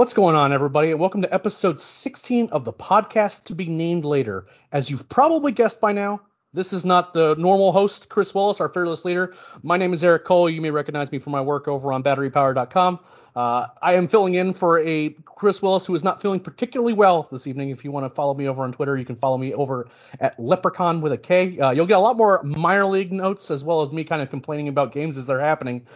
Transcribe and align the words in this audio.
What's 0.00 0.14
going 0.14 0.34
on, 0.34 0.50
everybody? 0.50 0.94
Welcome 0.94 1.20
to 1.20 1.34
episode 1.34 1.78
16 1.78 2.48
of 2.52 2.64
the 2.64 2.72
podcast 2.72 3.44
to 3.44 3.54
be 3.54 3.66
named 3.66 4.06
later. 4.06 4.46
As 4.72 4.88
you've 4.88 5.06
probably 5.10 5.52
guessed 5.52 5.78
by 5.78 5.92
now, 5.92 6.22
this 6.54 6.72
is 6.72 6.86
not 6.86 7.12
the 7.12 7.34
normal 7.36 7.70
host, 7.70 8.08
Chris 8.08 8.34
Willis, 8.34 8.62
our 8.62 8.70
fearless 8.70 9.04
leader. 9.04 9.34
My 9.62 9.76
name 9.76 9.92
is 9.92 10.02
Eric 10.02 10.24
Cole. 10.24 10.48
You 10.48 10.62
may 10.62 10.70
recognize 10.70 11.12
me 11.12 11.18
from 11.18 11.32
my 11.32 11.42
work 11.42 11.68
over 11.68 11.92
on 11.92 12.02
batterypower.com. 12.02 12.98
Uh, 13.36 13.66
I 13.82 13.92
am 13.92 14.08
filling 14.08 14.36
in 14.36 14.54
for 14.54 14.78
a 14.78 15.10
Chris 15.26 15.60
Willis 15.60 15.84
who 15.84 15.94
is 15.94 16.02
not 16.02 16.22
feeling 16.22 16.40
particularly 16.40 16.94
well 16.94 17.28
this 17.30 17.46
evening. 17.46 17.68
If 17.68 17.84
you 17.84 17.90
want 17.90 18.06
to 18.06 18.10
follow 18.14 18.32
me 18.32 18.48
over 18.48 18.62
on 18.62 18.72
Twitter, 18.72 18.96
you 18.96 19.04
can 19.04 19.16
follow 19.16 19.36
me 19.36 19.52
over 19.52 19.86
at 20.18 20.40
Leprechaun 20.40 21.02
with 21.02 21.12
a 21.12 21.18
K. 21.18 21.60
Uh, 21.60 21.72
you'll 21.72 21.84
get 21.84 21.98
a 21.98 22.00
lot 22.00 22.16
more 22.16 22.42
minor 22.42 22.86
league 22.86 23.12
notes 23.12 23.50
as 23.50 23.64
well 23.64 23.82
as 23.82 23.92
me 23.92 24.04
kind 24.04 24.22
of 24.22 24.30
complaining 24.30 24.68
about 24.68 24.92
games 24.92 25.18
as 25.18 25.26
they're 25.26 25.40
happening. 25.40 25.86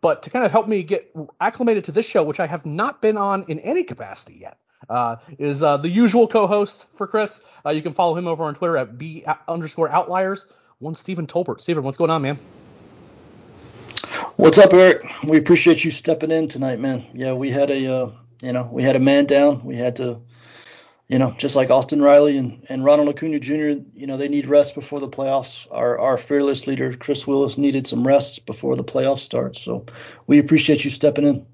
But 0.00 0.22
to 0.24 0.30
kind 0.30 0.44
of 0.44 0.52
help 0.52 0.68
me 0.68 0.82
get 0.82 1.14
acclimated 1.40 1.84
to 1.84 1.92
this 1.92 2.06
show, 2.06 2.22
which 2.22 2.40
I 2.40 2.46
have 2.46 2.64
not 2.64 3.02
been 3.02 3.16
on 3.16 3.44
in 3.48 3.58
any 3.60 3.82
capacity 3.82 4.38
yet, 4.40 4.58
uh, 4.88 5.16
is 5.38 5.62
uh, 5.62 5.76
the 5.76 5.88
usual 5.88 6.28
co-host 6.28 6.88
for 6.92 7.06
Chris. 7.06 7.40
Uh, 7.66 7.70
you 7.70 7.82
can 7.82 7.92
follow 7.92 8.16
him 8.16 8.26
over 8.26 8.44
on 8.44 8.54
Twitter 8.54 8.76
at 8.76 8.96
b 8.98 9.24
underscore 9.48 9.90
outliers. 9.90 10.46
One 10.78 10.94
Stephen 10.94 11.26
Tolbert. 11.26 11.60
Stephen, 11.60 11.82
what's 11.82 11.98
going 11.98 12.10
on, 12.10 12.22
man? 12.22 12.38
What's 14.36 14.58
up, 14.58 14.72
Eric? 14.72 15.04
We 15.24 15.36
appreciate 15.36 15.84
you 15.84 15.90
stepping 15.90 16.30
in 16.30 16.46
tonight, 16.46 16.78
man. 16.78 17.04
Yeah, 17.12 17.32
we 17.32 17.50
had 17.50 17.70
a 17.70 17.92
uh, 17.92 18.10
you 18.40 18.52
know 18.52 18.68
we 18.70 18.84
had 18.84 18.94
a 18.94 19.00
man 19.00 19.26
down. 19.26 19.64
We 19.64 19.76
had 19.76 19.96
to 19.96 20.20
you 21.08 21.18
know, 21.18 21.34
just 21.36 21.56
like 21.56 21.70
Austin 21.70 22.02
Riley 22.02 22.36
and, 22.36 22.66
and 22.68 22.84
Ronald 22.84 23.08
Acuna 23.08 23.40
Jr., 23.40 23.80
you 23.94 24.06
know, 24.06 24.18
they 24.18 24.28
need 24.28 24.46
rest 24.46 24.74
before 24.74 25.00
the 25.00 25.08
playoffs. 25.08 25.66
Our 25.70 25.98
our 25.98 26.18
fearless 26.18 26.66
leader, 26.66 26.92
Chris 26.92 27.26
Willis, 27.26 27.56
needed 27.56 27.86
some 27.86 28.06
rest 28.06 28.44
before 28.44 28.76
the 28.76 28.84
playoffs 28.84 29.20
start. 29.20 29.56
So 29.56 29.86
we 30.26 30.38
appreciate 30.38 30.84
you 30.84 30.90
stepping 30.90 31.26
in. 31.26 31.46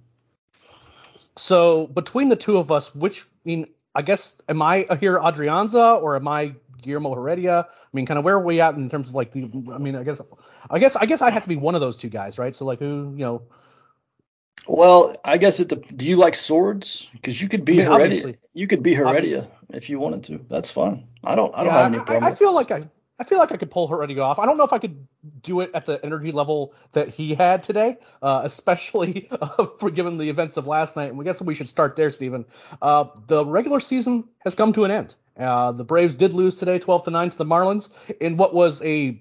So 1.37 1.87
between 1.87 2.29
the 2.29 2.37
two 2.37 2.59
of 2.59 2.73
us, 2.73 2.93
which 2.95 3.23
I 3.23 3.27
mean, 3.45 3.67
I 3.95 4.03
guess 4.03 4.37
am 4.49 4.61
I 4.61 4.85
Ehire 4.85 5.23
Adrianza 5.23 6.03
or 6.03 6.17
am 6.17 6.27
I 6.27 6.55
Guillermo 6.83 7.15
Heredia? 7.15 7.69
I 7.71 7.89
mean, 7.93 8.07
kind 8.07 8.19
of 8.19 8.25
where 8.25 8.35
are 8.35 8.45
we 8.45 8.61
at 8.61 8.75
in 8.75 8.89
terms 8.89 9.09
of 9.09 9.15
like 9.15 9.33
the? 9.33 9.45
I 9.73 9.79
mean, 9.79 9.95
I 9.95 10.03
guess, 10.03 10.21
I 10.69 10.81
guess, 10.81 10.97
I 10.97 11.07
guess 11.07 11.23
I 11.23 11.31
have 11.31 11.45
to 11.45 11.49
be 11.49 11.57
one 11.57 11.77
of 11.77 11.81
those 11.81 11.97
two 11.97 12.09
guys, 12.09 12.41
right? 12.41 12.55
So 12.55 12.65
like, 12.65 12.81
who, 12.81 13.15
you 13.17 13.25
know, 13.25 13.43
well, 14.67 15.17
I 15.25 15.39
guess 15.39 15.61
it. 15.61 15.97
Do 15.97 16.07
you 16.07 16.17
like 16.17 16.35
swords? 16.35 17.09
Because 17.13 17.41
you 17.41 17.49
could 17.49 17.65
be 17.65 17.83
I 17.83 17.89
mean, 17.89 18.11
Heredia. 18.11 18.35
You 18.53 18.67
could 18.67 18.83
be 18.83 18.95
Heredia 18.95 19.39
obviously. 19.39 19.49
if 19.71 19.91
you 19.91 19.99
wanted 19.99 20.25
to. 20.25 20.45
That's 20.49 20.71
fine. 20.71 21.07
I 21.23 21.35
don't. 21.35 21.55
I 21.55 21.65
don't 21.65 21.73
yeah, 21.73 21.83
have 21.83 21.95
any 21.95 22.05
problem. 22.05 22.25
I, 22.25 22.29
I, 22.29 22.35
feel 22.35 22.55
like 22.55 22.71
I. 22.71 22.89
I 23.19 23.25
feel 23.25 23.39
like 23.39 23.53
I 23.53 23.57
could 23.57 23.71
pull 23.71 23.87
Heredia 23.87 24.21
off. 24.23 24.39
I 24.39 24.47
don't 24.47 24.57
know 24.57 24.65
if 24.65 24.73
I 24.73 24.79
could 24.79 25.07
do 25.43 25.61
it 25.61 25.71
at 25.75 25.87
the 25.87 26.05
energy 26.05 26.33
level 26.33 26.75
that 26.93 27.11
he 27.11 27.35
had 27.35 27.63
today, 27.63 27.99
uh, 28.23 28.41
especially 28.45 29.29
uh, 29.41 29.67
for 29.79 29.91
given 29.91 30.19
the 30.19 30.29
events 30.29 30.57
of 30.57 30.67
last 30.67 30.97
night. 30.97 31.11
And 31.11 31.19
we 31.19 31.25
guess 31.25 31.41
we 31.41 31.55
should 31.55 31.69
start 31.69 31.95
there, 31.95 32.11
Stephen. 32.11 32.45
Uh, 32.83 33.07
the 33.27 33.45
regular 33.45 33.81
season 33.81 34.25
has 34.45 34.55
come 34.55 34.73
to 34.73 34.85
an 34.85 34.91
end. 34.91 35.15
Uh, 35.37 35.73
the 35.73 35.85
Braves 35.85 36.15
did 36.15 36.33
lose 36.33 36.59
today, 36.59 36.79
12 36.79 37.05
to 37.05 37.11
9 37.11 37.31
to 37.31 37.39
the 37.39 37.45
Marlins 37.45 37.91
in 38.21 38.37
what 38.37 38.55
was 38.55 38.83
a 38.83 39.21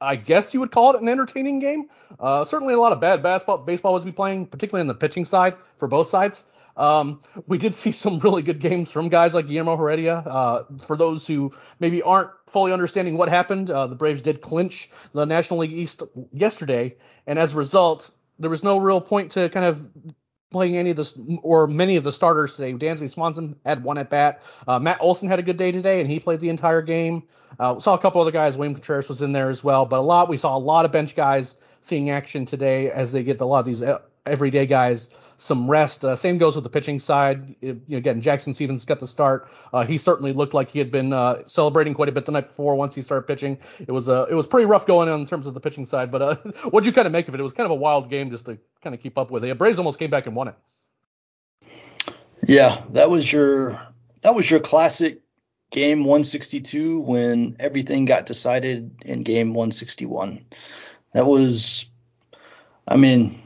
I 0.00 0.16
guess 0.16 0.54
you 0.54 0.60
would 0.60 0.70
call 0.70 0.94
it 0.94 1.02
an 1.02 1.08
entertaining 1.08 1.58
game. 1.58 1.88
Uh, 2.18 2.44
certainly 2.44 2.74
a 2.74 2.80
lot 2.80 2.92
of 2.92 3.00
bad 3.00 3.22
basketball, 3.22 3.58
baseball 3.58 3.94
was 3.94 4.04
be 4.04 4.12
playing, 4.12 4.46
particularly 4.46 4.82
on 4.82 4.86
the 4.86 4.94
pitching 4.94 5.24
side 5.24 5.56
for 5.76 5.88
both 5.88 6.08
sides. 6.08 6.44
Um, 6.76 7.18
we 7.48 7.58
did 7.58 7.74
see 7.74 7.90
some 7.90 8.18
really 8.20 8.42
good 8.42 8.60
games 8.60 8.90
from 8.90 9.08
guys 9.08 9.34
like 9.34 9.48
Guillermo 9.48 9.76
Heredia. 9.76 10.14
Uh, 10.14 10.64
for 10.86 10.96
those 10.96 11.26
who 11.26 11.52
maybe 11.80 12.02
aren't 12.02 12.30
fully 12.46 12.72
understanding 12.72 13.16
what 13.16 13.28
happened, 13.28 13.68
uh, 13.70 13.88
the 13.88 13.96
Braves 13.96 14.22
did 14.22 14.40
clinch 14.40 14.88
the 15.12 15.26
National 15.26 15.60
League 15.60 15.72
East 15.72 16.02
yesterday, 16.32 16.96
and 17.26 17.38
as 17.38 17.52
a 17.52 17.56
result, 17.56 18.10
there 18.38 18.50
was 18.50 18.62
no 18.62 18.78
real 18.78 19.00
point 19.00 19.32
to 19.32 19.48
kind 19.48 19.66
of 19.66 19.90
playing 20.50 20.76
any 20.76 20.90
of 20.90 20.96
the 20.96 21.38
or 21.42 21.66
many 21.66 21.96
of 21.96 22.04
the 22.04 22.12
starters 22.12 22.56
today. 22.56 22.72
Dansby 22.72 23.10
Swanson 23.10 23.56
had 23.64 23.82
one 23.82 23.98
at 23.98 24.10
bat. 24.10 24.42
Uh, 24.66 24.78
Matt 24.78 24.98
Olson 25.00 25.28
had 25.28 25.38
a 25.38 25.42
good 25.42 25.56
day 25.56 25.72
today, 25.72 26.00
and 26.00 26.10
he 26.10 26.20
played 26.20 26.40
the 26.40 26.48
entire 26.48 26.82
game. 26.82 27.22
Uh, 27.58 27.78
saw 27.78 27.94
a 27.94 27.98
couple 27.98 28.20
other 28.20 28.30
guys. 28.30 28.56
William 28.56 28.74
Contreras 28.74 29.08
was 29.08 29.22
in 29.22 29.32
there 29.32 29.50
as 29.50 29.62
well, 29.62 29.84
but 29.84 29.98
a 29.98 30.02
lot. 30.02 30.28
We 30.28 30.36
saw 30.36 30.56
a 30.56 30.58
lot 30.58 30.84
of 30.84 30.92
bench 30.92 31.16
guys 31.16 31.56
seeing 31.80 32.10
action 32.10 32.44
today 32.44 32.90
as 32.90 33.12
they 33.12 33.22
get 33.22 33.40
a 33.40 33.44
lot 33.44 33.60
of 33.60 33.66
these 33.66 33.82
uh, 33.82 33.98
everyday 34.26 34.66
guys 34.66 35.08
some 35.38 35.70
rest. 35.70 36.04
Uh, 36.04 36.16
same 36.16 36.36
goes 36.36 36.56
with 36.56 36.64
the 36.64 36.70
pitching 36.70 36.98
side. 36.98 37.54
It, 37.62 37.78
you 37.86 37.92
know, 37.92 37.96
again, 37.98 38.20
Jackson 38.20 38.52
Stephens 38.52 38.84
got 38.84 38.98
the 38.98 39.06
start. 39.06 39.48
Uh, 39.72 39.84
he 39.84 39.96
certainly 39.96 40.32
looked 40.32 40.52
like 40.52 40.70
he 40.70 40.78
had 40.78 40.90
been 40.90 41.12
uh, 41.12 41.46
celebrating 41.46 41.94
quite 41.94 42.08
a 42.08 42.12
bit 42.12 42.26
the 42.26 42.32
night 42.32 42.48
before. 42.48 42.74
Once 42.74 42.94
he 42.94 43.02
started 43.02 43.26
pitching, 43.26 43.58
it 43.78 43.92
was 43.92 44.08
uh, 44.08 44.26
it 44.28 44.34
was 44.34 44.46
pretty 44.46 44.66
rough 44.66 44.86
going 44.86 45.08
on 45.08 45.20
in 45.20 45.26
terms 45.26 45.46
of 45.46 45.54
the 45.54 45.60
pitching 45.60 45.86
side. 45.86 46.10
But 46.10 46.22
uh, 46.22 46.34
what 46.64 46.80
did 46.80 46.86
you 46.88 46.92
kind 46.92 47.06
of 47.06 47.12
make 47.12 47.28
of 47.28 47.34
it? 47.34 47.40
It 47.40 47.44
was 47.44 47.52
kind 47.52 47.64
of 47.64 47.70
a 47.70 47.76
wild 47.76 48.10
game 48.10 48.30
just 48.30 48.46
to 48.46 48.58
kind 48.82 48.94
of 48.94 49.00
keep 49.00 49.16
up 49.16 49.30
with. 49.30 49.42
The 49.42 49.54
Braves 49.54 49.78
almost 49.78 49.98
came 49.98 50.10
back 50.10 50.26
and 50.26 50.36
won 50.36 50.48
it. 50.48 50.54
Yeah, 52.46 52.82
that 52.92 53.08
was 53.08 53.30
your 53.32 53.80
that 54.22 54.34
was 54.34 54.50
your 54.50 54.60
classic 54.60 55.20
game 55.70 56.00
162 56.00 57.00
when 57.00 57.56
everything 57.60 58.04
got 58.06 58.26
decided 58.26 59.02
in 59.02 59.22
game 59.22 59.54
161. 59.54 60.44
That 61.12 61.26
was, 61.26 61.86
I 62.86 62.96
mean, 62.96 63.42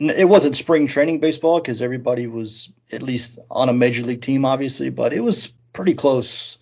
it 0.00 0.28
wasn't 0.28 0.56
spring 0.56 0.86
training 0.86 1.20
baseball 1.20 1.60
because 1.60 1.82
everybody 1.82 2.26
was 2.26 2.70
at 2.92 3.02
least 3.02 3.38
on 3.50 3.68
a 3.68 3.72
major 3.72 4.02
league 4.02 4.22
team, 4.22 4.44
obviously, 4.44 4.90
but 4.90 5.12
it 5.12 5.20
was 5.20 5.52
pretty 5.72 5.94
close. 5.94 6.58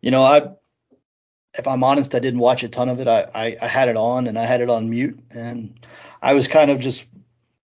You 0.00 0.10
know, 0.10 0.22
I, 0.22 0.50
if 1.54 1.66
I'm 1.66 1.84
honest, 1.84 2.14
I 2.14 2.18
didn't 2.18 2.40
watch 2.40 2.62
a 2.62 2.68
ton 2.68 2.88
of 2.88 3.00
it. 3.00 3.08
I, 3.08 3.26
I, 3.34 3.56
I 3.60 3.68
had 3.68 3.88
it 3.88 3.96
on 3.96 4.26
and 4.26 4.38
I 4.38 4.44
had 4.44 4.60
it 4.60 4.70
on 4.70 4.88
mute, 4.88 5.20
and 5.30 5.78
I 6.22 6.34
was 6.34 6.48
kind 6.48 6.70
of 6.70 6.80
just 6.80 7.06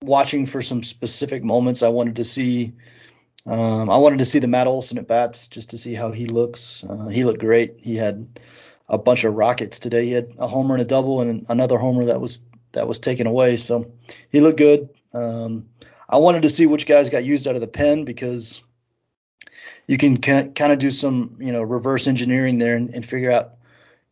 watching 0.02 0.46
for 0.46 0.62
some 0.62 0.82
specific 0.82 1.42
moments. 1.42 1.82
I 1.82 1.88
wanted 1.88 2.16
to 2.16 2.25
see, 2.25 2.75
um, 3.46 3.90
I 3.90 3.96
wanted 3.96 4.19
to 4.19 4.25
see 4.25 4.38
the 4.38 4.46
Matt 4.46 4.66
Olson 4.66 4.98
at 4.98 5.08
bats 5.08 5.48
just 5.48 5.70
to 5.70 5.78
see 5.78 5.94
how 5.94 6.12
he 6.12 6.26
looks. 6.26 6.84
Uh, 6.88 7.06
he 7.08 7.25
looked 7.25 7.40
great. 7.40 7.76
He 7.78 7.96
had 7.96 8.38
a 8.88 8.98
bunch 8.98 9.25
of 9.25 9.34
rockets 9.34 9.78
today. 9.78 10.06
He 10.06 10.12
had 10.12 10.34
a 10.38 10.48
homer 10.48 10.75
and 10.75 10.82
a 10.82 10.86
double 10.86 11.20
and 11.20 11.46
another 11.49 11.78
homer 11.78 12.06
that 12.06 12.20
was 12.20 12.40
that 12.72 12.88
was 12.88 13.00
taken 13.00 13.26
away. 13.26 13.56
So 13.56 13.93
he 14.31 14.40
looked 14.40 14.58
good. 14.58 14.90
Um, 15.12 15.69
I 16.08 16.19
wanted 16.19 16.43
to 16.43 16.50
see 16.50 16.66
which 16.66 16.87
guys 16.87 17.10
got 17.10 17.25
used 17.25 17.46
out 17.46 17.55
of 17.55 17.60
the 17.60 17.66
pen 17.66 18.05
because 18.05 18.62
you 19.87 19.99
can 19.99 20.19
kind 20.19 20.72
of 20.72 20.78
do 20.78 20.90
some, 20.90 21.37
you 21.40 21.52
know, 21.52 21.62
reverse 21.62 22.06
engineering 22.06 22.58
there 22.58 22.76
and, 22.76 22.94
and, 22.94 23.05
figure 23.05 23.31
out, 23.31 23.55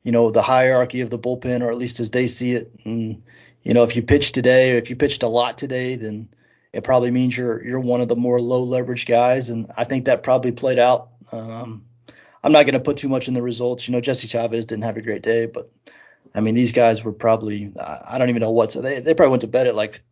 you 0.03 0.13
know, 0.13 0.31
the 0.31 0.43
hierarchy 0.43 1.03
of 1.03 1.11
the 1.11 1.19
bullpen, 1.19 1.63
or 1.63 1.71
at 1.71 1.77
least 1.77 2.01
as 2.01 2.11
they 2.11 2.27
see 2.27 2.53
it. 2.53 2.73
And 2.85 3.23
you 3.67 3.75
know, 3.75 3.83
if 3.83 3.97
you 3.97 4.03
pitch 4.03 4.31
today, 4.31 4.73
or 4.73 4.79
if 4.79 4.91
you 4.91 4.97
pitched 4.97 5.25
a 5.25 5.29
lot 5.29 5.59
today, 5.59 5.97
then 5.97 6.29
it 6.73 6.85
probably 6.85 7.11
means 7.11 7.37
you're 7.37 7.65
you're 7.65 7.81
one 7.81 8.01
of 8.01 8.07
the 8.07 8.15
more 8.15 8.41
low 8.41 8.63
leverage 8.63 9.07
guys. 9.07 9.51
And 9.51 9.73
I 9.77 9.83
think 9.83 10.05
that 10.05 10.23
probably 10.23 10.53
played 10.53 10.79
out. 10.79 11.09
Um, 11.33 11.85
I'm 12.45 12.53
not 12.53 12.63
going 12.63 12.75
to 12.75 12.81
put 12.81 12.99
too 12.99 13.09
much 13.09 13.27
in 13.27 13.35
the 13.35 13.43
results. 13.43 13.89
You 13.89 13.93
know, 13.93 14.01
Jesse 14.01 14.29
Chavez 14.29 14.67
didn't 14.67 14.85
have 14.85 14.97
a 14.97 15.03
great 15.03 15.23
day, 15.23 15.47
but 15.47 15.73
I 16.33 16.43
mean, 16.43 16.55
these 16.55 16.71
guys 16.71 17.03
were 17.03 17.13
probably 17.13 17.73
I 17.77 18.19
don't 18.19 18.29
even 18.29 18.41
know 18.41 18.53
what. 18.53 18.71
So 18.71 18.83
they 18.83 19.01
they 19.01 19.15
probably 19.15 19.31
went 19.31 19.41
to 19.41 19.49
bed 19.49 19.67
at 19.67 19.75
like 19.75 20.03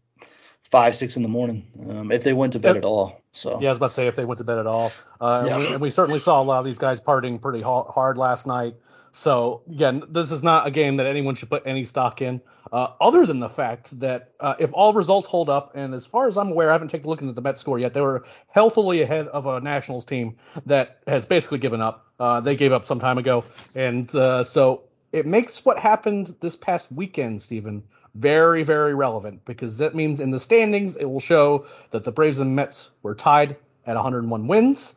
five, 0.74 0.96
six 0.96 1.16
in 1.16 1.22
the 1.22 1.28
morning, 1.28 1.64
um, 1.88 2.10
if 2.10 2.24
they 2.24 2.32
went 2.32 2.54
to 2.54 2.58
bed 2.58 2.74
yep. 2.74 2.78
at 2.78 2.84
all. 2.84 3.22
So 3.30 3.60
yeah, 3.60 3.68
I 3.68 3.70
was 3.70 3.76
about 3.76 3.90
to 3.90 3.94
say 3.94 4.08
if 4.08 4.16
they 4.16 4.24
went 4.24 4.38
to 4.38 4.44
bed 4.44 4.58
at 4.58 4.66
all. 4.66 4.90
Uh, 5.20 5.44
yeah. 5.46 5.52
and, 5.52 5.60
we, 5.60 5.66
and, 5.74 5.80
we, 5.80 5.88
certainly 5.88 6.18
saw 6.18 6.42
a 6.42 6.42
lot 6.42 6.58
of 6.58 6.64
these 6.64 6.78
guys 6.78 7.00
partying 7.00 7.40
pretty 7.40 7.62
hard 7.62 8.18
last 8.18 8.44
night. 8.44 8.74
So 9.12 9.62
again, 9.70 10.02
this 10.08 10.32
is 10.32 10.42
not 10.42 10.66
a 10.66 10.72
game 10.72 10.96
that 10.96 11.06
anyone 11.06 11.36
should 11.36 11.48
put 11.48 11.62
any 11.64 11.84
stock 11.84 12.20
in, 12.22 12.40
uh, 12.72 12.88
other 13.00 13.24
than 13.24 13.38
the 13.38 13.48
fact 13.48 14.00
that 14.00 14.32
uh, 14.40 14.54
if 14.58 14.72
all 14.72 14.92
results 14.92 15.28
hold 15.28 15.48
up, 15.48 15.76
and 15.76 15.94
as 15.94 16.06
far 16.06 16.26
as 16.26 16.36
I'm 16.36 16.50
aware, 16.50 16.70
I 16.70 16.72
haven't 16.72 16.88
taken 16.88 17.06
a 17.06 17.10
look 17.10 17.22
at 17.22 17.32
the 17.32 17.40
Mets 17.40 17.60
score 17.60 17.78
yet. 17.78 17.94
They 17.94 18.00
were 18.00 18.24
healthily 18.48 19.00
ahead 19.02 19.28
of 19.28 19.46
a 19.46 19.60
Nationals 19.60 20.04
team 20.04 20.38
that 20.66 20.98
has 21.06 21.24
basically 21.24 21.58
given 21.58 21.80
up. 21.80 22.08
Uh, 22.18 22.40
they 22.40 22.56
gave 22.56 22.72
up 22.72 22.84
some 22.84 22.98
time 22.98 23.18
ago, 23.18 23.44
and 23.76 24.12
uh, 24.16 24.42
so 24.42 24.82
it 25.12 25.24
makes 25.24 25.64
what 25.64 25.78
happened 25.78 26.34
this 26.40 26.56
past 26.56 26.90
weekend, 26.90 27.42
Stephen, 27.42 27.84
very 28.14 28.62
very 28.62 28.94
relevant 28.94 29.44
because 29.44 29.78
that 29.78 29.94
means 29.94 30.20
in 30.20 30.30
the 30.30 30.40
standings 30.40 30.96
it 30.96 31.04
will 31.04 31.20
show 31.20 31.66
that 31.90 32.04
the 32.04 32.12
Braves 32.12 32.38
and 32.38 32.54
Mets 32.54 32.90
were 33.02 33.14
tied 33.14 33.56
at 33.86 33.96
101 33.96 34.46
wins, 34.46 34.94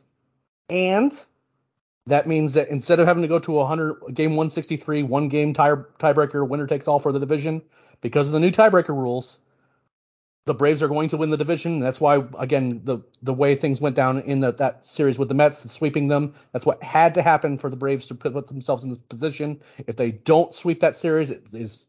and 0.69 1.11
that 2.05 2.27
means 2.27 2.53
that 2.53 2.69
instead 2.69 2.99
of 2.99 3.07
having 3.07 3.23
to 3.23 3.27
go 3.27 3.39
to 3.39 3.53
a 3.53 3.65
100 3.65 4.13
game 4.13 4.31
163 4.31 5.03
one 5.03 5.29
game 5.29 5.53
tie, 5.53 5.75
tiebreaker 5.99 6.47
winner 6.47 6.67
takes 6.67 6.87
all 6.87 6.99
for 6.99 7.11
the 7.11 7.19
division 7.19 7.61
because 8.01 8.27
of 8.27 8.33
the 8.33 8.39
new 8.39 8.51
tiebreaker 8.51 8.89
rules 8.89 9.39
the 10.47 10.53
braves 10.53 10.81
are 10.81 10.87
going 10.87 11.09
to 11.09 11.17
win 11.17 11.29
the 11.29 11.37
division. 11.37 11.79
That's 11.79 12.01
why 12.01 12.23
again 12.39 12.81
the 12.85 12.99
the 13.21 13.33
way 13.33 13.55
things 13.55 13.81
went 13.81 13.95
down 13.95 14.19
in 14.19 14.39
the, 14.39 14.53
that 14.53 14.87
series 14.87 15.19
with 15.19 15.27
the 15.27 15.35
mets 15.35 15.69
sweeping 15.71 16.07
them 16.07 16.33
that's 16.53 16.65
what 16.65 16.81
had 16.81 17.15
to 17.15 17.21
happen 17.21 17.57
for 17.57 17.69
the 17.69 17.75
braves 17.75 18.07
to 18.07 18.15
put 18.15 18.47
themselves 18.47 18.83
in 18.83 18.89
this 18.89 18.99
position. 19.09 19.61
If 19.85 19.97
they 19.97 20.11
don't 20.11 20.53
sweep 20.53 20.79
that 20.79 20.95
series 20.95 21.29
it 21.31 21.43
is 21.51 21.86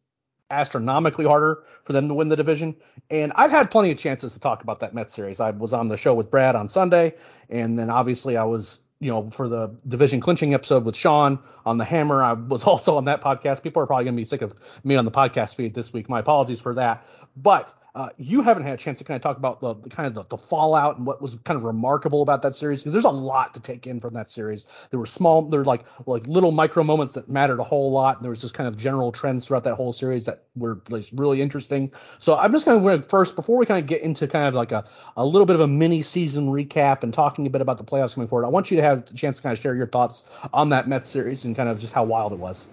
astronomically 0.50 1.24
harder 1.24 1.64
for 1.84 1.92
them 1.92 2.08
to 2.08 2.14
win 2.14 2.28
the 2.28 2.36
division. 2.36 2.76
And 3.10 3.32
I've 3.36 3.50
had 3.50 3.70
plenty 3.70 3.90
of 3.90 3.98
chances 3.98 4.32
to 4.34 4.40
talk 4.40 4.62
about 4.62 4.80
that 4.80 4.94
Mets 4.94 5.14
series. 5.14 5.40
I 5.40 5.50
was 5.50 5.72
on 5.72 5.88
the 5.88 5.96
show 5.96 6.14
with 6.14 6.30
Brad 6.30 6.56
on 6.56 6.68
Sunday, 6.68 7.14
and 7.48 7.78
then 7.78 7.90
obviously 7.90 8.36
I 8.36 8.44
was 8.44 8.80
you 9.00 9.10
know, 9.10 9.28
for 9.30 9.48
the 9.48 9.68
division 9.86 10.20
clinching 10.20 10.54
episode 10.54 10.84
with 10.84 10.96
Sean 10.96 11.38
on 11.64 11.78
the 11.78 11.84
Hammer. 11.84 12.22
I 12.22 12.32
was 12.32 12.64
also 12.66 12.96
on 12.96 13.04
that 13.04 13.20
podcast. 13.20 13.62
People 13.62 13.82
are 13.82 13.86
probably 13.86 14.04
going 14.04 14.16
to 14.16 14.20
be 14.20 14.26
sick 14.26 14.42
of 14.42 14.54
me 14.84 14.96
on 14.96 15.04
the 15.04 15.10
podcast 15.10 15.54
feed 15.54 15.74
this 15.74 15.92
week. 15.92 16.08
My 16.08 16.20
apologies 16.20 16.60
for 16.60 16.74
that. 16.74 17.06
But 17.36 17.72
uh, 17.98 18.10
you 18.16 18.42
haven't 18.42 18.62
had 18.62 18.74
a 18.74 18.76
chance 18.76 19.00
to 19.00 19.04
kind 19.04 19.16
of 19.16 19.22
talk 19.22 19.38
about 19.38 19.60
the, 19.60 19.74
the 19.74 19.90
kind 19.90 20.06
of 20.06 20.14
the, 20.14 20.22
the, 20.28 20.38
fallout 20.38 20.98
and 20.98 21.04
what 21.04 21.20
was 21.20 21.34
kind 21.42 21.56
of 21.56 21.64
remarkable 21.64 22.22
about 22.22 22.42
that 22.42 22.54
series 22.54 22.80
because 22.80 22.92
there's 22.92 23.04
a 23.04 23.10
lot 23.10 23.54
to 23.54 23.60
take 23.60 23.88
in 23.88 23.98
from 23.98 24.14
that 24.14 24.30
series. 24.30 24.66
There 24.90 25.00
were 25.00 25.06
small, 25.06 25.42
there 25.42 25.58
were 25.58 25.64
like 25.64 25.84
like 26.06 26.24
little 26.28 26.52
micro 26.52 26.84
moments 26.84 27.14
that 27.14 27.28
mattered 27.28 27.58
a 27.58 27.64
whole 27.64 27.90
lot. 27.90 28.16
And 28.16 28.24
there 28.24 28.30
was 28.30 28.40
just 28.40 28.54
kind 28.54 28.68
of 28.68 28.76
general 28.76 29.10
trends 29.10 29.46
throughout 29.46 29.64
that 29.64 29.74
whole 29.74 29.92
series 29.92 30.26
that 30.26 30.44
were 30.54 30.80
like, 30.88 31.08
really 31.12 31.42
interesting. 31.42 31.90
So 32.20 32.36
I'm 32.36 32.52
just 32.52 32.66
going 32.66 33.02
to 33.02 33.08
first 33.08 33.34
before 33.34 33.56
we 33.56 33.66
kind 33.66 33.80
of 33.80 33.86
get 33.88 34.02
into 34.02 34.28
kind 34.28 34.46
of 34.46 34.54
like 34.54 34.70
a, 34.70 34.84
a 35.16 35.26
little 35.26 35.46
bit 35.46 35.56
of 35.56 35.60
a 35.60 35.68
mini 35.68 36.02
season 36.02 36.52
recap 36.52 37.02
and 37.02 37.12
talking 37.12 37.48
a 37.48 37.50
bit 37.50 37.62
about 37.62 37.78
the 37.78 37.84
playoffs 37.84 38.14
coming 38.14 38.28
forward. 38.28 38.46
I 38.46 38.48
want 38.50 38.70
you 38.70 38.76
to 38.76 38.82
have 38.84 39.10
a 39.10 39.14
chance 39.14 39.38
to 39.38 39.42
kind 39.42 39.58
of 39.58 39.60
share 39.60 39.74
your 39.74 39.88
thoughts 39.88 40.22
on 40.52 40.68
that 40.68 40.86
Mets 40.86 41.10
series 41.10 41.46
and 41.46 41.56
kind 41.56 41.68
of 41.68 41.80
just 41.80 41.94
how 41.94 42.04
wild 42.04 42.32
it 42.32 42.38
was. 42.38 42.64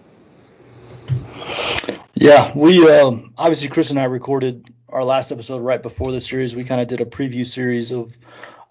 Yeah, 2.13 2.51
we 2.55 2.87
um, 2.91 3.33
obviously 3.39 3.69
Chris 3.69 3.89
and 3.89 3.99
I 3.99 4.03
recorded 4.03 4.71
our 4.95 5.03
last 5.03 5.29
episode 5.29 5.57
right 5.57 5.83
before 5.83 6.13
the 6.13 6.21
series. 6.21 6.55
We 6.55 6.63
kind 6.63 6.79
of 6.79 6.87
did 6.87 7.01
a 7.01 7.05
preview 7.05 7.45
series 7.45 7.91
of 7.91 8.15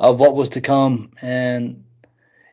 of 0.01 0.19
what 0.19 0.35
was 0.35 0.49
to 0.51 0.63
come, 0.63 1.11
and 1.21 1.85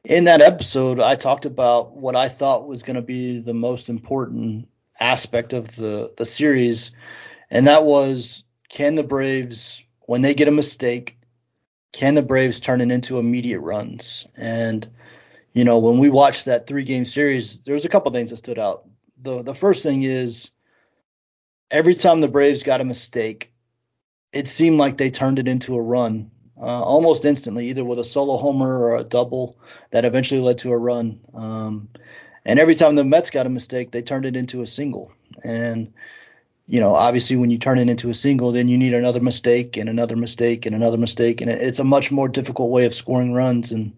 in 0.04 0.26
that 0.26 0.42
episode, 0.42 1.00
I 1.00 1.16
talked 1.16 1.46
about 1.46 1.96
what 1.96 2.18
I 2.18 2.28
thought 2.28 2.68
was 2.68 2.84
going 2.84 2.98
to 2.98 3.02
be 3.02 3.40
the 3.40 3.54
most 3.54 3.88
important 3.88 4.68
aspect 5.00 5.54
of 5.54 5.74
the 5.74 6.14
the 6.18 6.26
series, 6.26 6.92
and 7.50 7.68
that 7.68 7.86
was 7.86 8.44
can 8.68 8.96
the 8.96 9.04
Braves 9.04 9.82
when 10.02 10.22
they 10.22 10.34
get 10.34 10.50
a 10.50 10.52
mistake, 10.52 11.18
can 11.94 12.14
the 12.14 12.22
Braves 12.22 12.60
turn 12.60 12.82
it 12.82 12.92
into 12.92 13.20
immediate 13.20 13.62
runs? 13.62 14.28
And 14.36 14.86
you 15.54 15.64
know, 15.64 15.80
when 15.80 15.98
we 15.98 16.10
watched 16.10 16.46
that 16.46 16.68
three 16.68 16.84
game 16.84 17.06
series, 17.06 17.60
there 17.60 17.74
was 17.74 17.86
a 17.86 17.90
couple 17.90 18.12
things 18.12 18.32
that 18.32 18.38
stood 18.38 18.60
out. 18.60 18.86
The 19.22 19.44
the 19.44 19.56
first 19.56 19.82
thing 19.82 20.04
is 20.04 20.52
every 21.72 21.96
time 21.96 22.20
the 22.20 22.28
Braves 22.28 22.64
got 22.64 22.82
a 22.82 22.84
mistake, 22.84 23.54
it 24.32 24.48
seemed 24.48 24.78
like 24.78 24.98
they 24.98 25.12
turned 25.12 25.40
it 25.40 25.48
into 25.48 25.76
a 25.76 25.82
run 25.82 26.32
uh, 26.58 26.82
almost 26.82 27.26
instantly, 27.26 27.70
either 27.70 27.84
with 27.84 28.00
a 28.00 28.04
solo 28.04 28.38
homer 28.38 28.80
or 28.80 28.98
a 28.98 29.04
double 29.04 29.58
that 29.92 30.06
eventually 30.06 30.42
led 30.42 30.60
to 30.60 30.72
a 30.72 30.78
run. 30.78 31.20
Um, 31.34 31.90
and 32.46 32.60
every 32.60 32.76
time 32.76 32.96
the 32.96 33.04
Mets 33.04 33.30
got 33.30 33.46
a 33.46 33.50
mistake, 33.50 33.92
they 33.92 34.02
turned 34.02 34.26
it 34.26 34.36
into 34.36 34.62
a 34.62 34.68
single. 34.68 35.12
And 35.44 35.94
you 36.68 36.80
know, 36.80 36.96
obviously, 36.96 37.36
when 37.36 37.50
you 37.50 37.58
turn 37.58 37.80
it 37.80 37.90
into 37.90 38.10
a 38.10 38.14
single, 38.14 38.54
then 38.54 38.70
you 38.70 38.78
need 38.78 38.94
another 38.94 39.20
mistake 39.20 39.76
and 39.76 39.90
another 39.90 40.16
mistake 40.16 40.66
and 40.66 40.76
another 40.76 40.96
mistake, 40.96 41.42
and 41.42 41.52
it's 41.52 41.80
a 41.80 41.84
much 41.84 42.12
more 42.12 42.30
difficult 42.30 42.70
way 42.70 42.86
of 42.86 42.96
scoring 42.96 43.34
runs. 43.34 43.74
And 43.74 43.94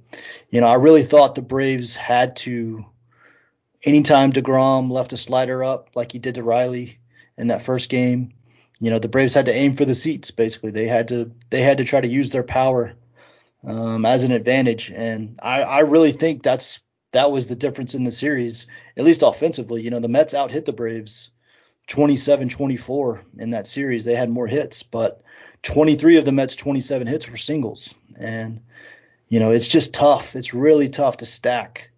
you 0.50 0.62
know, 0.62 0.68
I 0.68 0.76
really 0.76 1.04
thought 1.04 1.36
the 1.36 1.42
Braves 1.42 1.96
had 1.96 2.38
to. 2.38 2.86
Anytime 3.84 4.32
Degrom 4.32 4.90
left 4.90 5.14
a 5.14 5.18
slider 5.18 5.64
up 5.64 5.90
like 5.94 6.14
he 6.14 6.20
did 6.20 6.36
to 6.36 6.44
Riley, 6.44 7.00
in 7.38 7.48
that 7.48 7.64
first 7.64 7.90
game. 7.90 8.34
You 8.84 8.90
know, 8.90 9.00
the 9.00 9.08
Braves 9.08 9.34
had 9.34 9.46
to 9.46 9.54
aim 9.54 9.78
for 9.78 9.86
the 9.86 9.96
seats. 9.96 10.32
Basically, 10.32 10.72
they 10.72 10.88
had 10.88 11.08
to 11.08 11.32
they 11.50 11.62
had 11.62 11.78
to 11.78 11.86
try 11.86 12.02
to 12.02 12.08
use 12.08 12.32
their 12.32 12.44
power 12.44 12.92
um, 13.66 14.06
as 14.06 14.26
an 14.26 14.34
advantage, 14.34 14.92
and 14.94 15.40
I, 15.42 15.62
I 15.62 15.80
really 15.80 16.12
think 16.12 16.44
that's 16.44 16.82
that 17.14 17.32
was 17.32 17.48
the 17.48 17.56
difference 17.56 17.96
in 17.96 18.04
the 18.04 18.12
series, 18.12 18.68
at 18.98 19.06
least 19.06 19.22
offensively. 19.22 19.84
You 19.84 19.90
know, 19.90 20.02
the 20.02 20.10
Mets 20.10 20.34
out 20.34 20.52
hit 20.52 20.66
the 20.66 20.74
Braves 20.74 21.30
27-24 21.88 23.22
in 23.38 23.52
that 23.52 23.68
series. 23.68 24.04
They 24.04 24.16
had 24.16 24.30
more 24.30 24.48
hits, 24.48 24.84
but 24.84 25.24
23 25.62 26.18
of 26.18 26.26
the 26.26 26.34
Mets 26.34 26.58
27 26.58 27.08
hits 27.08 27.30
were 27.30 27.38
singles, 27.38 27.96
and 28.18 28.60
you 29.30 29.40
know, 29.40 29.52
it's 29.52 29.70
just 29.70 29.94
tough. 29.94 30.36
It's 30.36 30.54
really 30.54 30.90
tough 30.90 31.18
to 31.18 31.26
stack 31.26 31.90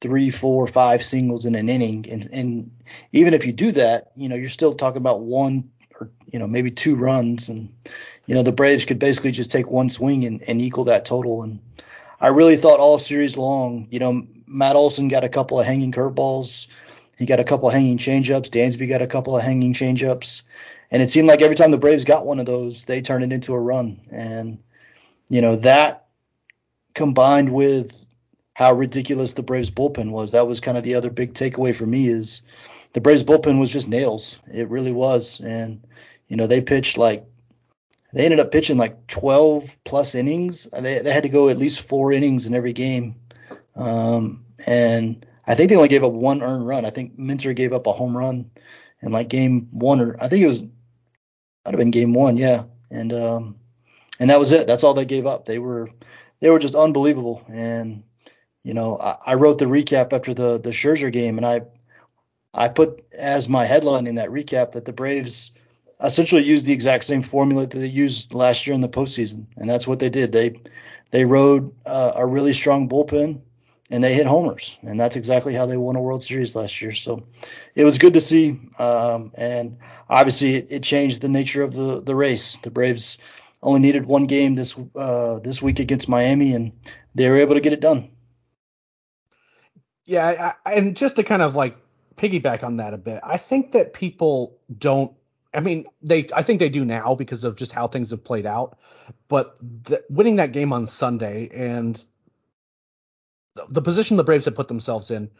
three, 0.00 0.30
four, 0.30 0.66
five 0.66 1.02
singles 1.02 1.46
in 1.46 1.54
an 1.54 1.68
inning. 1.70 2.04
And, 2.10 2.28
and 2.30 2.70
even 3.12 3.32
if 3.32 3.46
you 3.46 3.52
do 3.52 3.72
that, 3.72 4.10
you 4.16 4.28
know, 4.28 4.36
you're 4.36 4.50
still 4.50 4.74
talking 4.74 4.98
about 4.98 5.20
one 5.20 5.70
or, 6.00 6.10
you 6.26 6.38
know, 6.38 6.46
maybe 6.46 6.70
two 6.70 6.96
runs. 6.96 7.48
And, 7.48 7.72
you 8.26 8.34
know, 8.34 8.42
the 8.42 8.52
Braves 8.52 8.84
could 8.84 8.98
basically 8.98 9.32
just 9.32 9.50
take 9.50 9.70
one 9.70 9.90
swing 9.90 10.24
and, 10.24 10.42
and 10.42 10.60
equal 10.60 10.84
that 10.84 11.04
total. 11.04 11.42
And 11.42 11.60
I 12.20 12.28
really 12.28 12.56
thought 12.56 12.80
all 12.80 12.98
series 12.98 13.36
long, 13.36 13.88
you 13.90 13.98
know, 13.98 14.26
Matt 14.46 14.76
Olson 14.76 15.08
got 15.08 15.24
a 15.24 15.28
couple 15.28 15.58
of 15.58 15.66
hanging 15.66 15.92
curveballs. 15.92 16.66
He 17.18 17.26
got 17.26 17.40
a 17.40 17.44
couple 17.44 17.68
of 17.68 17.74
hanging 17.74 17.98
changeups. 17.98 18.50
Dansby 18.50 18.88
got 18.88 19.02
a 19.02 19.06
couple 19.06 19.36
of 19.36 19.42
hanging 19.42 19.72
changeups. 19.72 20.42
And 20.90 21.02
it 21.02 21.10
seemed 21.10 21.28
like 21.28 21.42
every 21.42 21.56
time 21.56 21.70
the 21.70 21.78
Braves 21.78 22.04
got 22.04 22.26
one 22.26 22.38
of 22.38 22.46
those, 22.46 22.84
they 22.84 23.00
turned 23.00 23.24
it 23.24 23.32
into 23.32 23.54
a 23.54 23.58
run. 23.58 24.00
And, 24.10 24.58
you 25.28 25.40
know, 25.40 25.56
that 25.56 26.06
combined 26.94 27.52
with 27.52 28.04
how 28.54 28.72
ridiculous 28.72 29.34
the 29.34 29.42
Braves 29.42 29.70
bullpen 29.70 30.10
was. 30.10 30.32
That 30.32 30.46
was 30.46 30.60
kind 30.60 30.78
of 30.78 30.84
the 30.84 30.94
other 30.94 31.10
big 31.10 31.34
takeaway 31.34 31.74
for 31.74 31.86
me 31.86 32.06
is 32.06 32.42
the 32.94 33.00
Braves 33.00 33.24
bullpen 33.24 33.60
was 33.60 33.70
just 33.70 33.88
nails. 33.88 34.38
It 34.50 34.70
really 34.70 34.92
was. 34.92 35.40
And, 35.40 35.84
you 36.28 36.36
know, 36.36 36.46
they 36.46 36.60
pitched 36.60 36.96
like 36.96 37.26
they 38.12 38.24
ended 38.24 38.40
up 38.40 38.52
pitching 38.52 38.78
like 38.78 39.08
12 39.08 39.76
plus 39.84 40.14
innings. 40.14 40.68
They, 40.72 41.00
they 41.00 41.12
had 41.12 41.24
to 41.24 41.28
go 41.28 41.48
at 41.48 41.58
least 41.58 41.82
four 41.82 42.12
innings 42.12 42.46
in 42.46 42.54
every 42.54 42.72
game. 42.72 43.16
Um, 43.74 44.44
and 44.64 45.26
I 45.44 45.56
think 45.56 45.68
they 45.68 45.76
only 45.76 45.88
gave 45.88 46.04
up 46.04 46.12
one 46.12 46.42
earned 46.42 46.66
run. 46.66 46.86
I 46.86 46.90
think 46.90 47.18
Minter 47.18 47.52
gave 47.52 47.72
up 47.72 47.88
a 47.88 47.92
home 47.92 48.16
run 48.16 48.50
in 49.02 49.10
like 49.10 49.28
game 49.28 49.68
one 49.72 50.00
or 50.00 50.16
I 50.20 50.28
think 50.28 50.44
it 50.44 50.46
was 50.46 50.60
might 50.60 51.72
have 51.72 51.78
been 51.78 51.90
game 51.90 52.14
one, 52.14 52.36
yeah. 52.36 52.64
And 52.90 53.12
um 53.12 53.56
and 54.20 54.30
that 54.30 54.38
was 54.38 54.52
it. 54.52 54.68
That's 54.68 54.84
all 54.84 54.94
they 54.94 55.04
gave 55.04 55.26
up. 55.26 55.46
They 55.46 55.58
were 55.58 55.90
they 56.38 56.48
were 56.48 56.60
just 56.60 56.76
unbelievable. 56.76 57.44
And 57.48 58.04
you 58.62 58.74
know, 58.74 58.96
I, 58.98 59.16
I, 59.26 59.34
wrote 59.34 59.58
the 59.58 59.66
recap 59.66 60.12
after 60.12 60.32
the 60.32 60.58
the 60.58 60.70
Scherzer 60.70 61.12
game, 61.12 61.36
and 61.36 61.46
I 61.46 61.62
I 62.54 62.68
put 62.68 63.04
as 63.12 63.48
my 63.48 63.64
headline 63.64 64.06
in 64.06 64.14
that 64.14 64.30
recap 64.30 64.72
that 64.72 64.84
the 64.84 64.92
Braves 64.92 65.50
essentially 66.00 66.44
used 66.44 66.66
the 66.66 66.72
exact 66.72 67.04
same 67.04 67.22
formula 67.22 67.66
that 67.66 67.76
they 67.76 67.86
used 67.86 68.32
last 68.32 68.66
year 68.66 68.74
in 68.74 68.80
the 68.80 68.88
postseason, 68.88 69.46
and 69.56 69.68
that's 69.68 69.86
what 69.86 69.98
they 69.98 70.10
did. 70.10 70.30
They 70.30 70.60
they 71.10 71.24
rode 71.24 71.74
uh, 71.84 72.12
a 72.14 72.26
really 72.26 72.52
strong 72.52 72.88
bullpen, 72.88 73.40
and 73.90 74.04
they 74.04 74.14
hit 74.14 74.26
homers, 74.26 74.78
and 74.82 74.98
that's 74.98 75.16
exactly 75.16 75.54
how 75.54 75.66
they 75.66 75.76
won 75.76 75.96
a 75.96 76.00
World 76.00 76.22
Series 76.22 76.54
last 76.54 76.80
year. 76.80 76.92
So 76.92 77.24
it 77.74 77.84
was 77.84 77.98
good 77.98 78.14
to 78.14 78.20
see, 78.20 78.60
um, 78.78 79.32
and 79.34 79.78
obviously 80.08 80.54
it, 80.54 80.66
it, 80.70 80.82
changed 80.84 81.22
the 81.22 81.28
nature 81.28 81.62
of 81.62 81.74
the 81.74 82.00
the 82.00 82.14
race. 82.14 82.56
The 82.58 82.70
Braves 82.70 83.18
only 83.62 83.80
needed 83.80 84.06
one 84.06 84.26
game 84.26 84.54
this 84.54 84.76
uh, 84.94 85.40
this 85.40 85.60
week 85.60 85.80
against 85.80 86.08
Miami, 86.08 86.54
and 86.54 86.72
they 87.16 87.28
were 87.28 87.40
able 87.40 87.54
to 87.54 87.60
get 87.60 87.72
it 87.72 87.80
done. 87.80 88.10
Yeah, 90.06 90.54
I, 90.64 90.72
and 90.74 90.96
just 90.96 91.16
to 91.16 91.22
kind 91.22 91.42
of 91.42 91.56
like 91.56 91.76
piggyback 92.16 92.64
on 92.64 92.78
that 92.78 92.94
a 92.94 92.98
bit, 92.98 93.20
I 93.22 93.36
think 93.36 93.72
that 93.72 93.92
people 93.92 94.58
don't. 94.76 95.12
I 95.52 95.60
mean, 95.60 95.86
they. 96.02 96.28
I 96.34 96.42
think 96.42 96.58
they 96.58 96.68
do 96.68 96.84
now 96.84 97.14
because 97.14 97.44
of 97.44 97.56
just 97.56 97.72
how 97.72 97.88
things 97.88 98.10
have 98.10 98.24
played 98.24 98.46
out. 98.46 98.78
But 99.28 99.56
the, 99.60 100.04
winning 100.08 100.36
that 100.36 100.52
game 100.52 100.72
on 100.72 100.86
Sunday 100.86 101.48
and 101.52 102.02
the, 103.54 103.66
the 103.68 103.82
position 103.82 104.16
the 104.16 104.24
Braves 104.24 104.46
have 104.46 104.54
put 104.54 104.68
themselves 104.68 105.10
in, 105.10 105.30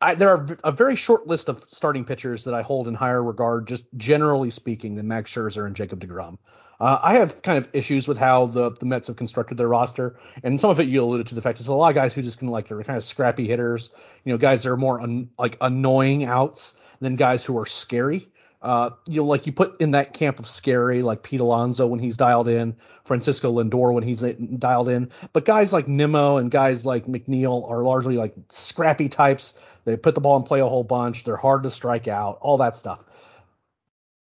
I, 0.00 0.14
there 0.14 0.30
are 0.30 0.46
a 0.64 0.72
very 0.72 0.96
short 0.96 1.26
list 1.26 1.48
of 1.48 1.62
starting 1.68 2.04
pitchers 2.04 2.44
that 2.44 2.54
I 2.54 2.62
hold 2.62 2.88
in 2.88 2.94
higher 2.94 3.22
regard, 3.22 3.68
just 3.68 3.84
generally 3.96 4.50
speaking, 4.50 4.94
than 4.96 5.08
Max 5.08 5.32
Scherzer 5.32 5.66
and 5.66 5.76
Jacob 5.76 6.00
Degrom. 6.00 6.38
Uh, 6.80 6.98
I 7.02 7.16
have 7.16 7.42
kind 7.42 7.58
of 7.58 7.68
issues 7.74 8.08
with 8.08 8.16
how 8.16 8.46
the, 8.46 8.70
the 8.70 8.86
Mets 8.86 9.08
have 9.08 9.16
constructed 9.16 9.58
their 9.58 9.68
roster, 9.68 10.16
and 10.42 10.58
some 10.58 10.70
of 10.70 10.80
it 10.80 10.88
you 10.88 11.04
alluded 11.04 11.26
to 11.26 11.34
the 11.34 11.42
fact 11.42 11.58
there's 11.58 11.68
a 11.68 11.74
lot 11.74 11.90
of 11.90 11.94
guys 11.94 12.14
who 12.14 12.22
just 12.22 12.38
can 12.38 12.48
like 12.48 12.72
are 12.72 12.82
kind 12.82 12.96
of 12.96 13.04
scrappy 13.04 13.46
hitters. 13.46 13.90
You 14.24 14.32
know, 14.32 14.38
guys 14.38 14.62
that 14.62 14.70
are 14.70 14.76
more 14.78 15.00
un, 15.00 15.28
like 15.38 15.58
annoying 15.60 16.24
outs 16.24 16.74
than 17.00 17.16
guys 17.16 17.44
who 17.44 17.58
are 17.58 17.66
scary. 17.66 18.28
Uh, 18.62 18.90
you 19.06 19.20
know, 19.20 19.26
like 19.26 19.46
you 19.46 19.52
put 19.52 19.80
in 19.80 19.92
that 19.92 20.14
camp 20.14 20.38
of 20.38 20.46
scary, 20.46 21.02
like 21.02 21.22
Pete 21.22 21.40
Alonso 21.40 21.86
when 21.86 22.00
he's 22.00 22.16
dialed 22.16 22.48
in, 22.48 22.76
Francisco 23.04 23.52
Lindor 23.52 23.92
when 23.92 24.02
he's 24.02 24.20
dialed 24.20 24.88
in. 24.88 25.10
But 25.32 25.44
guys 25.44 25.72
like 25.72 25.88
Nimmo 25.88 26.36
and 26.36 26.50
guys 26.50 26.84
like 26.84 27.06
McNeil 27.06 27.70
are 27.70 27.82
largely 27.82 28.16
like 28.16 28.34
scrappy 28.50 29.08
types. 29.08 29.54
They 29.84 29.96
put 29.96 30.14
the 30.14 30.20
ball 30.20 30.36
and 30.36 30.44
play 30.44 30.60
a 30.60 30.68
whole 30.68 30.84
bunch. 30.84 31.24
They're 31.24 31.36
hard 31.36 31.62
to 31.62 31.70
strike 31.70 32.06
out, 32.06 32.38
all 32.40 32.58
that 32.58 32.76
stuff. 32.76 33.00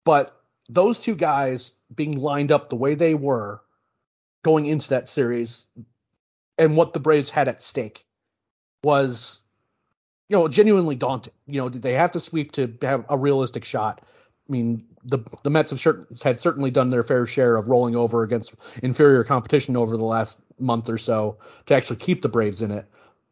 But 0.05 0.37
those 0.69 1.01
two 1.01 1.15
guys 1.15 1.73
being 1.95 2.19
lined 2.19 2.53
up 2.53 2.69
the 2.69 2.77
way 2.77 2.95
they 2.95 3.15
were 3.15 3.61
going 4.43 4.67
into 4.67 4.91
that 4.91 5.09
series 5.09 5.67
and 6.59 6.77
what 6.77 6.93
the 6.93 7.01
Braves 7.01 7.31
had 7.31 7.49
at 7.49 7.63
stake 7.63 8.07
was, 8.83 9.41
you 10.29 10.37
know, 10.37 10.49
genuinely 10.49 10.95
daunting. 10.95 11.33
You 11.47 11.63
know, 11.63 11.69
did 11.69 11.83
they 11.83 11.95
have 11.95 12.13
to 12.13 12.21
sweep 12.21 12.53
to 12.53 12.73
have 12.83 13.05
a 13.09 13.17
realistic 13.17 13.65
shot? 13.65 14.03
I 14.49 14.53
mean, 14.53 14.85
the 15.05 15.19
the 15.43 15.51
Mets 15.51 15.71
have 15.71 15.81
cert- 15.81 16.23
had 16.23 16.41
certainly 16.41 16.71
done 16.71 16.91
their 16.91 17.03
fair 17.03 17.27
share 17.27 17.57
of 17.57 17.69
rolling 17.69 17.97
over 17.97 18.23
against 18.23 18.55
inferior 18.83 19.25
competition 19.25 19.77
over 19.77 19.97
the 19.97 20.05
last 20.05 20.39
month 20.59 20.89
or 20.89 20.99
so 20.99 21.39
to 21.67 21.75
actually 21.75 21.97
keep 21.97 22.23
the 22.23 22.29
Braves 22.29 22.63
in 22.63 22.71
it, 22.71 22.87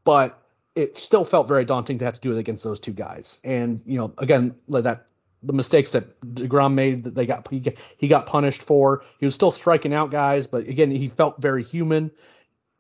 but 0.05 0.39
it 0.75 0.97
still 0.97 1.25
felt 1.25 1.49
very 1.49 1.65
daunting 1.65 1.99
to 1.99 2.05
have 2.05 2.15
to 2.15 2.21
do 2.21 2.33
it 2.35 2.39
against 2.39 2.65
those 2.65 2.81
two 2.81 2.93
guys. 2.93 3.39
And 3.45 3.81
you 3.87 3.99
know, 3.99 4.13
again, 4.19 4.55
that 4.69 5.07
the 5.43 5.53
mistakes 5.53 5.93
that 5.93 6.21
Degrom 6.21 6.75
made 6.75 7.05
that 7.05 7.15
they 7.15 7.27
got 7.27 7.49
he, 7.51 8.09
got 8.09 8.27
punished 8.27 8.63
for. 8.63 9.05
He 9.19 9.27
was 9.27 9.35
still 9.35 9.51
striking 9.51 9.93
out 9.93 10.11
guys, 10.11 10.47
but 10.47 10.69
again, 10.69 10.91
he 10.91 11.09
felt 11.09 11.41
very 11.41 11.65
human. 11.65 12.11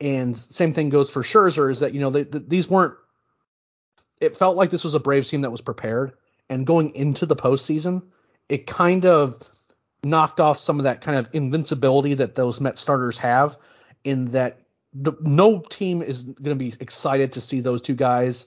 And 0.00 0.36
same 0.36 0.72
thing 0.72 0.88
goes 0.88 1.10
for 1.10 1.22
Scherzer 1.22 1.70
is 1.70 1.80
that 1.80 1.94
you 1.94 2.00
know 2.00 2.10
they, 2.10 2.22
they, 2.22 2.38
these 2.38 2.68
weren't. 2.68 2.94
It 4.20 4.36
felt 4.36 4.56
like 4.56 4.70
this 4.70 4.84
was 4.84 4.94
a 4.94 5.00
Braves 5.00 5.28
team 5.28 5.40
that 5.42 5.50
was 5.50 5.60
prepared, 5.60 6.12
and 6.48 6.66
going 6.66 6.94
into 6.94 7.26
the 7.26 7.36
postseason, 7.36 8.02
it 8.48 8.66
kind 8.66 9.06
of 9.06 9.42
knocked 10.04 10.40
off 10.40 10.58
some 10.58 10.78
of 10.78 10.84
that 10.84 11.00
kind 11.00 11.18
of 11.18 11.28
invincibility 11.32 12.14
that 12.14 12.34
those 12.34 12.60
Met 12.60 12.78
starters 12.78 13.18
have. 13.18 13.56
In 14.04 14.26
that 14.26 14.60
the, 14.92 15.12
no 15.20 15.60
team 15.60 16.02
is 16.02 16.24
going 16.24 16.58
to 16.58 16.64
be 16.64 16.74
excited 16.80 17.32
to 17.34 17.40
see 17.40 17.60
those 17.60 17.80
two 17.80 17.94
guys 17.94 18.46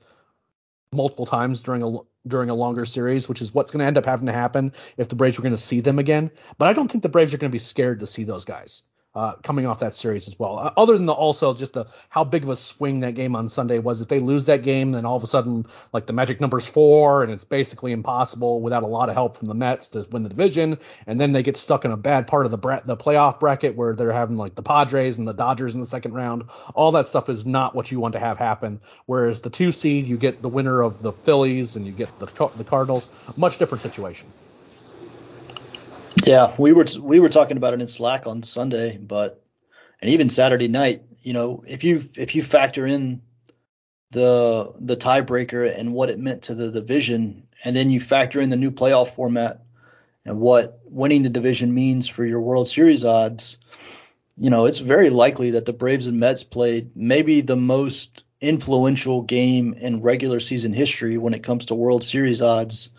multiple 0.92 1.26
times 1.26 1.62
during 1.62 1.82
a 1.82 2.00
during 2.28 2.50
a 2.50 2.56
longer 2.56 2.86
series, 2.86 3.30
which 3.30 3.42
is 3.42 3.54
what's 3.54 3.72
going 3.72 3.80
to 3.80 3.86
end 3.86 3.98
up 3.98 4.06
having 4.06 4.28
to 4.28 4.34
happen 4.34 4.74
if 4.98 5.10
the 5.10 5.16
Braves 5.16 5.38
are 5.38 5.42
going 5.42 5.54
to 5.54 5.58
see 5.58 5.82
them 5.82 6.00
again. 6.00 6.32
But 6.58 6.70
I 6.70 6.74
don't 6.74 6.92
think 6.92 7.02
the 7.02 7.10
Braves 7.10 7.34
are 7.34 7.38
going 7.38 7.52
to 7.52 7.56
be 7.56 7.60
scared 7.60 8.00
to 8.00 8.08
see 8.08 8.24
those 8.24 8.46
guys 8.46 8.84
uh, 9.16 9.34
coming 9.44 9.66
off 9.66 9.80
that 9.80 9.96
series 9.96 10.28
as 10.28 10.38
well. 10.38 10.60
Uh, 10.60 10.72
other 10.78 10.94
than 10.98 11.06
the 11.06 11.14
also 11.14 11.54
just 11.54 11.74
the 11.74 11.86
how 12.10 12.24
big 12.24 12.44
of 12.44 12.50
a 12.50 12.56
swing 12.56 13.00
that 13.00 13.16
game 13.16 13.36
on 13.36 13.50
Sunday 13.50 13.80
was. 13.80 14.02
If 14.02 14.08
they 14.10 14.20
lose 14.20 14.46
that 14.46 14.64
game, 14.64 14.92
then 14.92 15.06
all 15.06 15.16
of 15.16 15.24
a 15.24 15.28
sudden 15.28 15.66
like 15.94 16.06
the 16.06 16.14
magic 16.14 16.42
number's 16.42 16.68
four, 16.68 17.24
and 17.24 17.32
it's 17.32 17.46
basically 17.46 17.92
impossible 17.92 18.62
without 18.62 18.84
a 18.84 18.88
lot 18.88 19.10
of 19.10 19.16
help 19.16 19.38
from 19.38 19.48
the 19.48 19.54
Mets 19.54 19.90
to 19.90 20.06
win 20.12 20.24
the 20.24 20.30
division. 20.30 20.78
And 21.08 21.20
then 21.20 21.32
they 21.32 21.44
get 21.44 21.58
stuck 21.58 21.86
in 21.86 21.92
a 21.92 21.98
bad 21.98 22.28
part 22.28 22.46
of 22.46 22.52
the 22.52 22.58
bra- 22.58 22.82
the 22.86 22.98
playoff 22.98 23.40
bracket 23.40 23.76
where 23.76 23.96
they're 23.96 24.12
having 24.12 24.38
like 24.38 24.56
the 24.56 24.62
Padres 24.62 25.18
and 25.18 25.28
the 25.28 25.34
Dodgers 25.34 25.76
in 25.76 25.82
the 25.82 25.88
second 25.88 26.14
round. 26.14 26.44
All 26.74 26.92
that 26.92 27.08
stuff 27.08 27.30
is 27.30 27.46
not 27.46 27.74
what 27.74 27.92
you 27.92 28.00
want 28.00 28.14
to 28.14 28.20
have 28.20 28.38
happen. 28.38 28.82
Whereas 29.06 29.42
the 29.42 29.50
two 29.50 29.72
seed, 29.72 30.08
you 30.08 30.18
get 30.18 30.42
the 30.42 30.50
winner 30.50 30.82
of 30.82 31.02
the 31.02 31.14
Phillies 31.14 31.76
and 31.76 31.86
you 31.86 31.94
get 31.94 32.20
the 32.20 32.26
the 32.58 32.64
Cardinals. 32.64 33.08
Much 33.38 33.58
different 33.58 33.82
situation. 33.82 34.28
Yeah, 36.26 36.56
we 36.58 36.74
were 36.74 36.86
t- 36.86 37.00
we 37.00 37.20
were 37.20 37.30
talking 37.30 37.58
about 37.58 37.76
it 37.76 37.82
in 37.82 37.88
Slack 37.88 38.26
on 38.26 38.42
Sunday, 38.42 38.98
but 38.98 39.44
and 40.02 40.10
even 40.12 40.30
Saturday 40.30 40.68
night. 40.68 41.04
You 41.22 41.34
know, 41.34 41.64
if 41.68 41.84
you 41.84 42.04
if 42.18 42.36
you 42.36 42.42
factor 42.42 42.86
in 42.88 43.22
the 44.10 44.74
the 44.80 44.96
tiebreaker 44.96 45.72
and 45.78 45.94
what 45.94 46.10
it 46.10 46.18
meant 46.18 46.44
to 46.44 46.56
the 46.56 46.72
division, 46.72 47.48
and 47.64 47.76
then 47.76 47.92
you 47.92 48.00
factor 48.00 48.42
in 48.42 48.50
the 48.50 48.56
new 48.56 48.72
playoff 48.72 49.10
format 49.10 49.62
and 50.26 50.40
what 50.40 50.80
winning 50.86 51.22
the 51.22 51.30
division 51.30 51.72
means 51.72 52.08
for 52.08 52.26
your 52.26 52.42
World 52.42 52.68
Series 52.68 53.06
odds, 53.06 53.60
you 54.36 54.50
know, 54.50 54.66
it's 54.66 54.80
very 54.80 55.12
likely 55.12 55.52
that 55.52 55.66
the 55.66 55.74
Braves 55.74 56.08
and 56.08 56.20
Mets 56.20 56.44
played 56.44 56.96
maybe 56.96 57.42
the 57.42 57.56
most 57.56 58.24
influential 58.42 59.22
game 59.22 59.74
in 59.74 60.02
regular 60.02 60.40
season 60.40 60.74
history 60.74 61.20
when 61.20 61.36
it 61.36 61.44
comes 61.44 61.68
to 61.68 61.76
World 61.76 62.04
Series 62.04 62.42
odds 62.42 62.90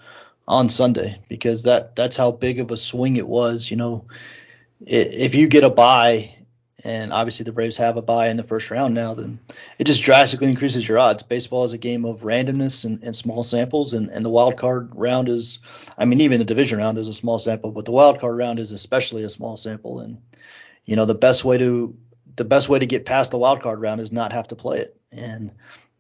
on 0.49 0.69
Sunday 0.69 1.21
because 1.29 1.65
that 1.65 1.97
that's 1.97 2.17
how 2.17 2.31
big 2.31 2.61
of 2.61 2.71
a 2.71 2.77
swing 2.77 3.17
it 3.17 3.27
was. 3.27 3.71
You 3.71 3.77
know, 3.77 4.05
if 4.85 5.35
you 5.35 5.49
get 5.49 5.65
a 5.65 5.71
buy, 5.71 6.37
and 6.85 7.13
obviously 7.13 7.45
the 7.45 7.53
Braves 7.53 7.79
have 7.79 7.97
a 7.97 8.03
buy 8.03 8.29
in 8.29 8.37
the 8.37 8.45
first 8.45 8.71
round 8.71 8.95
now, 8.95 9.15
then 9.15 9.41
it 9.79 9.85
just 9.85 10.03
drastically 10.03 10.49
increases 10.49 10.87
your 10.87 10.99
odds. 10.99 11.23
Baseball 11.23 11.65
is 11.65 11.73
a 11.73 11.79
game 11.79 12.05
of 12.05 12.21
randomness 12.21 12.85
and, 12.85 13.03
and 13.03 13.17
small 13.17 13.43
samples, 13.43 13.93
and, 13.93 14.11
and 14.11 14.25
the 14.25 14.31
wild 14.31 14.57
card 14.57 14.93
round 14.95 15.29
is, 15.29 15.59
I 15.99 16.05
mean, 16.05 16.21
even 16.21 16.39
the 16.39 16.45
division 16.45 16.79
round 16.79 16.99
is 16.99 17.09
a 17.09 17.13
small 17.13 17.39
sample, 17.39 17.73
but 17.73 17.85
the 17.85 17.93
wild 17.93 18.21
card 18.21 18.37
round 18.37 18.61
is 18.61 18.73
especially 18.73 19.25
a 19.25 19.31
small 19.31 19.57
sample. 19.57 20.01
And 20.01 20.19
you 20.85 20.95
know, 20.95 21.07
the 21.07 21.15
best 21.15 21.45
way 21.45 21.59
to 21.59 21.97
the 22.37 22.45
best 22.45 22.69
way 22.69 22.79
to 22.79 22.87
get 22.87 23.07
past 23.07 23.31
the 23.31 23.39
wild 23.39 23.63
card 23.63 23.81
round 23.81 24.01
is 24.01 24.13
not 24.13 24.33
have 24.33 24.49
to 24.49 24.57
play 24.57 24.81
it. 24.81 24.97
And 25.11 25.53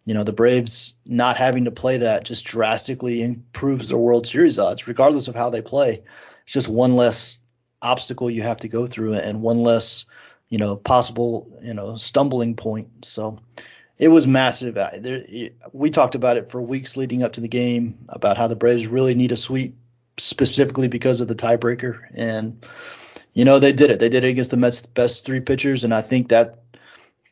you 0.07 0.15
know, 0.15 0.23
the 0.23 0.33
Braves 0.33 0.95
not 1.05 1.37
having 1.37 1.65
to 1.65 1.73
play 1.73 1.99
that 1.99 2.25
just 2.25 2.45
drastically 2.47 3.21
improves 3.23 3.89
their 3.89 3.99
World 3.99 4.27
Series 4.27 4.59
odds, 4.59 4.87
regardless 4.87 5.27
of 5.27 5.35
how 5.35 5.51
they 5.51 5.61
play. 5.61 6.05
It's 6.45 6.53
just 6.53 6.69
one 6.69 6.95
less 6.95 7.41
obstacle 7.83 8.31
you 8.31 8.43
have 8.43 8.61
to 8.61 8.69
go 8.69 8.87
through 8.87 9.15
and 9.15 9.43
one 9.43 9.59
less, 9.59 10.07
you 10.49 10.59
know, 10.59 10.77
possible, 10.77 11.59
you 11.61 11.75
know, 11.75 11.97
stumbling 11.97 12.55
point. 12.55 13.05
So 13.05 13.41
it 13.99 14.07
was 14.07 14.29
massive. 14.29 14.75
There, 14.75 15.25
we 15.73 15.91
talked 15.91 16.15
about 16.15 16.37
it 16.37 16.53
for 16.53 16.63
weeks 16.63 16.97
leading 16.97 17.25
up 17.25 17.33
to 17.33 17.41
the 17.41 17.49
game 17.49 18.07
about 18.09 18.39
how 18.39 18.47
the 18.47 18.55
Braves 18.55 18.87
really 18.87 19.17
need 19.17 19.33
a 19.33 19.37
sweep 19.37 19.77
specifically 20.19 20.87
because 20.87 21.21
of 21.21 21.27
the 21.27 21.35
tiebreaker. 21.35 21.99
And, 22.15 22.65
you 23.35 23.45
know, 23.45 23.59
they 23.59 23.73
did 23.73 23.91
it. 23.91 23.99
They 23.99 24.09
did 24.09 24.23
it 24.23 24.29
against 24.29 24.53
the 24.53 24.57
Mets' 24.57 24.87
best 24.87 25.27
three 25.27 25.41
pitchers. 25.41 25.83
And 25.83 25.93
I 25.93 26.01
think 26.01 26.29
that, 26.29 26.63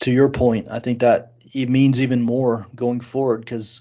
to 0.00 0.11
your 0.11 0.28
point, 0.28 0.66
I 0.71 0.81
think 0.81 0.99
that 0.99 1.34
it 1.54 1.68
means 1.68 2.02
even 2.02 2.23
more 2.23 2.66
going 2.75 3.00
forward 3.00 3.40
because 3.40 3.80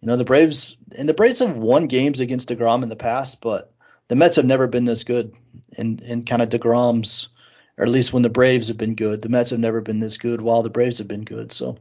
you 0.00 0.06
know 0.06 0.16
the 0.16 0.24
Braves 0.24 0.76
and 0.96 1.08
the 1.08 1.14
Braves 1.14 1.40
have 1.40 1.58
won 1.58 1.86
games 1.86 2.20
against 2.20 2.48
Degrom 2.48 2.82
in 2.82 2.88
the 2.88 2.96
past, 2.96 3.40
but 3.40 3.72
the 4.08 4.16
Mets 4.16 4.36
have 4.36 4.46
never 4.46 4.66
been 4.66 4.84
this 4.84 5.04
good 5.04 5.34
And 5.76 6.00
in 6.00 6.24
kind 6.24 6.40
of 6.40 6.48
Degrom's, 6.48 7.28
or 7.76 7.84
at 7.84 7.90
least 7.90 8.12
when 8.12 8.22
the 8.22 8.30
Braves 8.30 8.68
have 8.68 8.78
been 8.78 8.94
good, 8.94 9.20
the 9.20 9.28
Mets 9.28 9.50
have 9.50 9.60
never 9.60 9.80
been 9.80 10.00
this 10.00 10.16
good 10.16 10.40
while 10.40 10.62
the 10.62 10.70
Braves 10.70 10.98
have 10.98 11.08
been 11.08 11.24
good. 11.24 11.52
So 11.52 11.78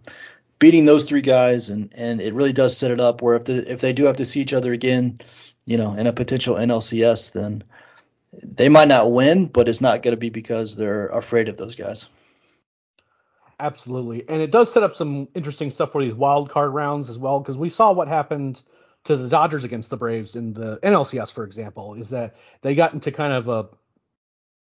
beating 0.60 0.86
those 0.86 1.04
three 1.04 1.22
guys 1.22 1.70
and 1.70 1.94
and 1.96 2.20
it 2.20 2.34
really 2.34 2.54
does 2.54 2.76
set 2.76 2.92
it 2.92 3.00
up 3.00 3.22
where 3.22 3.36
if 3.36 3.46
the 3.46 3.72
if 3.72 3.80
they 3.80 3.94
do 3.94 4.06
have 4.06 4.18
to 4.18 4.26
see 4.26 4.42
each 4.42 4.54
other 4.54 4.74
again, 4.74 5.22
you 5.66 5.78
know, 5.78 5.94
in 5.94 6.08
a 6.08 6.14
potential 6.14 6.56
NLCS, 6.56 7.32
then 7.32 7.64
they 8.44 8.70
might 8.70 8.88
not 8.88 9.12
win, 9.12 9.46
but 9.46 9.70
it's 9.70 9.82
not 9.82 10.02
going 10.02 10.14
to 10.14 10.20
be 10.20 10.30
because 10.30 10.76
they're 10.76 11.08
afraid 11.08 11.50
of 11.50 11.58
those 11.58 11.76
guys. 11.76 12.08
Absolutely, 13.60 14.24
and 14.30 14.40
it 14.40 14.52
does 14.52 14.72
set 14.72 14.84
up 14.84 14.94
some 14.94 15.28
interesting 15.34 15.72
stuff 15.72 15.92
for 15.92 16.04
these 16.04 16.14
wild 16.14 16.50
card 16.50 16.74
rounds 16.74 17.10
as 17.10 17.18
well, 17.18 17.40
because 17.40 17.58
we 17.58 17.70
saw 17.70 17.92
what 17.92 18.08
happened 18.08 18.62
to 19.06 19.18
the 19.18 19.28
Dodgers 19.28 19.64
against 19.64 19.90
the 19.90 19.98
Braves 19.98 20.36
in 20.36 20.54
the 20.54 20.78
NLCS, 20.84 21.32
for 21.34 21.44
example, 21.44 21.96
is 21.96 22.12
that 22.12 22.36
they 22.62 22.76
got 22.76 22.94
into 22.94 23.12
kind 23.12 23.34
of 23.34 23.50
a, 23.50 23.68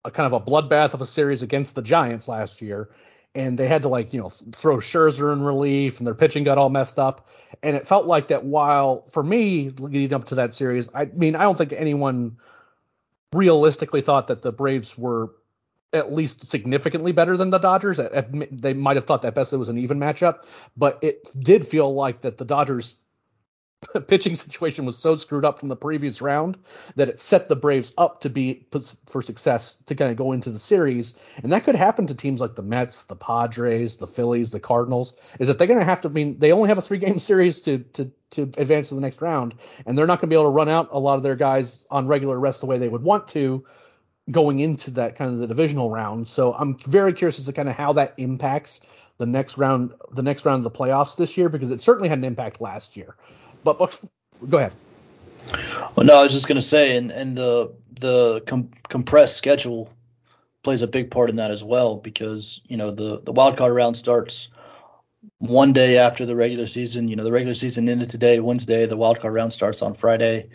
a 0.05 0.09
kind 0.09 0.25
of 0.25 0.33
a 0.33 0.43
bloodbath 0.43 0.95
of 0.95 1.01
a 1.01 1.05
series 1.05 1.43
against 1.43 1.75
the 1.75 1.83
Giants 1.83 2.27
last 2.27 2.63
year, 2.63 2.89
and 3.35 3.59
they 3.59 3.67
had 3.67 3.83
to 3.83 3.89
like 3.89 4.11
you 4.11 4.21
know 4.21 4.29
throw 4.29 4.77
Scherzer 4.77 5.33
in 5.33 5.43
relief, 5.43 5.99
and 5.99 6.07
their 6.07 6.15
pitching 6.15 6.43
got 6.43 6.57
all 6.57 6.69
messed 6.69 6.97
up, 6.97 7.27
and 7.61 7.75
it 7.75 7.85
felt 7.85 8.07
like 8.07 8.29
that 8.29 8.43
while 8.43 9.05
for 9.11 9.21
me 9.21 9.69
leading 9.69 10.15
up 10.15 10.25
to 10.25 10.35
that 10.35 10.55
series, 10.55 10.89
I 10.95 11.05
mean 11.05 11.35
I 11.35 11.43
don't 11.43 11.57
think 11.57 11.73
anyone 11.73 12.37
realistically 13.33 14.01
thought 14.01 14.27
that 14.27 14.41
the 14.41 14.51
Braves 14.51 14.97
were 14.97 15.29
at 15.93 16.13
least 16.13 16.47
significantly 16.47 17.11
better 17.11 17.35
than 17.37 17.49
the 17.49 17.57
Dodgers. 17.57 17.99
They 18.51 18.73
might 18.73 18.97
have 18.97 19.05
thought 19.05 19.23
that 19.23 19.35
best 19.35 19.53
it 19.53 19.57
was 19.57 19.69
an 19.69 19.77
even 19.77 19.99
matchup, 19.99 20.43
but 20.77 20.99
it 21.01 21.31
did 21.39 21.65
feel 21.65 21.93
like 21.93 22.21
that 22.21 22.37
the 22.37 22.45
Dodgers 22.45 22.97
pitching 24.07 24.35
situation 24.35 24.85
was 24.85 24.97
so 24.97 25.15
screwed 25.15 25.45
up 25.45 25.59
from 25.59 25.69
the 25.69 25.75
previous 25.75 26.21
round 26.21 26.57
that 26.95 27.09
it 27.09 27.19
set 27.19 27.47
the 27.47 27.55
Braves 27.55 27.93
up 27.97 28.21
to 28.21 28.29
be 28.29 28.67
for 29.05 29.21
success 29.21 29.75
to 29.85 29.95
kind 29.95 30.11
of 30.11 30.17
go 30.17 30.31
into 30.33 30.49
the 30.49 30.59
series. 30.59 31.13
And 31.41 31.53
that 31.53 31.63
could 31.63 31.75
happen 31.75 32.07
to 32.07 32.15
teams 32.15 32.41
like 32.41 32.55
the 32.55 32.61
Mets, 32.61 33.03
the 33.03 33.15
Padres, 33.15 33.97
the 33.97 34.07
Phillies, 34.07 34.51
the 34.51 34.59
Cardinals. 34.59 35.13
Is 35.39 35.47
that 35.47 35.57
they're 35.57 35.67
going 35.67 35.79
to 35.79 35.85
have 35.85 36.01
to 36.01 36.09
I 36.09 36.11
mean 36.11 36.39
they 36.39 36.51
only 36.51 36.69
have 36.69 36.77
a 36.77 36.81
three 36.81 36.97
game 36.97 37.19
series 37.19 37.61
to 37.63 37.79
to 37.93 38.11
to 38.31 38.43
advance 38.57 38.89
to 38.89 38.95
the 38.95 39.01
next 39.01 39.21
round, 39.21 39.55
and 39.85 39.97
they're 39.97 40.05
not 40.05 40.19
going 40.19 40.29
to 40.29 40.35
be 40.35 40.39
able 40.39 40.51
to 40.51 40.55
run 40.55 40.69
out 40.69 40.89
a 40.91 40.99
lot 40.99 41.15
of 41.15 41.23
their 41.23 41.35
guys 41.35 41.85
on 41.89 42.07
regular 42.07 42.39
rest 42.39 42.59
the 42.59 42.67
way 42.67 42.77
they 42.77 42.89
would 42.89 43.01
want 43.01 43.29
to 43.29 43.65
going 44.31 44.59
into 44.59 44.91
that 44.91 45.15
kind 45.15 45.33
of 45.33 45.39
the 45.39 45.47
divisional 45.47 45.89
round. 45.89 46.27
So 46.27 46.53
I'm 46.53 46.77
very 46.79 47.13
curious 47.13 47.39
as 47.39 47.45
to 47.45 47.53
kind 47.53 47.69
of 47.69 47.75
how 47.75 47.93
that 47.93 48.13
impacts 48.17 48.81
the 49.17 49.25
next 49.25 49.57
round, 49.57 49.93
the 50.13 50.23
next 50.23 50.45
round 50.45 50.65
of 50.65 50.71
the 50.71 50.77
playoffs 50.77 51.15
this 51.15 51.37
year, 51.37 51.49
because 51.49 51.71
it 51.71 51.81
certainly 51.81 52.09
had 52.09 52.17
an 52.17 52.23
impact 52.23 52.61
last 52.61 52.95
year. 52.95 53.15
But, 53.63 53.99
go 54.49 54.57
ahead. 54.57 54.73
Well, 55.95 56.05
no, 56.05 56.19
I 56.19 56.23
was 56.23 56.31
just 56.31 56.47
going 56.47 56.57
to 56.57 56.61
say, 56.61 56.95
and 56.97 57.11
and 57.11 57.35
the 57.35 57.73
the 57.99 58.41
com- 58.45 58.71
compressed 58.87 59.37
schedule 59.37 59.91
plays 60.63 60.81
a 60.81 60.87
big 60.87 61.11
part 61.11 61.29
in 61.29 61.37
that 61.37 61.51
as 61.51 61.63
well 61.63 61.95
because 61.95 62.61
you 62.67 62.77
know 62.77 62.91
the 62.91 63.21
the 63.21 63.31
wild 63.31 63.57
card 63.57 63.73
round 63.73 63.97
starts 63.97 64.49
one 65.37 65.73
day 65.73 65.97
after 65.97 66.25
the 66.25 66.35
regular 66.35 66.67
season. 66.67 67.07
You 67.07 67.15
know 67.15 67.23
the 67.23 67.31
regular 67.31 67.55
season 67.55 67.89
ended 67.89 68.09
today, 68.09 68.39
Wednesday. 68.39 68.85
The 68.85 68.97
wild 68.97 69.19
card 69.19 69.33
round 69.33 69.53
starts 69.53 69.81
on 69.81 69.95
Friday, 69.95 70.49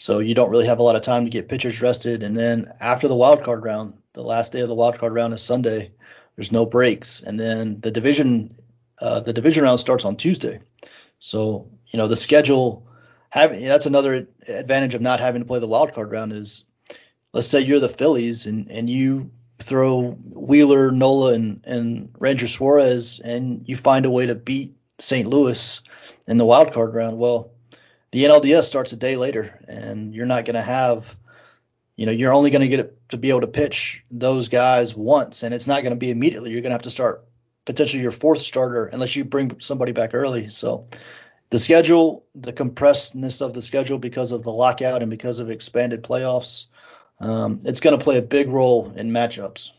so 0.00 0.20
you 0.20 0.34
don't 0.34 0.48
really 0.48 0.66
have 0.66 0.78
a 0.78 0.82
lot 0.82 0.96
of 0.96 1.02
time 1.02 1.24
to 1.24 1.30
get 1.30 1.50
pitchers 1.50 1.82
rested. 1.82 2.22
And 2.22 2.34
then 2.34 2.72
after 2.80 3.06
the 3.06 3.14
wild 3.14 3.42
card 3.44 3.62
round, 3.62 3.98
the 4.14 4.22
last 4.22 4.50
day 4.50 4.60
of 4.60 4.68
the 4.68 4.74
wild 4.74 4.98
card 4.98 5.12
round 5.12 5.34
is 5.34 5.42
Sunday. 5.42 5.92
There's 6.36 6.50
no 6.50 6.64
breaks, 6.64 7.20
and 7.20 7.38
then 7.38 7.80
the 7.80 7.90
division 7.90 8.56
uh, 8.98 9.20
the 9.20 9.34
division 9.34 9.64
round 9.64 9.78
starts 9.78 10.06
on 10.06 10.16
Tuesday. 10.16 10.60
So 11.18 11.68
you 11.88 11.98
know 11.98 12.08
the 12.08 12.16
schedule. 12.16 12.86
Having 13.28 13.66
that's 13.66 13.84
another 13.84 14.26
advantage 14.48 14.94
of 14.94 15.02
not 15.02 15.20
having 15.20 15.42
to 15.42 15.46
play 15.46 15.60
the 15.60 15.68
wild 15.68 15.92
card 15.92 16.10
round 16.10 16.32
is 16.32 16.64
let's 17.34 17.46
say 17.46 17.60
you're 17.60 17.78
the 17.78 17.88
Phillies 17.90 18.46
and, 18.46 18.70
and 18.70 18.88
you 18.88 19.30
throw 19.58 20.12
Wheeler, 20.12 20.90
Nola, 20.90 21.34
and, 21.34 21.62
and 21.64 22.14
Ranger 22.18 22.48
Suarez, 22.48 23.20
and 23.22 23.68
you 23.68 23.76
find 23.76 24.06
a 24.06 24.10
way 24.10 24.26
to 24.26 24.34
beat 24.34 24.76
St. 24.98 25.28
Louis 25.28 25.82
in 26.26 26.38
the 26.38 26.46
wild 26.46 26.72
card 26.72 26.94
round. 26.94 27.18
Well, 27.18 27.52
the 28.12 28.24
NLDS 28.24 28.64
starts 28.64 28.92
a 28.92 28.96
day 28.96 29.16
later, 29.16 29.58
and 29.68 30.14
you're 30.14 30.26
not 30.26 30.44
going 30.44 30.54
to 30.54 30.62
have, 30.62 31.16
you 31.96 32.06
know, 32.06 32.12
you're 32.12 32.32
only 32.32 32.50
going 32.50 32.62
to 32.62 32.68
get 32.68 33.08
to 33.10 33.16
be 33.16 33.30
able 33.30 33.42
to 33.42 33.46
pitch 33.46 34.04
those 34.10 34.48
guys 34.48 34.94
once, 34.94 35.42
and 35.42 35.54
it's 35.54 35.66
not 35.66 35.82
going 35.82 35.94
to 35.94 35.98
be 35.98 36.10
immediately. 36.10 36.50
You're 36.50 36.62
going 36.62 36.70
to 36.70 36.74
have 36.74 36.82
to 36.82 36.90
start 36.90 37.24
potentially 37.64 38.02
your 38.02 38.12
fourth 38.12 38.40
starter 38.40 38.86
unless 38.86 39.14
you 39.14 39.24
bring 39.24 39.60
somebody 39.60 39.92
back 39.92 40.14
early. 40.14 40.50
So 40.50 40.88
the 41.50 41.58
schedule, 41.58 42.24
the 42.34 42.52
compressedness 42.52 43.42
of 43.42 43.54
the 43.54 43.62
schedule 43.62 43.98
because 43.98 44.32
of 44.32 44.42
the 44.42 44.52
lockout 44.52 45.02
and 45.02 45.10
because 45.10 45.38
of 45.38 45.50
expanded 45.50 46.02
playoffs 46.02 46.66
um, 47.20 47.60
it's 47.64 47.80
going 47.80 47.96
to 47.98 48.02
play 48.02 48.16
a 48.16 48.22
big 48.22 48.48
role 48.48 48.92
in 48.96 49.10
matchups. 49.10 49.70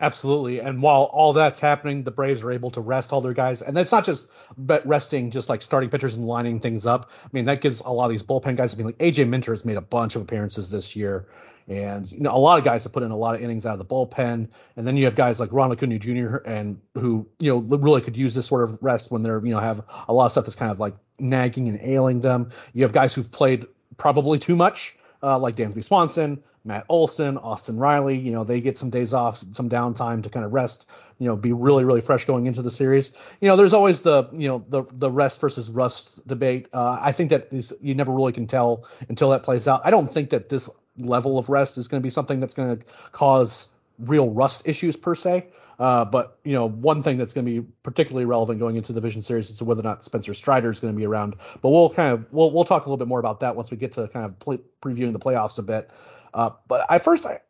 Absolutely. 0.00 0.60
And 0.60 0.80
while 0.80 1.02
all 1.02 1.32
that's 1.32 1.58
happening, 1.58 2.04
the 2.04 2.12
Braves 2.12 2.44
are 2.44 2.52
able 2.52 2.70
to 2.72 2.80
rest 2.80 3.12
all 3.12 3.20
their 3.20 3.32
guys. 3.32 3.62
And 3.62 3.76
that's 3.76 3.90
not 3.90 4.04
just 4.04 4.28
but 4.56 4.86
resting, 4.86 5.32
just 5.32 5.48
like 5.48 5.60
starting 5.60 5.90
pitchers 5.90 6.14
and 6.14 6.24
lining 6.24 6.60
things 6.60 6.86
up. 6.86 7.10
I 7.24 7.28
mean, 7.32 7.46
that 7.46 7.60
gives 7.60 7.80
a 7.80 7.90
lot 7.90 8.04
of 8.04 8.10
these 8.12 8.22
bullpen 8.22 8.56
guys. 8.56 8.72
I 8.72 8.76
mean, 8.76 8.86
like 8.86 8.98
AJ 8.98 9.28
Minter 9.28 9.52
has 9.52 9.64
made 9.64 9.76
a 9.76 9.80
bunch 9.80 10.14
of 10.14 10.22
appearances 10.22 10.70
this 10.70 10.94
year. 10.94 11.26
And 11.66 12.10
you 12.10 12.20
know, 12.20 12.34
a 12.34 12.38
lot 12.38 12.58
of 12.58 12.64
guys 12.64 12.84
have 12.84 12.92
put 12.92 13.02
in 13.02 13.10
a 13.10 13.16
lot 13.16 13.34
of 13.34 13.42
innings 13.42 13.66
out 13.66 13.72
of 13.72 13.78
the 13.80 13.84
bullpen. 13.92 14.48
And 14.76 14.86
then 14.86 14.96
you 14.96 15.04
have 15.06 15.16
guys 15.16 15.40
like 15.40 15.52
Ronald 15.52 15.78
Acuna 15.78 15.98
Jr. 15.98 16.36
and 16.36 16.80
who, 16.94 17.28
you 17.40 17.52
know, 17.52 17.58
really 17.58 18.00
could 18.00 18.16
use 18.16 18.36
this 18.36 18.46
sort 18.46 18.62
of 18.62 18.78
rest 18.80 19.10
when 19.10 19.24
they're, 19.24 19.44
you 19.44 19.52
know, 19.52 19.60
have 19.60 19.82
a 20.06 20.12
lot 20.12 20.26
of 20.26 20.32
stuff 20.32 20.44
that's 20.44 20.56
kind 20.56 20.70
of 20.70 20.78
like 20.78 20.94
nagging 21.18 21.68
and 21.68 21.80
ailing 21.82 22.20
them. 22.20 22.50
You 22.72 22.84
have 22.84 22.92
guys 22.92 23.14
who've 23.14 23.30
played 23.30 23.66
probably 23.96 24.38
too 24.38 24.54
much 24.54 24.96
uh, 25.22 25.38
like 25.38 25.56
Dansby 25.56 25.84
Swanson, 25.84 26.42
Matt 26.64 26.84
Olson, 26.88 27.38
Austin 27.38 27.78
Riley. 27.78 28.18
You 28.18 28.32
know, 28.32 28.44
they 28.44 28.60
get 28.60 28.78
some 28.78 28.90
days 28.90 29.14
off, 29.14 29.42
some 29.52 29.68
downtime 29.68 30.22
to 30.22 30.30
kind 30.30 30.44
of 30.44 30.52
rest. 30.52 30.88
You 31.18 31.26
know, 31.26 31.36
be 31.36 31.52
really, 31.52 31.84
really 31.84 32.00
fresh 32.00 32.24
going 32.24 32.46
into 32.46 32.62
the 32.62 32.70
series. 32.70 33.12
You 33.40 33.48
know, 33.48 33.56
there's 33.56 33.72
always 33.72 34.02
the, 34.02 34.28
you 34.32 34.48
know, 34.48 34.64
the 34.68 34.84
the 34.92 35.10
rest 35.10 35.40
versus 35.40 35.70
rust 35.70 36.26
debate. 36.26 36.68
Uh, 36.72 36.98
I 37.00 37.12
think 37.12 37.30
that 37.30 37.48
is, 37.52 37.74
you 37.80 37.94
never 37.94 38.12
really 38.12 38.32
can 38.32 38.46
tell 38.46 38.84
until 39.08 39.30
that 39.30 39.42
plays 39.42 39.66
out. 39.66 39.82
I 39.84 39.90
don't 39.90 40.12
think 40.12 40.30
that 40.30 40.48
this 40.48 40.70
level 40.96 41.38
of 41.38 41.48
rest 41.48 41.78
is 41.78 41.88
going 41.88 42.02
to 42.02 42.06
be 42.06 42.10
something 42.10 42.40
that's 42.40 42.54
going 42.54 42.78
to 42.78 42.84
cause 43.12 43.68
real 43.98 44.30
rust 44.30 44.62
issues 44.64 44.96
per 44.96 45.14
se. 45.14 45.48
Uh, 45.78 46.04
but 46.04 46.38
you 46.44 46.52
know, 46.52 46.68
one 46.68 47.02
thing 47.02 47.18
that's 47.18 47.32
going 47.32 47.46
to 47.46 47.60
be 47.60 47.66
particularly 47.82 48.24
relevant 48.24 48.58
going 48.58 48.76
into 48.76 48.92
the 48.92 49.00
Division 49.00 49.22
Series 49.22 49.48
is 49.48 49.62
whether 49.62 49.80
or 49.80 49.84
not 49.84 50.02
Spencer 50.04 50.34
Strider 50.34 50.70
is 50.70 50.80
going 50.80 50.92
to 50.92 50.98
be 50.98 51.06
around. 51.06 51.36
But 51.62 51.70
we'll 51.70 51.90
kind 51.90 52.12
of 52.12 52.32
we'll 52.32 52.50
we'll 52.50 52.64
talk 52.64 52.86
a 52.86 52.88
little 52.88 52.96
bit 52.96 53.08
more 53.08 53.20
about 53.20 53.40
that 53.40 53.54
once 53.54 53.70
we 53.70 53.76
get 53.76 53.92
to 53.92 54.08
kind 54.08 54.26
of 54.26 54.38
play, 54.38 54.58
previewing 54.82 55.12
the 55.12 55.20
playoffs 55.20 55.58
a 55.58 55.62
bit. 55.62 55.90
Uh, 56.34 56.50
but 56.66 56.84
I 56.90 56.98
first 56.98 57.26
I, 57.26 57.40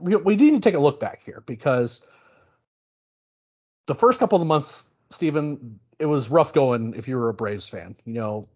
we, 0.00 0.16
we 0.16 0.36
didn't 0.36 0.62
take 0.62 0.74
a 0.74 0.80
look 0.80 0.98
back 0.98 1.22
here 1.24 1.42
because 1.46 2.00
the 3.86 3.94
first 3.94 4.18
couple 4.18 4.40
of 4.40 4.46
months, 4.46 4.84
Stephen, 5.10 5.78
it 5.98 6.06
was 6.06 6.30
rough 6.30 6.54
going 6.54 6.94
if 6.94 7.06
you 7.06 7.16
were 7.16 7.28
a 7.28 7.34
Braves 7.34 7.68
fan. 7.68 7.96
You 8.04 8.14
know, 8.14 8.48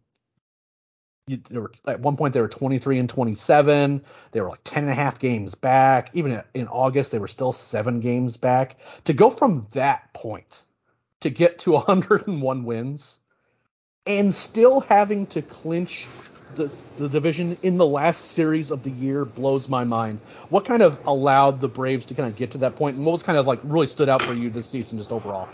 were, 1.51 1.73
at 1.87 2.01
one 2.01 2.17
point 2.17 2.35
they 2.35 2.41
were 2.41 2.49
23 2.49 2.99
and 2.99 3.09
27 3.09 4.03
they 4.33 4.41
were 4.41 4.49
like 4.49 4.65
10 4.65 4.85
and 4.85 4.93
a 4.93 4.95
half 4.95 5.19
games 5.19 5.55
back 5.55 6.11
even 6.15 6.43
in 6.55 6.69
august 6.69 7.11
they 7.11 7.19
were 7.19 7.29
still 7.29 7.53
seven 7.53 8.01
games 8.01 8.37
back 8.37 8.77
to 9.05 9.13
go 9.13 9.31
from 9.31 9.67
that 9.73 10.13
point 10.15 10.63
to 11.21 11.31
get 11.31 11.61
to 11.61 11.73
101 11.73 12.65
wins 12.65 13.21
and 14.07 14.35
still 14.35 14.81
having 14.81 15.27
to 15.27 15.43
clinch 15.43 16.07
the, 16.57 16.71
the 16.97 17.09
division 17.09 17.59
in 17.63 17.77
the 17.77 17.87
last 17.87 18.25
series 18.33 18.71
of 18.71 18.83
the 18.83 18.91
year 18.91 19.25
blows 19.25 19.69
my 19.69 19.85
mind. 19.85 20.21
What 20.49 20.65
kind 20.65 20.83
of 20.83 20.99
allowed 21.07 21.61
the 21.61 21.69
Braves 21.69 22.07
to 22.07 22.15
kind 22.15 22.29
of 22.29 22.37
get 22.37 22.53
to 22.53 22.59
that 22.59 22.77
point, 22.77 22.97
and 22.97 23.05
what 23.05 23.13
was 23.13 23.23
kind 23.23 23.39
of 23.39 23.47
like 23.47 23.61
really 23.63 23.87
stood 23.87 24.09
out 24.09 24.23
for 24.23 24.33
you 24.33 24.51
this 24.51 24.67
season, 24.67 24.99
just 24.99 25.13
overall? 25.13 25.49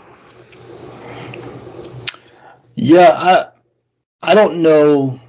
Yeah, 2.75 3.11
I 3.11 3.47
I 4.21 4.35
don't 4.35 4.61
know 4.61 5.19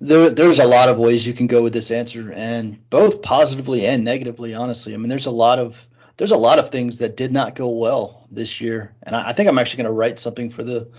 there, 0.00 0.30
there's 0.30 0.58
a 0.58 0.66
lot 0.66 0.88
of 0.88 0.98
ways 0.98 1.26
you 1.26 1.34
can 1.34 1.46
go 1.46 1.62
with 1.62 1.72
this 1.72 1.90
answer, 1.90 2.32
and 2.32 2.88
both 2.88 3.22
positively 3.22 3.86
and 3.86 4.04
negatively. 4.04 4.54
Honestly, 4.54 4.94
I 4.94 4.96
mean, 4.96 5.08
there's 5.08 5.26
a 5.26 5.30
lot 5.30 5.58
of 5.58 5.86
there's 6.16 6.30
a 6.30 6.36
lot 6.36 6.58
of 6.58 6.70
things 6.70 6.98
that 6.98 7.16
did 7.16 7.32
not 7.32 7.54
go 7.54 7.68
well 7.70 8.26
this 8.30 8.60
year, 8.60 8.94
and 9.02 9.14
I, 9.14 9.28
I 9.28 9.32
think 9.32 9.48
I'm 9.48 9.58
actually 9.58 9.84
going 9.84 9.92
to 9.92 9.98
write 9.98 10.18
something 10.18 10.50
for 10.50 10.62
the 10.62 10.90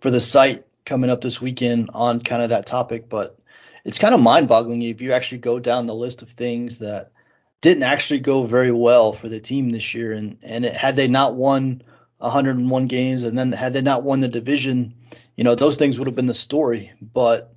for 0.00 0.10
the 0.10 0.20
site 0.20 0.66
coming 0.84 1.10
up 1.10 1.20
this 1.20 1.40
weekend 1.40 1.90
on 1.92 2.20
kind 2.20 2.42
of 2.42 2.50
that 2.50 2.66
topic. 2.66 3.08
But 3.08 3.38
it's 3.84 3.98
kind 3.98 4.14
of 4.14 4.20
mind-boggling 4.20 4.82
if 4.82 5.00
you 5.00 5.12
actually 5.12 5.38
go 5.38 5.58
down 5.58 5.86
the 5.86 5.94
list 5.94 6.22
of 6.22 6.30
things 6.30 6.78
that 6.78 7.12
didn't 7.60 7.82
actually 7.82 8.20
go 8.20 8.44
very 8.44 8.70
well 8.70 9.12
for 9.12 9.28
the 9.28 9.40
team 9.40 9.68
this 9.68 9.94
year, 9.94 10.12
and 10.12 10.38
and 10.42 10.64
it, 10.64 10.74
had 10.74 10.96
they 10.96 11.08
not 11.08 11.34
won 11.34 11.82
101 12.18 12.86
games, 12.86 13.22
and 13.24 13.36
then 13.36 13.52
had 13.52 13.74
they 13.74 13.82
not 13.82 14.02
won 14.02 14.20
the 14.20 14.28
division, 14.28 14.94
you 15.36 15.44
know, 15.44 15.54
those 15.54 15.76
things 15.76 15.98
would 15.98 16.08
have 16.08 16.14
been 16.14 16.24
the 16.24 16.32
story, 16.32 16.92
but 17.02 17.52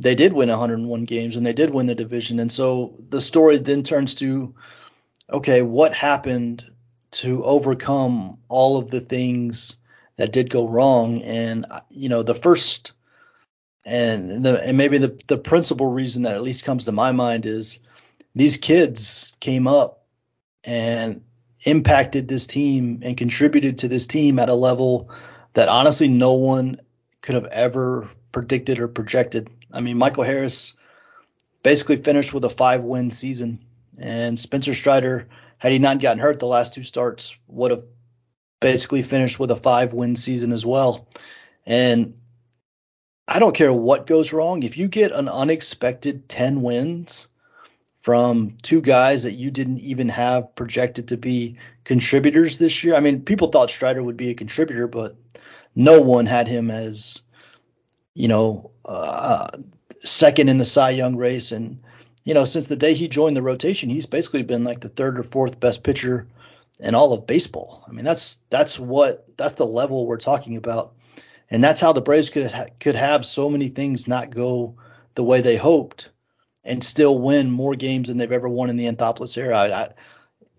they 0.00 0.14
did 0.14 0.32
win 0.32 0.48
101 0.48 1.04
games 1.04 1.36
and 1.36 1.44
they 1.44 1.52
did 1.52 1.70
win 1.70 1.86
the 1.86 1.94
division. 1.94 2.40
And 2.40 2.50
so 2.50 2.94
the 3.10 3.20
story 3.20 3.58
then 3.58 3.82
turns 3.82 4.14
to, 4.16 4.54
okay, 5.30 5.60
what 5.60 5.92
happened 5.92 6.64
to 7.12 7.44
overcome 7.44 8.38
all 8.48 8.78
of 8.78 8.90
the 8.90 9.00
things 9.00 9.76
that 10.16 10.32
did 10.32 10.48
go 10.48 10.66
wrong? 10.66 11.22
And 11.22 11.66
uh, 11.70 11.80
you 11.90 12.08
know, 12.08 12.22
the 12.22 12.34
first 12.34 12.92
and 13.84 14.44
the 14.44 14.62
and 14.62 14.78
maybe 14.78 14.98
the 14.98 15.18
the 15.26 15.38
principal 15.38 15.86
reason 15.86 16.22
that 16.22 16.34
at 16.34 16.42
least 16.42 16.64
comes 16.64 16.86
to 16.86 16.92
my 16.92 17.12
mind 17.12 17.44
is 17.44 17.78
these 18.34 18.56
kids 18.56 19.34
came 19.38 19.66
up 19.66 20.06
and 20.64 21.22
impacted 21.64 22.26
this 22.26 22.46
team 22.46 23.00
and 23.02 23.18
contributed 23.18 23.78
to 23.78 23.88
this 23.88 24.06
team 24.06 24.38
at 24.38 24.48
a 24.48 24.54
level 24.54 25.10
that 25.52 25.68
honestly 25.68 26.08
no 26.08 26.34
one 26.34 26.80
could 27.20 27.34
have 27.34 27.46
ever 27.46 28.08
predicted 28.32 28.78
or 28.78 28.88
projected. 28.88 29.50
I 29.72 29.80
mean, 29.80 29.98
Michael 29.98 30.24
Harris 30.24 30.74
basically 31.62 31.96
finished 31.96 32.32
with 32.32 32.44
a 32.44 32.50
five 32.50 32.82
win 32.82 33.10
season, 33.10 33.64
and 33.98 34.38
Spencer 34.38 34.74
Strider, 34.74 35.28
had 35.58 35.72
he 35.72 35.78
not 35.78 36.00
gotten 36.00 36.18
hurt 36.18 36.38
the 36.38 36.46
last 36.46 36.74
two 36.74 36.84
starts, 36.84 37.36
would 37.46 37.70
have 37.70 37.84
basically 38.60 39.02
finished 39.02 39.38
with 39.38 39.50
a 39.50 39.56
five 39.56 39.92
win 39.92 40.16
season 40.16 40.52
as 40.52 40.64
well. 40.64 41.08
And 41.66 42.14
I 43.26 43.38
don't 43.38 43.54
care 43.54 43.72
what 43.72 44.06
goes 44.06 44.32
wrong. 44.32 44.62
If 44.62 44.76
you 44.76 44.88
get 44.88 45.12
an 45.12 45.28
unexpected 45.28 46.28
10 46.28 46.62
wins 46.62 47.28
from 48.00 48.56
two 48.62 48.80
guys 48.80 49.22
that 49.24 49.34
you 49.34 49.50
didn't 49.50 49.80
even 49.80 50.08
have 50.08 50.54
projected 50.54 51.08
to 51.08 51.16
be 51.16 51.58
contributors 51.84 52.58
this 52.58 52.82
year, 52.82 52.94
I 52.94 53.00
mean, 53.00 53.22
people 53.22 53.48
thought 53.48 53.70
Strider 53.70 54.02
would 54.02 54.16
be 54.16 54.30
a 54.30 54.34
contributor, 54.34 54.88
but 54.88 55.16
no 55.74 56.00
one 56.00 56.26
had 56.26 56.48
him 56.48 56.70
as 56.70 57.20
you 58.20 58.28
know, 58.28 58.70
uh, 58.84 59.48
second 60.00 60.48
in 60.48 60.58
the 60.58 60.64
Cy 60.64 60.90
Young 60.90 61.16
race. 61.16 61.52
And, 61.52 61.82
you 62.24 62.34
know, 62.34 62.44
since 62.44 62.66
the 62.66 62.76
day 62.76 62.94
he 62.94 63.08
joined 63.08 63.36
the 63.36 63.42
rotation, 63.42 63.88
he's 63.88 64.06
basically 64.06 64.42
been 64.42 64.62
like 64.62 64.80
the 64.80 64.88
third 64.90 65.18
or 65.18 65.22
fourth 65.22 65.58
best 65.58 65.82
pitcher 65.82 66.26
in 66.78 66.94
all 66.94 67.12
of 67.12 67.26
baseball. 67.26 67.84
I 67.88 67.92
mean, 67.92 68.04
that's 68.04 68.38
that's 68.50 68.78
what 68.78 69.26
that's 69.36 69.54
the 69.54 69.66
level 69.66 70.06
we're 70.06 70.18
talking 70.18 70.56
about, 70.56 70.94
and 71.50 71.64
that's 71.64 71.80
how 71.80 71.92
the 71.92 72.00
Braves 72.00 72.30
could 72.30 72.50
ha- 72.50 72.66
could 72.78 72.94
have 72.94 73.24
so 73.24 73.48
many 73.48 73.68
things 73.68 74.06
not 74.06 74.30
go 74.30 74.76
the 75.14 75.24
way 75.24 75.40
they 75.40 75.56
hoped, 75.56 76.10
and 76.64 76.84
still 76.84 77.18
win 77.18 77.50
more 77.50 77.74
games 77.74 78.08
than 78.08 78.16
they've 78.16 78.32
ever 78.32 78.48
won 78.48 78.70
in 78.70 78.76
the 78.76 78.86
Anthopoulos 78.86 79.36
era. 79.36 79.58
I, 79.58 79.82
I, 79.82 79.88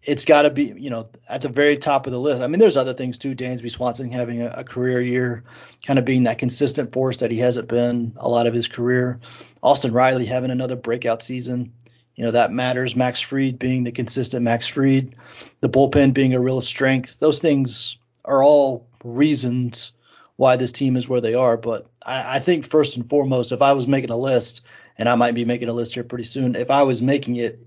it's 0.03 0.25
got 0.25 0.43
to 0.43 0.49
be, 0.49 0.73
you 0.75 0.89
know, 0.89 1.09
at 1.27 1.41
the 1.41 1.49
very 1.49 1.77
top 1.77 2.07
of 2.07 2.11
the 2.11 2.19
list. 2.19 2.41
I 2.41 2.47
mean, 2.47 2.59
there's 2.59 2.77
other 2.77 2.93
things 2.93 3.17
too. 3.17 3.35
Dansby 3.35 3.69
Swanson 3.69 4.11
having 4.11 4.41
a, 4.41 4.47
a, 4.47 4.63
career 4.63 4.99
year, 4.99 5.43
kind 5.85 5.99
of 5.99 6.05
being 6.05 6.23
that 6.23 6.39
consistent 6.39 6.91
force 6.91 7.17
that 7.17 7.31
he 7.31 7.37
hasn't 7.37 7.67
been 7.67 8.13
a 8.17 8.27
lot 8.27 8.47
of 8.47 8.53
his 8.53 8.67
career. 8.67 9.19
Austin 9.61 9.93
Riley 9.93 10.25
having 10.25 10.49
another 10.49 10.75
breakout 10.75 11.21
season, 11.21 11.73
you 12.15 12.25
know, 12.25 12.31
that 12.31 12.51
matters. 12.51 12.95
Max 12.95 13.21
Fried 13.21 13.59
being 13.59 13.83
the 13.83 13.91
consistent 13.91 14.43
Max 14.43 14.67
Fried, 14.67 15.15
the 15.59 15.69
bullpen 15.69 16.13
being 16.13 16.33
a 16.33 16.39
real 16.39 16.61
strength. 16.61 17.19
Those 17.19 17.39
things 17.39 17.97
are 18.25 18.43
all 18.43 18.87
reasons 19.03 19.93
why 20.35 20.55
this 20.57 20.71
team 20.71 20.97
is 20.97 21.07
where 21.07 21.21
they 21.21 21.35
are. 21.35 21.57
But 21.57 21.87
I, 22.01 22.37
I 22.37 22.39
think 22.39 22.65
first 22.65 22.97
and 22.97 23.07
foremost, 23.07 23.51
if 23.51 23.61
I 23.61 23.73
was 23.73 23.87
making 23.87 24.09
a 24.09 24.17
list, 24.17 24.61
and 24.97 25.07
I 25.07 25.15
might 25.15 25.35
be 25.35 25.45
making 25.45 25.69
a 25.69 25.73
list 25.73 25.93
here 25.93 26.03
pretty 26.03 26.23
soon, 26.25 26.55
if 26.55 26.71
I 26.71 26.83
was 26.83 27.01
making 27.01 27.35
it, 27.35 27.65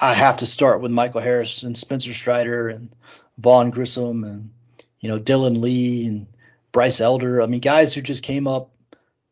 I 0.00 0.14
have 0.14 0.38
to 0.38 0.46
start 0.46 0.80
with 0.80 0.90
Michael 0.90 1.20
Harris 1.20 1.62
and 1.62 1.76
Spencer 1.76 2.12
Strider 2.12 2.68
and 2.68 2.94
Vaughn 3.38 3.70
Grissom 3.70 4.24
and 4.24 4.50
you 5.00 5.08
know 5.08 5.18
Dylan 5.18 5.60
Lee 5.60 6.06
and 6.06 6.26
Bryce 6.72 7.00
Elder. 7.00 7.40
I 7.40 7.46
mean, 7.46 7.60
guys 7.60 7.94
who 7.94 8.02
just 8.02 8.22
came 8.22 8.46
up. 8.46 8.70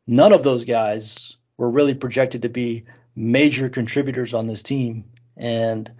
None 0.07 0.33
of 0.33 0.43
those 0.43 0.65
guys 0.65 1.37
were 1.57 1.71
really 1.71 1.95
projected 1.95 2.43
to 2.43 2.49
be 2.49 2.85
major 3.15 3.69
contributors 3.69 4.35
on 4.35 4.47
this 4.47 4.63
team, 4.63 5.05
and 5.37 5.91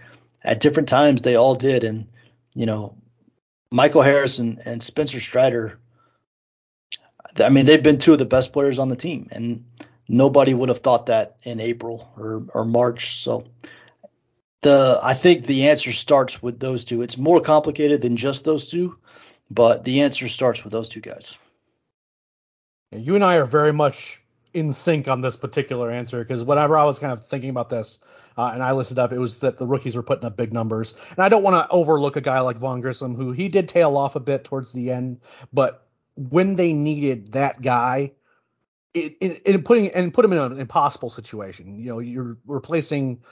at 0.43 0.61
different 0.61 0.89
times 0.89 1.23
they 1.23 1.37
all 1.37 1.55
did. 1.55 1.85
And 1.85 2.09
you 2.55 2.67
know, 2.67 2.97
Michael 3.71 4.03
Harris 4.03 4.39
and, 4.39 4.61
and 4.65 4.83
Spencer 4.83 5.21
Strider. 5.21 5.79
I 7.39 7.49
mean, 7.49 7.65
they've 7.65 7.83
been 7.83 7.99
two 7.99 8.13
of 8.13 8.19
the 8.19 8.25
best 8.25 8.53
players 8.53 8.79
on 8.79 8.89
the 8.89 8.97
team, 8.97 9.29
and 9.31 9.65
nobody 10.09 10.53
would 10.53 10.69
have 10.69 10.81
thought 10.81 11.07
that 11.07 11.37
in 11.45 11.61
April 11.61 12.13
or, 12.17 12.45
or 12.53 12.65
March. 12.65 13.23
So 13.23 13.47
the 14.63 14.99
I 15.03 15.15
think 15.15 15.47
the 15.47 15.69
answer 15.69 15.93
starts 15.93 16.43
with 16.43 16.59
those 16.59 16.85
two. 16.85 17.03
It's 17.03 17.19
more 17.19 17.41
complicated 17.41 18.01
than 18.01 18.17
just 18.17 18.45
those 18.45 18.67
two, 18.67 18.99
but 19.51 19.85
the 19.85 20.03
answer 20.03 20.29
starts 20.29 20.65
with 20.65 20.73
those 20.73 20.89
two 20.89 21.01
guys. 21.01 21.37
You 22.93 23.15
and 23.15 23.25
I 23.25 23.37
are 23.37 23.45
very 23.45 23.73
much 23.73 24.23
in 24.55 24.73
sync 24.73 25.09
on 25.09 25.21
this 25.21 25.37
particular 25.37 25.91
answer 25.91 26.19
because 26.23 26.45
whenever 26.45 26.77
I 26.77 26.85
was 26.85 26.99
kind 26.99 27.13
of 27.13 27.25
thinking 27.25 27.51
about 27.51 27.71
this 27.71 27.99
uh, 28.37 28.51
and 28.53 28.63
I 28.63 28.73
listed 28.73 28.99
up, 28.99 29.13
it 29.13 29.19
was 29.19 29.41
that 29.41 29.59
the 29.59 29.67
rookies 29.67 29.97
were 29.97 30.03
putting 30.03 30.25
up 30.25 30.37
big 30.37 30.53
numbers. 30.53 30.95
And 31.11 31.21
I 31.21 31.29
don't 31.29 31.43
want 31.43 31.55
to 31.55 31.75
overlook 31.75 32.17
a 32.17 32.21
guy 32.21 32.41
like 32.41 32.59
Vaughn 32.59 32.81
Grissom, 32.81 33.15
who 33.15 33.33
he 33.33 33.49
did 33.49 33.69
tail 33.69 33.97
off 33.97 34.15
a 34.15 34.21
bit 34.21 34.45
towards 34.45 34.73
the 34.73 34.91
end, 34.91 35.21
but 35.53 35.87
when 36.17 36.55
they 36.55 36.73
needed 36.75 37.33
that 37.33 37.63
guy, 37.63 38.13
it, 38.95 39.17
it, 39.21 39.43
it 39.47 39.65
putting 39.65 39.91
and 39.93 40.13
put 40.13 40.25
him 40.25 40.33
in 40.33 40.39
an 40.39 40.61
impossible 40.61 41.09
situation. 41.09 41.79
You 41.79 41.93
know, 41.93 41.99
you're 41.99 42.37
replacing 42.47 43.23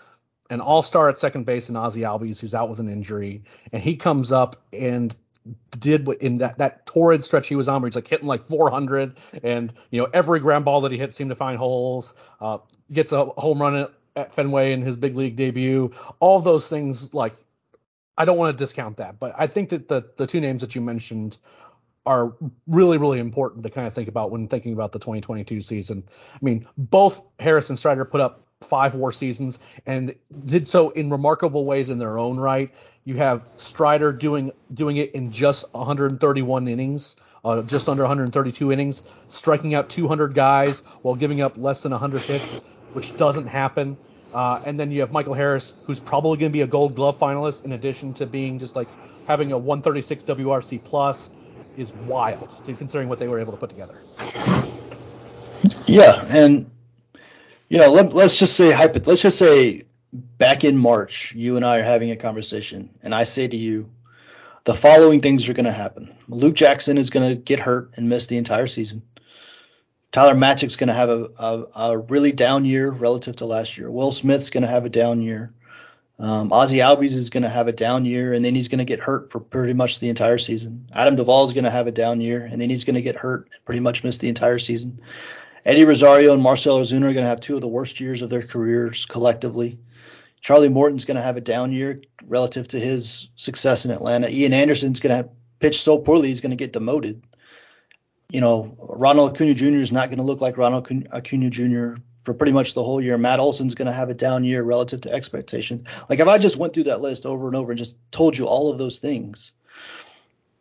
an 0.51 0.61
all-star 0.61 1.09
at 1.09 1.19
second 1.19 1.47
base 1.47 1.69
in 1.69 1.77
Ozzie 1.77 2.03
Albies, 2.03 2.41
who's 2.41 2.55
out 2.55 2.69
with 2.69 2.81
an 2.81 2.89
injury, 2.89 3.45
and 3.73 3.83
he 3.83 3.97
comes 3.97 4.33
up 4.33 4.57
and 4.73 5.15
did 5.79 6.07
what 6.07 6.21
in 6.21 6.39
that 6.39 6.59
that 6.59 6.85
torrid 6.87 7.25
stretch 7.25 7.49
he 7.49 7.57
was 7.57 7.69
on, 7.69 7.81
where 7.81 7.89
he's 7.89 7.95
like 7.95 8.09
hitting 8.09 8.27
like 8.27 8.45
400, 8.45 9.19
and 9.43 9.73
you 9.91 10.01
know 10.01 10.09
every 10.13 10.41
ground 10.41 10.65
ball 10.65 10.83
that 10.83 10.93
he 10.93 10.99
hit 10.99 11.15
seemed 11.15 11.31
to 11.31 11.37
find 11.37 11.57
holes. 11.57 12.13
Uh, 12.41 12.59
gets 12.93 13.13
a 13.13 13.25
home 13.25 13.63
run 13.63 13.89
at, 14.17 14.35
Fenway 14.35 14.73
in 14.73 14.83
his 14.83 14.97
big 14.97 15.17
league 15.17 15.37
debut. 15.37 15.93
All 16.19 16.41
those 16.41 16.69
things, 16.69 17.15
like 17.15 17.35
I 18.19 18.25
don't 18.25 18.37
want 18.37 18.57
to 18.57 18.63
discount 18.63 18.99
that, 18.99 19.19
but 19.19 19.35
I 19.39 19.47
think 19.47 19.71
that 19.71 19.89
the 19.89 20.11
the 20.17 20.27
two 20.27 20.41
names 20.41 20.61
that 20.61 20.75
you 20.75 20.81
mentioned 20.81 21.39
are 22.05 22.35
really 22.67 22.99
really 22.99 23.19
important 23.19 23.63
to 23.63 23.71
kind 23.71 23.87
of 23.87 23.95
think 23.95 24.09
about 24.09 24.31
when 24.31 24.49
thinking 24.49 24.73
about 24.73 24.93
the 24.93 24.99
2022 24.99 25.63
season. 25.63 26.05
I 26.35 26.39
mean, 26.43 26.67
both 26.77 27.25
Harris 27.39 27.71
and 27.71 27.79
Strider 27.79 28.05
put 28.05 28.21
up 28.21 28.47
five 28.61 28.95
war 28.95 29.11
seasons 29.11 29.59
and 29.87 30.15
did 30.45 30.69
so 30.69 30.91
in 30.91 31.11
remarkable 31.11 31.65
ways 31.65 31.89
in 31.89 31.99
their 31.99 32.19
own 32.19 32.39
right. 32.39 32.73
You 33.05 33.17
have 33.17 33.47
Strider 33.57 34.13
doing 34.13 34.53
doing 34.73 34.99
it 34.99 35.13
in 35.15 35.33
just 35.33 35.65
131 35.73 36.69
innings, 36.69 37.17
uh, 37.45 37.63
just 37.63 37.89
under 37.89 38.03
132 38.03 38.71
innings, 38.71 39.03
striking 39.29 39.75
out 39.75 39.89
200 39.89 40.35
guys 40.35 40.81
while 41.03 41.15
giving 41.15 41.41
up 41.41 41.57
less 41.57 41.81
than 41.81 41.93
100 41.93 42.21
hits, 42.23 42.57
which 42.93 43.17
doesn't 43.17 43.47
happen. 43.47 43.97
Uh, 44.35 44.61
and 44.65 44.79
then 44.79 44.91
you 44.91 45.01
have 45.01 45.11
Michael 45.11 45.35
Harris, 45.35 45.75
who's 45.87 45.99
probably 45.99 46.37
going 46.39 46.53
to 46.53 46.53
be 46.53 46.61
a 46.61 46.67
Gold 46.67 46.95
Glove 46.95 47.19
finalist, 47.19 47.65
in 47.65 47.73
addition 47.73 48.15
to 48.15 48.27
being 48.27 48.59
just 48.59 48.77
like 48.77 48.89
having 49.27 49.53
a 49.53 49.59
136 49.59 50.23
WRC 50.25 50.85
plus, 50.85 51.31
is 51.77 51.93
wild 52.07 52.55
considering 52.79 53.09
what 53.09 53.19
they 53.19 53.27
were 53.27 53.41
able 53.41 53.53
to 53.53 53.59
put 53.59 53.71
together. 53.71 53.95
Yeah, 55.87 56.25
and 56.29 56.71
you 57.71 57.79
know, 57.79 57.91
let, 57.91 58.13
us 58.15 58.37
just 58.37 58.57
say 58.57 58.77
let's 58.77 59.23
just 59.23 59.39
say 59.39 59.85
back 60.13 60.65
in 60.65 60.77
March, 60.77 61.33
you 61.35 61.57
and 61.57 61.65
I 61.65 61.79
are 61.79 61.85
having 61.85 62.11
a 62.11 62.17
conversation, 62.17 62.91
and 63.03 63.15
I 63.15 63.25
say 63.25 63.47
to 63.47 63.57
you, 63.57 63.91
the 64.65 64.75
following 64.75 65.21
things 65.21 65.49
are 65.49 65.55
going 65.55 65.67
to 65.67 65.73
happen. 65.73 66.15
Luke 66.29 66.57
Jackson 66.57 66.99
is 66.99 67.11
going 67.11 67.31
to 67.31 67.37
get 67.37 67.61
hurt 67.61 67.93
and 67.97 68.09
miss 68.09 68.27
the 68.27 68.37
entire 68.37 68.67
season. 68.67 69.03
Tyler 70.11 70.35
Matzek's 70.35 70.75
going 70.75 70.89
to 70.89 70.95
have 70.95 71.09
a, 71.09 71.29
a, 71.39 71.67
a, 71.75 71.99
really 71.99 72.33
down 72.33 72.65
year 72.65 72.91
relative 72.91 73.37
to 73.37 73.47
last 73.47 73.79
year. 73.79 73.89
Will 73.89 74.11
Smith's 74.11 74.51
going 74.51 74.63
to 74.63 74.69
have 74.69 74.85
a 74.85 74.91
down 74.91 75.23
year. 75.23 75.55
Um, 76.19 76.53
Ozzie 76.53 76.79
Albies 76.79 77.15
is 77.15 77.31
going 77.31 77.45
to 77.45 77.49
have 77.49 77.69
a 77.69 77.73
down 77.73 78.05
year, 78.05 78.35
and 78.35 78.45
then 78.45 78.57
he's 78.57 78.67
going 78.67 78.81
to 78.81 78.85
get 78.85 78.99
hurt 78.99 79.31
for 79.31 79.39
pretty 79.39 79.73
much 79.73 80.01
the 80.01 80.09
entire 80.09 80.39
season. 80.39 80.89
Adam 80.93 81.15
Duvall 81.15 81.45
is 81.45 81.53
going 81.53 81.65
to 81.65 81.71
have 81.71 81.87
a 81.87 81.93
down 81.93 82.21
year, 82.21 82.45
and 82.45 82.61
then 82.61 82.69
he's 82.69 82.85
going 82.85 82.97
to 82.97 83.01
get 83.01 83.15
hurt 83.15 83.49
and 83.55 83.65
pretty 83.65 83.81
much 83.81 84.03
miss 84.03 84.19
the 84.19 84.29
entire 84.29 84.59
season. 84.59 85.01
Eddie 85.65 85.85
Rosario 85.85 86.33
and 86.33 86.43
Marcel 86.43 86.79
Ozuna 86.79 87.11
are 87.11 87.13
going 87.13 87.17
to 87.17 87.25
have 87.25 87.41
two 87.41 87.55
of 87.55 87.61
the 87.61 87.69
worst 87.69 88.01
years 88.01 88.23
of 88.23 88.31
their 88.31 88.43
careers 88.43 89.05
collectively. 89.05 89.79
Charlie 90.41 90.71
Morton's 90.71 91.05
going 91.05 91.17
to 91.17 91.23
have 91.23 91.37
a 91.37 91.43
down 91.43 91.71
year 91.71 92.03
relative 92.25 92.69
to 92.69 92.81
his 92.81 93.29
success 93.37 93.85
in 93.85 93.91
Atlanta. 93.91 94.31
Ian 94.31 94.55
Anderson's 94.55 95.01
going 95.01 95.23
to 95.23 95.31
pitch 95.59 95.83
so 95.83 95.99
poorly 95.99 96.29
he's 96.29 96.41
going 96.41 96.51
to 96.51 96.57
get 96.57 96.73
demoted. 96.73 97.23
You 98.31 98.41
know, 98.41 98.75
Ronald 98.79 99.33
Acuna 99.33 99.55
Jr. 99.55 99.81
is 99.81 99.93
not 99.93 100.09
going 100.09 100.19
to 100.19 100.25
look 100.25 100.41
like 100.41 100.57
Ronald 100.57 100.89
Acuna 101.13 101.51
Jr. 101.51 102.01
for 102.23 102.33
pretty 102.33 102.53
much 102.53 102.73
the 102.73 102.83
whole 102.83 103.03
year. 103.03 103.19
Matt 103.19 103.41
Olson's 103.41 103.75
going 103.75 103.87
to 103.87 103.93
have 103.93 104.09
a 104.09 104.15
down 104.15 104.45
year 104.45 104.63
relative 104.63 105.03
to 105.03 105.13
expectations. 105.13 105.87
Like 106.09 106.21
if 106.21 106.29
I 106.29 106.39
just 106.39 106.57
went 106.57 106.73
through 106.73 106.85
that 106.85 107.03
list 107.03 107.27
over 107.27 107.49
and 107.49 107.57
over 107.57 107.73
and 107.73 107.79
just 107.79 107.99
told 108.11 108.39
you 108.39 108.47
all 108.47 108.71
of 108.71 108.79
those 108.79 108.99
things, 108.99 109.53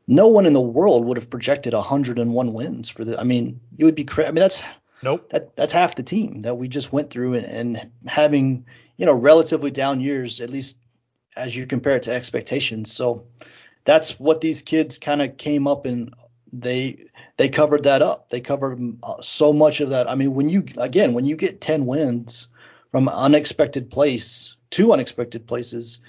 no 0.07 0.27
one 0.27 0.47
in 0.47 0.53
the 0.53 0.59
world 0.59 1.05
would 1.05 1.17
have 1.17 1.29
projected 1.29 1.73
101 1.73 2.53
wins 2.53 2.89
for 2.89 3.05
the. 3.05 3.17
I 3.17 3.23
mean, 3.23 3.61
you 3.77 3.85
would 3.85 3.95
be 3.95 4.05
crazy. 4.05 4.27
I 4.27 4.31
mean, 4.31 4.41
that's 4.41 4.61
Nope. 5.01 5.29
That 5.29 5.55
that's 5.55 5.73
half 5.73 5.95
the 5.95 6.03
team 6.03 6.41
that 6.41 6.55
we 6.55 6.67
just 6.67 6.91
went 6.91 7.09
through 7.09 7.35
and, 7.35 7.45
and 7.45 7.91
having, 8.07 8.65
you 8.97 9.05
know, 9.05 9.13
relatively 9.13 9.71
down 9.71 10.01
years, 10.01 10.41
at 10.41 10.49
least 10.49 10.77
as 11.35 11.55
you 11.55 11.65
compare 11.65 11.95
it 11.95 12.03
to 12.03 12.13
expectations. 12.13 12.91
So 12.91 13.25
that's 13.85 14.19
what 14.19 14.41
these 14.41 14.61
kids 14.61 14.97
kind 14.97 15.21
of 15.21 15.37
came 15.37 15.67
up 15.67 15.85
and 15.85 16.13
they 16.51 17.05
they 17.37 17.49
covered 17.49 17.83
that 17.83 18.01
up. 18.01 18.29
They 18.29 18.41
covered 18.41 18.79
uh, 19.01 19.21
so 19.21 19.53
much 19.53 19.81
of 19.81 19.91
that. 19.91 20.09
I 20.09 20.15
mean, 20.15 20.33
when 20.33 20.49
you 20.49 20.65
again, 20.77 21.13
when 21.13 21.25
you 21.25 21.37
get 21.37 21.61
10 21.61 21.85
wins 21.85 22.47
from 22.91 23.07
unexpected 23.07 23.89
place 23.89 24.55
to 24.71 24.91
unexpected 24.91 25.47
places, 25.47 25.99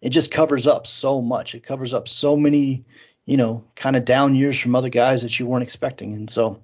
it 0.00 0.10
just 0.10 0.30
covers 0.30 0.66
up 0.66 0.86
so 0.86 1.20
much. 1.20 1.54
It 1.54 1.64
covers 1.64 1.92
up 1.92 2.08
so 2.08 2.36
many, 2.36 2.84
you 3.26 3.36
know, 3.36 3.64
kind 3.74 3.96
of 3.96 4.04
down 4.04 4.34
years 4.34 4.58
from 4.58 4.76
other 4.76 4.88
guys 4.88 5.22
that 5.22 5.38
you 5.38 5.46
weren't 5.46 5.64
expecting. 5.64 6.14
And 6.14 6.30
so 6.30 6.60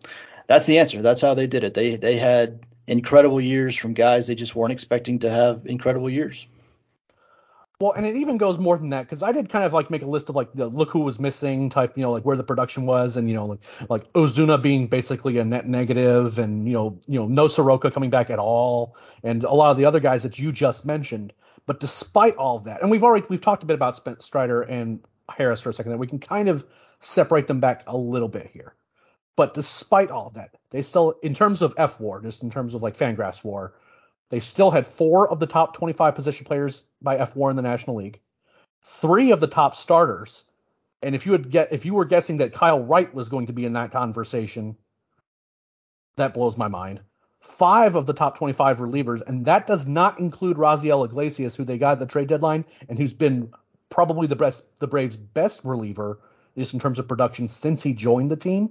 that's 0.46 0.66
the 0.66 0.78
answer. 0.78 1.02
That's 1.02 1.20
how 1.20 1.34
they 1.34 1.46
did 1.46 1.64
it. 1.64 1.74
They 1.74 1.96
they 1.96 2.16
had 2.16 2.60
incredible 2.86 3.40
years 3.40 3.76
from 3.76 3.94
guys 3.94 4.26
they 4.26 4.34
just 4.34 4.54
weren't 4.54 4.72
expecting 4.72 5.20
to 5.20 5.30
have 5.30 5.62
incredible 5.66 6.10
years. 6.10 6.46
Well, 7.80 7.92
and 7.92 8.06
it 8.06 8.16
even 8.16 8.38
goes 8.38 8.56
more 8.58 8.78
than 8.78 8.90
that 8.90 9.02
because 9.02 9.22
I 9.22 9.32
did 9.32 9.50
kind 9.50 9.64
of 9.64 9.72
like 9.72 9.90
make 9.90 10.02
a 10.02 10.06
list 10.06 10.28
of 10.28 10.36
like 10.36 10.52
the 10.52 10.68
look 10.68 10.90
who 10.90 11.00
was 11.00 11.18
missing 11.18 11.70
type, 11.70 11.96
you 11.96 12.02
know, 12.02 12.12
like 12.12 12.24
where 12.24 12.36
the 12.36 12.44
production 12.44 12.86
was, 12.86 13.16
and 13.16 13.28
you 13.28 13.34
know, 13.34 13.46
like 13.46 13.60
like 13.88 14.12
Ozuna 14.12 14.62
being 14.62 14.86
basically 14.86 15.38
a 15.38 15.44
net 15.44 15.66
negative, 15.66 16.38
and 16.38 16.68
you 16.68 16.74
know, 16.74 17.00
you 17.08 17.18
know, 17.18 17.26
no 17.26 17.48
Soroka 17.48 17.90
coming 17.90 18.10
back 18.10 18.30
at 18.30 18.38
all, 18.38 18.96
and 19.24 19.42
a 19.42 19.52
lot 19.52 19.72
of 19.72 19.76
the 19.76 19.86
other 19.86 20.00
guys 20.00 20.22
that 20.22 20.38
you 20.38 20.52
just 20.52 20.86
mentioned. 20.86 21.32
But 21.66 21.80
despite 21.80 22.36
all 22.36 22.60
that, 22.60 22.80
and 22.80 22.90
we've 22.90 23.02
already 23.02 23.26
we've 23.28 23.40
talked 23.40 23.64
a 23.64 23.66
bit 23.66 23.74
about 23.74 24.22
Strider 24.22 24.62
and 24.62 25.00
Harris 25.28 25.60
for 25.60 25.70
a 25.70 25.74
second, 25.74 25.92
that 25.92 25.98
we 25.98 26.06
can 26.06 26.20
kind 26.20 26.48
of 26.48 26.64
separate 27.00 27.48
them 27.48 27.58
back 27.58 27.84
a 27.88 27.96
little 27.96 28.28
bit 28.28 28.50
here. 28.52 28.74
But 29.36 29.54
despite 29.54 30.10
all 30.10 30.30
that, 30.30 30.56
they 30.70 30.82
still, 30.82 31.14
in 31.22 31.34
terms 31.34 31.62
of 31.62 31.74
F 31.76 31.98
war, 31.98 32.20
just 32.20 32.42
in 32.42 32.50
terms 32.50 32.74
of 32.74 32.82
like 32.82 32.96
Fangraphs 32.96 33.42
war, 33.42 33.74
they 34.30 34.40
still 34.40 34.70
had 34.70 34.86
four 34.86 35.28
of 35.28 35.40
the 35.40 35.46
top 35.46 35.76
25 35.76 36.14
position 36.14 36.46
players 36.46 36.84
by 37.02 37.18
F 37.18 37.34
war 37.34 37.50
in 37.50 37.56
the 37.56 37.62
National 37.62 37.96
League, 37.96 38.20
three 38.82 39.32
of 39.32 39.40
the 39.40 39.46
top 39.46 39.74
starters. 39.74 40.44
And 41.02 41.14
if 41.14 41.26
you 41.26 41.32
would 41.32 41.50
get, 41.50 41.72
if 41.72 41.84
you 41.84 41.94
were 41.94 42.04
guessing 42.04 42.38
that 42.38 42.54
Kyle 42.54 42.82
Wright 42.82 43.12
was 43.12 43.28
going 43.28 43.46
to 43.46 43.52
be 43.52 43.64
in 43.64 43.74
that 43.74 43.92
conversation, 43.92 44.76
that 46.16 46.34
blows 46.34 46.56
my 46.56 46.68
mind. 46.68 47.00
Five 47.40 47.96
of 47.96 48.06
the 48.06 48.14
top 48.14 48.38
25 48.38 48.78
relievers, 48.78 49.20
and 49.26 49.44
that 49.44 49.66
does 49.66 49.86
not 49.86 50.18
include 50.18 50.56
Raisel 50.56 51.04
Iglesias, 51.04 51.56
who 51.56 51.64
they 51.64 51.76
got 51.76 51.92
at 51.92 51.98
the 51.98 52.06
trade 52.06 52.28
deadline, 52.28 52.64
and 52.88 52.96
who's 52.96 53.12
been 53.12 53.52
probably 53.90 54.26
the 54.26 54.36
best, 54.36 54.64
the 54.78 54.86
Braves' 54.86 55.16
best 55.16 55.62
reliever, 55.62 56.20
just 56.56 56.72
in 56.72 56.80
terms 56.80 56.98
of 56.98 57.06
production 57.06 57.48
since 57.48 57.82
he 57.82 57.92
joined 57.92 58.30
the 58.30 58.36
team 58.36 58.70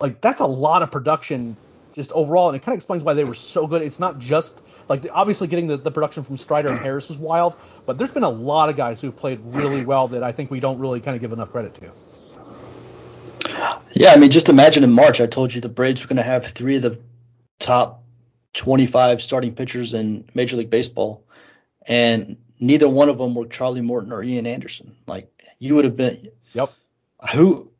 like 0.00 0.20
that's 0.20 0.40
a 0.40 0.46
lot 0.46 0.82
of 0.82 0.90
production 0.90 1.56
just 1.94 2.12
overall, 2.12 2.48
and 2.48 2.56
it 2.56 2.60
kind 2.60 2.74
of 2.74 2.76
explains 2.76 3.02
why 3.02 3.14
they 3.14 3.24
were 3.24 3.34
so 3.34 3.66
good. 3.66 3.82
It's 3.82 3.98
not 3.98 4.18
just 4.18 4.62
like 4.88 5.06
obviously 5.12 5.48
getting 5.48 5.66
the, 5.66 5.76
the 5.76 5.90
production 5.90 6.22
from 6.22 6.38
Strider 6.38 6.68
and 6.68 6.78
Harris 6.78 7.08
was 7.08 7.18
wild, 7.18 7.56
but 7.86 7.98
there's 7.98 8.12
been 8.12 8.22
a 8.22 8.28
lot 8.28 8.68
of 8.68 8.76
guys 8.76 9.00
who've 9.00 9.16
played 9.16 9.40
really 9.42 9.84
well 9.84 10.08
that 10.08 10.22
I 10.22 10.32
think 10.32 10.50
we 10.50 10.60
don't 10.60 10.78
really 10.78 11.00
kind 11.00 11.14
of 11.14 11.20
give 11.20 11.32
enough 11.32 11.50
credit 11.50 11.74
to. 11.74 11.92
Yeah, 13.92 14.12
I 14.12 14.16
mean, 14.16 14.30
just 14.30 14.48
imagine 14.48 14.84
in 14.84 14.92
March, 14.92 15.20
I 15.20 15.26
told 15.26 15.52
you 15.52 15.60
the 15.60 15.68
Braves 15.68 16.02
were 16.02 16.08
going 16.08 16.18
to 16.18 16.22
have 16.22 16.46
three 16.46 16.76
of 16.76 16.82
the 16.82 17.00
top 17.58 18.04
25 18.54 19.20
starting 19.20 19.54
pitchers 19.54 19.94
in 19.94 20.28
Major 20.34 20.56
League 20.56 20.70
Baseball, 20.70 21.24
and 21.86 22.36
neither 22.60 22.88
one 22.88 23.08
of 23.08 23.18
them 23.18 23.34
were 23.34 23.46
Charlie 23.46 23.80
Morton 23.80 24.12
or 24.12 24.22
Ian 24.22 24.46
Anderson. 24.46 24.94
Like 25.06 25.30
you 25.58 25.74
would 25.74 25.84
have 25.84 25.96
been. 25.96 26.28
Yep. 26.52 26.72
Who 27.32 27.70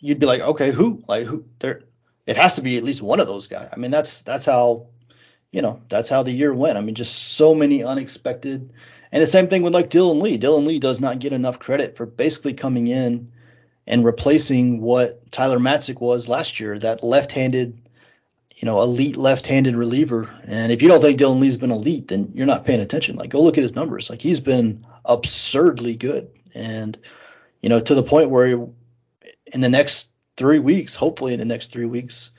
you'd 0.00 0.18
be 0.18 0.26
like, 0.26 0.40
okay, 0.40 0.70
who? 0.70 1.02
Like 1.08 1.26
who? 1.26 1.44
There, 1.58 1.82
it 2.26 2.36
has 2.36 2.56
to 2.56 2.62
be 2.62 2.76
at 2.76 2.84
least 2.84 3.02
one 3.02 3.20
of 3.20 3.26
those 3.26 3.46
guys. 3.46 3.70
I 3.72 3.76
mean, 3.76 3.90
that's 3.90 4.20
that's 4.20 4.44
how, 4.44 4.86
you 5.50 5.62
know, 5.62 5.80
that's 5.88 6.08
how 6.08 6.22
the 6.22 6.32
year 6.32 6.52
went. 6.52 6.76
I 6.76 6.80
mean, 6.80 6.94
just 6.94 7.14
so 7.14 7.54
many 7.54 7.82
unexpected. 7.84 8.72
And 9.10 9.22
the 9.22 9.26
same 9.26 9.48
thing 9.48 9.62
with 9.62 9.72
like 9.72 9.90
Dylan 9.90 10.20
Lee. 10.20 10.38
Dylan 10.38 10.66
Lee 10.66 10.78
does 10.78 11.00
not 11.00 11.18
get 11.18 11.32
enough 11.32 11.58
credit 11.58 11.96
for 11.96 12.04
basically 12.04 12.52
coming 12.54 12.86
in 12.86 13.32
and 13.86 14.04
replacing 14.04 14.82
what 14.82 15.30
Tyler 15.32 15.58
Matzek 15.58 16.00
was 16.00 16.28
last 16.28 16.60
year, 16.60 16.78
that 16.78 17.02
left-handed, 17.02 17.80
you 18.56 18.66
know, 18.66 18.82
elite 18.82 19.16
left-handed 19.16 19.74
reliever. 19.74 20.28
And 20.44 20.70
if 20.70 20.82
you 20.82 20.88
don't 20.88 21.00
think 21.00 21.18
Dylan 21.18 21.40
Lee's 21.40 21.56
been 21.56 21.70
elite, 21.70 22.08
then 22.08 22.32
you're 22.34 22.46
not 22.46 22.66
paying 22.66 22.80
attention. 22.80 23.16
Like 23.16 23.30
go 23.30 23.42
look 23.42 23.56
at 23.56 23.62
his 23.62 23.74
numbers. 23.74 24.10
Like 24.10 24.20
he's 24.20 24.40
been 24.40 24.84
absurdly 25.06 25.96
good. 25.96 26.30
And 26.54 26.98
you 27.62 27.70
know, 27.70 27.80
to 27.80 27.94
the 27.94 28.02
point 28.02 28.28
where 28.28 28.68
in 29.52 29.60
the 29.60 29.68
next 29.68 30.08
3 30.36 30.58
weeks, 30.58 30.94
hopefully 30.94 31.32
in 31.32 31.38
the 31.38 31.44
next 31.44 31.72
3 31.72 31.84
weeks, 31.86 32.30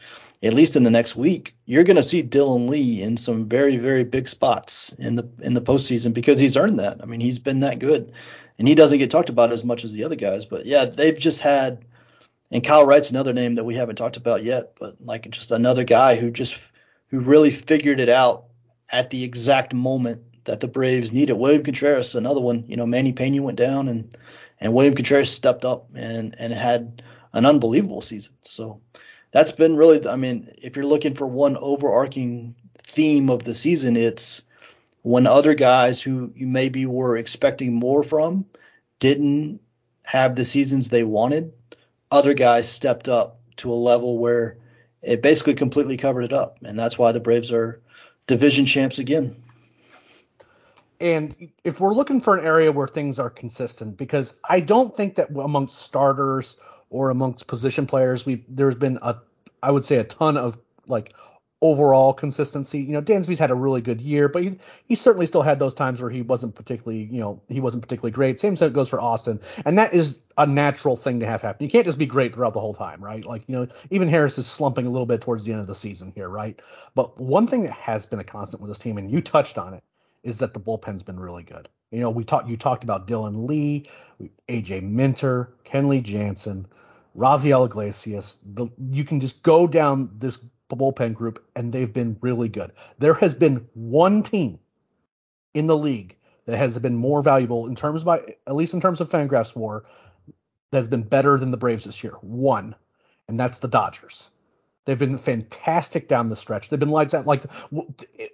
at 0.41 0.53
least 0.53 0.75
in 0.75 0.83
the 0.83 0.91
next 0.91 1.15
week, 1.15 1.55
you're 1.65 1.83
going 1.83 1.97
to 1.97 2.03
see 2.03 2.23
Dylan 2.23 2.69
Lee 2.69 3.01
in 3.01 3.17
some 3.17 3.49
very, 3.49 3.75
very 3.77 4.05
big 4.05 4.29
spots 4.29 4.93
in 4.97 5.15
the 5.15 5.29
in 5.41 5.53
the 5.53 5.61
postseason 5.61 6.13
because 6.13 6.39
he's 6.39 6.55
earned 6.55 6.79
that. 6.79 7.01
I 7.01 7.05
mean, 7.05 7.19
he's 7.19 7.39
been 7.39 7.59
that 7.59 7.79
good, 7.79 8.13
and 8.57 8.67
he 8.67 8.75
doesn't 8.75 8.99
get 8.99 9.11
talked 9.11 9.29
about 9.29 9.51
as 9.51 9.65
much 9.65 9.83
as 9.83 9.91
the 9.91 10.05
other 10.05 10.15
guys. 10.15 10.45
But 10.45 10.65
yeah, 10.65 10.85
they've 10.85 11.19
just 11.19 11.41
had, 11.41 11.83
and 12.51 12.63
Kyle 12.63 12.85
Wright's 12.85 13.09
another 13.09 13.33
name 13.33 13.55
that 13.55 13.65
we 13.65 13.75
haven't 13.75 13.97
talked 13.97 14.15
about 14.15 14.45
yet, 14.45 14.77
but 14.79 14.95
like 15.01 15.29
just 15.29 15.51
another 15.51 15.83
guy 15.83 16.15
who 16.15 16.31
just 16.31 16.57
who 17.07 17.19
really 17.19 17.51
figured 17.51 17.99
it 17.99 18.09
out 18.09 18.45
at 18.89 19.09
the 19.09 19.25
exact 19.25 19.73
moment 19.73 20.23
that 20.45 20.61
the 20.61 20.67
Braves 20.67 21.11
needed. 21.11 21.33
William 21.33 21.63
Contreras, 21.63 22.15
another 22.15 22.39
one. 22.39 22.63
You 22.69 22.77
know, 22.77 22.85
Manny 22.85 23.11
Pena 23.11 23.41
went 23.41 23.57
down, 23.57 23.89
and 23.89 24.15
and 24.59 24.73
William 24.73 24.95
Contreras 24.95 25.31
stepped 25.31 25.65
up 25.65 25.89
and 25.95 26.35
and 26.37 26.53
had 26.53 27.03
an 27.33 27.45
unbelievable 27.45 28.01
season. 28.01 28.33
So 28.43 28.81
that's 29.31 29.51
been 29.51 29.75
really, 29.75 30.07
I 30.07 30.15
mean, 30.15 30.51
if 30.61 30.75
you're 30.75 30.85
looking 30.85 31.15
for 31.15 31.27
one 31.27 31.57
overarching 31.57 32.55
theme 32.79 33.29
of 33.29 33.43
the 33.43 33.53
season, 33.53 33.97
it's 33.97 34.41
when 35.01 35.27
other 35.27 35.53
guys 35.53 36.01
who 36.01 36.33
you 36.35 36.47
maybe 36.47 36.85
were 36.85 37.17
expecting 37.17 37.73
more 37.73 38.03
from 38.03 38.45
didn't 38.99 39.61
have 40.03 40.35
the 40.35 40.45
seasons 40.45 40.89
they 40.89 41.03
wanted, 41.03 41.53
other 42.11 42.33
guys 42.33 42.67
stepped 42.67 43.07
up 43.07 43.39
to 43.57 43.71
a 43.71 43.73
level 43.73 44.17
where 44.17 44.57
it 45.01 45.21
basically 45.21 45.53
completely 45.53 45.97
covered 45.97 46.23
it 46.23 46.33
up. 46.33 46.57
And 46.63 46.77
that's 46.77 46.97
why 46.97 47.11
the 47.11 47.19
Braves 47.19 47.51
are 47.51 47.81
division 48.27 48.65
champs 48.65 48.99
again. 48.99 49.35
And 50.99 51.49
if 51.63 51.79
we're 51.79 51.93
looking 51.93 52.19
for 52.19 52.37
an 52.37 52.45
area 52.45 52.71
where 52.71 52.87
things 52.87 53.19
are 53.19 53.29
consistent, 53.29 53.97
because 53.97 54.37
I 54.47 54.59
don't 54.59 54.95
think 54.95 55.15
that 55.15 55.29
amongst 55.29 55.77
starters 55.81 56.57
or 56.89 57.09
amongst 57.09 57.47
position 57.47 57.85
players. 57.85 58.25
We 58.25 58.43
there's 58.47 58.75
been 58.75 58.99
a 59.01 59.17
I 59.61 59.71
would 59.71 59.85
say 59.85 59.97
a 59.97 60.03
ton 60.03 60.37
of 60.37 60.57
like 60.87 61.13
overall 61.61 62.13
consistency. 62.13 62.79
You 62.79 62.93
know, 62.93 63.01
Dansby's 63.01 63.37
had 63.37 63.51
a 63.51 63.55
really 63.55 63.81
good 63.81 63.99
year, 63.99 64.29
but 64.29 64.43
he, 64.43 64.59
he 64.85 64.95
certainly 64.95 65.25
still 65.25 65.41
had 65.41 65.59
those 65.59 65.73
times 65.73 66.01
where 66.01 66.09
he 66.09 66.21
wasn't 66.21 66.55
particularly, 66.55 67.03
you 67.11 67.19
know, 67.19 67.41
he 67.49 67.59
wasn't 67.59 67.83
particularly 67.83 68.11
great. 68.11 68.39
Same 68.39 68.55
thing 68.55 68.71
goes 68.71 68.87
for 68.87 69.01
Austin, 69.01 69.41
and 69.65 69.77
that 69.77 69.93
is 69.93 70.19
a 70.37 70.47
natural 70.47 70.95
thing 70.95 71.19
to 71.19 71.25
have 71.25 71.41
happen. 71.41 71.65
You 71.65 71.69
can't 71.69 71.85
just 71.85 71.97
be 71.97 72.05
great 72.05 72.33
throughout 72.33 72.53
the 72.53 72.61
whole 72.61 72.73
time, 72.73 73.03
right? 73.03 73.25
Like, 73.25 73.43
you 73.47 73.55
know, 73.57 73.67
even 73.89 74.07
Harris 74.07 74.37
is 74.37 74.47
slumping 74.47 74.85
a 74.85 74.89
little 74.89 75.05
bit 75.05 75.19
towards 75.19 75.43
the 75.43 75.51
end 75.51 75.59
of 75.59 75.67
the 75.67 75.75
season 75.75 76.13
here, 76.15 76.29
right? 76.29 76.59
But 76.95 77.19
one 77.19 77.45
thing 77.45 77.63
that 77.63 77.73
has 77.73 78.05
been 78.05 78.19
a 78.19 78.23
constant 78.23 78.61
with 78.61 78.71
this 78.71 78.79
team, 78.79 78.97
and 78.97 79.11
you 79.11 79.19
touched 79.19 79.57
on 79.57 79.73
it, 79.73 79.83
is 80.23 80.39
that 80.39 80.53
the 80.53 80.59
bullpen's 80.59 81.03
been 81.03 81.19
really 81.19 81.43
good. 81.43 81.69
You 81.91 81.99
know, 82.01 82.09
we 82.09 82.23
talked, 82.23 82.47
you 82.47 82.57
talked 82.57 82.83
about 82.83 83.07
Dylan 83.07 83.47
Lee, 83.47 83.89
AJ 84.47 84.83
Minter, 84.83 85.53
Kenley 85.65 86.03
Jansen. 86.03 86.67
Raisel 87.17 87.65
Iglesias. 87.65 88.37
The, 88.53 88.67
you 88.91 89.03
can 89.03 89.19
just 89.19 89.43
go 89.43 89.67
down 89.67 90.09
this 90.17 90.39
bullpen 90.69 91.13
group, 91.13 91.43
and 91.55 91.71
they've 91.71 91.91
been 91.91 92.17
really 92.21 92.49
good. 92.49 92.71
There 92.99 93.15
has 93.15 93.33
been 93.33 93.67
one 93.73 94.23
team 94.23 94.59
in 95.53 95.65
the 95.65 95.77
league 95.77 96.15
that 96.45 96.57
has 96.57 96.77
been 96.79 96.95
more 96.95 97.21
valuable 97.21 97.67
in 97.67 97.75
terms 97.75 98.03
of, 98.05 98.07
at 98.47 98.55
least 98.55 98.73
in 98.73 98.81
terms 98.81 99.01
of 99.01 99.09
Fangraphs 99.09 99.55
WAR, 99.55 99.83
that's 100.71 100.87
been 100.87 101.03
better 101.03 101.37
than 101.37 101.51
the 101.51 101.57
Braves 101.57 101.83
this 101.83 102.03
year. 102.03 102.13
One, 102.21 102.75
and 103.27 103.39
that's 103.39 103.59
the 103.59 103.67
Dodgers. 103.67 104.29
They've 104.85 104.97
been 104.97 105.17
fantastic 105.17 106.07
down 106.07 106.29
the 106.29 106.35
stretch. 106.35 106.69
They've 106.69 106.79
been 106.79 106.89
like 106.89 107.09
that. 107.09 107.27
Like 107.27 107.43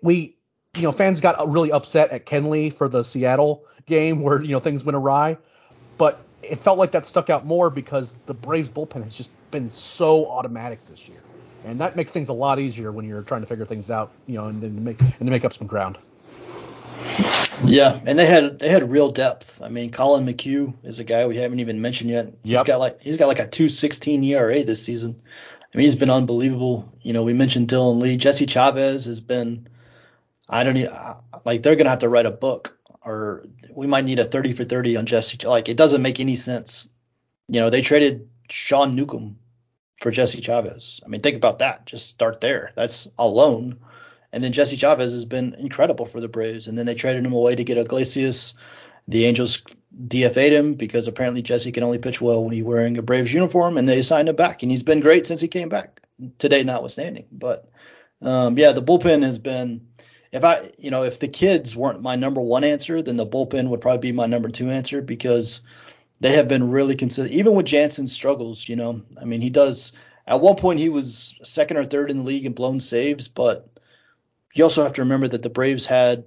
we, 0.01 0.37
you 0.75 0.83
know, 0.83 0.91
fans 0.91 1.21
got 1.21 1.51
really 1.51 1.71
upset 1.71 2.11
at 2.11 2.25
Kenley 2.25 2.71
for 2.71 2.87
the 2.87 3.03
Seattle 3.03 3.63
game 3.85 4.21
where 4.21 4.41
you 4.41 4.49
know 4.49 4.59
things 4.59 4.83
went 4.83 4.95
awry, 4.95 5.37
but 5.97 6.19
it 6.41 6.57
felt 6.57 6.77
like 6.77 6.91
that 6.91 7.05
stuck 7.05 7.29
out 7.29 7.45
more 7.45 7.69
because 7.69 8.13
the 8.25 8.33
Braves 8.33 8.69
bullpen 8.69 9.03
has 9.03 9.15
just 9.15 9.29
been 9.51 9.69
so 9.69 10.27
automatic 10.27 10.85
this 10.87 11.07
year, 11.07 11.19
and 11.65 11.81
that 11.81 11.95
makes 11.95 12.11
things 12.11 12.29
a 12.29 12.33
lot 12.33 12.59
easier 12.59 12.91
when 12.91 13.07
you're 13.07 13.21
trying 13.21 13.41
to 13.41 13.47
figure 13.47 13.65
things 13.65 13.89
out, 13.89 14.11
you 14.27 14.35
know, 14.35 14.45
and, 14.45 14.63
and 14.63 14.83
make 14.83 14.99
and 15.01 15.19
to 15.19 15.25
make 15.25 15.45
up 15.45 15.53
some 15.53 15.67
ground. 15.67 15.97
Yeah, 17.63 17.99
and 18.05 18.19
they 18.19 18.25
had 18.25 18.59
they 18.59 18.69
had 18.69 18.89
real 18.89 19.11
depth. 19.11 19.61
I 19.61 19.69
mean, 19.69 19.91
Collin 19.91 20.25
McHugh 20.25 20.73
is 20.83 20.99
a 20.99 21.03
guy 21.03 21.25
we 21.25 21.37
haven't 21.37 21.59
even 21.59 21.81
mentioned 21.81 22.09
yet. 22.09 22.25
Yep. 22.25 22.35
He's 22.43 22.63
got 22.63 22.79
like 22.79 23.01
he's 23.01 23.17
got 23.17 23.27
like 23.27 23.39
a 23.39 23.47
2.16 23.47 24.25
ERA 24.25 24.63
this 24.63 24.83
season. 24.83 25.21
I 25.73 25.77
mean, 25.77 25.85
he's 25.85 25.95
been 25.95 26.09
unbelievable. 26.09 26.91
You 27.01 27.13
know, 27.13 27.23
we 27.23 27.33
mentioned 27.33 27.67
Dylan 27.67 27.99
Lee, 27.99 28.17
Jesse 28.17 28.45
Chavez 28.45 29.05
has 29.05 29.19
been. 29.19 29.67
I 30.47 30.63
don't 30.63 30.75
need 30.75 30.89
like 31.43 31.63
they're 31.63 31.75
gonna 31.75 31.89
have 31.89 31.99
to 31.99 32.09
write 32.09 32.25
a 32.25 32.31
book 32.31 32.77
or 33.01 33.45
we 33.71 33.87
might 33.87 34.05
need 34.05 34.19
a 34.19 34.25
30 34.25 34.53
for 34.53 34.63
30 34.63 34.97
on 34.97 35.05
Jesse. 35.05 35.37
Like 35.43 35.69
it 35.69 35.77
doesn't 35.77 36.01
make 36.01 36.19
any 36.19 36.35
sense. 36.35 36.87
You 37.47 37.59
know, 37.59 37.69
they 37.69 37.81
traded 37.81 38.29
Sean 38.49 38.95
Newcomb 38.95 39.37
for 39.97 40.11
Jesse 40.11 40.41
Chavez. 40.41 40.99
I 41.05 41.07
mean, 41.07 41.21
think 41.21 41.37
about 41.37 41.59
that. 41.59 41.85
Just 41.85 42.07
start 42.07 42.41
there. 42.41 42.71
That's 42.75 43.07
alone. 43.17 43.79
And 44.31 44.43
then 44.43 44.51
Jesse 44.51 44.75
Chavez 44.75 45.11
has 45.11 45.25
been 45.25 45.53
incredible 45.53 46.05
for 46.05 46.19
the 46.19 46.27
Braves. 46.27 46.67
And 46.67 46.77
then 46.77 46.85
they 46.85 46.95
traded 46.95 47.25
him 47.25 47.33
away 47.33 47.55
to 47.55 47.63
get 47.63 47.77
Iglesias. 47.77 48.55
The 49.07 49.25
Angels 49.25 49.61
DFA'd 49.95 50.51
him 50.51 50.73
because 50.73 51.07
apparently 51.07 51.43
Jesse 51.43 51.71
can 51.71 51.83
only 51.83 51.99
pitch 51.99 52.19
well 52.19 52.43
when 52.43 52.53
he's 52.53 52.63
wearing 52.63 52.97
a 52.97 53.03
Braves 53.03 53.31
uniform, 53.31 53.77
and 53.77 53.87
they 53.87 54.01
signed 54.01 54.27
him 54.27 54.35
back. 54.35 54.63
And 54.63 54.71
he's 54.71 54.83
been 54.83 54.99
great 54.99 55.25
since 55.25 55.39
he 55.39 55.47
came 55.47 55.69
back. 55.69 56.01
Today, 56.39 56.63
notwithstanding. 56.63 57.27
But 57.31 57.69
um, 58.21 58.57
yeah, 58.57 58.71
the 58.71 58.81
bullpen 58.81 59.23
has 59.23 59.37
been 59.37 59.87
if 60.35 60.43
I, 60.43 60.69
you 60.77 60.91
know, 60.91 61.03
if 61.03 61.19
the 61.19 61.29
kids 61.29 61.77
weren't 61.77 62.01
my 62.01 62.17
number 62.17 62.41
one 62.41 62.65
answer, 62.65 63.01
then 63.01 63.15
the 63.15 63.25
bullpen 63.25 63.69
would 63.69 63.79
probably 63.79 64.11
be 64.11 64.11
my 64.11 64.25
number 64.25 64.49
two 64.49 64.69
answer 64.69 65.01
because 65.01 65.61
they 66.19 66.33
have 66.33 66.49
been 66.49 66.71
really 66.71 66.97
consistent. 66.97 67.33
Even 67.33 67.55
with 67.55 67.65
Jansen's 67.65 68.11
struggles, 68.11 68.67
you 68.67 68.75
know, 68.75 69.01
I 69.19 69.23
mean, 69.23 69.39
he 69.39 69.49
does. 69.49 69.93
At 70.27 70.41
one 70.41 70.57
point, 70.57 70.79
he 70.79 70.89
was 70.89 71.39
second 71.43 71.77
or 71.77 71.85
third 71.85 72.11
in 72.11 72.17
the 72.17 72.23
league 72.23 72.45
in 72.45 72.51
blown 72.51 72.81
saves, 72.81 73.29
but 73.29 73.69
you 74.53 74.65
also 74.65 74.83
have 74.83 74.93
to 74.93 75.03
remember 75.03 75.29
that 75.29 75.41
the 75.41 75.49
Braves 75.49 75.85
had 75.85 76.25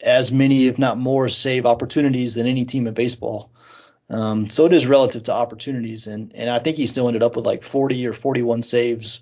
as 0.00 0.32
many, 0.32 0.66
if 0.66 0.76
not 0.76 0.98
more, 0.98 1.28
save 1.28 1.64
opportunities 1.64 2.34
than 2.34 2.48
any 2.48 2.64
team 2.64 2.88
in 2.88 2.94
baseball. 2.94 3.52
Um, 4.10 4.48
so 4.48 4.66
it 4.66 4.72
is 4.72 4.88
relative 4.88 5.24
to 5.24 5.32
opportunities, 5.32 6.08
and 6.08 6.32
and 6.34 6.50
I 6.50 6.58
think 6.58 6.76
he 6.76 6.88
still 6.88 7.06
ended 7.06 7.22
up 7.22 7.36
with 7.36 7.46
like 7.46 7.62
40 7.62 8.04
or 8.08 8.12
41 8.12 8.64
saves 8.64 9.20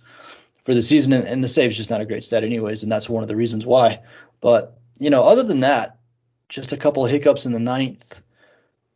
for 0.67 0.75
the 0.75 0.83
season, 0.83 1.13
and, 1.13 1.27
and 1.27 1.43
the 1.43 1.49
save's 1.49 1.77
just 1.77 1.91
not 1.91 2.01
a 2.01 2.07
great 2.07 2.25
stat 2.25 2.45
anyways, 2.45 2.83
and 2.83 2.91
that's 2.91 3.09
one 3.09 3.23
of 3.23 3.29
the 3.29 3.37
reasons 3.37 3.65
why. 3.65 4.01
But 4.41 4.77
you 4.99 5.11
know, 5.11 5.23
other 5.23 5.45
than 5.45 5.61
that, 5.61 5.99
just 6.49 6.73
a 6.73 6.77
couple 6.77 7.05
of 7.05 7.11
hiccups 7.11 7.47
in 7.47 7.53
the 7.53 7.59
ninth. 7.61 8.21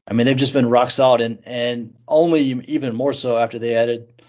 I 0.06 0.12
mean, 0.12 0.26
they've 0.26 0.36
just 0.36 0.52
been 0.52 0.68
rock 0.68 0.90
solid, 0.90 1.20
and 1.20 1.38
and 1.44 1.96
only 2.08 2.42
even 2.42 2.94
more 2.94 3.12
so 3.12 3.38
after 3.38 3.60
they 3.60 3.76
added 3.76 4.22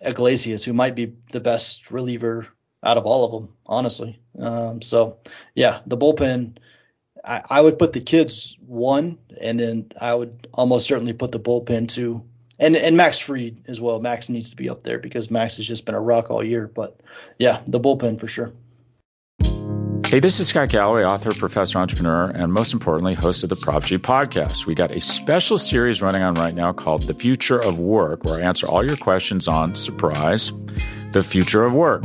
Iglesias, 0.00 0.64
who 0.64 0.72
might 0.72 0.96
be 0.96 1.14
the 1.30 1.40
best 1.40 1.90
reliever 1.90 2.48
out 2.82 2.98
of 2.98 3.06
all 3.06 3.24
of 3.24 3.32
them, 3.32 3.54
honestly. 3.64 4.20
Um, 4.36 4.82
so 4.82 5.18
yeah, 5.54 5.80
the 5.86 5.96
bullpen. 5.96 6.58
I 7.24 7.60
would 7.60 7.78
put 7.78 7.92
the 7.92 8.00
kids 8.00 8.56
one, 8.66 9.16
and 9.40 9.60
then 9.60 9.92
I 9.96 10.12
would 10.12 10.48
almost 10.52 10.88
certainly 10.88 11.12
put 11.12 11.30
the 11.30 11.38
bullpen 11.38 11.88
two 11.88 12.24
and 12.62 12.76
and 12.76 12.96
Max 12.96 13.18
Fried 13.18 13.56
as 13.66 13.80
well. 13.80 14.00
Max 14.00 14.28
needs 14.28 14.50
to 14.50 14.56
be 14.56 14.70
up 14.70 14.84
there 14.84 14.98
because 14.98 15.30
Max 15.30 15.56
has 15.56 15.66
just 15.66 15.84
been 15.84 15.96
a 15.96 16.00
rock 16.00 16.30
all 16.30 16.42
year. 16.42 16.68
But 16.68 17.00
yeah, 17.38 17.60
the 17.66 17.80
bullpen 17.80 18.18
for 18.20 18.28
sure. 18.28 18.52
Hey, 20.06 20.20
this 20.20 20.38
is 20.40 20.48
Scott 20.48 20.68
Galloway, 20.68 21.04
author, 21.04 21.32
professor, 21.32 21.78
entrepreneur, 21.78 22.28
and 22.30 22.52
most 22.52 22.74
importantly, 22.74 23.14
host 23.14 23.42
of 23.42 23.48
the 23.48 23.56
Prop 23.56 23.82
G 23.82 23.96
podcast. 23.96 24.66
We 24.66 24.74
got 24.74 24.90
a 24.90 25.00
special 25.00 25.56
series 25.58 26.02
running 26.02 26.22
on 26.22 26.34
right 26.34 26.54
now 26.54 26.72
called 26.72 27.02
The 27.02 27.14
Future 27.14 27.58
of 27.58 27.78
Work, 27.78 28.24
where 28.24 28.34
I 28.34 28.42
answer 28.42 28.66
all 28.66 28.84
your 28.84 28.98
questions 28.98 29.48
on 29.48 29.74
surprise, 29.74 30.52
the 31.12 31.24
future 31.24 31.64
of 31.64 31.72
work. 31.72 32.04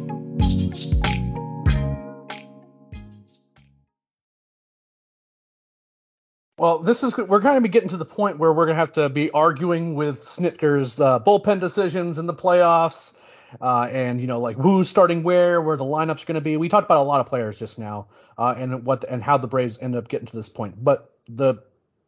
Well, 6.61 6.77
this 6.77 7.01
is 7.01 7.17
we're 7.17 7.39
going 7.39 7.55
to 7.55 7.61
be 7.61 7.69
getting 7.69 7.89
to 7.89 7.97
the 7.97 8.05
point 8.05 8.37
where 8.37 8.53
we're 8.53 8.65
going 8.65 8.75
to 8.75 8.79
have 8.81 8.91
to 8.91 9.09
be 9.09 9.31
arguing 9.31 9.95
with 9.95 10.23
Snitker's 10.23 10.99
uh, 10.99 11.19
bullpen 11.19 11.59
decisions 11.59 12.19
in 12.19 12.27
the 12.27 12.35
playoffs, 12.35 13.15
uh, 13.59 13.89
and 13.91 14.21
you 14.21 14.27
know 14.27 14.39
like 14.39 14.57
who's 14.57 14.87
starting 14.87 15.23
where, 15.23 15.59
where 15.59 15.75
the 15.75 15.83
lineup's 15.83 16.23
going 16.23 16.35
to 16.35 16.41
be. 16.41 16.57
We 16.57 16.69
talked 16.69 16.85
about 16.85 17.01
a 17.01 17.09
lot 17.09 17.19
of 17.19 17.25
players 17.25 17.57
just 17.57 17.79
now, 17.79 18.09
uh, 18.37 18.53
and 18.55 18.85
what 18.85 19.03
and 19.05 19.23
how 19.23 19.39
the 19.39 19.47
Braves 19.47 19.79
ended 19.81 19.97
up 19.97 20.07
getting 20.07 20.27
to 20.27 20.35
this 20.35 20.49
point. 20.49 20.75
But 20.83 21.11
the 21.27 21.63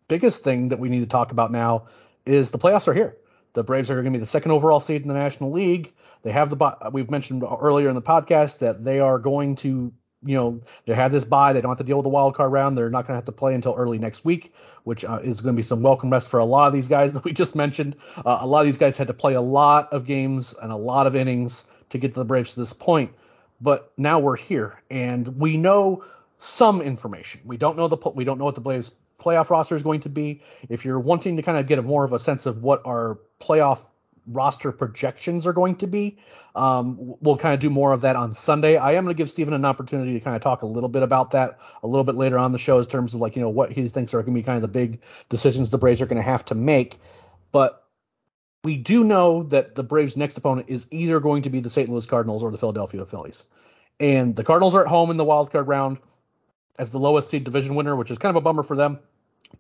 biggest 0.07 0.43
thing 0.43 0.69
that 0.69 0.77
we 0.77 0.87
need 0.89 0.99
to 0.99 1.07
talk 1.07 1.31
about 1.31 1.51
now 1.51 1.87
is 2.23 2.51
the 2.51 2.59
playoffs 2.59 2.87
are 2.87 2.93
here. 2.93 3.17
The 3.53 3.63
Braves 3.63 3.89
are 3.89 3.95
going 3.95 4.13
to 4.13 4.19
be 4.19 4.19
the 4.19 4.27
second 4.27 4.51
overall 4.51 4.79
seed 4.79 5.01
in 5.01 5.07
the 5.07 5.15
National 5.15 5.51
League. 5.51 5.93
They 6.21 6.31
have 6.31 6.51
the 6.51 6.91
we've 6.91 7.09
mentioned 7.09 7.43
earlier 7.43 7.89
in 7.89 7.95
the 7.95 8.03
podcast 8.03 8.59
that 8.59 8.83
they 8.83 8.99
are 8.99 9.17
going 9.17 9.55
to 9.55 9.91
you 10.25 10.35
know 10.35 10.61
they 10.85 10.93
have 10.93 11.11
this 11.11 11.23
bye. 11.23 11.53
They 11.53 11.61
don't 11.61 11.71
have 11.71 11.77
to 11.79 11.83
deal 11.83 11.97
with 11.97 12.03
the 12.03 12.09
wild 12.09 12.35
card 12.35 12.51
round. 12.51 12.77
They're 12.77 12.89
not 12.89 13.07
going 13.07 13.13
to 13.13 13.17
have 13.17 13.25
to 13.25 13.31
play 13.31 13.53
until 13.55 13.73
early 13.75 13.97
next 13.97 14.25
week, 14.25 14.53
which 14.83 15.05
uh, 15.05 15.19
is 15.23 15.41
going 15.41 15.55
to 15.55 15.57
be 15.57 15.63
some 15.63 15.81
welcome 15.81 16.09
rest 16.09 16.27
for 16.27 16.39
a 16.39 16.45
lot 16.45 16.67
of 16.67 16.73
these 16.73 16.87
guys 16.87 17.13
that 17.15 17.23
we 17.23 17.33
just 17.33 17.55
mentioned. 17.55 17.95
Uh, 18.17 18.39
a 18.41 18.47
lot 18.47 18.61
of 18.61 18.65
these 18.65 18.77
guys 18.77 18.97
had 18.97 19.07
to 19.07 19.13
play 19.13 19.33
a 19.33 19.41
lot 19.41 19.93
of 19.93 20.05
games 20.05 20.53
and 20.59 20.71
a 20.71 20.75
lot 20.75 21.07
of 21.07 21.15
innings 21.15 21.65
to 21.89 21.97
get 21.97 22.13
to 22.13 22.19
the 22.19 22.25
Braves 22.25 22.53
to 22.53 22.59
this 22.59 22.73
point. 22.73 23.13
But 23.61 23.91
now 23.97 24.19
we're 24.19 24.35
here, 24.35 24.81
and 24.89 25.39
we 25.39 25.57
know 25.57 26.03
some 26.39 26.81
information. 26.81 27.41
We 27.45 27.57
don't 27.57 27.77
know 27.77 27.87
the 27.87 27.97
we 28.09 28.23
don't 28.23 28.37
know 28.37 28.45
what 28.45 28.55
the 28.55 28.61
Braves 28.61 28.91
playoff 29.23 29.49
roster 29.49 29.75
is 29.75 29.83
going 29.83 30.01
to 30.01 30.09
be. 30.09 30.41
If 30.69 30.85
you're 30.85 30.99
wanting 30.99 31.37
to 31.37 31.43
kind 31.43 31.57
of 31.57 31.67
get 31.67 31.79
a 31.79 31.81
more 31.81 32.03
of 32.03 32.13
a 32.13 32.19
sense 32.19 32.45
of 32.45 32.61
what 32.61 32.85
our 32.85 33.19
playoff 33.39 33.85
roster 34.27 34.71
projections 34.71 35.45
are 35.45 35.53
going 35.53 35.75
to 35.77 35.87
be. 35.87 36.17
Um, 36.55 37.15
we'll 37.19 37.37
kind 37.37 37.53
of 37.53 37.59
do 37.59 37.69
more 37.69 37.91
of 37.91 38.01
that 38.01 38.15
on 38.15 38.33
Sunday. 38.33 38.77
I 38.77 38.93
am 38.93 39.03
going 39.03 39.15
to 39.15 39.17
give 39.17 39.29
Stephen 39.29 39.53
an 39.53 39.65
opportunity 39.65 40.13
to 40.13 40.19
kind 40.19 40.35
of 40.35 40.41
talk 40.41 40.61
a 40.61 40.65
little 40.65 40.89
bit 40.89 41.03
about 41.03 41.31
that 41.31 41.59
a 41.81 41.87
little 41.87 42.03
bit 42.03 42.15
later 42.15 42.37
on 42.37 42.51
the 42.51 42.57
show 42.57 42.79
in 42.79 42.85
terms 42.85 43.13
of 43.13 43.21
like, 43.21 43.35
you 43.35 43.41
know, 43.41 43.49
what 43.49 43.71
he 43.71 43.87
thinks 43.89 44.13
are 44.13 44.21
going 44.21 44.33
to 44.33 44.39
be 44.39 44.43
kind 44.43 44.57
of 44.57 44.61
the 44.61 44.67
big 44.67 45.01
decisions 45.29 45.69
the 45.69 45.77
Braves 45.77 46.01
are 46.01 46.05
going 46.05 46.21
to 46.21 46.29
have 46.29 46.45
to 46.45 46.55
make. 46.55 46.99
But 47.51 47.83
we 48.63 48.77
do 48.77 49.03
know 49.03 49.43
that 49.43 49.75
the 49.75 49.83
Braves' 49.83 50.15
next 50.15 50.37
opponent 50.37 50.69
is 50.69 50.87
either 50.91 51.19
going 51.19 51.43
to 51.43 51.49
be 51.49 51.59
the 51.59 51.69
St. 51.69 51.89
Louis 51.89 52.05
Cardinals 52.05 52.43
or 52.43 52.51
the 52.51 52.57
Philadelphia 52.57 53.05
Phillies. 53.05 53.45
And 53.99 54.35
the 54.35 54.43
Cardinals 54.43 54.75
are 54.75 54.81
at 54.81 54.87
home 54.87 55.11
in 55.11 55.17
the 55.17 55.23
wild 55.23 55.51
card 55.51 55.67
round 55.67 55.97
as 56.79 56.91
the 56.91 56.99
lowest 56.99 57.29
seed 57.29 57.43
division 57.43 57.75
winner, 57.75 57.95
which 57.95 58.09
is 58.09 58.17
kind 58.17 58.35
of 58.35 58.41
a 58.41 58.43
bummer 58.43 58.63
for 58.63 58.75
them. 58.75 58.99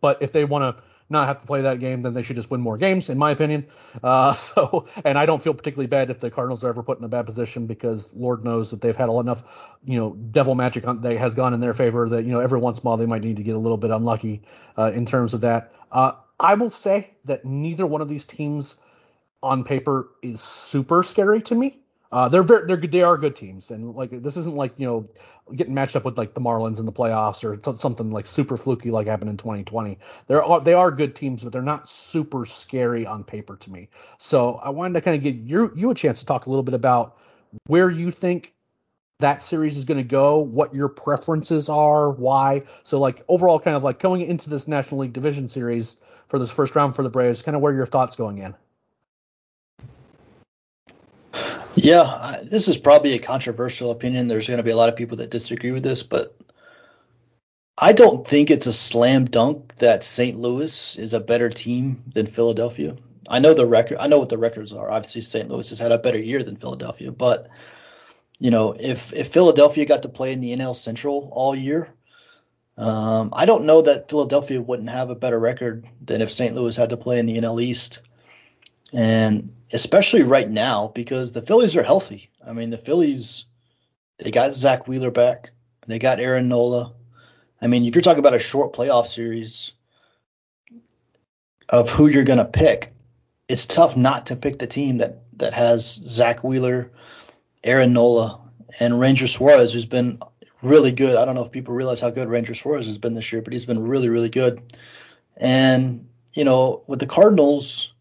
But 0.01 0.21
if 0.21 0.31
they 0.31 0.45
want 0.45 0.77
to 0.77 0.83
not 1.13 1.27
have 1.27 1.39
to 1.39 1.47
play 1.47 1.61
that 1.61 1.79
game, 1.79 2.01
then 2.01 2.13
they 2.13 2.23
should 2.23 2.35
just 2.35 2.51
win 2.51 2.59
more 2.59 2.77
games, 2.77 3.09
in 3.09 3.17
my 3.17 3.31
opinion. 3.31 3.67
Uh, 4.03 4.33
so, 4.33 4.87
and 5.05 5.17
I 5.17 5.25
don't 5.25 5.41
feel 5.41 5.53
particularly 5.53 5.87
bad 5.87 6.09
if 6.09 6.19
the 6.19 6.29
Cardinals 6.29 6.63
are 6.65 6.69
ever 6.69 6.83
put 6.83 6.99
in 6.99 7.05
a 7.05 7.07
bad 7.07 7.25
position 7.25 7.65
because 7.67 8.13
Lord 8.13 8.43
knows 8.43 8.71
that 8.71 8.81
they've 8.81 8.95
had 8.95 9.09
enough, 9.09 9.43
you 9.85 9.97
know, 9.97 10.11
devil 10.13 10.55
magic 10.55 10.85
on, 10.85 10.99
that 11.01 11.17
has 11.17 11.35
gone 11.35 11.53
in 11.53 11.61
their 11.61 11.73
favor 11.73 12.09
that 12.09 12.25
you 12.25 12.31
know 12.31 12.41
every 12.41 12.59
once 12.59 12.79
in 12.79 12.81
a 12.81 12.83
while 12.83 12.97
they 12.97 13.05
might 13.05 13.23
need 13.23 13.37
to 13.37 13.43
get 13.43 13.55
a 13.55 13.59
little 13.59 13.77
bit 13.77 13.91
unlucky 13.91 14.41
uh, 14.77 14.91
in 14.91 15.05
terms 15.05 15.33
of 15.33 15.41
that. 15.41 15.73
Uh, 15.91 16.13
I 16.39 16.55
will 16.55 16.71
say 16.71 17.11
that 17.25 17.45
neither 17.45 17.85
one 17.85 18.01
of 18.01 18.09
these 18.09 18.25
teams 18.25 18.75
on 19.41 19.63
paper 19.63 20.09
is 20.21 20.41
super 20.41 21.03
scary 21.03 21.41
to 21.43 21.55
me. 21.55 21.79
Uh, 22.11 22.29
they're 22.29 22.43
very, 22.43 22.67
they're 22.67 22.77
good. 22.77 22.91
They 22.91 23.01
are 23.01 23.17
good 23.17 23.35
teams, 23.35 23.71
and 23.71 23.95
like 23.95 24.11
this 24.21 24.37
isn't 24.37 24.55
like 24.55 24.73
you 24.77 24.85
know 24.85 25.09
getting 25.55 25.73
matched 25.73 25.95
up 25.95 26.05
with 26.05 26.17
like 26.17 26.33
the 26.33 26.41
Marlins 26.41 26.79
in 26.79 26.85
the 26.85 26.91
playoffs 26.91 27.43
or 27.43 27.75
something 27.75 28.11
like 28.11 28.25
super 28.25 28.57
fluky 28.57 28.91
like 28.91 29.07
happened 29.07 29.29
in 29.29 29.37
2020. 29.37 29.99
They're 30.27 30.43
they 30.63 30.73
are 30.73 30.91
good 30.91 31.15
teams, 31.15 31.43
but 31.43 31.51
they're 31.51 31.61
not 31.61 31.89
super 31.89 32.45
scary 32.45 33.05
on 33.05 33.23
paper 33.23 33.57
to 33.57 33.71
me. 33.71 33.89
So 34.19 34.55
I 34.55 34.69
wanted 34.69 34.93
to 34.93 35.01
kind 35.01 35.17
of 35.17 35.23
give 35.23 35.37
you 35.37 35.71
you 35.75 35.91
a 35.91 35.95
chance 35.95 36.19
to 36.19 36.25
talk 36.25 36.45
a 36.45 36.49
little 36.49 36.63
bit 36.63 36.73
about 36.73 37.17
where 37.67 37.89
you 37.89 38.11
think 38.11 38.53
that 39.19 39.43
series 39.43 39.77
is 39.77 39.85
going 39.85 39.97
to 39.97 40.03
go, 40.03 40.39
what 40.39 40.73
your 40.73 40.89
preferences 40.89 41.69
are, 41.69 42.09
why. 42.09 42.63
So 42.83 42.99
like 42.99 43.23
overall, 43.27 43.59
kind 43.59 43.77
of 43.77 43.83
like 43.83 43.99
going 43.99 44.21
into 44.21 44.49
this 44.49 44.67
National 44.67 45.01
League 45.01 45.13
Division 45.13 45.49
Series 45.49 45.95
for 46.27 46.39
this 46.39 46.51
first 46.51 46.75
round 46.75 46.95
for 46.95 47.03
the 47.03 47.09
Braves, 47.09 47.41
kind 47.41 47.55
of 47.55 47.61
where 47.61 47.73
your 47.73 47.85
thoughts 47.85 48.15
going 48.15 48.39
in. 48.39 48.55
Yeah, 51.83 52.39
this 52.41 52.69
is 52.69 52.77
probably 52.77 53.11
a 53.11 53.19
controversial 53.19 53.91
opinion. 53.91 54.29
There's 54.29 54.47
going 54.47 54.57
to 54.57 54.63
be 54.63 54.71
a 54.71 54.75
lot 54.75 54.87
of 54.87 54.95
people 54.95 55.17
that 55.17 55.29
disagree 55.29 55.73
with 55.73 55.83
this, 55.83 56.01
but 56.01 56.33
I 57.77 57.91
don't 57.91 58.25
think 58.25 58.49
it's 58.49 58.67
a 58.67 58.73
slam 58.73 59.25
dunk 59.25 59.75
that 59.75 60.05
St. 60.05 60.39
Louis 60.39 60.95
is 60.97 61.13
a 61.13 61.19
better 61.19 61.49
team 61.49 62.01
than 62.13 62.27
Philadelphia. 62.27 62.95
I 63.27 63.39
know 63.39 63.53
the 63.53 63.65
record. 63.65 63.97
I 63.99 64.07
know 64.07 64.17
what 64.17 64.29
the 64.29 64.37
records 64.37 64.71
are. 64.71 64.89
Obviously, 64.89 65.21
St. 65.21 65.49
Louis 65.49 65.69
has 65.71 65.79
had 65.79 65.91
a 65.91 65.97
better 65.97 66.17
year 66.17 66.41
than 66.41 66.55
Philadelphia, 66.55 67.11
but 67.11 67.49
you 68.39 68.49
know, 68.49 68.73
if 68.79 69.11
if 69.11 69.33
Philadelphia 69.33 69.85
got 69.85 70.03
to 70.03 70.09
play 70.09 70.31
in 70.31 70.39
the 70.39 70.55
NL 70.55 70.77
Central 70.77 71.29
all 71.33 71.53
year, 71.53 71.89
um, 72.77 73.33
I 73.33 73.45
don't 73.45 73.65
know 73.65 73.81
that 73.81 74.09
Philadelphia 74.09 74.61
wouldn't 74.61 74.89
have 74.89 75.09
a 75.09 75.15
better 75.15 75.37
record 75.37 75.85
than 76.01 76.21
if 76.21 76.31
St. 76.31 76.55
Louis 76.55 76.77
had 76.77 76.91
to 76.91 76.97
play 76.97 77.19
in 77.19 77.25
the 77.25 77.37
NL 77.39 77.61
East. 77.61 77.99
And 78.93 79.55
especially 79.71 80.21
right 80.21 80.49
now 80.49 80.87
because 80.87 81.31
the 81.31 81.41
Phillies 81.41 81.75
are 81.75 81.83
healthy. 81.83 82.29
I 82.45 82.53
mean, 82.53 82.69
the 82.69 82.77
Phillies, 82.77 83.45
they 84.19 84.31
got 84.31 84.53
Zack 84.53 84.87
Wheeler 84.87 85.11
back, 85.11 85.51
they 85.87 85.99
got 85.99 86.19
Aaron 86.19 86.47
Nola. 86.47 86.93
I 87.61 87.67
mean, 87.67 87.85
if 87.85 87.95
you're 87.95 88.01
talking 88.01 88.19
about 88.19 88.35
a 88.35 88.39
short 88.39 88.73
playoff 88.73 89.07
series 89.07 89.71
of 91.69 91.89
who 91.89 92.07
you're 92.07 92.23
to 92.23 92.45
pick, 92.45 92.93
it's 93.47 93.65
tough 93.65 93.97
not 93.97 94.27
to 94.27 94.35
pick 94.35 94.59
the 94.59 94.67
team 94.67 94.97
that, 94.97 95.23
that 95.37 95.53
has 95.53 95.85
Zack 95.85 96.43
Wheeler, 96.43 96.91
Aaron 97.63 97.93
Nola, 97.93 98.41
and 98.79 98.99
Ranger 98.99 99.27
Suarez, 99.27 99.73
who's 99.73 99.85
been 99.85 100.19
really 100.61 100.91
good. 100.91 101.15
I 101.15 101.25
don't 101.25 101.35
know 101.35 101.45
if 101.45 101.51
people 101.51 101.73
realize 101.73 101.99
how 101.99 102.09
good 102.09 102.27
Ranger 102.27 102.53
Suarez 102.53 102.87
has 102.87 102.97
been 102.97 103.13
this 103.13 103.31
year, 103.31 103.41
but 103.41 103.53
he's 103.53 103.65
been 103.65 103.87
really, 103.87 104.09
really 104.09 104.29
good. 104.29 104.61
And, 105.37 106.07
you 106.33 106.45
know, 106.45 106.83
with 106.87 106.99
the 106.99 107.05
Cardinals, 107.05 107.92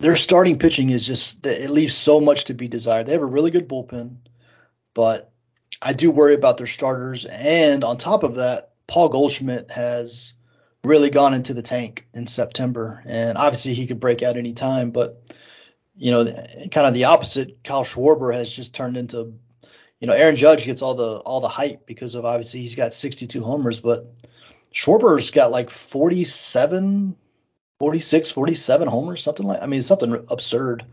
their 0.00 0.16
starting 0.16 0.58
pitching 0.58 0.90
is 0.90 1.06
just 1.06 1.46
it 1.46 1.70
leaves 1.70 1.94
so 1.94 2.20
much 2.20 2.44
to 2.44 2.54
be 2.54 2.68
desired. 2.68 3.06
They 3.06 3.12
have 3.12 3.22
a 3.22 3.26
really 3.26 3.50
good 3.50 3.68
bullpen, 3.68 4.16
but 4.94 5.30
I 5.80 5.92
do 5.92 6.10
worry 6.10 6.34
about 6.34 6.56
their 6.56 6.66
starters. 6.66 7.26
And 7.26 7.84
on 7.84 7.98
top 7.98 8.22
of 8.22 8.36
that, 8.36 8.72
Paul 8.86 9.10
Goldschmidt 9.10 9.70
has 9.70 10.32
really 10.82 11.10
gone 11.10 11.34
into 11.34 11.52
the 11.52 11.62
tank 11.62 12.08
in 12.14 12.26
September, 12.26 13.02
and 13.06 13.36
obviously 13.36 13.74
he 13.74 13.86
could 13.86 14.00
break 14.00 14.22
out 14.22 14.38
any 14.38 14.54
time. 14.54 14.90
But 14.90 15.22
you 15.96 16.10
know, 16.10 16.24
kind 16.24 16.86
of 16.86 16.94
the 16.94 17.04
opposite. 17.04 17.62
Kyle 17.62 17.84
Schwarber 17.84 18.34
has 18.34 18.50
just 18.50 18.74
turned 18.74 18.96
into, 18.96 19.34
you 20.00 20.06
know, 20.06 20.14
Aaron 20.14 20.36
Judge 20.36 20.64
gets 20.64 20.80
all 20.80 20.94
the 20.94 21.16
all 21.18 21.42
the 21.42 21.48
hype 21.48 21.86
because 21.86 22.14
of 22.14 22.24
obviously 22.24 22.60
he's 22.60 22.74
got 22.74 22.94
62 22.94 23.44
homers, 23.44 23.80
but 23.80 24.10
Schwarber's 24.74 25.30
got 25.30 25.50
like 25.50 25.68
47 25.68 27.16
46, 27.80 28.30
47 28.30 28.88
homers, 28.88 29.22
something 29.22 29.46
like. 29.46 29.62
I 29.62 29.66
mean, 29.66 29.80
something 29.80 30.26
absurd. 30.28 30.84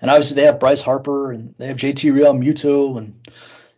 And 0.00 0.10
obviously 0.10 0.36
they 0.36 0.46
have 0.46 0.58
Bryce 0.58 0.80
Harper 0.80 1.30
and 1.30 1.54
they 1.54 1.66
have 1.66 1.76
JT 1.76 2.10
Realmuto 2.10 2.98
and 2.98 3.20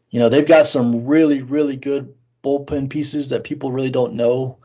you 0.09 0.21
know 0.21 0.31
they've 0.31 0.47
got 0.47 0.67
some 0.67 1.05
really 1.05 1.43
really 1.43 1.77
good 1.77 2.15
bullpen 2.43 2.89
pieces 2.89 3.29
that 3.29 3.45
people 3.45 3.73
really 3.73 3.91
don't 3.91 4.15
know. 4.15 4.59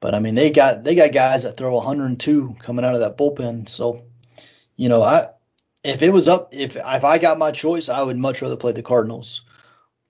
But 0.00 0.14
I 0.14 0.18
mean 0.18 0.34
they 0.34 0.50
got 0.50 0.82
they 0.82 0.94
got 0.94 1.12
guys 1.12 1.44
that 1.44 1.56
throw 1.56 1.74
102 1.76 2.56
coming 2.58 2.84
out 2.84 2.94
of 2.94 3.00
that 3.00 3.16
bullpen. 3.16 3.68
So 3.68 4.04
you 4.76 4.90
know 4.90 5.02
I 5.02 5.28
if 5.84 6.02
it 6.02 6.10
was 6.10 6.28
up 6.28 6.52
if 6.52 6.76
if 6.76 7.04
I 7.04 7.18
got 7.18 7.38
my 7.38 7.52
choice 7.52 7.88
I 7.88 8.02
would 8.02 8.18
much 8.18 8.42
rather 8.42 8.56
play 8.56 8.72
the 8.72 8.82
Cardinals 8.82 9.42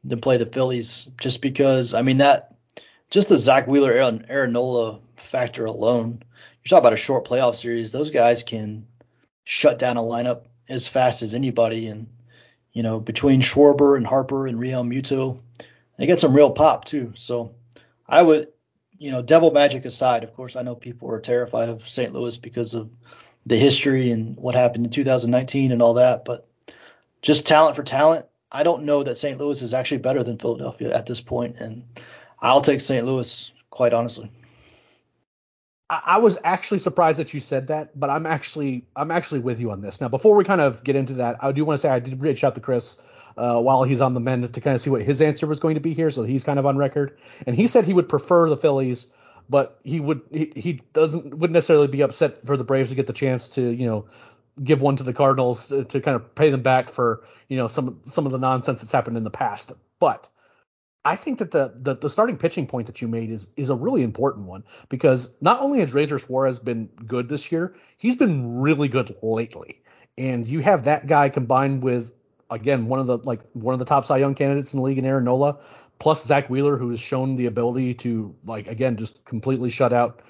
than 0.03 0.20
play 0.20 0.38
the 0.38 0.46
Phillies 0.46 1.07
just 1.20 1.40
because 1.40 1.94
I 1.94 2.03
mean 2.03 2.18
that 2.18 2.57
just 3.11 3.29
the 3.29 3.38
Zack 3.38 3.68
Wheeler 3.68 3.92
Aaron, 3.92 4.27
Aaron 4.29 4.53
Nola 4.53 4.99
factor 5.16 5.66
alone 5.66 6.22
you 6.66 6.70
talk 6.70 6.81
about 6.81 6.92
a 6.92 6.96
short 6.96 7.24
playoff 7.24 7.55
series, 7.55 7.92
those 7.92 8.11
guys 8.11 8.42
can 8.42 8.88
shut 9.44 9.79
down 9.79 9.98
a 9.98 10.02
lineup 10.02 10.46
as 10.68 10.88
fast 10.88 11.22
as 11.22 11.33
anybody. 11.33 11.87
And, 11.87 12.09
you 12.72 12.83
know, 12.83 12.98
between 12.98 13.40
Schwarber 13.40 13.96
and 13.96 14.05
Harper 14.05 14.48
and 14.48 14.59
Realmuto, 14.59 15.40
they 15.96 16.07
get 16.07 16.18
some 16.18 16.35
real 16.35 16.50
pop 16.50 16.85
too. 16.85 17.12
So 17.14 17.55
I 18.09 18.20
would, 18.20 18.48
you 18.98 19.12
know, 19.12 19.22
devil 19.22 19.52
magic 19.52 19.85
aside, 19.85 20.24
of 20.24 20.35
course, 20.35 20.57
I 20.57 20.62
know 20.62 20.74
people 20.74 21.09
are 21.12 21.20
terrified 21.20 21.68
of 21.68 21.88
St. 21.88 22.12
Louis 22.12 22.37
because 22.37 22.74
of 22.74 22.90
the 23.46 23.57
history 23.57 24.11
and 24.11 24.37
what 24.37 24.57
happened 24.57 24.87
in 24.87 24.90
2019 24.90 25.70
and 25.70 25.81
all 25.81 25.94
that. 25.94 26.24
But 26.24 26.48
just 27.22 27.46
talent 27.46 27.76
for 27.76 27.85
talent, 27.85 28.26
I 28.50 28.64
don't 28.64 28.87
know 28.87 29.05
that 29.05 29.18
St. 29.18 29.38
Louis 29.38 29.62
is 29.62 29.72
actually 29.72 29.98
better 29.98 30.24
than 30.24 30.38
Philadelphia 30.38 30.92
at 30.92 31.07
this 31.07 31.20
point, 31.20 31.59
and 31.61 31.85
I'll 32.40 32.61
take 32.61 32.81
St. 32.81 33.07
Louis 33.07 33.53
quite 33.70 33.95
honestly. 33.95 34.32
I 35.89 36.18
was 36.18 36.37
actually 36.43 36.80
surprised 36.80 37.20
that 37.20 37.32
you 37.32 37.39
said 37.39 37.68
that, 37.68 37.99
but 37.99 38.11
I'm 38.11 38.26
actually 38.26 38.87
I'm 38.97 39.12
actually 39.12 39.41
with 39.41 39.61
you 39.61 39.70
on 39.70 39.80
this. 39.80 40.01
Now, 40.01 40.09
before 40.09 40.34
we 40.34 40.43
kind 40.45 40.61
of 40.61 40.82
get 40.82 40.97
into 40.97 41.14
that, 41.14 41.37
I 41.41 41.53
do 41.53 41.64
want 41.64 41.78
to 41.78 41.82
say 41.82 41.89
I 41.89 42.01
did 42.01 42.20
reach 42.20 42.43
out 42.43 42.57
to 42.57 42.61
Chris 42.61 42.97
uh, 43.37 43.61
while 43.61 43.84
he's 43.84 44.01
on 44.01 44.12
the 44.14 44.20
mend 44.20 44.53
to 44.53 44.61
kind 44.61 44.74
of 44.74 44.80
see 44.80 44.91
what 44.91 45.03
his 45.03 45.22
answer 45.22 45.47
was 45.47 45.61
going 45.61 45.74
to 45.74 45.80
be 45.80 45.95
here, 45.95 46.11
so 46.11 46.24
he's 46.24 46.43
kind 46.43 46.59
of 46.59 46.66
on 46.66 46.76
record. 46.76 47.16
And 47.47 47.55
he 47.55 47.68
said 47.68 47.87
he 47.87 47.93
would 47.93 48.09
prefer 48.09 48.49
the 48.49 48.57
Phillies, 48.57 49.07
but 49.49 49.78
he 49.84 50.01
would 50.01 50.22
he, 50.32 50.53
he 50.57 50.72
doesn't 50.93 51.39
wouldn't 51.39 51.55
necessarily 51.55 51.87
be 51.87 52.01
upset 52.01 52.45
for 52.45 52.57
the 52.57 52.64
Braves 52.64 52.89
to 52.89 52.97
get 52.97 53.07
the 53.07 53.12
chance 53.12 53.51
to 53.51 53.62
you 53.62 53.87
know 53.87 54.07
give 54.62 54.82
one 54.82 54.97
to 54.97 55.05
the 55.05 55.12
Cardinals 55.12 55.68
to, 55.68 55.84
to 55.84 56.01
kind 56.01 56.16
of 56.16 56.34
pay 56.34 56.51
them 56.51 56.62
back 56.62 56.91
for 56.91 57.22
you 57.49 57.59
know 57.59 57.68
some 57.68 58.01
some 58.05 58.26
of 58.26 58.32
the 58.32 58.39
nonsense 58.39 58.80
that's 58.80 58.93
happened 58.93 59.16
in 59.16 59.22
the 59.24 59.30
past. 59.30 59.72
But 60.01 60.28
I 61.07 61.14
think 61.14 61.38
that 61.38 61.52
the, 61.52 61.72
the, 61.80 61.94
the 61.94 62.11
starting 62.11 62.36
pitching 62.36 62.66
point 62.66 62.88
that 62.88 63.00
you 63.00 63.07
made 63.07 63.30
is 63.30 63.46
is 63.57 63.70
a 63.70 63.76
really 63.76 64.02
important 64.02 64.46
one 64.46 64.64
because 64.88 65.30
not 65.40 65.61
only 65.61 65.78
has 65.78 65.94
Ranger 65.94 66.18
Suarez 66.18 66.59
been 66.59 66.88
good 67.07 67.28
this 67.28 67.52
year, 67.52 67.76
he's 67.96 68.16
been 68.16 68.61
really 68.61 68.88
good 68.88 69.16
lately. 69.22 69.80
and 70.18 70.48
you 70.48 70.61
have 70.61 70.84
that 70.84 71.07
guy 71.07 71.28
combined 71.28 71.82
with 71.82 72.12
again 72.50 72.86
one 72.86 72.98
of 72.98 73.07
the 73.07 73.18
like 73.18 73.40
one 73.52 73.72
of 73.72 73.78
the 73.78 73.84
top 73.84 74.04
Cy 74.04 74.16
Young 74.18 74.34
candidates 74.34 74.74
in 74.74 74.80
the 74.80 74.84
league 74.84 74.98
in 74.98 75.04
Aaron 75.04 75.24
Nola, 75.24 75.59
plus 76.00 76.24
Zack 76.24 76.50
Wheeler 76.50 76.76
who 76.76 76.90
has 76.90 77.00
shown 77.00 77.36
the 77.36 77.46
ability 77.46 77.94
to 77.94 78.34
like 78.44 78.66
again 78.66 78.96
just 78.96 79.24
completely 79.24 79.70
shut 79.70 79.92
out 79.92 80.22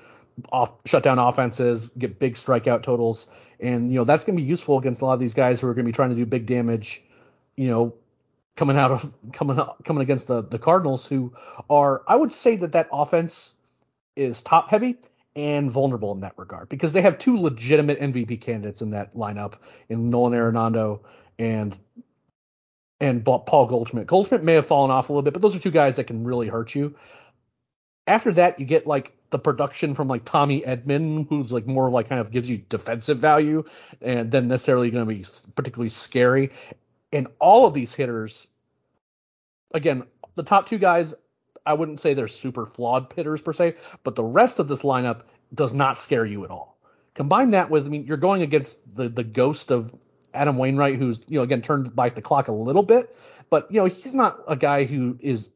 off 0.53 0.73
shut 0.85 1.03
down 1.03 1.19
offenses, 1.19 1.89
get 1.97 2.19
big 2.19 2.35
strikeout 2.35 2.83
totals, 2.83 3.29
and 3.61 3.91
you 3.91 3.99
know 3.99 4.05
that's 4.05 4.25
going 4.25 4.37
to 4.37 4.43
be 4.43 4.47
useful 4.47 4.79
against 4.79 5.01
a 5.01 5.07
lot 5.07 5.15
of 5.15 5.21
these 5.21 5.35
guys 5.35 5.61
who 5.61 5.69
are 5.69 5.75
going 5.75 5.87
to 5.87 5.91
be 5.91 5.97
trying 5.97 6.11
to 6.11 6.17
do 6.17 6.27
big 6.27 6.45
damage, 6.45 7.03
you 7.57 7.69
know, 7.69 7.95
coming 8.57 8.77
out 8.77 8.91
of 8.91 9.13
coming 9.33 9.59
coming 9.85 10.03
against 10.03 10.27
the 10.27 10.43
the 10.43 10.59
Cardinals 10.59 11.07
who 11.07 11.33
are 11.71 12.03
I 12.07 12.17
would 12.17 12.33
say 12.33 12.57
that 12.57 12.73
that 12.73 12.89
offense 12.93 13.55
is 14.17 14.43
top 14.43 14.71
heavy 14.71 14.97
and 15.37 15.71
vulnerable 15.71 16.13
in 16.13 16.21
that 16.21 16.33
regard 16.39 16.69
because 16.69 16.93
they 16.93 17.03
have 17.03 17.19
two 17.19 17.39
legitimate 17.39 18.01
MVP 18.01 18.41
candidates 18.41 18.81
in 18.81 18.91
that 18.91 19.15
lineup 19.15 19.55
in 19.89 20.11
Nolan 20.11 20.33
Arenado 20.33 21.01
and 21.39 21.79
and 22.99 23.23
Paul 23.25 23.67
Goldschmidt. 23.67 24.07
Goldschmidt 24.07 24.43
may 24.43 24.55
have 24.55 24.67
fallen 24.67 24.91
off 24.91 25.11
a 25.11 25.13
little 25.13 25.23
bit, 25.23 25.35
but 25.35 25.43
those 25.43 25.55
are 25.55 25.59
two 25.59 25.71
guys 25.71 25.97
that 25.97 26.05
can 26.05 26.25
really 26.25 26.49
hurt 26.49 26.75
you. 26.75 26.95
After 28.07 28.33
that, 28.33 28.59
you 28.59 28.65
get 28.65 28.87
like 28.87 29.13
the 29.29 29.39
production 29.39 29.95
from 29.95 30.09
like 30.09 30.25
Tommy 30.25 30.63
Edman, 30.63 31.29
who's 31.29 31.53
like 31.53 31.67
more 31.67 31.91
like 31.91 32.09
kind 32.09 32.23
of 32.23 32.31
gives 32.31 32.49
you 32.49 32.57
defensive 32.57 33.19
value 33.19 33.65
and 34.01 34.31
then 34.31 34.49
necessarily 34.49 34.91
going 34.91 35.07
to 35.07 35.15
be 35.15 35.25
particularly 35.55 35.91
scary. 35.91 36.53
And 37.13 37.29
all 37.39 37.67
of 37.67 37.75
these 37.75 37.95
hitters, 37.95 38.47
again, 39.73 40.05
the 40.35 40.43
top 40.43 40.69
two 40.69 40.79
guys, 40.79 41.15
I 41.65 41.75
wouldn't 41.75 42.01
say 42.01 42.15
they're 42.15 42.29
super 42.29 42.67
flawed 42.67 43.13
hitters 43.15 43.41
per 43.41 43.53
se, 43.53 43.77
but 44.03 44.15
the 44.15 44.25
rest 44.25 44.59
of 44.59 44.69
this 44.69 44.83
lineup 44.83 45.23
does 45.55 45.73
not 45.73 45.99
scare 45.99 46.25
you 46.25 46.45
at 46.45 46.51
all. 46.51 46.77
Combine 47.15 47.51
that 47.51 47.71
with, 47.71 47.87
I 47.87 47.89
mean, 47.89 48.07
you're 48.07 48.19
going 48.19 48.43
against 48.43 48.81
the 48.95 49.09
the 49.09 49.25
ghost 49.25 49.71
of 49.71 49.95
Adam 50.35 50.59
Wainwright, 50.59 50.97
who's 50.97 51.25
you 51.29 51.39
know 51.39 51.45
again 51.45 51.63
turned 51.63 51.95
back 51.97 52.15
the 52.15 52.23
clock 52.23 52.49
a 52.49 52.53
little 52.53 52.83
bit, 52.83 53.17
but 53.49 53.71
you 53.73 53.81
know 53.81 53.87
he's 53.87 54.15
not 54.15 54.41
a 54.47 54.57
guy 54.57 54.85
who 54.85 55.17
is 55.21 55.49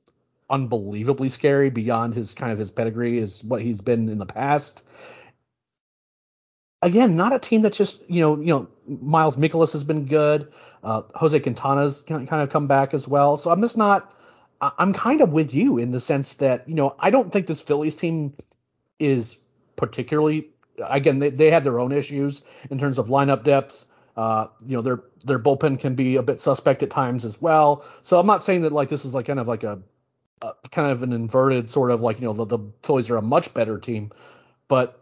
unbelievably 0.48 1.28
scary 1.28 1.70
beyond 1.70 2.14
his 2.14 2.34
kind 2.34 2.50
of 2.50 2.58
his 2.58 2.70
pedigree 2.70 3.18
is 3.18 3.44
what 3.44 3.62
he's 3.62 3.80
been 3.80 4.08
in 4.08 4.18
the 4.18 4.26
past 4.26 4.84
again, 6.82 7.16
not 7.16 7.32
a 7.32 7.38
team 7.38 7.62
that 7.62 7.72
just 7.72 8.08
you 8.08 8.22
know 8.22 8.38
you 8.38 8.46
know 8.46 8.68
Miles 8.86 9.36
Mikolas 9.36 9.72
has 9.72 9.84
been 9.84 10.06
good. 10.06 10.52
Uh, 10.82 11.02
Jose 11.14 11.38
Quintana's 11.38 12.00
kind 12.00 12.30
of 12.32 12.50
come 12.50 12.66
back 12.66 12.94
as 12.94 13.06
well. 13.06 13.36
So 13.36 13.50
I'm 13.50 13.60
just 13.60 13.76
not. 13.76 14.14
I'm 14.60 14.92
kind 14.92 15.22
of 15.22 15.32
with 15.32 15.54
you 15.54 15.78
in 15.78 15.90
the 15.90 16.00
sense 16.00 16.34
that 16.34 16.68
you 16.68 16.74
know 16.74 16.94
I 16.98 17.10
don't 17.10 17.32
think 17.32 17.46
this 17.46 17.60
Phillies 17.60 17.94
team 17.94 18.34
is 18.98 19.36
particularly. 19.76 20.48
Again, 20.82 21.18
they, 21.18 21.28
they 21.28 21.50
have 21.50 21.64
their 21.64 21.78
own 21.78 21.92
issues 21.92 22.42
in 22.70 22.78
terms 22.78 22.98
of 22.98 23.08
lineup 23.08 23.44
depth. 23.44 23.84
Uh, 24.16 24.48
you 24.66 24.76
know 24.76 24.82
their 24.82 25.02
their 25.24 25.38
bullpen 25.38 25.78
can 25.78 25.94
be 25.94 26.16
a 26.16 26.22
bit 26.22 26.40
suspect 26.40 26.82
at 26.82 26.90
times 26.90 27.24
as 27.24 27.40
well. 27.40 27.84
So 28.02 28.18
I'm 28.18 28.26
not 28.26 28.44
saying 28.44 28.62
that 28.62 28.72
like 28.72 28.88
this 28.88 29.04
is 29.04 29.14
like 29.14 29.26
kind 29.26 29.38
of 29.38 29.48
like 29.48 29.62
a, 29.62 29.80
a 30.42 30.52
kind 30.70 30.90
of 30.90 31.02
an 31.02 31.12
inverted 31.12 31.68
sort 31.68 31.90
of 31.90 32.00
like 32.00 32.20
you 32.20 32.26
know 32.26 32.32
the, 32.32 32.44
the 32.44 32.58
Phillies 32.82 33.10
are 33.10 33.16
a 33.16 33.22
much 33.22 33.52
better 33.54 33.78
team, 33.78 34.10
but 34.68 34.99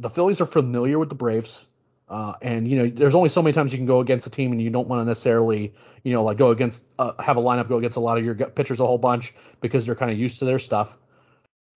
the 0.00 0.08
Phillies 0.08 0.40
are 0.40 0.46
familiar 0.46 0.98
with 0.98 1.10
the 1.10 1.14
Braves. 1.14 1.64
Uh, 2.08 2.32
and 2.42 2.66
you 2.66 2.76
know, 2.76 2.90
there's 2.90 3.14
only 3.14 3.28
so 3.28 3.40
many 3.40 3.52
times 3.52 3.72
you 3.72 3.78
can 3.78 3.86
go 3.86 4.00
against 4.00 4.26
a 4.26 4.30
team, 4.30 4.50
and 4.50 4.60
you 4.60 4.70
don't 4.70 4.88
want 4.88 5.00
to 5.00 5.04
necessarily, 5.04 5.74
you 6.02 6.12
know, 6.12 6.24
like 6.24 6.38
go 6.38 6.50
against, 6.50 6.82
uh, 6.98 7.12
have 7.22 7.36
a 7.36 7.40
lineup 7.40 7.68
go 7.68 7.78
against 7.78 7.96
a 7.96 8.00
lot 8.00 8.18
of 8.18 8.24
your 8.24 8.34
pitchers 8.34 8.80
a 8.80 8.86
whole 8.86 8.98
bunch 8.98 9.32
because 9.60 9.86
they're 9.86 9.94
kind 9.94 10.10
of 10.10 10.18
used 10.18 10.40
to 10.40 10.44
their 10.44 10.58
stuff. 10.58 10.98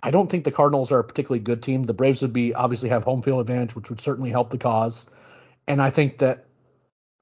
I 0.03 0.11
don't 0.11 0.29
think 0.29 0.45
the 0.45 0.51
Cardinals 0.51 0.91
are 0.91 0.99
a 0.99 1.05
particularly 1.05 1.41
good 1.41 1.63
team. 1.63 1.85
The 1.85 1.95
Braves 1.95 2.21
would 2.23 2.33
be 2.33 2.53
obviously 2.53 2.89
have 2.89 3.05
home 3.05 3.23
field 3.23 3.41
advantage, 3.41 3.77
which 3.77 3.91
would 3.91 4.01
certainly 4.01 4.31
help 4.31 4.51
the 4.51 4.59
cause. 4.59 5.07
And 5.69 5.81
I 5.81 5.91
think 5.91 6.19
that, 6.19 6.47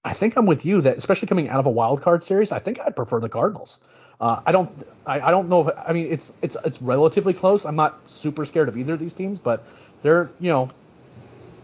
I 0.05 0.15
think 0.15 0.37
I'm 0.37 0.47
with 0.47 0.65
you 0.65 0.81
that 0.81 0.97
especially 0.97 1.29
coming 1.29 1.49
out 1.49 1.61
of 1.61 1.67
a 1.67 1.71
wild 1.71 2.03
card 2.03 2.25
series, 2.25 2.51
I 2.51 2.59
think 2.59 2.81
I'd 2.81 2.97
prefer 2.97 3.21
the 3.21 3.29
Cardinals. 3.29 3.79
Uh, 4.21 4.41
I 4.45 4.53
don't, 4.53 4.71
I, 5.07 5.21
I 5.21 5.31
don't 5.31 5.49
know. 5.49 5.69
If, 5.69 5.77
I 5.79 5.93
mean, 5.93 6.07
it's 6.11 6.33
it's 6.43 6.57
it's 6.65 6.81
relatively 6.81 7.35
close. 7.35 7.65
I'm 7.65 7.77
not 7.77 8.09
super 8.09 8.45
scared 8.45 8.69
of 8.69 8.77
either 8.77 8.95
of 8.95 9.01
these 9.01 9.15
teams, 9.15 9.39
but 9.39 9.65
they're, 10.03 10.31
you 10.41 10.51
know, 10.51 10.71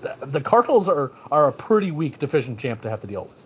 the, 0.01 0.40
Cardinals 0.40 0.88
are 0.88 1.12
are 1.30 1.49
a 1.49 1.53
pretty 1.53 1.90
weak 1.90 2.18
division 2.18 2.57
champ 2.57 2.82
to 2.82 2.90
have 2.90 3.01
to 3.01 3.07
deal 3.07 3.24
with. 3.24 3.44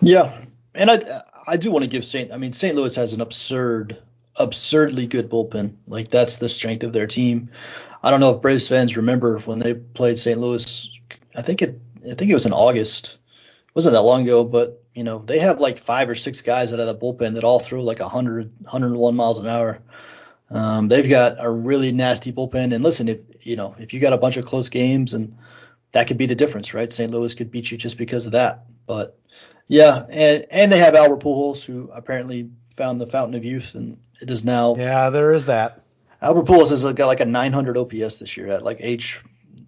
Yeah, 0.00 0.38
and 0.74 0.90
I 0.90 1.22
I 1.46 1.56
do 1.56 1.70
want 1.70 1.84
to 1.84 1.88
give 1.88 2.04
St. 2.04 2.32
I 2.32 2.36
mean 2.36 2.52
St. 2.52 2.74
Louis 2.74 2.94
has 2.96 3.12
an 3.12 3.20
absurd, 3.20 3.98
absurdly 4.36 5.06
good 5.06 5.28
bullpen. 5.28 5.76
Like 5.86 6.08
that's 6.08 6.38
the 6.38 6.48
strength 6.48 6.84
of 6.84 6.92
their 6.92 7.06
team. 7.06 7.50
I 8.02 8.10
don't 8.10 8.20
know 8.20 8.34
if 8.34 8.42
Braves 8.42 8.68
fans 8.68 8.96
remember 8.96 9.38
when 9.38 9.58
they 9.58 9.74
played 9.74 10.18
St. 10.18 10.38
Louis. 10.38 10.88
I 11.34 11.42
think 11.42 11.62
it 11.62 11.80
I 12.04 12.14
think 12.14 12.30
it 12.30 12.34
was 12.34 12.46
in 12.46 12.52
August. 12.52 13.18
It 13.68 13.74
wasn't 13.74 13.94
that 13.94 14.02
long 14.02 14.22
ago, 14.22 14.44
but 14.44 14.82
you 14.94 15.04
know 15.04 15.18
they 15.18 15.40
have 15.40 15.60
like 15.60 15.78
five 15.78 16.08
or 16.08 16.14
six 16.14 16.42
guys 16.42 16.72
out 16.72 16.80
of 16.80 16.86
the 16.86 16.94
bullpen 16.94 17.34
that 17.34 17.44
all 17.44 17.60
throw 17.60 17.82
like 17.82 18.00
100 18.00 18.52
101 18.62 19.16
miles 19.16 19.40
an 19.40 19.46
hour. 19.46 19.80
Um, 20.50 20.88
they've 20.88 21.08
got 21.08 21.36
a 21.38 21.50
really 21.50 21.92
nasty 21.92 22.32
bullpen. 22.32 22.74
And 22.74 22.82
listen, 22.82 23.08
if 23.08 23.18
you 23.42 23.56
know 23.56 23.74
if 23.78 23.92
you 23.92 24.00
got 24.00 24.12
a 24.12 24.18
bunch 24.18 24.36
of 24.36 24.44
close 24.44 24.68
games, 24.68 25.14
and 25.14 25.36
that 25.92 26.06
could 26.06 26.18
be 26.18 26.26
the 26.26 26.34
difference, 26.34 26.74
right? 26.74 26.92
St. 26.92 27.10
Louis 27.10 27.34
could 27.34 27.50
beat 27.50 27.70
you 27.70 27.78
just 27.78 27.98
because 27.98 28.26
of 28.26 28.32
that. 28.32 28.64
But 28.86 29.18
yeah, 29.66 30.04
and 30.08 30.46
and 30.50 30.72
they 30.72 30.78
have 30.78 30.94
Albert 30.94 31.20
Pujols, 31.20 31.64
who 31.64 31.90
apparently 31.92 32.50
found 32.76 33.00
the 33.00 33.06
fountain 33.06 33.34
of 33.34 33.44
youth, 33.44 33.74
and 33.74 33.98
it 34.20 34.30
is 34.30 34.44
now. 34.44 34.74
Yeah, 34.76 35.10
there 35.10 35.32
is 35.32 35.46
that. 35.46 35.84
Albert 36.20 36.46
Pujols 36.46 36.70
has 36.70 36.84
got 36.92 37.06
like 37.06 37.20
a 37.20 37.26
900 37.26 37.76
OPS 37.76 38.18
this 38.18 38.36
year 38.36 38.48
at 38.48 38.62
like 38.62 38.78
age 38.80 39.20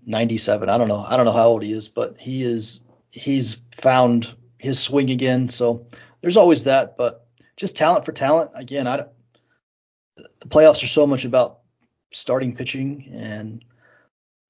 97. 0.07 0.69
I 0.69 0.79
don't 0.79 0.89
know. 0.89 1.05
I 1.07 1.17
don't 1.17 1.27
know 1.27 1.33
how 1.33 1.49
old 1.49 1.63
he 1.63 1.73
is, 1.73 1.89
but 1.89 2.19
he 2.19 2.43
is 2.43 2.81
he's 3.11 3.59
found 3.73 4.33
his 4.59 4.79
swing 4.81 5.11
again. 5.11 5.49
So 5.49 5.87
there's 6.21 6.37
always 6.37 6.65
that, 6.65 6.97
but 6.97 7.27
just 7.57 7.77
talent 7.77 8.05
for 8.05 8.13
talent. 8.13 8.53
Again, 8.55 8.87
I 8.87 9.05
the 10.17 10.49
playoffs 10.49 10.83
are 10.83 10.89
so 10.89 11.07
much 11.07 11.25
about 11.25 11.60
starting 12.13 12.55
pitching, 12.55 13.13
and 13.15 13.65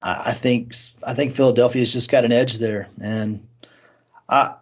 I, 0.01 0.29
I 0.29 0.33
think 0.33 0.75
I 1.05 1.13
think 1.13 1.33
Philadelphia's 1.33 1.93
just 1.93 2.09
got 2.09 2.25
an 2.25 2.31
edge 2.31 2.57
there, 2.57 2.89
and 2.99 3.47
I 4.27 4.55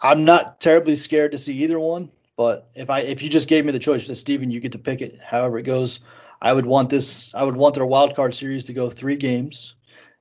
I'm 0.00 0.24
not 0.24 0.60
terribly 0.60 0.96
scared 0.96 1.32
to 1.32 1.38
see 1.38 1.64
either 1.64 1.78
one. 1.78 2.10
But 2.36 2.68
if 2.74 2.90
I 2.90 3.00
if 3.00 3.22
you 3.22 3.28
just 3.28 3.48
gave 3.48 3.64
me 3.64 3.72
the 3.72 3.78
choice, 3.78 4.06
that 4.06 4.14
Steven, 4.16 4.50
you 4.50 4.60
get 4.60 4.72
to 4.72 4.78
pick 4.78 5.00
it. 5.02 5.18
However 5.24 5.58
it 5.58 5.64
goes, 5.64 6.00
I 6.40 6.52
would 6.52 6.66
want 6.66 6.90
this. 6.90 7.32
I 7.34 7.44
would 7.44 7.56
want 7.56 7.74
their 7.74 7.86
wild 7.86 8.16
card 8.16 8.34
series 8.34 8.64
to 8.64 8.72
go 8.72 8.90
three 8.90 9.16
games, 9.16 9.74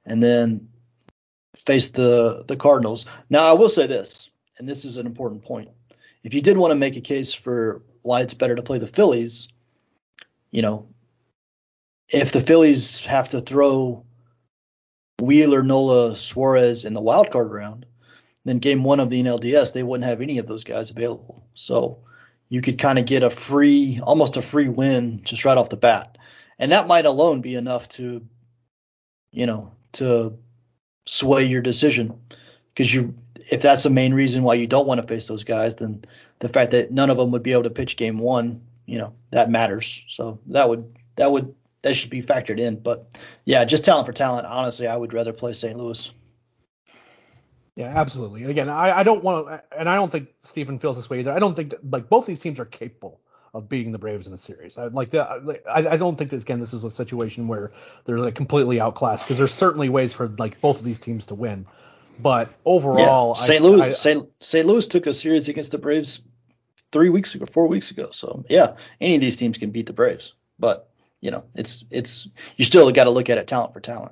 and 0.06 0.22
then 0.22 0.70
face 1.56 1.90
the 1.90 2.44
the 2.48 2.58
Cardinals. 2.58 3.06
Now 3.30 3.46
I 3.46 3.54
will 3.54 3.70
say 3.70 3.88
this, 3.88 4.30
and 4.58 4.68
this 4.68 4.86
is 4.86 4.98
an 4.98 5.06
important 5.06 5.44
point. 5.44 5.70
If 6.24 6.34
you 6.34 6.42
did 6.42 6.58
want 6.58 6.72
to 6.72 6.76
make 6.76 6.98
a 6.98 7.02
case 7.02 7.34
for 7.34 7.82
why 8.04 8.22
it's 8.22 8.34
better 8.34 8.56
to 8.56 8.62
play 8.62 8.78
the 8.78 8.88
Phillies, 8.88 9.48
you 10.52 10.62
know, 10.62 10.88
if 12.12 12.32
the 12.32 12.42
Phillies 12.42 13.00
have 13.02 13.30
to 13.30 13.42
throw 13.42 14.06
Wheeler, 15.22 15.64
Nola, 15.64 16.18
Suarez 16.18 16.86
in 16.86 16.94
the 16.94 17.02
wild 17.02 17.32
card 17.32 17.52
round, 17.52 17.86
then 18.44 18.60
game 18.60 18.84
one 18.84 19.00
of 19.00 19.10
the 19.10 19.22
NLDS, 19.22 19.74
they 19.74 19.84
wouldn't 19.84 20.10
have 20.10 20.22
any 20.22 20.40
of 20.40 20.48
those 20.48 20.64
guys 20.64 20.90
available. 20.90 21.46
So 21.54 22.00
you 22.50 22.62
could 22.62 22.80
kind 22.80 22.98
of 22.98 23.06
get 23.06 23.24
a 23.24 23.30
free, 23.30 24.00
almost 24.02 24.38
a 24.38 24.42
free 24.42 24.68
win 24.68 25.22
just 25.24 25.46
right 25.46 25.58
off 25.58 25.70
the 25.70 25.78
bat. 25.78 26.18
And 26.58 26.72
that 26.72 26.88
might 26.88 27.06
alone 27.06 27.42
be 27.42 27.56
enough 27.56 27.88
to, 27.90 28.26
you 29.32 29.46
know, 29.46 29.72
to 29.94 30.38
sway 31.06 31.46
your 31.46 31.62
decision. 31.62 32.20
Because 32.74 32.94
you, 32.94 33.16
if 33.50 33.62
that's 33.62 33.84
the 33.84 33.90
main 33.90 34.14
reason 34.14 34.44
why 34.44 34.56
you 34.56 34.68
don't 34.68 34.88
want 34.88 35.02
to 35.02 35.08
face 35.08 35.28
those 35.28 35.44
guys, 35.44 35.76
then 35.76 36.04
the 36.40 36.50
fact 36.50 36.72
that 36.72 36.92
none 36.92 37.10
of 37.10 37.18
them 37.18 37.32
would 37.32 37.44
be 37.44 37.54
able 37.54 37.64
to 37.64 37.70
pitch 37.70 37.98
game 37.98 38.18
one 38.18 38.62
you 38.92 38.98
know 38.98 39.14
that 39.32 39.50
matters. 39.50 40.04
So 40.10 40.40
that 40.48 40.68
would 40.68 40.98
that 41.16 41.32
would 41.32 41.56
that 41.82 41.96
should 41.96 42.10
be 42.10 42.22
factored 42.22 42.60
in. 42.60 42.78
But 42.78 43.10
yeah, 43.46 43.66
just 43.66 43.86
talent 43.86 44.08
for 44.08 44.14
talent. 44.14 44.48
Honestly, 44.48 44.88
I 44.88 44.96
would 44.96 45.14
rather 45.14 45.34
play 45.34 45.54
St. 45.54 45.78
Louis. 45.78 46.12
Yeah, 47.76 47.94
absolutely. 47.96 48.42
And 48.42 48.52
again, 48.52 48.70
I, 48.70 49.00
I 49.00 49.04
don't 49.04 49.24
want 49.24 49.48
to, 49.48 49.64
and 49.78 49.90
I 49.90 49.96
don't 49.96 50.12
think 50.12 50.30
Stephen 50.42 50.78
feels 50.78 50.98
this 50.98 51.10
way 51.10 51.20
either. 51.20 51.32
I 51.32 51.40
don't 51.40 51.56
think 51.56 51.70
that, 51.72 51.90
like 51.90 52.10
both 52.10 52.26
these 52.26 52.42
teams 52.42 52.60
are 52.60 52.66
capable 52.66 53.22
of 53.54 53.70
beating 53.70 53.92
the 53.92 53.98
Braves 53.98 54.28
in 54.28 54.32
the 54.32 54.38
series. 54.38 54.78
I 54.78 54.88
like 54.88 55.12
that. 55.12 55.62
I, 55.70 55.88
I 55.88 55.98
don't 55.98 56.18
think 56.18 56.32
that 56.32 56.42
again 56.42 56.60
this 56.60 56.74
is 56.74 56.84
a 56.84 56.92
situation 56.92 57.48
where 57.48 57.72
they're 58.06 58.20
like 58.20 58.36
completely 58.36 58.80
outclassed 58.80 59.24
because 59.24 59.38
there's 59.38 59.54
certainly 59.54 59.90
ways 59.90 60.14
for 60.14 60.28
like 60.28 60.62
both 60.62 60.80
of 60.80 60.86
these 60.86 61.00
teams 61.00 61.28
to 61.28 61.36
win. 61.36 61.66
But 62.20 62.54
overall, 62.66 63.30
yeah, 63.36 63.42
St. 63.42 63.64
Louis, 63.64 64.00
St. 64.00 64.30
St. 64.40 64.68
Louis 64.68 64.88
took 64.88 65.08
a 65.08 65.14
series 65.14 65.48
against 65.48 65.72
the 65.72 65.78
Braves 65.78 66.22
three 66.92 67.10
weeks 67.10 67.36
ago, 67.36 67.46
four 67.46 67.68
weeks 67.68 67.92
ago. 67.92 68.10
So 68.12 68.46
yeah, 68.50 68.76
any 69.00 69.16
of 69.16 69.22
these 69.22 69.38
teams 69.38 69.58
can 69.58 69.72
beat 69.72 69.86
the 69.86 69.94
Braves, 69.94 70.34
but 70.60 70.91
you 71.22 71.32
know, 71.32 71.44
it's 71.56 71.86
it's 71.90 72.28
you 72.58 72.66
still 72.66 72.92
got 72.92 73.06
to 73.06 73.10
look 73.10 73.30
at 73.30 73.38
it 73.38 73.48
talent 73.48 73.74
for 73.74 73.80
talent. 73.80 74.12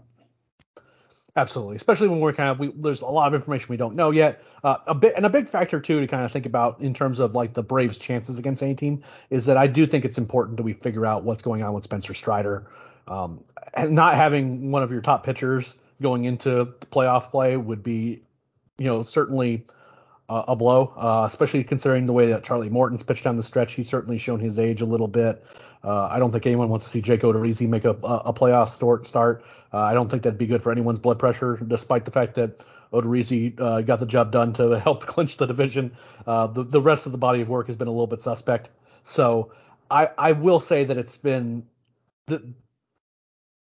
Absolutely, 1.36 1.76
especially 1.76 2.08
when 2.08 2.20
we're 2.20 2.34
kind 2.34 2.50
of 2.50 2.60
we, 2.60 2.72
there's 2.76 3.02
a 3.02 3.08
lot 3.08 3.28
of 3.28 3.34
information 3.34 3.68
we 3.70 3.78
don't 3.78 3.96
know 3.96 4.12
yet. 4.12 4.44
Uh, 4.64 4.78
a 4.88 4.96
bit 4.96 5.14
and 5.16 5.26
a 5.26 5.30
big 5.30 5.48
factor 5.48 5.80
too 5.80 6.00
to 6.02 6.08
kind 6.08 6.24
of 6.24 6.32
think 6.32 6.46
about 6.46 6.82
in 6.82 6.94
terms 6.94 7.20
of 7.20 7.36
like 7.36 7.54
the 7.54 7.64
Braves' 7.64 7.98
chances 7.98 8.40
against 8.40 8.64
any 8.64 8.76
team 8.76 9.04
is 9.30 9.46
that 9.48 9.58
I 9.58 9.68
do 9.68 9.86
think 9.86 10.06
it's 10.06 10.18
important 10.18 10.58
that 10.58 10.64
we 10.64 10.74
figure 10.74 11.06
out 11.06 11.24
what's 11.24 11.42
going 11.42 11.64
on 11.64 11.74
with 11.74 11.84
Spencer 11.84 12.14
Strider, 12.14 12.68
um, 13.08 13.44
not 13.78 14.16
having 14.16 14.72
one 14.72 14.84
of 14.84 14.92
your 14.92 15.02
top 15.02 15.24
pitchers 15.26 15.76
going 16.02 16.26
into 16.26 16.74
playoff 16.92 17.32
play 17.32 17.58
would 17.58 17.84
be 17.84 18.24
you 18.80 18.86
know, 18.86 19.04
certainly 19.04 19.66
a 20.30 20.56
blow, 20.56 20.94
uh, 20.96 21.26
especially 21.26 21.64
considering 21.64 22.06
the 22.06 22.14
way 22.14 22.28
that 22.28 22.44
Charlie 22.44 22.70
Morton's 22.70 23.02
pitched 23.02 23.24
down 23.24 23.36
the 23.36 23.44
stretch. 23.44 23.74
He's 23.74 23.90
certainly 23.90 24.20
shown 24.20 24.40
his 24.40 24.60
age 24.60 24.82
a 24.82 24.86
little 24.86 25.08
bit. 25.08 25.44
Uh, 25.84 26.04
I 26.04 26.20
don't 26.20 26.32
think 26.32 26.46
anyone 26.46 26.70
wants 26.70 26.86
to 26.86 26.92
see 26.92 27.02
Jake 27.02 27.22
Odorizzi 27.22 27.68
make 27.68 27.86
a, 27.86 27.92
a 27.92 28.34
playoff 28.34 28.70
start. 28.70 29.08
start. 29.08 29.44
Uh, 29.74 29.80
I 29.80 29.94
don't 29.94 30.10
think 30.10 30.24
that'd 30.24 30.38
be 30.38 30.48
good 30.48 30.62
for 30.62 30.72
anyone's 30.72 31.00
blood 31.00 31.18
pressure, 31.18 31.58
despite 31.58 32.06
the 32.06 32.12
fact 32.12 32.36
that 32.36 32.64
Odorizzi 32.94 33.60
uh, 33.60 33.82
got 33.82 34.00
the 34.00 34.06
job 34.06 34.32
done 34.32 34.54
to 34.54 34.80
help 34.80 35.06
clinch 35.06 35.38
the 35.38 35.46
division. 35.46 35.96
Uh, 36.28 36.48
the, 36.48 36.64
the 36.64 36.82
rest 36.82 37.06
of 37.06 37.12
the 37.12 37.18
body 37.18 37.42
of 37.42 37.50
work 37.50 37.68
has 37.68 37.76
been 37.76 37.88
a 37.88 37.92
little 37.92 38.08
bit 38.08 38.22
suspect. 38.22 38.70
So 39.04 39.52
I, 39.90 40.10
I 40.18 40.32
will 40.34 40.60
say 40.60 40.84
that 40.84 40.98
it's 40.98 41.18
been 41.18 41.66
the, 42.28 42.54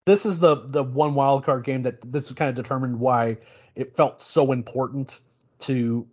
this 0.06 0.26
is 0.26 0.40
the 0.40 0.56
the 0.56 0.84
one 0.84 1.16
wild 1.16 1.44
card 1.44 1.64
game 1.64 1.84
that 1.84 2.00
this 2.12 2.32
kind 2.32 2.50
of 2.50 2.56
determined 2.56 3.00
why 3.00 3.38
it 3.76 3.96
felt 3.96 4.22
so 4.22 4.52
important 4.52 5.20
to 5.60 6.08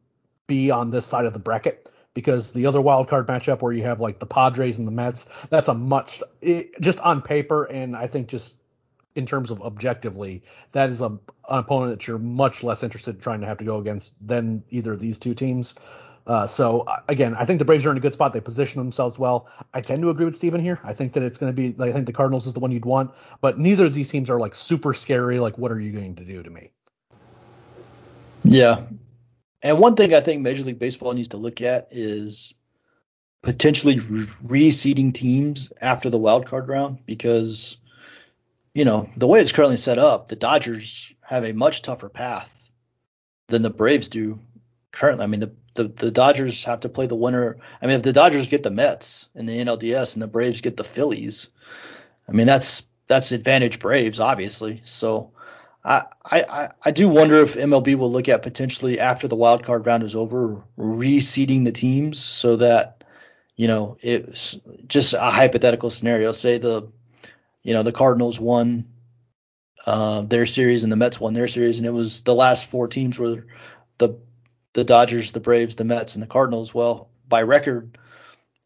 be 0.47 0.71
on 0.71 0.91
this 0.91 1.07
side 1.07 1.25
of 1.25 1.33
the 1.33 1.39
bracket 1.39 1.91
because 2.15 2.53
the 2.53 2.67
other 2.67 2.81
wild 2.81 3.09
card 3.09 3.27
matchup 3.27 3.61
where 3.61 3.73
you 3.73 3.83
have 3.83 4.01
like 4.01 4.19
the 4.19 4.27
Padres 4.27 4.79
and 4.79 4.87
the 4.87 4.93
Mets, 4.93 5.29
that's 5.51 5.69
a 5.69 5.75
much 5.75 6.23
it, 6.41 6.81
just 6.81 7.01
on 7.01 7.23
paper 7.23 7.65
and 7.65 7.97
I 7.97 8.07
think 8.07 8.29
just 8.29 8.55
in 9.15 9.27
terms 9.27 9.51
of 9.51 9.63
objectively, 9.63 10.43
that 10.73 10.91
is 10.91 11.01
a, 11.01 11.07
an 11.07 11.21
opponent 11.49 11.99
that 11.99 12.07
you're 12.07 12.19
much 12.19 12.63
less 12.63 12.83
interested 12.83 13.17
in 13.17 13.21
trying 13.21 13.41
to 13.41 13.47
have 13.47 13.59
to 13.59 13.65
go 13.65 13.79
against 13.79 14.15
than 14.27 14.65
either 14.71 14.93
of 14.93 15.01
these 15.01 15.19
two 15.19 15.35
teams. 15.35 15.75
Uh, 16.27 16.47
so 16.47 16.81
uh, 16.81 17.01
again, 17.07 17.35
I 17.35 17.45
think 17.45 17.59
the 17.59 17.65
Braves 17.65 17.85
are 17.85 17.91
in 17.91 17.97
a 17.97 18.01
good 18.01 18.13
spot. 18.13 18.33
They 18.33 18.41
position 18.41 18.81
themselves 18.81 19.19
well. 19.19 19.49
I 19.75 19.83
tend 19.83 20.03
to 20.03 20.11
agree 20.11 20.25
with 20.25 20.37
Steven 20.37 20.61
here. 20.61 20.81
I 20.83 20.95
think 20.95 21.13
that 21.13 21.23
it's 21.23 21.37
going 21.37 21.55
to 21.55 21.57
be. 21.57 21.83
I 21.83 21.93
think 21.93 22.07
the 22.07 22.13
Cardinals 22.13 22.47
is 22.47 22.55
the 22.55 22.61
one 22.61 22.73
you'd 22.73 22.87
want, 22.87 23.13
but 23.41 23.59
neither 23.59 23.85
of 23.85 23.95
these 23.95 24.09
teams 24.09 24.31
are 24.31 24.41
like 24.41 24.55
super 24.55 24.95
scary. 24.95 25.39
Like, 25.39 25.59
what 25.59 25.71
are 25.71 25.79
you 25.79 25.93
going 25.93 26.17
to 26.17 26.25
do 26.25 26.43
to 26.43 26.49
me? 26.49 26.71
Yeah, 28.43 28.81
and 29.65 29.79
one 29.79 29.97
thing 29.97 30.15
I 30.15 30.21
think 30.21 30.43
Major 30.43 30.63
League 30.63 30.79
Baseball 30.79 31.15
needs 31.15 31.29
to 31.29 31.39
look 31.39 31.61
at 31.63 31.89
is 31.91 32.55
potentially 33.43 33.97
reseeding 33.97 35.13
teams 35.13 35.73
after 35.81 36.11
the 36.11 36.19
wild 36.19 36.47
card 36.47 36.69
round 36.69 36.99
because 37.05 37.77
you 38.75 38.85
know 38.85 39.11
the 39.17 39.27
way 39.27 39.41
it's 39.41 39.53
currently 39.53 39.79
set 39.79 39.99
up, 39.99 40.29
the 40.29 40.37
Dodgers 40.37 41.13
have 41.23 41.45
a 41.45 41.53
much 41.53 41.83
tougher 41.83 42.09
path 42.09 42.69
than 43.49 43.63
the 43.63 43.71
Braves 43.71 44.09
do 44.09 44.39
currently. 44.93 45.25
I 45.25 45.27
mean, 45.27 45.41
the, 45.41 45.53
the, 45.75 45.85
the 45.85 46.11
Dodgers 46.11 46.65
have 46.65 46.81
to 46.81 46.89
play 46.89 47.07
the 47.07 47.15
winner. 47.15 47.57
I 47.81 47.87
mean, 47.87 47.97
if 47.97 48.03
the 48.03 48.13
Dodgers 48.13 48.49
get 48.49 48.63
the 48.63 48.71
Mets 48.71 49.29
in 49.35 49.47
the 49.47 49.59
NLDS 49.59 50.15
and 50.15 50.23
the 50.23 50.27
Braves 50.27 50.61
get 50.61 50.77
the 50.77 50.85
Phillies, 50.85 51.49
I 52.29 52.33
mean, 52.33 52.47
that's 52.47 52.85
that's 53.07 53.33
advantage 53.33 53.79
Braves, 53.79 54.21
obviously. 54.21 54.83
So 54.85 55.33
I, 55.85 56.05
I, 56.25 56.69
I 56.83 56.91
do 56.93 57.09
wonder 57.09 57.37
if 57.43 57.55
MLB 57.55 57.97
will 57.97 58.11
look 58.11 58.29
at 58.29 58.43
potentially 58.43 58.99
after 58.99 59.29
the 59.29 59.37
wild 59.37 59.65
card 59.65 59.85
round 59.85 60.03
is 60.03 60.15
over, 60.15 60.63
reseeding 60.79 61.65
the 61.65 61.73
teams 61.73 62.19
so 62.19 62.57
that, 62.57 63.05
you 63.55 63.69
know, 63.69 63.99
it's 64.01 64.57
just 64.87 65.13
a 65.13 65.31
hypothetical 65.31 65.91
scenario. 65.91 66.33
Say 66.33 66.57
the, 66.59 66.89
you 67.63 67.75
know, 67.75 67.83
the 67.83 67.93
Cardinals 67.93 68.41
won 68.41 68.89
uh, 69.87 70.23
their 70.23 70.47
series 70.47 70.83
and 70.83 70.91
the 70.91 70.97
Mets 70.97 71.21
won 71.21 71.35
their 71.35 71.49
series, 71.49 71.79
and 71.79 71.87
it 71.87 71.93
was 71.93 72.23
the 72.23 72.35
last 72.35 72.67
four 72.67 72.89
teams 72.89 73.19
were 73.19 73.47
the 73.99 74.19
the 74.73 74.85
Dodgers, 74.85 75.33
the 75.33 75.41
Braves, 75.41 75.77
the 75.77 75.85
Mets, 75.85 76.15
and 76.15 76.23
the 76.23 76.27
Cardinals. 76.27 76.75
Well, 76.75 77.11
by 77.29 77.43
record, 77.43 77.99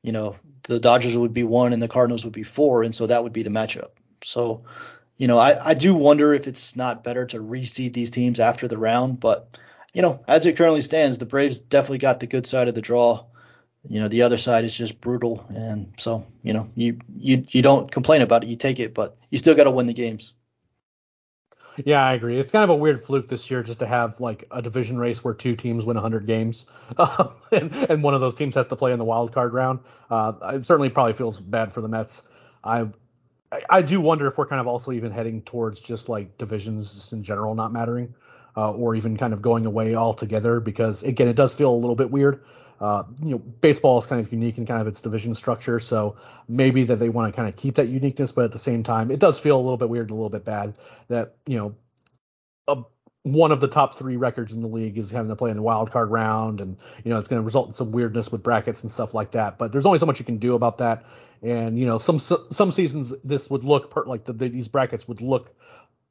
you 0.03 0.13
know, 0.13 0.37
the 0.63 0.79
Dodgers 0.79 1.17
would 1.17 1.35
be 1.35 1.43
one 1.43 1.73
and 1.73 1.83
the 1.83 1.89
Cardinals 1.89 2.25
would 2.25 2.33
be 2.33 2.45
four, 2.45 2.83
and 2.83 2.95
so 2.95 3.07
that 3.07 3.23
would 3.23 3.33
be 3.33 3.43
the 3.43 3.51
matchup. 3.51 3.91
So, 4.25 4.65
you 5.19 5.27
know, 5.27 5.39
I, 5.39 5.71
I 5.71 5.75
do 5.75 5.95
wonder 5.95 6.33
if 6.33 6.47
it's 6.47 6.77
not 6.77 7.05
better 7.05 7.27
to 7.27 7.41
reseed 7.41 7.93
these 7.93 8.11
teams 8.11 8.39
after 8.41 8.69
the 8.69 8.79
round, 8.79 9.19
but 9.19 9.59
you 9.93 10.01
know, 10.01 10.21
as 10.29 10.47
it 10.47 10.57
currently 10.57 10.81
stands, 10.81 11.19
the 11.19 11.27
Braves 11.27 11.59
definitely 11.59 11.99
got 11.99 12.21
the 12.21 12.29
good 12.29 12.47
side 12.47 12.69
of 12.69 12.75
the 12.75 12.81
draw. 12.81 13.25
You 13.89 14.01
know, 14.01 14.09
the 14.09 14.23
other 14.23 14.39
side 14.39 14.65
is 14.65 14.75
just 14.75 15.01
brutal, 15.01 15.45
and 15.49 15.93
so 15.99 16.27
you 16.43 16.53
know, 16.53 16.71
you 16.75 16.99
you 17.17 17.45
you 17.51 17.63
don't 17.63 17.91
complain 17.91 18.23
about 18.23 18.45
it, 18.45 18.49
you 18.49 18.57
take 18.57 18.81
it, 18.81 18.95
but 18.95 19.17
you 19.31 19.39
still 19.39 19.55
got 19.55 19.65
to 19.65 19.71
win 19.71 19.87
the 19.87 19.95
games. 19.95 20.35
Yeah, 21.85 22.05
I 22.05 22.15
agree. 22.15 22.39
It's 22.39 22.51
kind 22.51 22.65
of 22.65 22.71
a 22.71 22.77
weird 22.77 23.01
fluke 23.01 23.29
this 23.29 23.51
year 23.51 23.63
just 23.63 23.79
to 23.81 23.87
have 23.87 24.21
like 24.21 24.45
a 24.51 24.61
division 24.61 24.99
race 24.99 25.23
where 25.23 25.35
two 25.35 25.55
teams 25.55 25.85
win 25.85 25.95
100 25.95 26.27
games, 26.27 26.67
um, 26.99 27.35
and, 27.53 27.73
and, 27.75 28.03
one 28.03 28.15
of 28.15 28.21
those 28.21 28.35
teams 28.35 28.57
has 28.57 28.69
to 28.69 28.77
play 28.77 28.93
in 28.93 28.99
the 28.99 29.05
wild 29.05 29.33
card 29.33 29.53
round. 29.53 29.81
Uh, 30.11 30.33
it 30.55 30.65
certainly 30.65 30.91
probably 30.91 31.13
feels 31.13 31.41
bad 31.41 31.73
for 31.73 31.81
the 31.81 31.89
Mets. 31.89 32.23
I 32.65 32.89
I 33.71 33.83
do 33.83 34.01
wonder 34.01 34.27
if 34.27 34.37
we're 34.37 34.47
kind 34.47 34.61
of 34.61 34.67
also 34.67 34.93
even 34.93 35.11
heading 35.11 35.43
towards 35.43 35.81
just 35.81 36.09
like 36.09 36.37
divisions 36.37 37.13
in 37.13 37.23
general 37.23 37.55
not 37.55 37.73
mattering, 37.73 38.15
uh, 38.57 38.73
or 38.73 38.95
even 38.95 39.17
kind 39.17 39.33
of 39.33 39.41
going 39.41 39.65
away 39.65 39.95
altogether 39.95 40.61
because 40.61 41.03
again, 41.03 41.29
it 41.29 41.37
does 41.37 41.55
feel 41.55 41.71
a 41.71 41.77
little 41.77 41.97
bit 41.97 42.11
weird. 42.11 42.45
Uh, 42.81 43.05
you 43.23 43.31
know, 43.31 43.39
baseball 43.39 43.99
is 43.99 44.07
kind 44.07 44.25
of 44.25 44.31
unique 44.33 44.59
in 44.59 44.67
kind 44.67 44.81
of 44.81 44.87
its 44.87 45.01
division 45.01 45.35
structure, 45.35 45.81
so 45.81 46.17
maybe 46.47 46.85
that 46.85 46.97
they 46.97 47.09
want 47.09 47.33
to 47.33 47.37
kind 47.37 47.49
of 47.49 47.57
keep 47.57 47.75
that 47.77 47.89
uniqueness, 47.89 48.31
but 48.31 48.45
at 48.45 48.53
the 48.53 48.59
same 48.59 48.85
time, 48.85 49.11
it 49.11 49.19
does 49.19 49.39
feel 49.39 49.57
a 49.57 49.63
little 49.63 49.77
bit 49.77 49.89
weird, 49.89 50.11
a 50.11 50.15
little 50.15 50.29
bit 50.29 50.45
bad 50.45 50.79
that 51.09 51.35
you 51.49 51.57
know, 51.57 51.75
a, 52.69 52.83
one 53.23 53.53
of 53.53 53.61
the 53.61 53.69
top 53.69 53.97
three 53.97 54.17
records 54.17 54.53
in 54.53 54.63
the 54.63 54.69
league 54.69 54.97
is 54.97 55.11
having 55.11 55.29
to 55.29 55.37
play 55.37 55.51
in 55.51 55.57
the 55.57 55.63
wild 55.63 55.91
card 55.91 56.11
round, 56.11 56.61
and 56.61 56.77
you 57.05 57.11
know, 57.11 57.19
it's 57.19 57.29
going 57.29 57.41
to 57.41 57.45
result 57.45 57.67
in 57.69 57.73
some 57.73 57.93
weirdness 57.93 58.31
with 58.31 58.43
brackets 58.43 58.83
and 58.83 58.91
stuff 58.93 59.15
like 59.15 59.33
that. 59.33 59.59
But 59.59 59.73
there's 59.73 59.87
only 59.87 59.99
so 59.99 60.07
much 60.07 60.19
you 60.19 60.25
can 60.25 60.39
do 60.39 60.55
about 60.55 60.79
that, 60.79 61.05
and 61.43 61.79
you 61.79 61.87
know, 61.87 61.99
some 61.99 62.19
some 62.19 62.73
seasons 62.73 63.13
this 63.25 63.51
would 63.51 63.65
look 63.65 63.91
per, 63.91 64.05
like 64.05 64.25
the, 64.25 64.33
these 64.33 64.69
brackets 64.69 65.09
would 65.09 65.21
look 65.21 65.55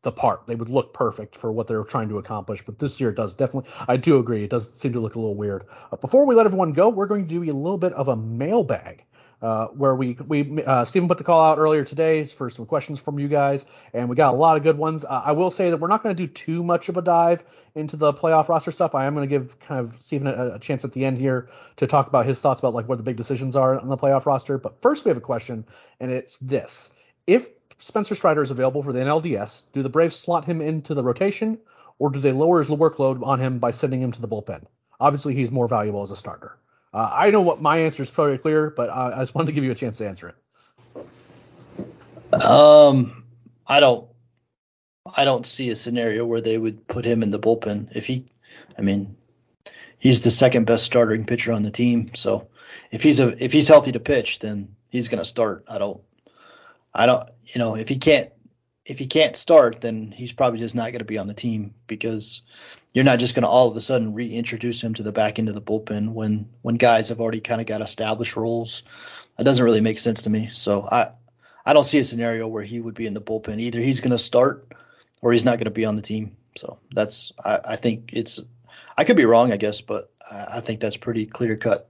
the 0.04 0.12
part. 0.12 0.48
They 0.48 0.56
would 0.56 0.70
look 0.70 0.94
perfect 0.94 1.36
for 1.36 1.52
what 1.52 1.68
they're 1.68 1.84
trying 1.84 2.10
to 2.10 2.18
accomplish. 2.18 2.64
But 2.66 2.80
this 2.80 3.00
year 3.00 3.10
it 3.10 3.16
does 3.16 3.34
definitely. 3.34 3.70
I 3.88 3.98
do 3.98 4.20
agree. 4.20 4.44
It 4.44 4.50
does 4.50 4.72
seem 4.74 4.94
to 4.94 5.00
look 5.00 5.16
a 5.16 5.20
little 5.20 5.36
weird. 5.36 5.66
Uh, 5.92 5.98
before 5.98 6.26
we 6.26 6.36
let 6.36 6.46
everyone 6.46 6.74
go, 6.74 6.90
we're 6.90 7.08
going 7.08 7.28
to 7.28 7.30
do 7.30 7.44
a 7.44 7.54
little 7.54 7.78
bit 7.78 7.94
of 7.94 8.08
a 8.08 8.16
mailbag. 8.16 9.04
Uh, 9.40 9.68
where 9.68 9.94
we 9.94 10.18
we 10.28 10.64
uh, 10.64 10.84
Stephen 10.84 11.08
put 11.08 11.20
the 11.20 11.24
call 11.24 11.44
out 11.44 11.60
earlier 11.60 11.84
today 11.84 12.24
for 12.26 12.50
some 12.50 12.66
questions 12.66 13.00
from 13.00 13.20
you 13.20 13.28
guys, 13.28 13.64
and 13.94 14.10
we 14.10 14.16
got 14.16 14.34
a 14.34 14.38
lot 14.38 14.58
of 14.58 14.64
good 14.64 14.80
ones. 14.80 15.06
Uh, 15.06 15.22
I 15.26 15.34
will 15.34 15.52
say 15.52 15.70
that 15.70 15.78
we're 15.78 15.90
not 15.90 16.02
going 16.02 16.16
to 16.16 16.26
do 16.26 16.32
too 16.32 16.64
much 16.64 16.90
of 16.90 16.98
a 16.98 17.04
dive 17.04 17.44
into 17.76 17.98
the 17.98 18.14
playoff 18.14 18.50
roster 18.50 18.72
stuff. 18.72 18.96
I 18.96 19.06
am 19.06 19.14
going 19.14 19.30
to 19.30 19.40
give 19.40 19.60
kind 19.60 19.80
of 19.80 19.96
Stephen 20.02 20.26
a, 20.26 20.56
a, 20.56 20.60
chance 20.60 20.86
at 20.86 20.94
the 20.94 21.06
end 21.06 21.20
here 21.20 21.50
to 21.76 21.86
talk 21.86 22.08
about 22.08 22.26
his 22.26 22.42
thoughts 22.42 22.62
about 22.62 22.74
like 22.74 22.90
what 22.90 22.98
the 22.98 23.04
big 23.04 23.16
decisions 23.16 23.56
are 23.56 23.80
on 23.80 23.90
the 23.90 23.98
playoff 23.98 24.26
roster. 24.26 24.58
But 24.58 24.82
first, 24.82 25.06
we 25.06 25.10
have 25.10 25.18
a 25.18 25.22
question, 25.22 25.66
and 26.00 26.10
it's 26.10 26.38
this: 26.38 26.92
If 27.28 27.48
Spencer 27.78 28.16
Strider 28.16 28.42
is 28.42 28.50
available 28.50 28.82
for 28.82 28.92
the 28.92 29.00
NLDS, 29.00 29.66
do 29.72 29.84
the 29.84 29.90
Braves 29.90 30.16
slot 30.16 30.46
him 30.46 30.62
into 30.62 30.96
the 30.96 31.04
rotation, 31.04 31.60
or 32.00 32.10
do 32.10 32.20
they 32.20 32.32
lower 32.32 32.58
his 32.58 32.70
workload 32.70 33.24
on 33.24 33.40
him 33.40 33.60
by 33.60 33.70
sending 33.70 34.02
him 34.02 34.14
to 34.14 34.22
the 34.22 34.28
bullpen? 34.28 34.64
Obviously, 35.00 35.36
he's 35.36 35.52
more 35.52 35.68
valuable 35.68 36.02
as 36.02 36.10
a 36.10 36.16
starter. 36.16 36.58
Uh, 36.94 37.10
I 37.12 37.32
know 37.32 37.42
what 37.42 37.62
my 37.62 37.80
answer 37.80 38.04
is 38.04 38.10
very 38.10 38.38
clear, 38.38 38.70
but 38.70 38.90
I 38.90 39.20
just 39.20 39.36
wanted 39.36 39.48
to 39.48 39.52
give 39.54 39.64
you 39.64 39.72
a 39.72 39.76
chance 39.76 39.98
to 39.98 40.08
answer 40.08 40.36
it. 42.34 42.44
Um, 42.44 43.24
I 43.66 43.80
don't, 43.80 44.08
I 45.16 45.26
don't 45.26 45.46
see 45.46 45.70
a 45.70 45.76
scenario 45.76 46.26
where 46.26 46.42
they 46.42 46.58
would 46.58 46.88
put 46.88 47.06
him 47.06 47.24
in 47.24 47.32
the 47.32 47.40
bullpen 47.40 47.96
if 47.96 48.06
he, 48.06 48.26
I 48.78 48.82
mean, 48.82 49.16
he's 50.00 50.22
the 50.22 50.32
second 50.32 50.66
best 50.66 50.84
starting 50.84 51.26
pitcher 51.26 51.52
on 51.52 51.64
the 51.64 51.72
team. 51.72 52.12
So 52.16 52.48
if 52.92 53.04
he's 53.04 53.20
a 53.20 53.44
if 53.44 53.52
he's 53.52 53.68
healthy 53.68 53.92
to 53.94 54.00
pitch, 54.00 54.40
then 54.40 54.76
he's 54.90 55.08
going 55.08 55.20
to 55.20 55.26
start. 55.26 55.66
I 55.68 55.78
don't 55.78 56.02
I 56.94 57.06
don't, 57.06 57.30
you 57.46 57.60
know, 57.60 57.76
if 57.76 57.88
he 57.90 57.98
can't 57.98 58.30
if 58.86 59.00
he 59.00 59.08
can't 59.08 59.36
start, 59.36 59.82
then 59.82 60.12
he's 60.12 60.32
probably 60.32 60.60
just 60.60 60.76
not 60.76 60.92
going 60.92 61.00
to 61.00 61.06
be 61.06 61.18
on 61.18 61.28
the 61.28 61.34
team 61.34 61.74
because 61.88 62.42
you're 62.98 63.04
not 63.04 63.20
just 63.20 63.36
going 63.36 63.44
to 63.44 63.48
all 63.48 63.68
of 63.68 63.78
a 63.78 63.82
sudden 63.82 64.16
reintroduce 64.16 64.82
him 64.82 64.96
to 64.96 65.04
the 65.04 65.12
back 65.12 65.38
end 65.38 65.50
of 65.50 65.54
the 65.54 65.62
bullpen 65.62 66.14
when 66.14 66.50
when 66.64 66.78
guys 66.78 67.10
have 67.10 67.22
already 67.22 67.42
kind 67.42 67.62
of 67.62 67.68
got 67.68 67.80
established 67.80 68.36
roles. 68.36 68.82
That 69.38 69.44
doesn't 69.44 69.64
really 69.64 69.82
make 69.82 70.00
sense 70.00 70.24
to 70.24 70.32
me. 70.32 70.50
So 70.52 70.82
I 70.82 71.12
I 71.64 71.74
don't 71.74 71.84
see 71.84 72.00
a 72.00 72.04
scenario 72.04 72.48
where 72.48 72.64
he 72.64 72.80
would 72.80 72.96
be 72.96 73.06
in 73.06 73.14
the 73.14 73.22
bullpen. 73.22 73.60
Either 73.60 73.80
he's 73.80 74.00
going 74.00 74.14
to 74.14 74.18
start 74.18 74.74
or 75.22 75.32
he's 75.32 75.46
not 75.46 75.60
going 75.60 75.66
to 75.66 75.70
be 75.70 75.86
on 75.86 75.96
the 75.96 76.02
team. 76.02 76.38
So 76.58 76.80
that's 76.92 77.34
I, 77.46 77.60
I 77.64 77.76
think 77.76 78.10
it's 78.14 78.40
I 78.98 79.04
could 79.04 79.16
be 79.16 79.26
wrong, 79.26 79.52
I 79.52 79.58
guess, 79.58 79.82
but 79.82 80.12
I, 80.28 80.58
I 80.58 80.62
think 80.62 80.80
that's 80.80 80.98
pretty 80.98 81.28
clear 81.28 81.56
cut. 81.56 81.88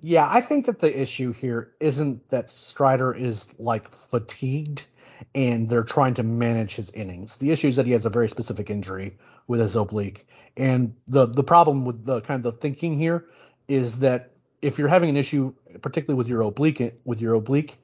Yeah, 0.00 0.28
I 0.28 0.40
think 0.40 0.66
that 0.66 0.80
the 0.80 1.00
issue 1.00 1.32
here 1.32 1.70
isn't 1.78 2.28
that 2.30 2.50
Strider 2.50 3.14
is 3.14 3.54
like 3.60 3.92
fatigued 3.92 4.86
and 5.34 5.68
they're 5.68 5.82
trying 5.82 6.14
to 6.14 6.22
manage 6.22 6.74
his 6.74 6.90
innings. 6.90 7.36
The 7.36 7.50
issue 7.50 7.68
is 7.68 7.76
that 7.76 7.86
he 7.86 7.92
has 7.92 8.06
a 8.06 8.10
very 8.10 8.28
specific 8.28 8.70
injury 8.70 9.16
with 9.46 9.60
his 9.60 9.76
oblique. 9.76 10.26
And 10.56 10.94
the 11.08 11.26
the 11.26 11.44
problem 11.44 11.84
with 11.84 12.04
the 12.04 12.20
kind 12.20 12.44
of 12.44 12.54
the 12.54 12.58
thinking 12.58 12.98
here 12.98 13.26
is 13.68 14.00
that 14.00 14.32
if 14.62 14.78
you're 14.78 14.88
having 14.88 15.08
an 15.08 15.16
issue, 15.16 15.54
particularly 15.80 16.18
with 16.18 16.28
your 16.28 16.42
oblique 16.42 16.94
with 17.04 17.20
your 17.20 17.34
oblique, 17.34 17.78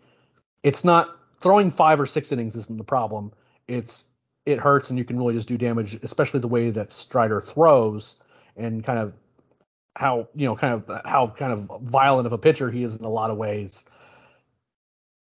it's 0.62 0.84
not 0.84 1.16
throwing 1.40 1.70
five 1.70 2.00
or 2.00 2.06
six 2.06 2.32
innings 2.32 2.56
isn't 2.56 2.78
the 2.78 2.84
problem. 2.84 3.32
It's 3.68 4.04
it 4.44 4.58
hurts 4.58 4.90
and 4.90 4.98
you 4.98 5.04
can 5.04 5.18
really 5.18 5.34
just 5.34 5.48
do 5.48 5.58
damage, 5.58 5.98
especially 6.02 6.40
the 6.40 6.48
way 6.48 6.70
that 6.70 6.92
Strider 6.92 7.40
throws 7.40 8.16
and 8.56 8.84
kind 8.84 8.98
of 8.98 9.12
how 9.96 10.28
you 10.34 10.46
know 10.46 10.56
kind 10.56 10.74
of 10.74 11.02
how 11.04 11.28
kind 11.28 11.52
of 11.52 11.70
violent 11.82 12.26
of 12.26 12.32
a 12.32 12.38
pitcher 12.38 12.70
he 12.70 12.84
is 12.84 12.96
in 12.96 13.04
a 13.04 13.08
lot 13.10 13.30
of 13.30 13.36
ways. 13.36 13.82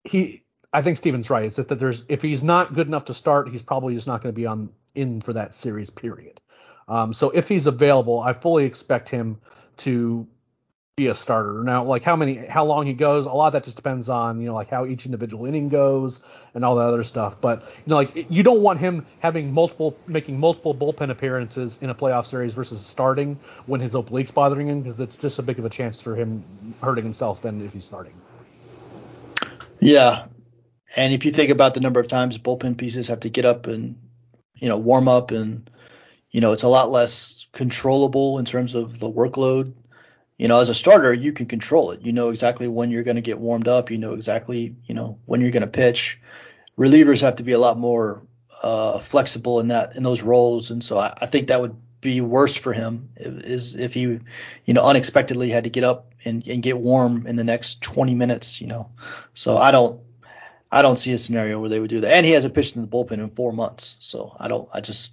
He, 0.03 0.44
I 0.75 0.81
think 0.81 0.97
Steven's 0.97 1.29
right. 1.29 1.45
It's 1.45 1.55
that 1.55 1.79
there's 1.79 2.03
if 2.09 2.21
he's 2.21 2.43
not 2.43 2.73
good 2.73 2.87
enough 2.87 3.05
to 3.05 3.13
start, 3.13 3.47
he's 3.47 3.61
probably 3.61 3.95
just 3.95 4.07
not 4.07 4.21
going 4.21 4.33
to 4.33 4.39
be 4.39 4.45
on 4.45 4.69
in 4.93 5.21
for 5.21 5.31
that 5.33 5.55
series. 5.55 5.89
Period. 5.89 6.41
Um, 6.89 7.13
so 7.13 7.29
if 7.29 7.47
he's 7.47 7.65
available, 7.65 8.19
I 8.19 8.33
fully 8.33 8.65
expect 8.65 9.07
him 9.07 9.39
to 9.77 10.27
be 10.97 11.07
a 11.07 11.15
starter. 11.15 11.63
Now, 11.63 11.85
like 11.85 12.03
how 12.03 12.17
many, 12.17 12.35
how 12.35 12.65
long 12.65 12.85
he 12.85 12.93
goes, 12.93 13.25
a 13.25 13.31
lot 13.31 13.47
of 13.47 13.53
that 13.53 13.63
just 13.63 13.77
depends 13.77 14.09
on 14.09 14.41
you 14.41 14.47
know 14.47 14.53
like 14.53 14.69
how 14.69 14.85
each 14.85 15.05
individual 15.05 15.45
inning 15.45 15.69
goes 15.69 16.19
and 16.53 16.65
all 16.65 16.75
that 16.75 16.87
other 16.87 17.05
stuff. 17.05 17.39
But 17.39 17.61
you 17.61 17.83
know 17.87 17.95
like 17.95 18.29
you 18.29 18.43
don't 18.43 18.61
want 18.61 18.79
him 18.79 19.05
having 19.19 19.53
multiple, 19.53 19.97
making 20.07 20.37
multiple 20.37 20.75
bullpen 20.75 21.09
appearances 21.09 21.77
in 21.81 21.89
a 21.89 21.95
playoff 21.95 22.25
series 22.25 22.53
versus 22.53 22.85
starting 22.85 23.39
when 23.65 23.79
his 23.79 23.93
obliques 23.93 24.33
bothering 24.33 24.67
him 24.67 24.81
because 24.81 24.99
it's 24.99 25.15
just 25.15 25.39
a 25.39 25.41
big 25.41 25.57
of 25.57 25.63
a 25.63 25.69
chance 25.69 26.01
for 26.01 26.15
him 26.15 26.43
hurting 26.81 27.05
himself 27.05 27.41
than 27.41 27.63
if 27.63 27.71
he's 27.71 27.85
starting. 27.85 28.13
Yeah, 29.79 30.27
and 30.95 31.13
if 31.13 31.25
you 31.25 31.31
think 31.31 31.49
about 31.49 31.73
the 31.73 31.79
number 31.79 31.99
of 31.99 32.07
times 32.07 32.37
bullpen 32.37 32.77
pieces 32.77 33.07
have 33.07 33.21
to 33.21 33.29
get 33.29 33.45
up 33.45 33.67
and 33.67 33.97
you 34.55 34.69
know 34.69 34.77
warm 34.77 35.07
up 35.07 35.31
and 35.31 35.69
you 36.31 36.41
know 36.41 36.53
it's 36.53 36.63
a 36.63 36.67
lot 36.67 36.91
less 36.91 37.45
controllable 37.51 38.37
in 38.37 38.45
terms 38.45 38.75
of 38.75 38.99
the 38.99 39.09
workload 39.09 39.73
you 40.37 40.49
know, 40.49 40.59
as 40.59 40.69
a 40.69 40.75
starter, 40.75 41.13
you 41.13 41.31
can 41.31 41.45
control 41.45 41.91
it. 41.91 42.01
You 42.01 42.11
know 42.11 42.29
exactly 42.29 42.67
when 42.67 42.91
you're 42.91 43.03
going 43.03 43.15
to 43.15 43.21
get 43.21 43.39
warmed 43.39 43.67
up. 43.67 43.89
You 43.89 43.97
know 43.97 44.13
exactly, 44.13 44.75
you 44.85 44.93
know, 44.93 45.19
when 45.25 45.41
you're 45.41 45.51
going 45.51 45.61
to 45.61 45.67
pitch. 45.67 46.19
Relievers 46.77 47.21
have 47.21 47.37
to 47.37 47.43
be 47.43 47.53
a 47.53 47.59
lot 47.59 47.77
more 47.77 48.23
uh, 48.61 48.99
flexible 48.99 49.61
in 49.61 49.69
that 49.69 49.95
in 49.95 50.03
those 50.03 50.21
roles, 50.21 50.71
and 50.71 50.83
so 50.83 50.97
I, 50.97 51.13
I, 51.21 51.25
think 51.25 51.47
that 51.47 51.61
would 51.61 51.77
be 52.01 52.19
worse 52.19 52.57
for 52.57 52.73
him 52.73 53.09
is 53.15 53.75
if 53.75 53.93
he, 53.93 54.01
you 54.01 54.73
know, 54.73 54.83
unexpectedly 54.83 55.49
had 55.49 55.65
to 55.65 55.69
get 55.69 55.83
up 55.83 56.13
and, 56.25 56.45
and 56.47 56.61
get 56.61 56.77
warm 56.77 57.27
in 57.27 57.35
the 57.35 57.43
next 57.43 57.81
20 57.81 58.15
minutes. 58.15 58.59
You 58.59 58.67
know, 58.67 58.91
so 59.33 59.57
I 59.57 59.71
don't, 59.71 60.01
I 60.71 60.81
don't 60.81 60.97
see 60.97 61.13
a 61.13 61.17
scenario 61.17 61.59
where 61.59 61.69
they 61.69 61.79
would 61.79 61.89
do 61.89 62.01
that. 62.01 62.11
And 62.11 62.25
he 62.25 62.33
hasn't 62.33 62.53
pitched 62.53 62.75
in 62.75 62.81
the 62.81 62.87
bullpen 62.87 63.13
in 63.13 63.29
four 63.29 63.53
months, 63.53 63.95
so 63.99 64.35
I 64.39 64.47
don't, 64.47 64.67
I 64.73 64.81
just, 64.81 65.11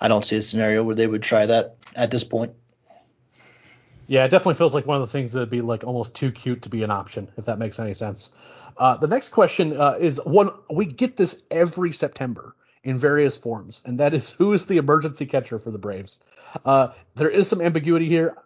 I 0.00 0.08
don't 0.08 0.24
see 0.24 0.36
a 0.36 0.42
scenario 0.42 0.82
where 0.82 0.94
they 0.94 1.06
would 1.06 1.22
try 1.22 1.46
that 1.46 1.76
at 1.94 2.10
this 2.10 2.24
point. 2.24 2.54
Yeah, 4.06 4.24
it 4.24 4.28
definitely 4.28 4.54
feels 4.54 4.74
like 4.74 4.86
one 4.86 5.00
of 5.00 5.06
the 5.06 5.12
things 5.12 5.32
that'd 5.32 5.50
be 5.50 5.62
like 5.62 5.84
almost 5.84 6.14
too 6.14 6.30
cute 6.30 6.62
to 6.62 6.68
be 6.68 6.82
an 6.82 6.90
option, 6.90 7.28
if 7.36 7.46
that 7.46 7.58
makes 7.58 7.78
any 7.78 7.94
sense. 7.94 8.30
Uh, 8.76 8.96
the 8.96 9.06
next 9.06 9.30
question 9.30 9.76
uh, 9.76 9.96
is 9.98 10.20
one 10.24 10.50
we 10.70 10.84
get 10.84 11.16
this 11.16 11.40
every 11.50 11.92
September 11.92 12.54
in 12.82 12.98
various 12.98 13.36
forms, 13.36 13.82
and 13.84 14.00
that 14.00 14.14
is 14.14 14.30
who 14.38 14.52
is 14.52 14.66
the 14.66 14.76
emergency 14.76 15.26
catcher 15.26 15.58
for 15.58 15.70
the 15.70 15.78
Braves? 15.78 16.20
Uh, 16.64 16.88
there 17.14 17.30
is 17.30 17.48
some 17.48 17.60
ambiguity 17.60 18.08
here. 18.08 18.36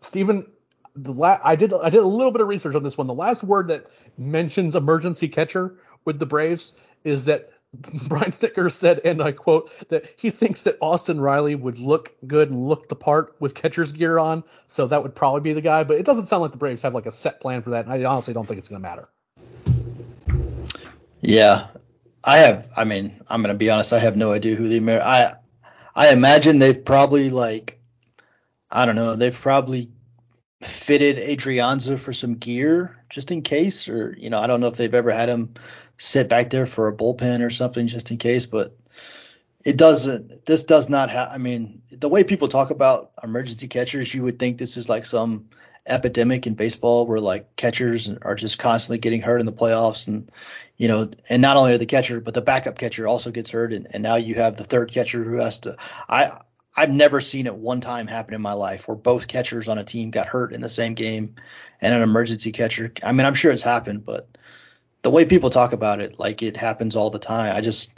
Stephen, 0.00 0.46
the 0.94 1.12
la- 1.12 1.40
I 1.42 1.56
did 1.56 1.72
I 1.72 1.90
did 1.90 2.00
a 2.00 2.06
little 2.06 2.32
bit 2.32 2.42
of 2.42 2.48
research 2.48 2.74
on 2.74 2.82
this 2.82 2.98
one. 2.98 3.06
The 3.06 3.14
last 3.14 3.42
word 3.42 3.68
that 3.68 3.86
mentions 4.18 4.76
emergency 4.76 5.28
catcher 5.28 5.76
with 6.06 6.18
the 6.18 6.26
Braves 6.26 6.72
is 7.04 7.26
that 7.26 7.50
Brian 8.08 8.30
Snitker 8.30 8.72
said, 8.72 9.02
and 9.04 9.22
I 9.22 9.32
quote, 9.32 9.70
that 9.88 10.06
he 10.16 10.30
thinks 10.30 10.62
that 10.62 10.78
Austin 10.80 11.20
Riley 11.20 11.54
would 11.54 11.78
look 11.78 12.14
good 12.26 12.50
and 12.50 12.68
look 12.68 12.88
the 12.88 12.96
part 12.96 13.36
with 13.38 13.54
catcher's 13.54 13.92
gear 13.92 14.18
on, 14.18 14.44
so 14.66 14.86
that 14.86 15.02
would 15.02 15.14
probably 15.14 15.42
be 15.42 15.52
the 15.52 15.60
guy. 15.60 15.84
But 15.84 15.98
it 15.98 16.06
doesn't 16.06 16.26
sound 16.26 16.42
like 16.42 16.52
the 16.52 16.58
Braves 16.58 16.82
have 16.82 16.94
like 16.94 17.06
a 17.06 17.12
set 17.12 17.40
plan 17.40 17.60
for 17.60 17.70
that, 17.70 17.84
and 17.84 17.92
I 17.92 18.02
honestly 18.04 18.32
don't 18.32 18.46
think 18.46 18.58
it's 18.58 18.68
going 18.68 18.80
to 18.80 18.88
matter. 18.88 19.08
Yeah, 21.20 21.66
I 22.24 22.38
have. 22.38 22.68
I 22.76 22.84
mean, 22.84 23.20
I'm 23.28 23.42
going 23.42 23.52
to 23.52 23.58
be 23.58 23.68
honest. 23.68 23.92
I 23.92 23.98
have 23.98 24.16
no 24.16 24.32
idea 24.32 24.54
who 24.54 24.68
the 24.68 24.76
Amer- 24.76 25.02
I 25.02 25.34
I 25.94 26.12
imagine 26.12 26.58
they've 26.58 26.84
probably 26.84 27.30
like, 27.30 27.80
I 28.70 28.86
don't 28.86 28.96
know. 28.96 29.16
They've 29.16 29.38
probably 29.38 29.90
fitted 30.62 31.16
Adrianza 31.16 31.98
for 31.98 32.12
some 32.12 32.34
gear 32.34 32.96
just 33.08 33.30
in 33.30 33.42
case, 33.42 33.88
or 33.88 34.14
you 34.18 34.30
know, 34.30 34.38
I 34.38 34.46
don't 34.46 34.60
know 34.60 34.68
if 34.68 34.76
they've 34.76 34.94
ever 34.94 35.10
had 35.10 35.28
him 35.28 35.54
sit 35.98 36.28
back 36.28 36.50
there 36.50 36.66
for 36.66 36.88
a 36.88 36.94
bullpen 36.94 37.44
or 37.44 37.50
something 37.50 37.86
just 37.86 38.10
in 38.10 38.18
case. 38.18 38.46
But 38.46 38.76
it 39.64 39.76
doesn't. 39.76 40.46
This 40.46 40.64
does 40.64 40.88
not 40.88 41.10
have. 41.10 41.28
I 41.30 41.38
mean, 41.38 41.82
the 41.90 42.08
way 42.08 42.24
people 42.24 42.48
talk 42.48 42.70
about 42.70 43.12
emergency 43.22 43.68
catchers, 43.68 44.12
you 44.12 44.22
would 44.22 44.38
think 44.38 44.58
this 44.58 44.76
is 44.76 44.88
like 44.88 45.06
some 45.06 45.48
epidemic 45.86 46.46
in 46.46 46.54
baseball 46.54 47.06
where 47.06 47.20
like 47.20 47.54
catchers 47.56 48.08
are 48.22 48.34
just 48.34 48.58
constantly 48.58 48.98
getting 48.98 49.22
hurt 49.22 49.40
in 49.40 49.46
the 49.46 49.52
playoffs 49.52 50.08
and 50.08 50.30
you 50.76 50.88
know 50.88 51.10
and 51.28 51.40
not 51.40 51.56
only 51.56 51.72
are 51.72 51.78
the 51.78 51.86
catcher 51.86 52.20
but 52.20 52.34
the 52.34 52.40
backup 52.40 52.76
catcher 52.76 53.06
also 53.06 53.30
gets 53.30 53.50
hurt 53.50 53.72
and, 53.72 53.86
and 53.90 54.02
now 54.02 54.16
you 54.16 54.34
have 54.34 54.56
the 54.56 54.64
third 54.64 54.92
catcher 54.92 55.22
who 55.22 55.36
has 55.36 55.60
to 55.60 55.76
i 56.08 56.40
i've 56.76 56.90
never 56.90 57.20
seen 57.20 57.46
it 57.46 57.54
one 57.54 57.80
time 57.80 58.08
happen 58.08 58.34
in 58.34 58.42
my 58.42 58.54
life 58.54 58.88
where 58.88 58.96
both 58.96 59.28
catchers 59.28 59.68
on 59.68 59.78
a 59.78 59.84
team 59.84 60.10
got 60.10 60.26
hurt 60.26 60.52
in 60.52 60.60
the 60.60 60.68
same 60.68 60.94
game 60.94 61.36
and 61.80 61.94
an 61.94 62.02
emergency 62.02 62.50
catcher 62.50 62.92
i 63.02 63.12
mean 63.12 63.24
i'm 63.24 63.34
sure 63.34 63.52
it's 63.52 63.62
happened 63.62 64.04
but 64.04 64.28
the 65.06 65.10
way 65.10 65.24
people 65.24 65.50
talk 65.50 65.72
about 65.72 66.00
it, 66.00 66.18
like 66.18 66.42
it 66.42 66.56
happens 66.56 66.96
all 66.96 67.10
the 67.10 67.20
time. 67.20 67.54
I 67.54 67.60
just, 67.60 67.92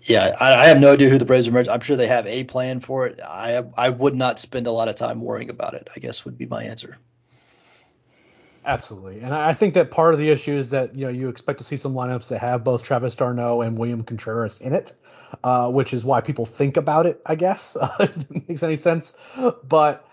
yeah, 0.00 0.34
I, 0.40 0.54
I 0.54 0.66
have 0.68 0.80
no 0.80 0.94
idea 0.94 1.10
who 1.10 1.18
the 1.18 1.26
Braves 1.26 1.46
are. 1.48 1.70
I'm 1.70 1.80
sure 1.80 1.96
they 1.96 2.06
have 2.06 2.26
a 2.26 2.44
plan 2.44 2.80
for 2.80 3.06
it. 3.06 3.20
I 3.22 3.62
I 3.76 3.90
would 3.90 4.14
not 4.14 4.38
spend 4.38 4.66
a 4.66 4.70
lot 4.70 4.88
of 4.88 4.94
time 4.94 5.20
worrying 5.20 5.50
about 5.50 5.74
it. 5.74 5.90
I 5.94 6.00
guess 6.00 6.24
would 6.24 6.38
be 6.38 6.46
my 6.46 6.64
answer. 6.64 6.96
Absolutely, 8.64 9.20
and 9.20 9.34
I 9.34 9.52
think 9.52 9.74
that 9.74 9.90
part 9.90 10.14
of 10.14 10.18
the 10.18 10.30
issue 10.30 10.56
is 10.56 10.70
that 10.70 10.94
you 10.94 11.04
know 11.04 11.12
you 11.12 11.28
expect 11.28 11.58
to 11.58 11.64
see 11.64 11.76
some 11.76 11.92
lineups 11.92 12.28
that 12.28 12.40
have 12.40 12.64
both 12.64 12.82
Travis 12.82 13.14
d'Arnaud 13.14 13.60
and 13.60 13.76
William 13.76 14.02
Contreras 14.02 14.62
in 14.62 14.72
it, 14.72 14.94
uh, 15.44 15.68
which 15.68 15.92
is 15.92 16.06
why 16.06 16.22
people 16.22 16.46
think 16.46 16.78
about 16.78 17.04
it. 17.04 17.20
I 17.26 17.34
guess 17.34 17.76
if 18.00 18.16
it 18.16 18.48
makes 18.48 18.62
any 18.62 18.76
sense, 18.76 19.12
but 19.62 20.08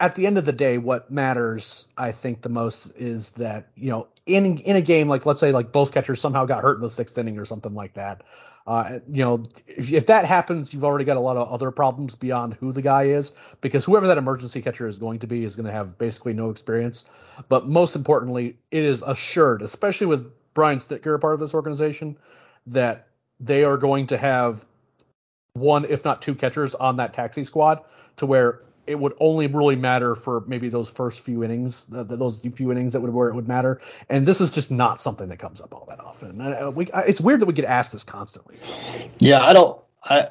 at 0.00 0.14
the 0.14 0.26
end 0.26 0.38
of 0.38 0.44
the 0.44 0.52
day, 0.52 0.78
what 0.78 1.10
matters, 1.10 1.86
I 1.96 2.12
think, 2.12 2.42
the 2.42 2.48
most 2.48 2.86
is 2.96 3.30
that 3.32 3.68
you 3.74 3.90
know, 3.90 4.08
in 4.26 4.58
in 4.58 4.76
a 4.76 4.80
game 4.80 5.08
like 5.08 5.26
let's 5.26 5.40
say 5.40 5.52
like 5.52 5.72
both 5.72 5.92
catchers 5.92 6.20
somehow 6.20 6.44
got 6.44 6.62
hurt 6.62 6.76
in 6.76 6.82
the 6.82 6.90
sixth 6.90 7.16
inning 7.18 7.38
or 7.38 7.44
something 7.44 7.74
like 7.74 7.94
that. 7.94 8.22
Uh, 8.64 9.00
you 9.10 9.24
know, 9.24 9.42
if, 9.66 9.92
if 9.92 10.06
that 10.06 10.24
happens, 10.24 10.72
you've 10.72 10.84
already 10.84 11.04
got 11.04 11.16
a 11.16 11.20
lot 11.20 11.36
of 11.36 11.50
other 11.50 11.72
problems 11.72 12.14
beyond 12.14 12.54
who 12.54 12.72
the 12.72 12.82
guy 12.82 13.04
is, 13.04 13.32
because 13.60 13.84
whoever 13.84 14.06
that 14.06 14.18
emergency 14.18 14.62
catcher 14.62 14.86
is 14.86 14.98
going 14.98 15.18
to 15.18 15.26
be 15.26 15.44
is 15.44 15.56
going 15.56 15.66
to 15.66 15.72
have 15.72 15.98
basically 15.98 16.32
no 16.32 16.50
experience. 16.50 17.04
But 17.48 17.66
most 17.68 17.96
importantly, 17.96 18.56
it 18.70 18.84
is 18.84 19.02
assured, 19.02 19.62
especially 19.62 20.06
with 20.06 20.30
Brian 20.54 20.78
Snitker, 20.78 21.20
part 21.20 21.34
of 21.34 21.40
this 21.40 21.54
organization, 21.54 22.16
that 22.68 23.08
they 23.40 23.64
are 23.64 23.76
going 23.76 24.06
to 24.08 24.18
have 24.18 24.64
one, 25.54 25.84
if 25.86 26.04
not 26.04 26.22
two 26.22 26.34
catchers 26.34 26.74
on 26.74 26.96
that 26.96 27.14
taxi 27.14 27.42
squad 27.42 27.80
to 28.16 28.26
where 28.26 28.60
it 28.86 28.96
would 28.96 29.14
only 29.20 29.46
really 29.46 29.76
matter 29.76 30.14
for 30.14 30.42
maybe 30.46 30.68
those 30.68 30.88
first 30.88 31.20
few 31.20 31.44
innings, 31.44 31.84
those 31.88 32.40
few 32.40 32.72
innings 32.72 32.94
that 32.94 33.00
would 33.00 33.12
where 33.12 33.28
it 33.28 33.34
would 33.34 33.46
matter. 33.46 33.80
And 34.08 34.26
this 34.26 34.40
is 34.40 34.52
just 34.52 34.70
not 34.70 35.00
something 35.00 35.28
that 35.28 35.38
comes 35.38 35.60
up 35.60 35.74
all 35.74 35.86
that 35.88 36.00
often. 36.00 36.40
Uh, 36.40 36.70
we, 36.70 36.88
it's 36.92 37.20
weird 37.20 37.40
that 37.40 37.46
we 37.46 37.52
get 37.52 37.64
asked 37.64 37.92
this 37.92 38.04
constantly. 38.04 38.56
Yeah, 39.18 39.40
I 39.40 39.52
don't. 39.52 39.80
I 40.02 40.28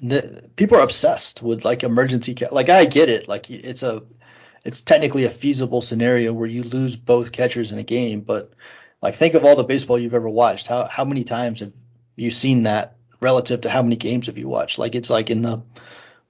the, 0.00 0.48
people 0.56 0.78
are 0.78 0.82
obsessed 0.82 1.42
with 1.42 1.64
like 1.64 1.84
emergency. 1.84 2.36
Like 2.50 2.68
I 2.68 2.86
get 2.86 3.08
it. 3.08 3.28
Like 3.28 3.50
it's 3.50 3.84
a, 3.84 4.02
it's 4.64 4.82
technically 4.82 5.24
a 5.24 5.30
feasible 5.30 5.80
scenario 5.80 6.32
where 6.32 6.48
you 6.48 6.64
lose 6.64 6.96
both 6.96 7.30
catchers 7.30 7.70
in 7.70 7.78
a 7.78 7.84
game. 7.84 8.22
But 8.22 8.52
like 9.00 9.14
think 9.14 9.34
of 9.34 9.44
all 9.44 9.54
the 9.54 9.64
baseball 9.64 9.98
you've 9.98 10.14
ever 10.14 10.28
watched. 10.28 10.66
How 10.66 10.86
how 10.86 11.04
many 11.04 11.22
times 11.22 11.60
have 11.60 11.72
you 12.16 12.32
seen 12.32 12.64
that 12.64 12.96
relative 13.20 13.60
to 13.60 13.70
how 13.70 13.82
many 13.82 13.96
games 13.96 14.26
have 14.26 14.38
you 14.38 14.48
watched? 14.48 14.78
Like 14.80 14.96
it's 14.96 15.10
like 15.10 15.30
in 15.30 15.42
the 15.42 15.62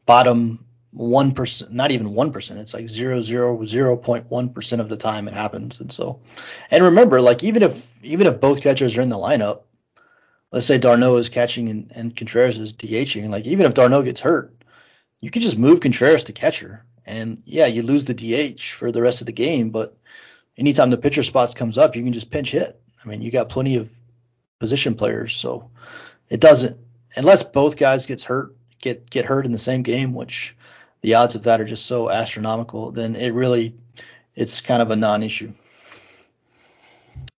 bottom 0.04 0.66
one 0.92 1.32
percent, 1.32 1.72
not 1.72 1.90
even 1.90 2.14
one 2.14 2.32
percent. 2.32 2.60
It's 2.60 2.74
like 2.74 2.88
zero 2.88 3.22
zero 3.22 3.64
zero 3.64 3.96
point 3.96 4.30
one 4.30 4.50
percent 4.50 4.82
of 4.82 4.88
the 4.88 4.96
time 4.96 5.26
it 5.26 5.34
happens. 5.34 5.80
And 5.80 5.90
so, 5.90 6.20
and 6.70 6.84
remember, 6.84 7.20
like 7.20 7.42
even 7.42 7.62
if 7.62 8.04
even 8.04 8.26
if 8.26 8.40
both 8.40 8.60
catchers 8.60 8.96
are 8.96 9.02
in 9.02 9.08
the 9.08 9.16
lineup, 9.16 9.62
let's 10.50 10.66
say 10.66 10.78
d'Arnaud 10.78 11.16
is 11.16 11.28
catching 11.30 11.68
and, 11.68 11.92
and 11.94 12.16
Contreras 12.16 12.58
is 12.58 12.74
DHing, 12.74 13.30
like 13.30 13.46
even 13.46 13.66
if 13.66 13.74
d'Arnaud 13.74 14.02
gets 14.02 14.20
hurt, 14.20 14.54
you 15.20 15.30
can 15.30 15.42
just 15.42 15.58
move 15.58 15.80
Contreras 15.80 16.24
to 16.24 16.32
catcher, 16.32 16.84
and 17.06 17.42
yeah, 17.46 17.66
you 17.66 17.82
lose 17.82 18.04
the 18.04 18.14
DH 18.14 18.62
for 18.62 18.92
the 18.92 19.02
rest 19.02 19.22
of 19.22 19.26
the 19.26 19.32
game, 19.32 19.70
but 19.70 19.96
anytime 20.58 20.90
the 20.90 20.98
pitcher 20.98 21.22
spot 21.22 21.56
comes 21.56 21.78
up, 21.78 21.96
you 21.96 22.02
can 22.04 22.12
just 22.12 22.30
pinch 22.30 22.50
hit. 22.50 22.78
I 23.02 23.08
mean, 23.08 23.22
you 23.22 23.30
got 23.30 23.48
plenty 23.48 23.76
of 23.76 23.92
position 24.60 24.94
players, 24.94 25.34
so 25.34 25.70
it 26.28 26.38
doesn't 26.38 26.76
unless 27.16 27.42
both 27.42 27.76
guys 27.76 28.04
gets 28.04 28.24
hurt 28.24 28.54
get 28.80 29.08
get 29.08 29.24
hurt 29.24 29.46
in 29.46 29.52
the 29.52 29.58
same 29.58 29.82
game, 29.82 30.12
which 30.12 30.54
the 31.02 31.14
odds 31.14 31.34
of 31.34 31.42
that 31.42 31.60
are 31.60 31.64
just 31.64 31.84
so 31.84 32.08
astronomical, 32.08 32.90
then 32.92 33.16
it 33.16 33.34
really 33.34 33.74
it's 34.34 34.60
kind 34.60 34.80
of 34.80 34.90
a 34.90 34.96
non-issue. 34.96 35.52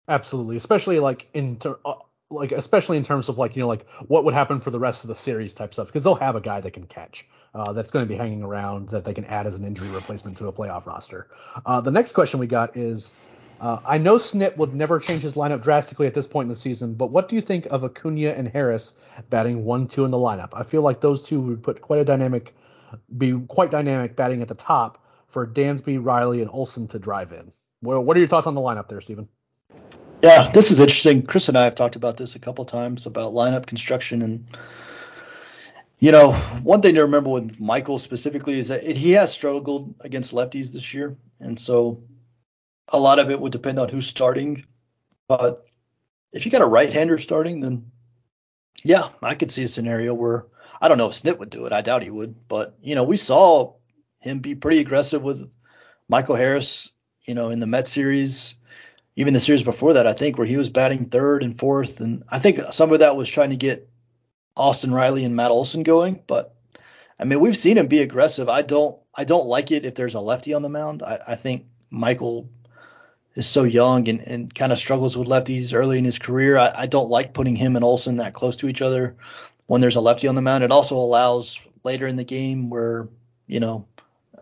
Absolutely, 0.08 0.58
especially 0.58 1.00
like 1.00 1.28
in 1.34 1.56
ter- 1.56 1.80
uh, 1.84 1.96
like 2.30 2.52
especially 2.52 2.98
in 2.98 3.04
terms 3.04 3.30
of 3.30 3.38
like 3.38 3.56
you 3.56 3.62
know 3.62 3.68
like 3.68 3.90
what 4.08 4.26
would 4.26 4.34
happen 4.34 4.60
for 4.60 4.70
the 4.70 4.80
rest 4.80 5.04
of 5.04 5.08
the 5.08 5.16
series 5.16 5.54
type 5.54 5.74
stuff 5.74 5.88
because 5.88 6.04
they'll 6.04 6.16
have 6.16 6.36
a 6.36 6.42
guy 6.42 6.60
that 6.60 6.72
can 6.72 6.86
catch 6.86 7.26
uh, 7.56 7.72
that's 7.74 7.92
going 7.92 8.06
to 8.06 8.10
be 8.10 8.18
hanging 8.18 8.44
around 8.44 8.90
that 8.90 9.06
they 9.06 9.14
can 9.14 9.26
add 9.26 9.48
as 9.48 9.56
an 9.56 9.66
injury 9.66 9.90
replacement 9.90 10.38
to 10.38 10.48
a 10.48 10.54
playoff 10.54 10.86
roster. 10.86 11.28
Uh, 11.66 11.80
the 11.82 11.92
next 11.92 12.14
question 12.14 12.40
we 12.40 12.48
got 12.48 12.78
is. 12.78 13.16
Uh, 13.62 13.80
I 13.86 13.98
know 13.98 14.18
Snit 14.18 14.58
would 14.58 14.76
never 14.76 15.00
change 15.00 15.22
his 15.22 15.36
lineup 15.36 15.62
drastically 15.62 16.06
at 16.06 16.14
this 16.14 16.28
point 16.28 16.48
in 16.48 16.50
the 16.50 16.56
season, 16.56 16.96
but 16.96 17.12
what 17.12 17.30
do 17.30 17.38
you 17.38 17.42
think 17.42 17.66
of 17.68 17.86
Acuna 17.86 18.32
and 18.32 18.46
Harris 18.46 18.94
batting 19.30 19.64
one 19.64 19.88
two 19.88 20.04
in 20.04 20.12
the 20.12 20.18
lineup? 20.18 20.50
I 20.52 20.64
feel 20.64 20.82
like 20.82 21.00
those 21.00 21.22
two 21.22 21.40
would 21.40 21.64
put 21.64 21.80
quite 21.80 22.02
a 22.02 22.04
dynamic 22.04 22.54
be 23.16 23.40
quite 23.48 23.72
dynamic 23.72 24.16
batting 24.16 24.42
at 24.42 24.48
the 24.48 24.56
top 24.56 25.04
for 25.28 25.48
Dansby, 25.48 26.04
Riley, 26.04 26.42
and 26.42 26.50
Olson 26.52 26.88
to 26.90 27.00
drive 27.00 27.32
in. 27.32 27.52
Well, 27.82 28.04
what 28.04 28.16
are 28.16 28.20
your 28.20 28.28
thoughts 28.28 28.48
on 28.48 28.56
the 28.56 28.62
lineup 28.62 28.88
there, 28.88 29.02
Stephen? 29.02 29.28
Yeah, 30.22 30.52
this 30.52 30.72
is 30.72 30.80
interesting. 30.80 31.24
Chris 31.24 31.50
and 31.50 31.58
I 31.58 31.66
have 31.66 31.76
talked 31.76 31.96
about 31.96 32.18
this 32.18 32.36
a 32.36 32.40
couple 32.40 32.66
times 32.66 33.06
about 33.06 33.34
lineup 33.34 33.66
construction 33.66 34.22
and 34.22 34.48
you 36.04 36.12
know, 36.12 36.34
one 36.34 36.82
thing 36.82 36.96
to 36.96 37.04
remember 37.04 37.30
with 37.30 37.62
Michael 37.62 37.98
specifically 37.98 38.60
is 38.60 38.68
that 38.68 38.84
he 38.84 39.12
has 39.12 39.32
struggled 39.32 39.96
against 40.02 40.34
lefties 40.34 40.74
this 40.74 40.94
year, 40.94 41.16
and 41.40 41.58
so 41.58 42.04
a 42.90 43.00
lot 43.00 43.20
of 43.20 43.32
it 43.32 43.40
would 43.40 43.54
depend 43.54 43.80
on 43.80 43.88
who's 43.88 44.06
starting. 44.06 44.66
But 45.30 45.66
if 46.34 46.46
you 46.46 46.52
got 46.52 46.62
a 46.62 46.66
right-hander 46.66 47.20
starting, 47.20 47.62
then 47.62 47.92
yeah, 48.84 49.08
I 49.22 49.36
could 49.36 49.50
see 49.50 49.64
a 49.64 49.68
scenario 49.70 50.14
where 50.14 50.46
I 50.84 50.90
don't 50.90 50.98
know 50.98 51.08
if 51.08 51.14
Snit 51.14 51.40
would 51.40 51.50
do 51.50 51.66
it. 51.66 51.72
I 51.72 51.80
doubt 51.80 52.04
he 52.04 52.10
would, 52.10 52.46
but 52.50 52.76
you 52.82 52.96
know, 52.96 53.06
we 53.06 53.16
saw 53.16 53.76
him 54.20 54.40
be 54.40 54.54
pretty 54.54 54.80
aggressive 54.80 55.24
with 55.24 55.50
Michael 56.10 56.36
Harris, 56.36 56.90
you 57.26 57.36
know, 57.36 57.52
in 57.52 57.62
the 57.62 57.68
Met 57.68 57.88
series, 57.88 58.56
even 59.16 59.34
the 59.34 59.40
series 59.40 59.64
before 59.64 59.94
that, 59.94 60.08
I 60.08 60.12
think, 60.12 60.38
where 60.38 60.46
he 60.46 60.58
was 60.58 60.70
batting 60.70 61.06
third 61.06 61.42
and 61.42 61.58
fourth, 61.58 62.02
and 62.02 62.24
I 62.30 62.40
think 62.40 62.60
some 62.74 62.92
of 62.92 63.00
that 63.00 63.16
was 63.16 63.30
trying 63.30 63.52
to 63.52 63.56
get 63.56 63.90
Austin 64.58 64.94
Riley 64.94 65.24
and 65.24 65.38
Matt 65.38 65.52
Olson 65.52 65.84
going, 65.84 66.22
but 66.28 66.54
I 67.18 67.24
mean, 67.24 67.40
we've 67.40 67.58
seen 67.58 67.78
him 67.78 67.88
be 67.88 68.02
aggressive. 68.02 68.50
I 68.50 68.62
don't, 68.62 68.98
I 69.16 69.24
don't 69.24 69.48
like 69.48 69.72
it 69.72 69.86
if 69.86 69.96
there's 69.96 70.16
a 70.16 70.20
lefty 70.20 70.54
on 70.54 70.64
the 70.64 70.70
mound. 70.70 71.02
I, 71.02 71.18
I 71.30 71.36
think 71.36 71.68
Michael 71.92 72.50
is 73.36 73.48
so 73.48 73.64
young 73.64 74.10
and, 74.10 74.20
and 74.20 74.54
kind 74.54 74.74
of 74.74 74.80
struggles 74.80 75.16
with 75.16 75.30
lefties 75.30 75.74
early 75.74 75.98
in 75.98 76.04
his 76.04 76.20
career. 76.20 76.58
I, 76.58 76.74
I 76.76 76.86
don't 76.88 77.10
like 77.10 77.34
putting 77.34 77.56
him 77.56 77.78
and 77.78 77.86
Olson 77.86 78.18
that 78.18 78.34
close 78.34 78.58
to 78.58 78.68
each 78.68 78.82
other 78.82 79.16
when 79.68 79.82
there's 79.82 79.96
a 79.96 80.02
lefty 80.02 80.28
on 80.28 80.36
the 80.36 80.42
mound. 80.42 80.64
It 80.64 80.72
also 80.72 80.98
allows 80.98 81.60
later 81.84 82.08
in 82.08 82.16
the 82.16 82.24
game 82.24 82.70
where, 82.70 83.08
you 83.48 83.60
know, 83.60 83.88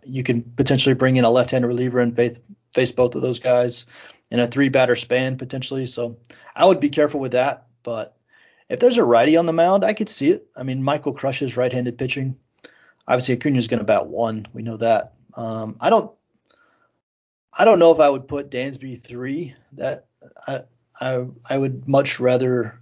you 0.04 0.22
can 0.22 0.42
potentially 0.42 0.94
bring 0.94 1.16
in 1.16 1.24
a 1.24 1.30
left-handed 1.30 1.68
reliever 1.68 2.00
and 2.00 2.14
face, 2.16 2.36
face 2.72 2.90
both 2.90 3.14
of 3.14 3.22
those 3.22 3.38
guys 3.38 3.86
in 4.30 4.40
a 4.40 4.46
three-batter 4.46 4.96
span 4.96 5.38
potentially. 5.38 5.86
So 5.86 6.16
I 6.54 6.64
would 6.64 6.80
be 6.80 6.88
careful 6.88 7.20
with 7.20 7.32
that. 7.32 7.66
But 7.82 8.16
if 8.68 8.80
there's 8.80 8.96
a 8.96 9.04
righty 9.04 9.36
on 9.36 9.46
the 9.46 9.52
mound, 9.52 9.84
I 9.84 9.92
could 9.92 10.08
see 10.08 10.30
it. 10.30 10.46
I 10.56 10.62
mean, 10.62 10.82
Michael 10.82 11.12
crushes 11.12 11.56
right-handed 11.56 11.98
pitching. 11.98 12.36
Obviously, 13.06 13.34
Acuna's 13.34 13.66
going 13.66 13.80
to 13.80 13.84
bat 13.84 14.06
one. 14.06 14.46
We 14.52 14.62
know 14.62 14.76
that. 14.76 15.14
Um, 15.34 15.76
I 15.80 15.90
don't. 15.90 16.12
I 17.52 17.64
don't 17.64 17.78
know 17.78 17.92
if 17.92 18.00
I 18.00 18.08
would 18.08 18.28
put 18.28 18.50
Dansby 18.50 19.00
three. 19.00 19.54
That 19.72 20.06
I 20.46 20.62
I 20.98 21.26
I 21.44 21.58
would 21.58 21.88
much 21.88 22.20
rather. 22.20 22.80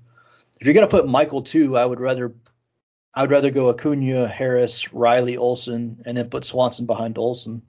If 0.60 0.66
you're 0.66 0.74
to 0.74 0.86
put 0.86 1.08
Michael 1.08 1.42
two, 1.42 1.76
I 1.76 1.84
would 1.84 2.00
rather. 2.00 2.34
I 3.12 3.22
would 3.22 3.32
rather 3.32 3.50
go 3.50 3.70
Acuna, 3.70 4.28
Harris, 4.28 4.92
Riley, 4.92 5.36
Olson, 5.36 6.02
and 6.04 6.16
then 6.16 6.30
put 6.30 6.44
Swanson 6.44 6.86
behind 6.86 7.18
Olson. 7.18 7.62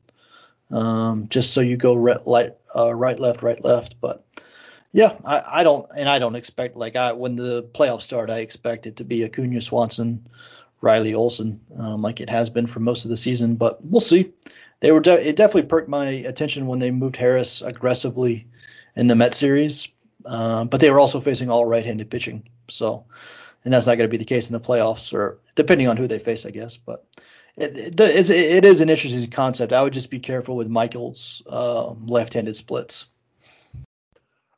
Um, 0.69 1.29
just 1.29 1.51
so 1.51 1.61
you 1.61 1.77
go 1.77 1.95
right, 1.95 2.53
uh, 2.75 2.93
right, 2.93 3.19
left, 3.19 3.41
right, 3.41 3.63
left. 3.63 3.95
But 3.99 4.23
yeah, 4.91 5.15
I, 5.25 5.43
I 5.47 5.63
don't, 5.63 5.89
and 5.95 6.07
I 6.07 6.19
don't 6.19 6.35
expect 6.35 6.77
like 6.77 6.95
I 6.95 7.13
when 7.13 7.35
the 7.35 7.63
playoffs 7.63 8.03
start, 8.03 8.29
I 8.29 8.39
expect 8.39 8.85
it 8.85 8.97
to 8.97 9.03
be 9.03 9.23
Acuna, 9.23 9.61
Swanson, 9.61 10.27
Riley, 10.79 11.15
Olson, 11.15 11.61
um, 11.75 12.03
like 12.03 12.21
it 12.21 12.29
has 12.29 12.51
been 12.51 12.67
for 12.67 12.79
most 12.79 13.05
of 13.05 13.09
the 13.09 13.17
season. 13.17 13.55
But 13.55 13.83
we'll 13.83 13.99
see. 13.99 14.33
They 14.79 14.91
were 14.91 14.99
de- 14.99 15.27
it 15.27 15.35
definitely 15.35 15.69
perked 15.69 15.89
my 15.89 16.07
attention 16.07 16.67
when 16.67 16.79
they 16.79 16.91
moved 16.91 17.15
Harris 17.15 17.61
aggressively 17.61 18.47
in 18.95 19.07
the 19.07 19.15
Met 19.15 19.33
series, 19.33 19.87
um, 20.25 20.67
but 20.67 20.79
they 20.79 20.91
were 20.91 20.99
also 20.99 21.19
facing 21.19 21.49
all 21.49 21.65
right-handed 21.65 22.11
pitching. 22.11 22.47
So, 22.71 23.05
and 23.63 23.73
that's 23.73 23.85
not 23.85 23.95
going 23.95 24.09
to 24.09 24.11
be 24.11 24.17
the 24.17 24.25
case 24.25 24.49
in 24.49 24.53
the 24.53 24.59
playoffs, 24.59 25.13
or 25.13 25.39
depending 25.55 25.87
on 25.87 25.97
who 25.97 26.07
they 26.07 26.19
face, 26.19 26.45
I 26.45 26.51
guess. 26.51 26.77
But 26.77 27.05
it, 27.57 27.99
it, 27.99 28.01
is, 28.01 28.29
it 28.29 28.65
is 28.65 28.81
an 28.81 28.89
interesting 28.89 29.29
concept. 29.29 29.73
I 29.73 29.83
would 29.83 29.93
just 29.93 30.09
be 30.09 30.19
careful 30.19 30.55
with 30.55 30.67
Michael's 30.67 31.41
uh, 31.47 31.91
left-handed 31.91 32.55
splits 32.55 33.05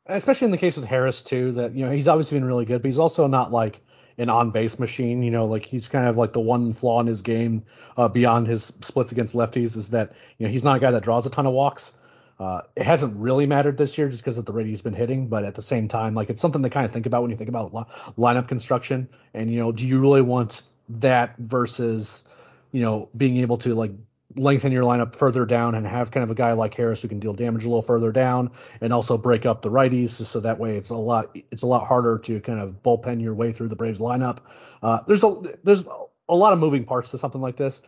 especially 0.06 0.46
in 0.46 0.50
the 0.50 0.58
case 0.58 0.76
with 0.76 0.86
Harris 0.86 1.24
too, 1.24 1.52
that 1.52 1.74
you 1.74 1.84
know 1.84 1.92
he's 1.92 2.08
obviously 2.08 2.38
been 2.38 2.46
really 2.46 2.64
good, 2.64 2.82
but 2.82 2.88
he's 2.88 2.98
also 2.98 3.26
not 3.26 3.52
like 3.52 3.80
an 4.18 4.28
on 4.28 4.50
base 4.50 4.78
machine. 4.78 5.22
You 5.22 5.30
know, 5.30 5.46
like 5.46 5.64
he's 5.64 5.88
kind 5.88 6.06
of 6.06 6.16
like 6.16 6.32
the 6.32 6.40
one 6.40 6.72
flaw 6.72 7.00
in 7.00 7.06
his 7.06 7.22
game 7.22 7.64
uh, 7.96 8.08
beyond 8.08 8.46
his 8.46 8.72
splits 8.80 9.12
against 9.12 9.34
lefties 9.34 9.76
is 9.76 9.90
that 9.90 10.12
you 10.38 10.46
know 10.46 10.52
he's 10.52 10.64
not 10.64 10.76
a 10.76 10.80
guy 10.80 10.90
that 10.90 11.02
draws 11.02 11.26
a 11.26 11.30
ton 11.30 11.46
of 11.46 11.52
walks. 11.52 11.94
Uh, 12.38 12.62
it 12.74 12.84
hasn't 12.84 13.16
really 13.16 13.46
mattered 13.46 13.78
this 13.78 13.96
year 13.96 14.08
just 14.08 14.22
because 14.22 14.38
of 14.38 14.44
the 14.44 14.52
rate 14.52 14.66
he's 14.66 14.82
been 14.82 14.94
hitting, 14.94 15.28
but 15.28 15.44
at 15.44 15.54
the 15.54 15.62
same 15.62 15.88
time, 15.88 16.14
like 16.14 16.30
it's 16.30 16.40
something 16.40 16.62
to 16.62 16.70
kind 16.70 16.84
of 16.84 16.92
think 16.92 17.06
about 17.06 17.22
when 17.22 17.30
you 17.30 17.36
think 17.36 17.48
about 17.48 17.72
li- 17.72 17.84
lineup 18.18 18.48
construction. 18.48 19.08
And 19.32 19.50
you 19.50 19.58
know, 19.58 19.72
do 19.72 19.86
you 19.86 20.00
really 20.00 20.22
want 20.22 20.62
that 20.88 21.36
versus 21.38 22.24
you 22.72 22.82
know 22.82 23.08
being 23.16 23.38
able 23.38 23.58
to 23.58 23.74
like 23.74 23.92
lengthen 24.36 24.72
your 24.72 24.82
lineup 24.82 25.14
further 25.14 25.46
down 25.46 25.74
and 25.74 25.86
have 25.86 26.10
kind 26.10 26.24
of 26.24 26.30
a 26.30 26.34
guy 26.34 26.52
like 26.52 26.74
Harris 26.74 27.02
who 27.02 27.08
can 27.08 27.20
deal 27.20 27.34
damage 27.34 27.64
a 27.64 27.68
little 27.68 27.82
further 27.82 28.10
down 28.10 28.50
and 28.80 28.92
also 28.92 29.16
break 29.16 29.46
up 29.46 29.62
the 29.62 29.70
righties 29.70 30.10
so 30.10 30.40
that 30.40 30.58
way 30.58 30.76
it's 30.76 30.90
a 30.90 30.96
lot 30.96 31.36
it's 31.52 31.62
a 31.62 31.66
lot 31.66 31.86
harder 31.86 32.18
to 32.18 32.40
kind 32.40 32.58
of 32.58 32.82
bullpen 32.82 33.22
your 33.22 33.34
way 33.34 33.52
through 33.52 33.68
the 33.68 33.76
Braves 33.76 33.98
lineup. 33.98 34.38
Uh, 34.82 35.00
there's 35.06 35.22
a 35.24 35.40
there's 35.62 35.86
a 36.28 36.34
lot 36.34 36.52
of 36.52 36.58
moving 36.58 36.84
parts 36.84 37.10
to 37.10 37.18
something 37.18 37.40
like 37.40 37.56
this. 37.56 37.80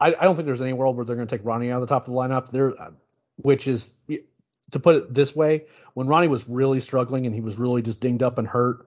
I, 0.00 0.08
I 0.08 0.24
don't 0.24 0.34
think 0.34 0.46
there's 0.46 0.62
any 0.62 0.72
world 0.72 0.96
where 0.96 1.04
they're 1.04 1.16
going 1.16 1.28
to 1.28 1.36
take 1.36 1.46
Ronnie 1.46 1.70
out 1.70 1.80
of 1.80 1.88
the 1.88 1.94
top 1.94 2.08
of 2.08 2.12
the 2.12 2.18
lineup. 2.18 2.50
There, 2.50 2.74
which 3.42 3.68
is 3.68 3.92
to 4.70 4.80
put 4.80 4.96
it 4.96 5.12
this 5.12 5.34
way, 5.36 5.66
when 5.94 6.06
Ronnie 6.06 6.28
was 6.28 6.48
really 6.48 6.80
struggling 6.80 7.26
and 7.26 7.34
he 7.34 7.40
was 7.40 7.58
really 7.58 7.82
just 7.82 8.00
dinged 8.00 8.22
up 8.22 8.38
and 8.38 8.48
hurt, 8.48 8.86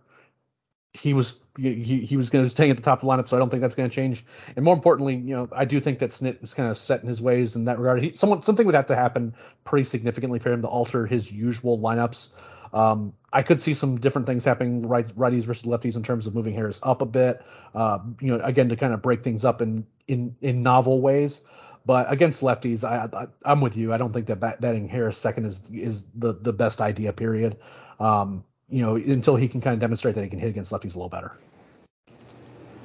he 0.94 1.14
was 1.14 1.40
he, 1.58 2.06
he 2.06 2.18
was 2.18 2.30
going 2.30 2.44
to 2.44 2.50
stay 2.50 2.70
at 2.70 2.78
the 2.78 2.84
top 2.84 3.02
of 3.02 3.08
the 3.08 3.14
lineup, 3.14 3.28
so 3.28 3.38
I 3.38 3.40
don't 3.40 3.50
think 3.50 3.62
that's 3.62 3.76
going 3.76 3.90
to 3.90 3.96
change. 3.96 4.26
And 4.56 4.66
more 4.66 4.74
importantly, 4.74 5.16
you 5.16 5.36
know, 5.36 5.48
I 5.52 5.66
do 5.66 5.80
think 5.80 6.00
that 6.00 6.12
Snit 6.12 6.44
is 6.44 6.54
kind 6.54 6.70
of 6.70 6.78
set 6.78 7.02
in 7.02 7.08
his 7.08 7.22
ways 7.22 7.56
in 7.56 7.66
that 7.66 7.80
regard. 7.80 8.02
He, 8.02 8.14
someone 8.14 8.42
something 8.42 8.66
would 8.66 8.76
have 8.76 8.88
to 8.88 8.96
happen 8.96 9.36
pretty 9.64 9.86
significantly 9.86 10.40
for 10.40 10.52
him 10.52 10.62
to 10.62 10.68
alter 10.68 11.06
his 11.06 11.32
usual 11.32 11.80
lineups. 11.80 12.30
Um, 12.74 13.14
I 13.32 13.42
could 13.42 13.62
see 13.62 13.74
some 13.74 14.00
different 14.00 14.28
things 14.28 14.44
happening 14.44 14.82
right, 14.84 15.06
righties 15.08 15.44
versus 15.44 15.66
lefties 15.66 15.96
in 15.96 16.04
terms 16.04 16.28
of 16.28 16.36
moving 16.36 16.54
Harris 16.54 16.80
up 16.84 17.02
a 17.02 17.06
bit. 17.06 17.42
Uh, 17.74 18.00
you 18.20 18.36
know, 18.36 18.44
again 18.44 18.70
to 18.70 18.76
kind 18.76 18.94
of 18.94 19.02
break 19.02 19.24
things 19.24 19.46
up 19.46 19.62
in 19.62 19.86
in 20.08 20.36
in 20.42 20.64
novel 20.64 21.00
ways. 21.02 21.42
But 21.86 22.12
against 22.12 22.42
lefties, 22.42 22.84
I, 22.84 23.28
I 23.46 23.52
am 23.52 23.62
with 23.62 23.78
you. 23.78 23.94
I 23.94 23.98
don't 23.98 24.12
think 24.12 24.28
that 24.28 24.40
batting 24.40 24.88
Harris 24.88 25.18
second 25.18 25.46
is 25.46 25.70
is 25.72 26.04
the 26.16 26.34
the 26.34 26.54
best 26.54 26.82
idea. 26.82 27.14
Period. 27.14 27.58
Um, 28.00 28.44
you 28.70 28.82
know, 28.82 28.96
until 28.96 29.36
he 29.36 29.48
can 29.48 29.62
kind 29.62 29.74
of 29.74 29.80
demonstrate 29.80 30.16
that 30.16 30.24
he 30.24 30.30
can 30.30 30.40
hit 30.40 30.50
against 30.50 30.72
lefties 30.72 30.96
a 30.96 30.98
little 30.98 31.10
better. 31.10 31.38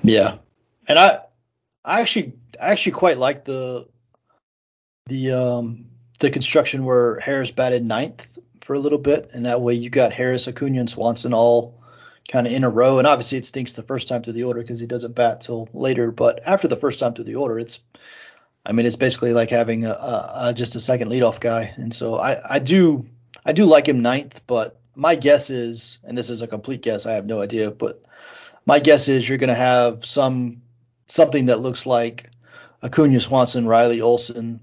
Yeah, 0.03 0.38
and 0.86 0.98
I, 0.98 1.20
I 1.84 2.01
actually, 2.01 2.34
I 2.61 2.70
actually 2.70 2.92
quite 2.92 3.18
like 3.18 3.44
the, 3.44 3.86
the, 5.07 5.32
um, 5.32 5.86
the 6.18 6.30
construction 6.30 6.84
where 6.84 7.18
Harris 7.20 7.51
batted 7.51 7.84
ninth 7.84 8.38
for 8.61 8.74
a 8.74 8.78
little 8.78 8.98
bit, 8.98 9.30
and 9.32 9.46
that 9.46 9.61
way 9.61 9.74
you 9.74 9.90
got 9.90 10.12
Harris, 10.12 10.48
Acuna, 10.48 10.80
and 10.80 10.90
Swanson 10.90 11.34
all 11.34 11.82
kind 12.30 12.46
of 12.46 12.53
in 12.53 12.64
a 12.64 12.70
row. 12.70 12.98
And 12.98 13.07
obviously, 13.07 13.38
it 13.38 13.44
stinks 13.44 13.72
the 13.72 13.82
first 13.82 14.09
time 14.09 14.22
through 14.22 14.34
the 14.34 14.44
order 14.44 14.61
because 14.61 14.80
he 14.80 14.86
doesn't 14.86 15.14
bat 15.14 15.42
till 15.42 15.68
later. 15.72 16.11
But 16.11 16.46
after 16.46 16.68
the 16.68 16.76
first 16.76 17.01
time 17.01 17.14
through 17.14 17.24
the 17.24 17.36
order, 17.36 17.59
it's, 17.59 17.80
I 18.64 18.72
mean, 18.72 18.86
it's 18.86 18.96
basically 18.96 19.32
like 19.32 19.50
having 19.50 19.86
a, 19.86 19.90
a, 19.90 20.32
a 20.48 20.54
just 20.54 20.76
a 20.76 20.80
second 20.80 21.08
leadoff 21.08 21.40
guy. 21.40 21.72
And 21.76 21.94
so 21.94 22.16
I, 22.16 22.56
I 22.56 22.58
do, 22.58 23.06
I 23.44 23.52
do 23.52 23.64
like 23.64 23.88
him 23.88 24.02
ninth, 24.02 24.42
but 24.46 24.78
my 24.94 25.14
guess 25.14 25.50
is, 25.50 25.98
and 26.04 26.16
this 26.16 26.30
is 26.30 26.42
a 26.42 26.46
complete 26.46 26.82
guess, 26.82 27.06
I 27.06 27.12
have 27.12 27.26
no 27.26 27.40
idea, 27.40 27.70
but 27.70 28.02
my 28.66 28.78
guess 28.78 29.08
is 29.08 29.28
you're 29.28 29.38
going 29.38 29.48
to 29.48 29.54
have 29.54 30.04
some 30.04 30.62
something 31.06 31.46
that 31.46 31.61
looks 31.61 31.86
like 31.86 32.30
Acuna, 32.82 33.20
Swanson, 33.20 33.66
Riley, 33.66 34.00
Olson, 34.00 34.61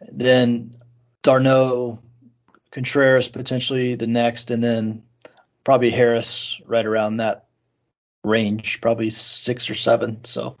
then 0.00 0.80
d'Arnaud, 1.22 2.00
Contreras 2.70 3.28
potentially 3.28 3.94
the 3.94 4.06
next, 4.06 4.50
and 4.50 4.62
then 4.62 5.02
probably 5.64 5.90
Harris 5.90 6.60
right 6.66 6.84
around 6.84 7.18
that 7.18 7.47
range, 8.24 8.80
probably 8.80 9.10
six 9.10 9.70
or 9.70 9.74
seven. 9.74 10.24
So 10.24 10.56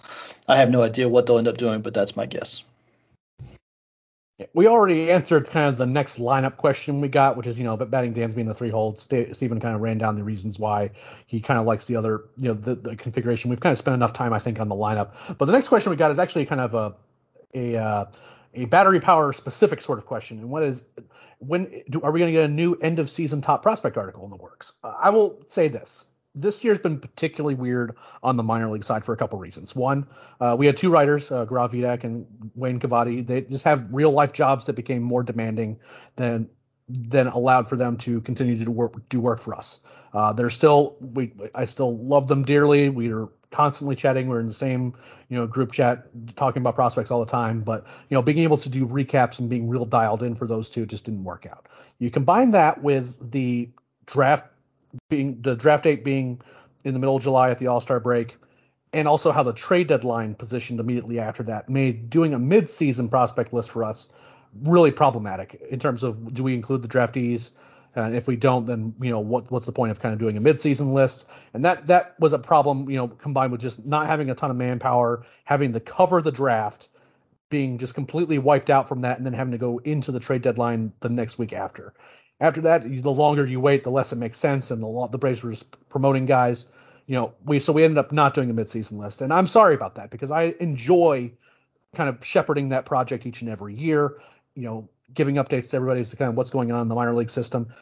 I 0.46 0.58
have 0.58 0.70
no 0.70 0.82
idea 0.82 1.08
what 1.08 1.26
they'll 1.26 1.38
end 1.38 1.48
up 1.48 1.58
doing, 1.58 1.82
but 1.82 1.94
that's 1.94 2.16
my 2.16 2.26
guess. 2.26 2.62
We 4.54 4.68
already 4.68 5.10
answered 5.10 5.48
kind 5.48 5.68
of 5.68 5.78
the 5.78 5.86
next 5.86 6.20
lineup 6.20 6.58
question 6.58 7.00
we 7.00 7.08
got, 7.08 7.36
which 7.36 7.48
is, 7.48 7.58
you 7.58 7.64
know, 7.64 7.76
but 7.76 7.90
batting 7.90 8.14
Dansby 8.14 8.36
in 8.36 8.46
the 8.46 8.54
three 8.54 8.70
hold. 8.70 8.96
Stephen 8.96 9.58
kind 9.58 9.74
of 9.74 9.80
ran 9.80 9.98
down 9.98 10.14
the 10.14 10.22
reasons 10.22 10.60
why 10.60 10.90
he 11.26 11.40
kind 11.40 11.58
of 11.58 11.66
likes 11.66 11.86
the 11.86 11.96
other, 11.96 12.22
you 12.36 12.48
know, 12.48 12.54
the, 12.54 12.76
the, 12.76 12.94
configuration. 12.94 13.50
We've 13.50 13.58
kind 13.58 13.72
of 13.72 13.78
spent 13.78 13.96
enough 13.96 14.12
time, 14.12 14.32
I 14.32 14.38
think, 14.38 14.60
on 14.60 14.68
the 14.68 14.76
lineup. 14.76 15.10
But 15.36 15.46
the 15.46 15.52
next 15.52 15.66
question 15.66 15.90
we 15.90 15.96
got 15.96 16.12
is 16.12 16.20
actually 16.20 16.46
kind 16.46 16.60
of 16.60 16.74
a 16.74 16.94
a 17.52 17.76
uh, 17.76 18.04
a 18.54 18.64
battery 18.66 19.00
power 19.00 19.32
specific 19.32 19.80
sort 19.80 19.98
of 19.98 20.06
question. 20.06 20.38
And 20.38 20.50
what 20.50 20.62
is 20.62 20.84
when 21.38 21.82
do, 21.90 22.00
are 22.02 22.12
we 22.12 22.20
going 22.20 22.32
to 22.32 22.38
get 22.38 22.48
a 22.48 22.52
new 22.52 22.74
end 22.74 22.98
of 22.98 23.10
season 23.10 23.40
top 23.40 23.62
prospect 23.62 23.96
article 23.96 24.24
in 24.24 24.30
the 24.30 24.36
works? 24.36 24.72
Uh, 24.84 24.94
I 25.00 25.10
will 25.10 25.42
say 25.48 25.68
this: 25.68 26.04
this 26.40 26.64
year's 26.64 26.78
been 26.78 26.98
particularly 26.98 27.54
weird 27.54 27.96
on 28.22 28.36
the 28.36 28.42
minor 28.42 28.70
league 28.70 28.84
side 28.84 29.04
for 29.04 29.12
a 29.12 29.16
couple 29.16 29.38
reasons. 29.38 29.74
One, 29.74 30.06
uh, 30.40 30.56
we 30.58 30.66
had 30.66 30.76
two 30.76 30.90
writers, 30.90 31.30
uh, 31.30 31.46
Vidak 31.46 32.04
and 32.04 32.26
Wayne 32.54 32.80
Kavadi. 32.80 33.26
They 33.26 33.42
just 33.42 33.64
have 33.64 33.88
real 33.92 34.10
life 34.10 34.32
jobs 34.32 34.66
that 34.66 34.74
became 34.74 35.02
more 35.02 35.22
demanding 35.22 35.78
than 36.16 36.48
than 36.88 37.26
allowed 37.26 37.68
for 37.68 37.76
them 37.76 37.98
to 37.98 38.20
continue 38.22 38.56
to 38.56 38.64
do 38.64 38.70
work, 38.70 39.08
do 39.10 39.20
work 39.20 39.38
for 39.38 39.54
us. 39.54 39.80
Uh, 40.14 40.32
they're 40.32 40.50
still 40.50 40.96
we 41.00 41.32
I 41.54 41.66
still 41.66 41.96
love 41.96 42.28
them 42.28 42.44
dearly. 42.44 42.88
We 42.88 43.12
are 43.12 43.28
constantly 43.50 43.96
chatting. 43.96 44.28
We're 44.28 44.40
in 44.40 44.48
the 44.48 44.54
same 44.54 44.94
you 45.28 45.38
know 45.38 45.46
group 45.46 45.72
chat 45.72 46.06
talking 46.36 46.62
about 46.62 46.74
prospects 46.74 47.10
all 47.10 47.20
the 47.20 47.30
time. 47.30 47.60
But 47.60 47.84
you 48.08 48.14
know 48.14 48.22
being 48.22 48.38
able 48.38 48.58
to 48.58 48.68
do 48.68 48.86
recaps 48.86 49.38
and 49.38 49.50
being 49.50 49.68
real 49.68 49.84
dialed 49.84 50.22
in 50.22 50.34
for 50.34 50.46
those 50.46 50.70
two 50.70 50.86
just 50.86 51.04
didn't 51.04 51.24
work 51.24 51.46
out. 51.46 51.68
You 51.98 52.10
combine 52.10 52.52
that 52.52 52.82
with 52.82 53.30
the 53.30 53.70
draft 54.06 54.46
being 55.08 55.40
the 55.42 55.54
draft 55.54 55.84
date 55.84 56.04
being 56.04 56.40
in 56.84 56.94
the 56.94 57.00
middle 57.00 57.16
of 57.16 57.22
July 57.22 57.50
at 57.50 57.58
the 57.58 57.66
All 57.66 57.80
Star 57.80 58.00
break, 58.00 58.36
and 58.92 59.06
also 59.06 59.32
how 59.32 59.42
the 59.42 59.52
trade 59.52 59.88
deadline 59.88 60.34
positioned 60.34 60.80
immediately 60.80 61.18
after 61.18 61.42
that 61.44 61.68
made 61.68 62.10
doing 62.10 62.34
a 62.34 62.38
mid-season 62.38 63.08
prospect 63.08 63.52
list 63.52 63.70
for 63.70 63.84
us 63.84 64.08
really 64.62 64.90
problematic 64.90 65.60
in 65.70 65.78
terms 65.78 66.02
of 66.02 66.32
do 66.32 66.42
we 66.42 66.54
include 66.54 66.82
the 66.82 66.88
draftees? 66.88 67.50
And 67.94 68.14
if 68.14 68.28
we 68.28 68.36
don't 68.36 68.64
then 68.64 68.94
you 69.00 69.10
know 69.10 69.20
what 69.20 69.50
what's 69.50 69.66
the 69.66 69.72
point 69.72 69.90
of 69.90 70.00
kind 70.00 70.12
of 70.12 70.18
doing 70.18 70.36
a 70.36 70.40
mid-season 70.40 70.94
list? 70.94 71.26
And 71.52 71.64
that 71.64 71.86
that 71.86 72.14
was 72.18 72.32
a 72.32 72.38
problem 72.38 72.88
you 72.88 72.96
know 72.96 73.08
combined 73.08 73.52
with 73.52 73.60
just 73.60 73.84
not 73.84 74.06
having 74.06 74.30
a 74.30 74.34
ton 74.34 74.50
of 74.50 74.56
manpower 74.56 75.24
having 75.44 75.72
to 75.72 75.80
cover 75.80 76.22
the 76.22 76.32
draft 76.32 76.88
being 77.50 77.78
just 77.78 77.94
completely 77.94 78.38
wiped 78.38 78.70
out 78.70 78.88
from 78.88 79.02
that 79.02 79.16
and 79.16 79.26
then 79.26 79.32
having 79.32 79.52
to 79.52 79.58
go 79.58 79.78
into 79.78 80.12
the 80.12 80.20
trade 80.20 80.42
deadline 80.42 80.92
the 81.00 81.08
next 81.08 81.38
week 81.38 81.52
after 81.52 81.94
after 82.40 82.62
that 82.62 82.82
the 82.82 83.10
longer 83.10 83.46
you 83.46 83.60
wait 83.60 83.82
the 83.82 83.90
less 83.90 84.12
it 84.12 84.16
makes 84.16 84.38
sense 84.38 84.70
and 84.70 84.82
the, 84.82 85.08
the 85.10 85.18
braves 85.18 85.42
were 85.42 85.50
just 85.50 85.88
promoting 85.88 86.26
guys 86.26 86.66
you 87.08 87.14
know, 87.14 87.32
we 87.42 87.58
so 87.58 87.72
we 87.72 87.84
ended 87.84 87.96
up 87.96 88.12
not 88.12 88.34
doing 88.34 88.50
a 88.50 88.54
midseason 88.54 88.98
list, 88.98 89.22
and 89.22 89.32
I'm 89.32 89.46
sorry 89.46 89.74
about 89.74 89.94
that 89.94 90.10
because 90.10 90.30
I 90.30 90.54
enjoy 90.60 91.32
kind 91.96 92.10
of 92.10 92.24
shepherding 92.24 92.68
that 92.68 92.84
project 92.84 93.24
each 93.24 93.40
and 93.40 93.50
every 93.50 93.74
year. 93.74 94.20
You 94.54 94.64
know, 94.64 94.88
giving 95.14 95.36
updates 95.36 95.70
to 95.70 95.76
everybody 95.76 96.00
as 96.00 96.10
to 96.10 96.16
kind 96.16 96.28
of 96.28 96.36
what's 96.36 96.50
going 96.50 96.70
on 96.70 96.82
in 96.82 96.88
the 96.88 96.94
minor 96.94 97.14
league 97.14 97.30
system. 97.30 97.74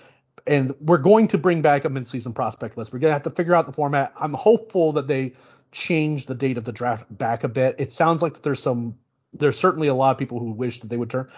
And 0.47 0.73
we're 0.81 0.99
going 0.99 1.27
to 1.29 1.39
bring 1.39 1.61
back 1.61 1.85
a 1.85 1.89
midseason 1.89 2.33
prospect 2.37 2.77
list. 2.77 2.93
We're 2.93 3.01
gonna 3.01 3.15
have 3.15 3.25
to 3.25 3.31
figure 3.31 3.57
out 3.57 3.67
the 3.67 3.73
format. 3.73 4.13
I'm 4.17 4.33
hopeful 4.33 4.93
that 4.93 5.09
they 5.09 5.33
change 5.73 6.27
the 6.27 6.37
date 6.37 6.57
of 6.57 6.63
the 6.63 6.71
draft 6.71 7.05
back 7.11 7.43
a 7.43 7.49
bit. 7.49 7.75
It 7.79 7.91
sounds 7.91 8.23
like 8.23 8.35
that 8.35 8.45
there's 8.45 8.63
some 8.63 8.97
there's 9.33 9.59
certainly 9.59 9.89
a 9.89 9.95
lot 9.95 10.13
of 10.13 10.19
people 10.19 10.39
who 10.39 10.53
wish 10.53 10.79
that 10.81 10.87
they 10.89 10.97
would 10.97 11.11
turn 11.11 11.29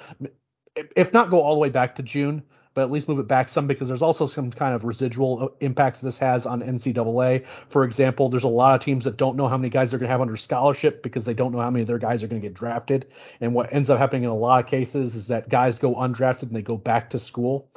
if 0.95 1.13
not 1.13 1.31
go 1.31 1.41
all 1.41 1.55
the 1.55 1.61
way 1.61 1.71
back 1.71 1.97
to 1.97 2.03
June, 2.03 2.43
but 2.79 2.85
at 2.85 2.93
least 2.93 3.09
move 3.09 3.19
it 3.19 3.27
back 3.27 3.49
some 3.49 3.67
because 3.67 3.89
there's 3.89 4.03
also 4.03 4.27
some 4.29 4.53
kind 4.53 4.73
of 4.73 4.85
residual 4.85 5.43
uh, 5.43 5.49
impacts 5.59 6.01
this 6.01 6.17
has 6.19 6.47
on 6.47 6.63
NCAA. 6.63 7.45
For 7.69 7.83
example, 7.83 8.29
there's 8.29 8.45
a 8.45 8.49
lot 8.49 8.77
of 8.77 8.85
teams 8.85 9.03
that 9.03 9.17
don't 9.17 9.35
know 9.35 9.49
how 9.49 9.57
many 9.57 9.69
guys 9.69 9.91
they're 9.91 9.99
going 9.99 10.07
to 10.07 10.13
have 10.13 10.21
under 10.21 10.37
scholarship 10.37 11.03
because 11.03 11.25
they 11.25 11.35
don't 11.35 11.51
know 11.51 11.59
how 11.59 11.71
many 11.71 11.81
of 11.81 11.89
their 11.89 11.99
guys 11.99 12.23
are 12.23 12.29
going 12.29 12.41
to 12.41 12.47
get 12.47 12.55
drafted. 12.55 13.09
And 13.41 13.53
what 13.53 13.73
ends 13.73 13.91
up 13.91 13.99
happening 13.99 14.23
in 14.23 14.29
a 14.29 14.37
lot 14.37 14.63
of 14.63 14.71
cases 14.71 15.17
is 15.17 15.27
that 15.27 15.49
guys 15.49 15.81
go 15.81 15.97
undrafted 15.97 16.43
and 16.43 16.53
they 16.53 16.63
go 16.63 16.77
back 16.77 17.11
to 17.11 17.19
school. 17.19 17.69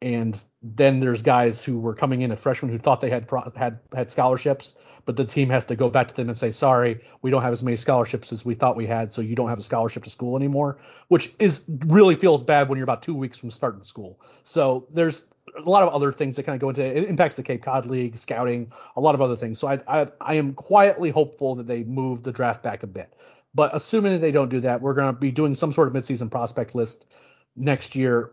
And 0.00 0.38
then 0.62 1.00
there's 1.00 1.22
guys 1.22 1.64
who 1.64 1.80
were 1.80 1.96
coming 1.96 2.22
in 2.22 2.30
as 2.30 2.38
freshmen 2.38 2.70
who 2.70 2.78
thought 2.78 3.00
they 3.00 3.10
had 3.10 3.28
had 3.56 3.80
had 3.92 4.12
scholarships 4.12 4.76
but 5.06 5.16
the 5.16 5.24
team 5.24 5.48
has 5.50 5.64
to 5.66 5.76
go 5.76 5.88
back 5.88 6.08
to 6.08 6.14
them 6.14 6.28
and 6.28 6.36
say, 6.36 6.50
sorry, 6.50 7.00
we 7.22 7.30
don't 7.30 7.42
have 7.42 7.52
as 7.52 7.62
many 7.62 7.76
scholarships 7.76 8.32
as 8.32 8.44
we 8.44 8.54
thought 8.54 8.76
we 8.76 8.86
had, 8.86 9.12
so 9.12 9.22
you 9.22 9.36
don't 9.36 9.48
have 9.48 9.58
a 9.58 9.62
scholarship 9.62 10.04
to 10.04 10.10
school 10.10 10.36
anymore, 10.36 10.78
which 11.08 11.32
is 11.38 11.62
really 11.86 12.16
feels 12.16 12.42
bad 12.42 12.68
when 12.68 12.76
you're 12.76 12.84
about 12.84 13.02
two 13.02 13.14
weeks 13.14 13.38
from 13.38 13.50
starting 13.50 13.84
school. 13.84 14.20
So 14.42 14.86
there's 14.90 15.24
a 15.56 15.70
lot 15.70 15.84
of 15.84 15.94
other 15.94 16.12
things 16.12 16.36
that 16.36 16.42
kind 16.42 16.56
of 16.56 16.60
go 16.60 16.68
into 16.68 16.84
it. 16.84 16.96
it 16.96 17.08
impacts 17.08 17.36
the 17.36 17.44
Cape 17.44 17.62
Cod 17.62 17.86
League, 17.86 18.18
scouting, 18.18 18.72
a 18.96 19.00
lot 19.00 19.14
of 19.14 19.22
other 19.22 19.36
things. 19.36 19.60
So 19.60 19.68
I, 19.68 19.80
I, 19.86 20.08
I 20.20 20.34
am 20.34 20.52
quietly 20.54 21.10
hopeful 21.10 21.54
that 21.54 21.66
they 21.66 21.84
move 21.84 22.24
the 22.24 22.32
draft 22.32 22.62
back 22.64 22.82
a 22.82 22.88
bit. 22.88 23.14
But 23.54 23.74
assuming 23.74 24.12
that 24.12 24.18
they 24.18 24.32
don't 24.32 24.50
do 24.50 24.60
that, 24.60 24.82
we're 24.82 24.92
going 24.92 25.06
to 25.06 25.18
be 25.18 25.30
doing 25.30 25.54
some 25.54 25.72
sort 25.72 25.88
of 25.88 25.94
midseason 25.94 26.30
prospect 26.30 26.74
list 26.74 27.06
next 27.54 27.94
year. 27.94 28.32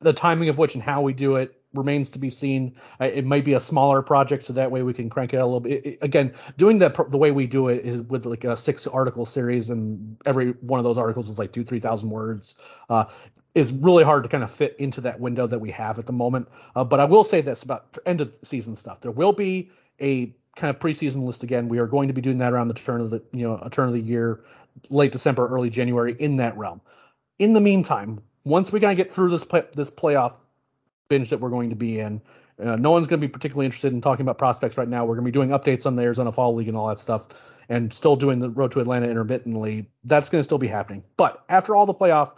The 0.00 0.12
timing 0.12 0.48
of 0.50 0.58
which 0.58 0.74
and 0.74 0.82
how 0.82 1.00
we 1.00 1.12
do 1.12 1.36
it 1.36 1.57
remains 1.74 2.10
to 2.10 2.18
be 2.18 2.30
seen. 2.30 2.76
It 3.00 3.24
might 3.24 3.44
be 3.44 3.54
a 3.54 3.60
smaller 3.60 4.02
project, 4.02 4.46
so 4.46 4.54
that 4.54 4.70
way 4.70 4.82
we 4.82 4.94
can 4.94 5.10
crank 5.10 5.34
it 5.34 5.38
out 5.38 5.42
a 5.42 5.46
little 5.46 5.60
bit. 5.60 5.86
It, 5.86 5.98
again, 6.00 6.34
doing 6.56 6.78
that 6.78 6.94
the 7.10 7.18
way 7.18 7.30
we 7.30 7.46
do 7.46 7.68
it 7.68 7.84
is 7.84 8.00
with 8.02 8.26
like 8.26 8.44
a 8.44 8.56
six 8.56 8.86
article 8.86 9.26
series, 9.26 9.70
and 9.70 10.16
every 10.24 10.52
one 10.52 10.80
of 10.80 10.84
those 10.84 10.98
articles 10.98 11.30
is 11.30 11.38
like 11.38 11.52
two, 11.52 11.64
three 11.64 11.80
thousand 11.80 12.10
words. 12.10 12.54
Uh, 12.88 13.04
is 13.54 13.72
really 13.72 14.04
hard 14.04 14.22
to 14.22 14.28
kind 14.28 14.44
of 14.44 14.50
fit 14.50 14.76
into 14.78 15.00
that 15.00 15.18
window 15.18 15.46
that 15.46 15.58
we 15.58 15.70
have 15.70 15.98
at 15.98 16.06
the 16.06 16.12
moment. 16.12 16.48
Uh, 16.76 16.84
but 16.84 17.00
I 17.00 17.04
will 17.04 17.24
say 17.24 17.40
this 17.40 17.62
about 17.62 17.98
end 18.06 18.20
of 18.20 18.36
season 18.42 18.76
stuff. 18.76 19.00
There 19.00 19.10
will 19.10 19.32
be 19.32 19.70
a 20.00 20.34
kind 20.54 20.74
of 20.74 20.78
preseason 20.78 21.24
list 21.24 21.42
again. 21.42 21.68
We 21.68 21.78
are 21.78 21.86
going 21.86 22.08
to 22.08 22.14
be 22.14 22.20
doing 22.20 22.38
that 22.38 22.52
around 22.52 22.68
the 22.68 22.74
turn 22.74 23.00
of 23.00 23.10
the 23.10 23.22
you 23.32 23.48
know 23.48 23.68
turn 23.70 23.88
of 23.88 23.94
the 23.94 24.00
year, 24.00 24.44
late 24.90 25.12
December, 25.12 25.48
early 25.48 25.70
January 25.70 26.14
in 26.18 26.36
that 26.36 26.56
realm. 26.56 26.80
In 27.38 27.52
the 27.52 27.60
meantime, 27.60 28.20
once 28.44 28.72
we 28.72 28.80
kind 28.80 28.98
of 28.98 29.04
get 29.04 29.12
through 29.12 29.30
this 29.30 29.44
play, 29.44 29.64
this 29.74 29.90
playoff 29.90 30.34
binge 31.08 31.30
that 31.30 31.40
we're 31.40 31.50
going 31.50 31.70
to 31.70 31.76
be 31.76 31.98
in. 31.98 32.20
Uh, 32.62 32.76
no 32.76 32.90
one's 32.90 33.06
going 33.06 33.20
to 33.20 33.26
be 33.26 33.30
particularly 33.30 33.66
interested 33.66 33.92
in 33.92 34.00
talking 34.00 34.22
about 34.24 34.38
prospects 34.38 34.76
right 34.76 34.88
now. 34.88 35.04
We're 35.04 35.14
going 35.14 35.24
to 35.24 35.30
be 35.30 35.32
doing 35.32 35.50
updates 35.50 35.86
on 35.86 35.96
the 35.96 36.02
Arizona 36.02 36.32
Fall 36.32 36.54
League 36.54 36.68
and 36.68 36.76
all 36.76 36.88
that 36.88 36.98
stuff, 36.98 37.28
and 37.68 37.92
still 37.92 38.16
doing 38.16 38.40
the 38.40 38.50
Road 38.50 38.72
to 38.72 38.80
Atlanta 38.80 39.08
intermittently. 39.08 39.90
That's 40.04 40.28
going 40.28 40.40
to 40.40 40.44
still 40.44 40.58
be 40.58 40.66
happening. 40.66 41.04
But 41.16 41.42
after 41.48 41.76
all 41.76 41.86
the 41.86 41.94
playoff 41.94 42.34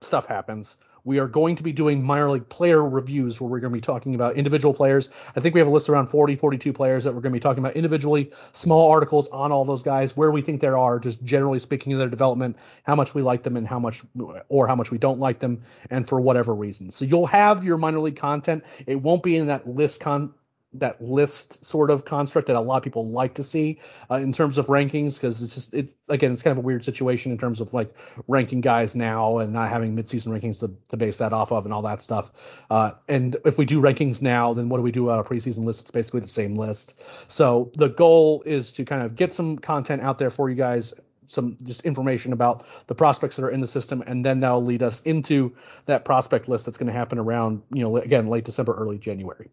stuff 0.00 0.26
happens, 0.26 0.76
we 1.04 1.18
are 1.18 1.28
going 1.28 1.56
to 1.56 1.62
be 1.62 1.72
doing 1.72 2.02
minor 2.02 2.30
league 2.30 2.48
player 2.48 2.82
reviews 2.82 3.40
where 3.40 3.48
we're 3.48 3.60
going 3.60 3.72
to 3.72 3.76
be 3.76 3.82
talking 3.82 4.14
about 4.14 4.36
individual 4.36 4.72
players. 4.72 5.10
I 5.36 5.40
think 5.40 5.54
we 5.54 5.60
have 5.60 5.68
a 5.68 5.70
list 5.70 5.88
around 5.88 6.06
40, 6.06 6.34
42 6.36 6.72
players 6.72 7.04
that 7.04 7.14
we're 7.14 7.20
going 7.20 7.32
to 7.32 7.36
be 7.36 7.40
talking 7.40 7.62
about 7.62 7.76
individually, 7.76 8.32
small 8.52 8.90
articles 8.90 9.28
on 9.28 9.52
all 9.52 9.64
those 9.64 9.82
guys, 9.82 10.16
where 10.16 10.30
we 10.30 10.40
think 10.40 10.60
there 10.60 10.78
are, 10.78 10.98
just 10.98 11.22
generally 11.22 11.58
speaking 11.58 11.92
of 11.92 11.98
their 11.98 12.08
development, 12.08 12.56
how 12.82 12.94
much 12.94 13.14
we 13.14 13.22
like 13.22 13.42
them 13.42 13.56
and 13.56 13.66
how 13.66 13.78
much 13.78 14.02
or 14.48 14.66
how 14.66 14.74
much 14.74 14.90
we 14.90 14.98
don't 14.98 15.20
like 15.20 15.38
them, 15.38 15.62
and 15.90 16.08
for 16.08 16.20
whatever 16.20 16.54
reason. 16.54 16.90
So 16.90 17.04
you'll 17.04 17.26
have 17.26 17.64
your 17.64 17.76
minor 17.76 18.00
league 18.00 18.16
content. 18.16 18.64
It 18.86 18.96
won't 18.96 19.22
be 19.22 19.36
in 19.36 19.48
that 19.48 19.68
list 19.68 20.00
con 20.00 20.32
that 20.74 21.00
list 21.00 21.64
sort 21.64 21.90
of 21.90 22.04
construct 22.04 22.48
that 22.48 22.56
a 22.56 22.60
lot 22.60 22.76
of 22.76 22.82
people 22.82 23.08
like 23.08 23.34
to 23.34 23.44
see 23.44 23.80
uh, 24.10 24.16
in 24.16 24.32
terms 24.32 24.58
of 24.58 24.66
rankings 24.66 25.14
because 25.14 25.40
it's 25.42 25.54
just 25.54 25.74
it 25.74 25.94
again 26.08 26.32
it's 26.32 26.42
kind 26.42 26.52
of 26.52 26.58
a 26.58 26.66
weird 26.66 26.84
situation 26.84 27.32
in 27.32 27.38
terms 27.38 27.60
of 27.60 27.72
like 27.72 27.94
ranking 28.28 28.60
guys 28.60 28.94
now 28.94 29.38
and 29.38 29.52
not 29.52 29.68
having 29.68 29.96
midseason 29.96 30.28
rankings 30.28 30.60
to, 30.60 30.74
to 30.88 30.96
base 30.96 31.18
that 31.18 31.32
off 31.32 31.52
of 31.52 31.64
and 31.64 31.72
all 31.72 31.82
that 31.82 32.02
stuff. 32.02 32.32
Uh, 32.70 32.92
and 33.08 33.36
if 33.44 33.58
we 33.58 33.64
do 33.64 33.80
rankings 33.80 34.20
now 34.20 34.52
then 34.52 34.68
what 34.68 34.78
do 34.78 34.82
we 34.82 34.92
do? 34.92 35.10
Out 35.10 35.20
of 35.20 35.26
preseason 35.26 35.64
list 35.64 35.82
it's 35.82 35.90
basically 35.90 36.20
the 36.20 36.28
same 36.28 36.56
list. 36.56 37.00
So 37.28 37.70
the 37.74 37.88
goal 37.88 38.42
is 38.44 38.72
to 38.74 38.84
kind 38.84 39.02
of 39.02 39.16
get 39.16 39.32
some 39.32 39.58
content 39.58 40.02
out 40.02 40.18
there 40.18 40.30
for 40.30 40.48
you 40.48 40.56
guys 40.56 40.94
some 41.26 41.56
just 41.64 41.82
information 41.82 42.32
about 42.32 42.64
the 42.86 42.94
prospects 42.94 43.36
that 43.36 43.44
are 43.44 43.50
in 43.50 43.60
the 43.60 43.68
system, 43.68 44.02
and 44.06 44.24
then 44.24 44.40
that'll 44.40 44.64
lead 44.64 44.82
us 44.82 45.00
into 45.02 45.54
that 45.86 46.04
prospect 46.04 46.48
list 46.48 46.66
that's 46.66 46.78
going 46.78 46.86
to 46.86 46.92
happen 46.92 47.18
around, 47.18 47.62
you 47.72 47.82
know, 47.82 47.96
again, 47.96 48.28
late 48.28 48.44
December, 48.44 48.74
early 48.74 48.98
January. 48.98 49.50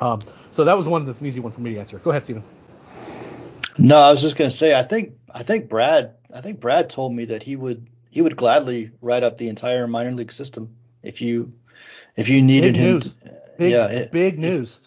Um, 0.00 0.22
so 0.52 0.64
that 0.64 0.76
was 0.76 0.88
one 0.88 1.06
that's 1.06 1.20
an 1.20 1.26
easy 1.26 1.40
one 1.40 1.52
for 1.52 1.60
me 1.60 1.74
to 1.74 1.80
answer. 1.80 1.98
Go 1.98 2.10
ahead, 2.10 2.24
Stephen. 2.24 2.42
No, 3.78 3.98
I 3.98 4.10
was 4.10 4.20
just 4.20 4.36
going 4.36 4.50
to 4.50 4.56
say 4.56 4.74
I 4.74 4.82
think 4.82 5.14
I 5.32 5.42
think 5.42 5.68
Brad 5.68 6.14
I 6.32 6.40
think 6.40 6.60
Brad 6.60 6.90
told 6.90 7.14
me 7.14 7.26
that 7.26 7.42
he 7.42 7.56
would 7.56 7.86
he 8.10 8.20
would 8.20 8.36
gladly 8.36 8.90
write 9.00 9.22
up 9.22 9.38
the 9.38 9.48
entire 9.48 9.86
minor 9.86 10.12
league 10.12 10.32
system 10.32 10.76
if 11.02 11.20
you 11.20 11.52
if 12.16 12.28
you 12.28 12.42
needed 12.42 12.74
big 12.74 12.82
him. 12.82 12.92
News. 12.92 13.14
To, 13.14 13.38
big, 13.58 13.72
yeah, 13.72 13.86
it, 13.86 14.12
big 14.12 14.38
news. 14.38 14.80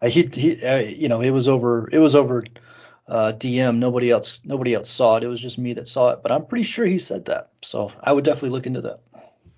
It, 0.00 0.10
he 0.10 0.22
he 0.22 0.64
uh, 0.64 0.78
you 0.78 1.08
know 1.08 1.20
it 1.20 1.30
was 1.30 1.48
over 1.48 1.88
it 1.90 1.98
was 1.98 2.14
over 2.14 2.44
uh, 3.08 3.32
DM. 3.32 3.78
Nobody 3.78 4.10
else 4.10 4.40
nobody 4.44 4.74
else 4.74 4.90
saw 4.90 5.16
it. 5.16 5.24
It 5.24 5.28
was 5.28 5.40
just 5.40 5.58
me 5.58 5.74
that 5.74 5.86
saw 5.86 6.10
it. 6.10 6.20
But 6.22 6.32
I'm 6.32 6.46
pretty 6.46 6.64
sure 6.64 6.84
he 6.84 6.98
said 6.98 7.26
that. 7.26 7.50
So 7.62 7.92
I 8.02 8.12
would 8.12 8.24
definitely 8.24 8.50
look 8.50 8.66
into 8.66 8.82
that. 8.82 9.00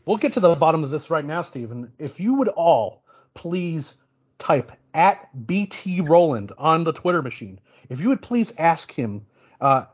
We'll 0.05 0.18
get 0.18 0.34
to 0.34 0.40
the 0.40 0.55
bottom 0.55 0.84
of 0.84 0.90
this 0.90 1.09
right 1.09 1.24
now, 1.24 1.42
Stephen. 1.42 1.92
If 1.98 2.20
you 2.20 2.34
would 2.34 2.48
all 2.48 3.02
please 3.32 3.96
type 4.38 4.72
at 4.95 5.47
BT 5.47 6.01
Rowland 6.01 6.53
on 6.57 6.84
the 6.84 6.92
Twitter 6.92 7.20
machine. 7.20 7.61
If 7.88 8.01
you 8.01 8.09
would 8.09 8.22
please 8.22 8.55
ask 8.57 8.90
him 8.92 9.26
uh, 9.61 9.84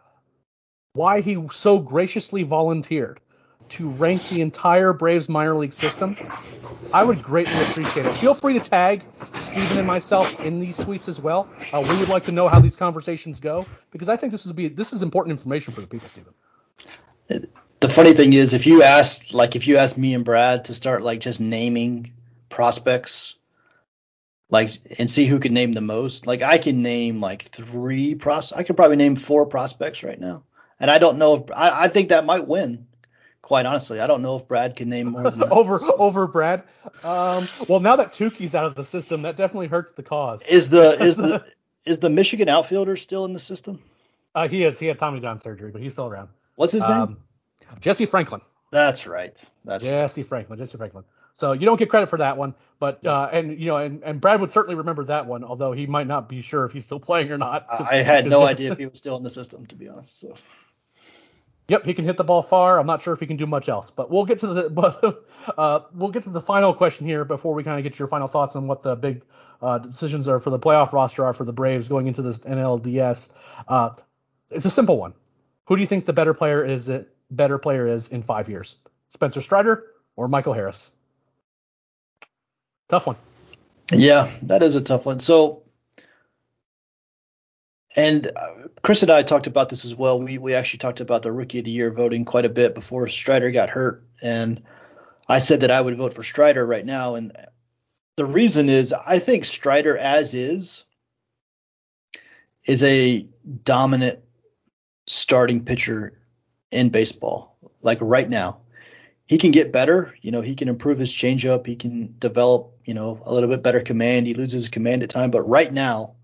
why 0.93 1.23
he 1.23 1.49
so 1.53 1.79
graciously 1.79 2.43
volunteered 2.43 3.21
to 3.71 3.89
rank 3.89 4.29
the 4.29 4.41
entire 4.41 4.93
Braves 4.93 5.29
minor 5.29 5.55
league 5.55 5.73
system, 5.73 6.15
I 6.93 7.05
would 7.05 7.23
greatly 7.23 7.61
appreciate 7.63 8.05
it. 8.05 8.11
Feel 8.11 8.35
free 8.35 8.59
to 8.59 8.61
tag 8.61 9.03
Stephen 9.23 9.79
and 9.79 9.87
myself 9.87 10.43
in 10.43 10.59
these 10.59 10.77
tweets 10.77 11.09
as 11.09 11.21
well. 11.21 11.49
Uh, 11.73 11.85
we 11.89 11.97
would 11.97 12.09
like 12.09 12.25
to 12.25 12.33
know 12.33 12.49
how 12.49 12.61
these 12.61 12.77
conversations 12.77 13.41
go 13.41 13.67
because 13.91 14.09
I 14.09 14.17
think 14.17 14.33
this 14.33 14.45
is 14.45 14.53
be 14.53 14.69
this 14.69 14.93
is 14.93 15.03
important 15.03 15.33
information 15.33 15.73
for 15.73 15.81
the 15.81 15.87
people, 15.87 16.09
Stephen. 16.09 17.49
The 17.81 17.89
funny 17.89 18.13
thing 18.13 18.33
is, 18.33 18.55
if 18.55 18.67
you 18.67 18.83
asked 18.83 19.33
like 19.33 19.57
if 19.57 19.67
you 19.67 19.77
asked 19.77 19.97
me 19.97 20.15
and 20.15 20.25
Brad 20.25 20.67
to 20.67 20.75
start 20.75 21.03
like 21.03 21.21
just 21.21 21.41
naming 21.41 22.13
prospects 22.49 23.37
like 24.51 24.81
and 24.99 25.11
see 25.11 25.27
who 25.27 25.39
can 25.39 25.55
name 25.55 25.73
the 25.73 25.81
most. 25.81 26.27
Like 26.27 26.43
I 26.43 26.59
can 26.59 26.83
name 26.83 27.21
like 27.21 27.43
three 27.43 28.15
pros. 28.15 28.53
I 28.53 28.63
could 28.63 28.77
probably 28.77 28.97
name 28.97 29.17
four 29.17 29.47
prospects 29.47 30.03
right 30.03 30.19
now, 30.19 30.43
and 30.79 30.91
I 30.91 30.99
don't 30.99 31.19
know 31.19 31.37
if 31.37 31.51
I, 31.55 31.85
I 31.85 31.89
think 31.89 32.09
that 32.09 32.25
might 32.25 32.47
win. 32.47 32.87
Quite 33.43 33.67
honestly, 33.67 34.01
I 34.01 34.07
don't 34.07 34.23
know 34.23 34.37
if 34.37 34.47
Brad 34.47 34.77
can 34.77 34.89
name 34.89 35.09
more 35.09 35.31
than 35.31 35.43
over 35.51 35.81
over 35.99 36.27
Brad. 36.27 36.65
Um, 37.03 37.49
well, 37.69 37.81
now 37.81 37.97
that 37.97 38.13
Tukey's 38.13 38.55
out 38.55 38.67
of 38.67 38.75
the 38.75 38.85
system, 38.85 39.23
that 39.23 39.37
definitely 39.37 39.69
hurts 39.69 39.93
the 39.93 40.03
cause. 40.03 40.47
Is 40.47 40.69
the 40.69 41.03
is 41.03 41.17
the 41.17 41.45
is 41.85 42.01
the 42.01 42.11
Michigan 42.11 42.49
outfielder 42.49 42.97
still 42.97 43.25
in 43.25 43.33
the 43.33 43.39
system? 43.39 43.83
Uh, 44.35 44.49
he 44.49 44.65
is. 44.65 44.79
He 44.79 44.87
had 44.87 44.99
Tommy 44.99 45.21
John 45.21 45.39
surgery, 45.39 45.71
but 45.73 45.81
he's 45.81 45.93
still 45.93 46.07
around. 46.07 46.29
What's 46.55 46.73
his 46.73 46.83
um, 46.83 47.09
name? 47.09 47.17
Jesse 47.81 48.07
Franklin. 48.07 48.41
That's 48.71 49.07
right. 49.07 49.37
That's 49.65 49.85
Jesse. 49.85 50.23
Franklin. 50.23 50.59
Jesse 50.59 50.77
Franklin. 50.77 51.05
So 51.35 51.53
you 51.53 51.67
don't 51.67 51.79
get 51.79 51.89
credit 51.89 52.09
for 52.09 52.19
that 52.19 52.37
one, 52.37 52.55
but 52.79 53.07
uh, 53.07 53.29
and 53.33 53.59
you 53.59 53.67
know, 53.67 53.77
and, 53.77 54.03
and 54.03 54.21
Brad 54.21 54.41
would 54.41 54.51
certainly 54.51 54.75
remember 54.75 55.05
that 55.05 55.27
one, 55.27 55.45
although 55.45 55.73
he 55.73 55.87
might 55.87 56.07
not 56.07 56.29
be 56.29 56.43
sure 56.43 56.65
if 56.65 56.73
he's 56.73 56.85
still 56.85 57.01
playing 57.01 57.31
or 57.31 57.39
not. 57.39 57.67
I 57.69 57.97
had 58.03 58.27
no 58.27 58.45
idea 58.45 58.73
if 58.73 58.79
he 58.79 58.87
was 58.87 58.99
still 58.99 59.17
in 59.17 59.23
the 59.23 59.31
system, 59.31 59.67
to 59.67 59.75
be 59.75 59.89
honest. 59.89 60.21
So. 60.21 60.35
Yep, 61.71 61.85
he 61.85 61.95
can 61.95 62.05
hit 62.05 62.17
the 62.17 62.25
ball 62.25 62.43
far. 62.43 62.81
I'm 62.81 62.87
not 62.87 63.01
sure 63.01 63.15
if 63.15 63.21
he 63.21 63.27
can 63.27 63.37
do 63.37 63.47
much 63.47 63.69
else, 63.69 63.93
but 63.93 64.11
we'll 64.11 64.25
get 64.25 64.41
to 64.41 64.49
the 64.49 64.71
but 64.71 65.25
uh, 65.57 65.81
we'll 65.95 66.11
get 66.11 66.25
to 66.25 66.31
the 66.31 66.41
final 66.41 66.75
question 66.75 67.07
here 67.07 67.25
before 67.25 67.55
we 67.55 67.63
kind 67.63 67.79
of 67.79 67.85
get 67.85 67.99
your 67.99 68.09
final 68.09 68.27
thoughts 68.27 68.57
on 68.57 68.67
what 68.67 68.83
the 68.83 68.97
big 68.97 69.23
uh, 69.63 69.79
decisions 69.79 70.27
are 70.27 70.41
for 70.41 70.51
the 70.51 70.59
playoff 70.59 70.93
roster 70.93 71.25
are 71.25 71.33
for 71.33 71.45
the 71.45 71.53
Braves 71.53 71.87
going 71.87 72.09
into 72.09 72.23
this 72.23 72.41
NLDS. 72.41 73.31
Uh, 73.69 73.91
it's 74.51 74.67
a 74.67 74.71
simple 74.71 74.99
one. 74.99 75.15
Who 75.67 75.77
do 75.77 75.81
you 75.81 75.87
think 75.87 76.07
the 76.07 76.13
better 76.13 76.35
player 76.35 76.65
is? 76.65 76.91
Better 77.31 77.59
player 77.59 77.87
is 77.87 78.09
in 78.09 78.23
five 78.23 78.49
years, 78.49 78.75
Spencer 79.11 79.41
Strider 79.41 79.85
or 80.17 80.27
Michael 80.27 80.55
Harris? 80.55 80.91
Tough 82.91 83.07
one. 83.07 83.17
Yeah, 83.93 84.33
that 84.43 84.65
is 84.65 84.75
a 84.75 84.81
tough 84.81 85.07
one. 85.07 85.21
So, 85.21 85.63
and 87.97 88.27
uh, 88.27 88.69
Chris 88.83 89.03
and 89.03 89.13
I 89.13 89.23
talked 89.23 89.47
about 89.47 89.69
this 89.69 89.85
as 89.85 89.95
well. 89.95 90.21
We 90.21 90.39
we 90.39 90.55
actually 90.55 90.79
talked 90.79 90.99
about 90.99 91.23
the 91.23 91.31
rookie 91.31 91.61
of 91.61 91.65
the 91.65 91.71
year 91.71 91.93
voting 91.93 92.25
quite 92.25 92.45
a 92.45 92.49
bit 92.51 92.75
before 92.75 93.07
Strider 93.07 93.53
got 93.53 93.71
hurt, 93.71 94.05
and 94.21 94.63
I 95.29 95.39
said 95.39 95.61
that 95.61 95.71
I 95.71 95.81
would 95.81 95.97
vote 95.97 96.15
for 96.15 96.25
Strider 96.25 96.67
right 96.67 96.85
now, 96.85 97.15
and 97.15 97.33
the 98.17 98.27
reason 98.27 98.69
is 98.69 98.93
I 98.93 99.21
think 99.21 99.45
Strider 99.45 99.97
as 99.97 100.35
is 100.35 100.85
is 102.65 102.83
a 102.83 103.27
dominant 103.63 104.19
starting 105.07 105.65
pitcher 105.65 106.19
in 106.73 106.91
baseball, 106.91 107.57
like 107.83 107.99
right 108.01 108.29
now. 108.29 108.63
He 109.27 109.39
can 109.39 109.53
get 109.53 109.71
better, 109.71 110.13
you 110.21 110.33
know, 110.33 110.41
he 110.41 110.57
can 110.57 110.69
improve 110.69 110.99
his 110.99 111.13
changeup, 111.13 111.65
he 111.65 111.77
can 111.77 112.17
develop, 112.19 112.70
you 112.85 112.95
know, 112.95 113.21
a 113.25 113.33
little 113.33 113.49
bit 113.49 113.63
better 113.63 113.81
command. 113.81 114.27
He 114.27 114.35
loses 114.35 114.69
command 114.69 115.03
at 115.03 115.11
time, 115.11 115.31
but 115.31 115.49
right 115.49 115.73
now 115.73 116.15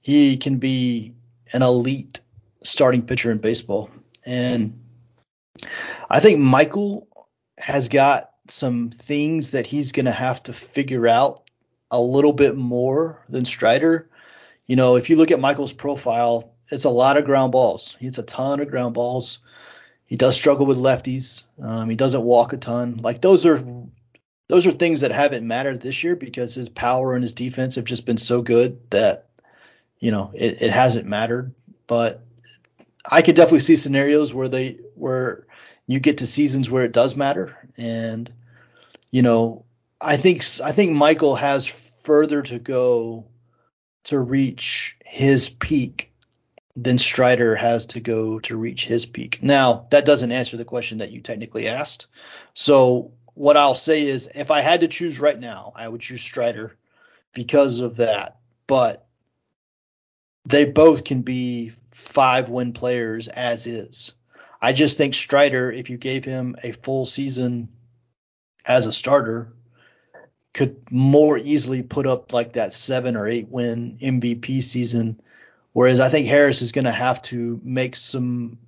he 0.00 0.36
can 0.36 0.58
be 0.58 1.14
an 1.52 1.62
elite 1.62 2.20
starting 2.62 3.02
pitcher 3.02 3.30
in 3.30 3.38
baseball. 3.38 3.90
And 4.24 4.80
I 6.08 6.20
think 6.20 6.38
Michael 6.38 7.08
has 7.58 7.88
got 7.88 8.30
some 8.48 8.90
things 8.90 9.52
that 9.52 9.66
he's 9.66 9.92
going 9.92 10.06
to 10.06 10.12
have 10.12 10.42
to 10.44 10.52
figure 10.52 11.06
out 11.06 11.42
a 11.90 12.00
little 12.00 12.32
bit 12.32 12.56
more 12.56 13.24
than 13.28 13.44
Strider. 13.44 14.08
You 14.66 14.76
know, 14.76 14.96
if 14.96 15.10
you 15.10 15.16
look 15.16 15.30
at 15.30 15.40
Michael's 15.40 15.72
profile, 15.72 16.54
it's 16.70 16.84
a 16.84 16.90
lot 16.90 17.16
of 17.16 17.24
ground 17.24 17.52
balls. 17.52 17.96
He 17.98 18.06
hits 18.06 18.18
a 18.18 18.22
ton 18.22 18.60
of 18.60 18.70
ground 18.70 18.94
balls. 18.94 19.38
He 20.06 20.16
does 20.16 20.36
struggle 20.36 20.66
with 20.66 20.78
lefties. 20.78 21.44
Um, 21.62 21.88
he 21.88 21.96
doesn't 21.96 22.22
walk 22.22 22.52
a 22.52 22.56
ton. 22.56 23.00
Like 23.02 23.20
those 23.20 23.46
are 23.46 23.64
those 24.52 24.66
are 24.66 24.72
things 24.72 25.00
that 25.00 25.12
haven't 25.12 25.48
mattered 25.48 25.80
this 25.80 26.04
year 26.04 26.14
because 26.14 26.54
his 26.54 26.68
power 26.68 27.14
and 27.14 27.22
his 27.24 27.32
defense 27.32 27.76
have 27.76 27.86
just 27.86 28.04
been 28.04 28.18
so 28.18 28.42
good 28.42 28.78
that 28.90 29.28
you 29.98 30.10
know 30.10 30.30
it, 30.34 30.60
it 30.60 30.70
hasn't 30.70 31.06
mattered. 31.06 31.54
But 31.86 32.20
I 33.02 33.22
could 33.22 33.34
definitely 33.34 33.60
see 33.60 33.76
scenarios 33.76 34.34
where 34.34 34.48
they 34.48 34.76
where 34.94 35.46
you 35.86 36.00
get 36.00 36.18
to 36.18 36.26
seasons 36.26 36.68
where 36.68 36.84
it 36.84 36.92
does 36.92 37.16
matter. 37.16 37.56
And 37.78 38.30
you 39.10 39.22
know, 39.22 39.64
I 39.98 40.18
think 40.18 40.44
I 40.62 40.72
think 40.72 40.92
Michael 40.92 41.34
has 41.34 41.64
further 41.64 42.42
to 42.42 42.58
go 42.58 43.24
to 44.04 44.18
reach 44.18 44.98
his 45.02 45.48
peak 45.48 46.12
then 46.74 46.96
Strider 46.96 47.54
has 47.54 47.86
to 47.86 48.00
go 48.00 48.38
to 48.40 48.56
reach 48.56 48.86
his 48.86 49.04
peak. 49.04 49.42
Now, 49.42 49.86
that 49.90 50.06
doesn't 50.06 50.32
answer 50.32 50.56
the 50.56 50.64
question 50.64 50.98
that 50.98 51.10
you 51.10 51.20
technically 51.20 51.68
asked. 51.68 52.06
So, 52.54 53.12
what 53.34 53.56
I'll 53.56 53.74
say 53.74 54.06
is 54.06 54.28
if 54.34 54.50
I 54.50 54.60
had 54.60 54.80
to 54.80 54.88
choose 54.88 55.18
right 55.18 55.38
now, 55.38 55.72
I 55.74 55.88
would 55.88 56.00
choose 56.00 56.20
Strider 56.20 56.76
because 57.32 57.80
of 57.80 57.96
that. 57.96 58.38
But 58.66 59.06
they 60.44 60.64
both 60.64 61.04
can 61.04 61.22
be 61.22 61.72
five 61.92 62.48
win 62.48 62.72
players 62.72 63.28
as 63.28 63.66
is. 63.66 64.12
I 64.60 64.72
just 64.72 64.96
think 64.96 65.14
Strider, 65.14 65.70
if 65.72 65.90
you 65.90 65.96
gave 65.96 66.24
him 66.24 66.56
a 66.62 66.72
full 66.72 67.04
season 67.04 67.68
as 68.64 68.86
a 68.86 68.92
starter, 68.92 69.52
could 70.54 70.90
more 70.90 71.38
easily 71.38 71.82
put 71.82 72.06
up 72.06 72.32
like 72.32 72.54
that 72.54 72.74
seven 72.74 73.16
or 73.16 73.28
eight 73.28 73.48
win 73.48 73.98
MVP 74.00 74.62
season 74.62 75.20
Whereas 75.72 76.00
I 76.00 76.08
think 76.08 76.26
Harris 76.26 76.62
is 76.62 76.72
going 76.72 76.84
to 76.84 76.92
have 76.92 77.22
to 77.22 77.60
make 77.62 77.96
some 77.96 78.58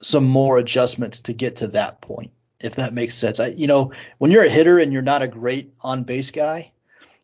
some 0.00 0.24
more 0.24 0.58
adjustments 0.58 1.20
to 1.20 1.32
get 1.32 1.56
to 1.56 1.68
that 1.68 2.00
point, 2.00 2.30
if 2.60 2.76
that 2.76 2.94
makes 2.94 3.14
sense. 3.14 3.40
I, 3.40 3.48
you 3.48 3.66
know, 3.66 3.92
when 4.18 4.30
you're 4.30 4.44
a 4.44 4.50
hitter 4.50 4.78
and 4.78 4.92
you're 4.92 5.02
not 5.02 5.22
a 5.22 5.28
great 5.28 5.72
on 5.80 6.04
base 6.04 6.30
guy, 6.30 6.72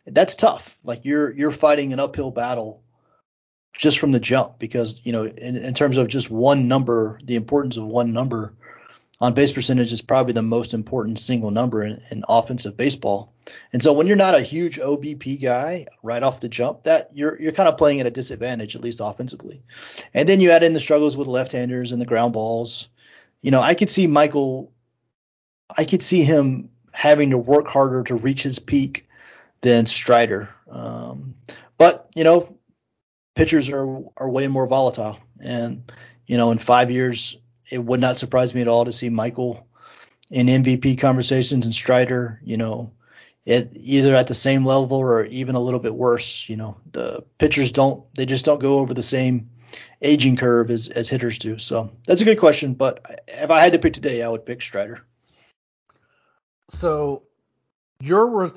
that's 0.06 0.36
tough. 0.36 0.76
Like 0.84 1.04
you're 1.04 1.30
you're 1.32 1.50
fighting 1.50 1.92
an 1.92 2.00
uphill 2.00 2.30
battle 2.30 2.82
just 3.76 3.98
from 3.98 4.12
the 4.12 4.20
jump 4.20 4.58
because 4.58 5.00
you 5.02 5.12
know 5.12 5.24
in, 5.24 5.56
in 5.56 5.74
terms 5.74 5.96
of 5.96 6.08
just 6.08 6.30
one 6.30 6.68
number, 6.68 7.18
the 7.24 7.36
importance 7.36 7.76
of 7.76 7.84
one 7.84 8.12
number 8.12 8.54
on 9.20 9.32
base 9.32 9.52
percentage 9.52 9.92
is 9.92 10.02
probably 10.02 10.32
the 10.32 10.42
most 10.42 10.74
important 10.74 11.18
single 11.18 11.50
number 11.50 11.82
in, 11.82 12.02
in, 12.10 12.24
offensive 12.28 12.76
baseball. 12.76 13.32
And 13.72 13.82
so 13.82 13.92
when 13.92 14.06
you're 14.06 14.16
not 14.16 14.34
a 14.34 14.42
huge 14.42 14.78
OBP 14.78 15.40
guy 15.40 15.86
right 16.02 16.22
off 16.22 16.40
the 16.40 16.48
jump, 16.48 16.82
that 16.82 17.10
you're 17.14 17.40
you're 17.40 17.52
kind 17.52 17.68
of 17.68 17.78
playing 17.78 18.00
at 18.00 18.06
a 18.06 18.10
disadvantage 18.10 18.76
at 18.76 18.82
least 18.82 19.00
offensively. 19.02 19.62
And 20.12 20.28
then 20.28 20.40
you 20.40 20.50
add 20.50 20.62
in 20.62 20.74
the 20.74 20.80
struggles 20.80 21.16
with 21.16 21.28
left-handers 21.28 21.92
and 21.92 22.00
the 22.00 22.06
ground 22.06 22.34
balls. 22.34 22.88
You 23.40 23.50
know, 23.50 23.62
I 23.62 23.74
could 23.74 23.90
see 23.90 24.06
Michael 24.06 24.72
I 25.70 25.84
could 25.84 26.02
see 26.02 26.22
him 26.22 26.70
having 26.92 27.30
to 27.30 27.38
work 27.38 27.68
harder 27.68 28.02
to 28.04 28.14
reach 28.14 28.42
his 28.42 28.58
peak 28.58 29.08
than 29.60 29.86
Strider. 29.86 30.48
Um, 30.70 31.34
but, 31.78 32.08
you 32.14 32.24
know, 32.24 32.56
pitchers 33.34 33.68
are 33.68 34.04
are 34.16 34.30
way 34.30 34.46
more 34.46 34.66
volatile 34.66 35.18
and 35.40 35.90
you 36.26 36.36
know, 36.36 36.52
in 36.52 36.58
5 36.58 36.90
years 36.90 37.36
it 37.70 37.78
would 37.78 38.00
not 38.00 38.18
surprise 38.18 38.54
me 38.54 38.60
at 38.60 38.68
all 38.68 38.84
to 38.84 38.92
see 38.92 39.08
Michael 39.08 39.66
in 40.30 40.46
MVP 40.46 40.98
conversations 40.98 41.64
and 41.64 41.74
Strider, 41.74 42.40
you 42.44 42.56
know, 42.56 42.92
it, 43.44 43.72
either 43.74 44.14
at 44.14 44.26
the 44.26 44.34
same 44.34 44.64
level 44.64 44.98
or 44.98 45.24
even 45.26 45.54
a 45.54 45.60
little 45.60 45.80
bit 45.80 45.94
worse. 45.94 46.48
You 46.48 46.56
know, 46.56 46.76
the 46.90 47.24
pitchers 47.38 47.72
don't 47.72 48.04
they 48.14 48.26
just 48.26 48.44
don't 48.44 48.60
go 48.60 48.78
over 48.78 48.94
the 48.94 49.02
same 49.02 49.50
aging 50.00 50.36
curve 50.36 50.70
as, 50.70 50.88
as 50.88 51.08
hitters 51.08 51.38
do. 51.38 51.58
So 51.58 51.90
that's 52.06 52.20
a 52.20 52.24
good 52.24 52.38
question. 52.38 52.74
But 52.74 53.22
if 53.28 53.50
I 53.50 53.60
had 53.60 53.72
to 53.72 53.78
pick 53.78 53.92
today, 53.92 54.22
I 54.22 54.28
would 54.28 54.46
pick 54.46 54.62
Strider. 54.62 55.02
So 56.74 57.22
your 58.00 58.28
re- 58.28 58.50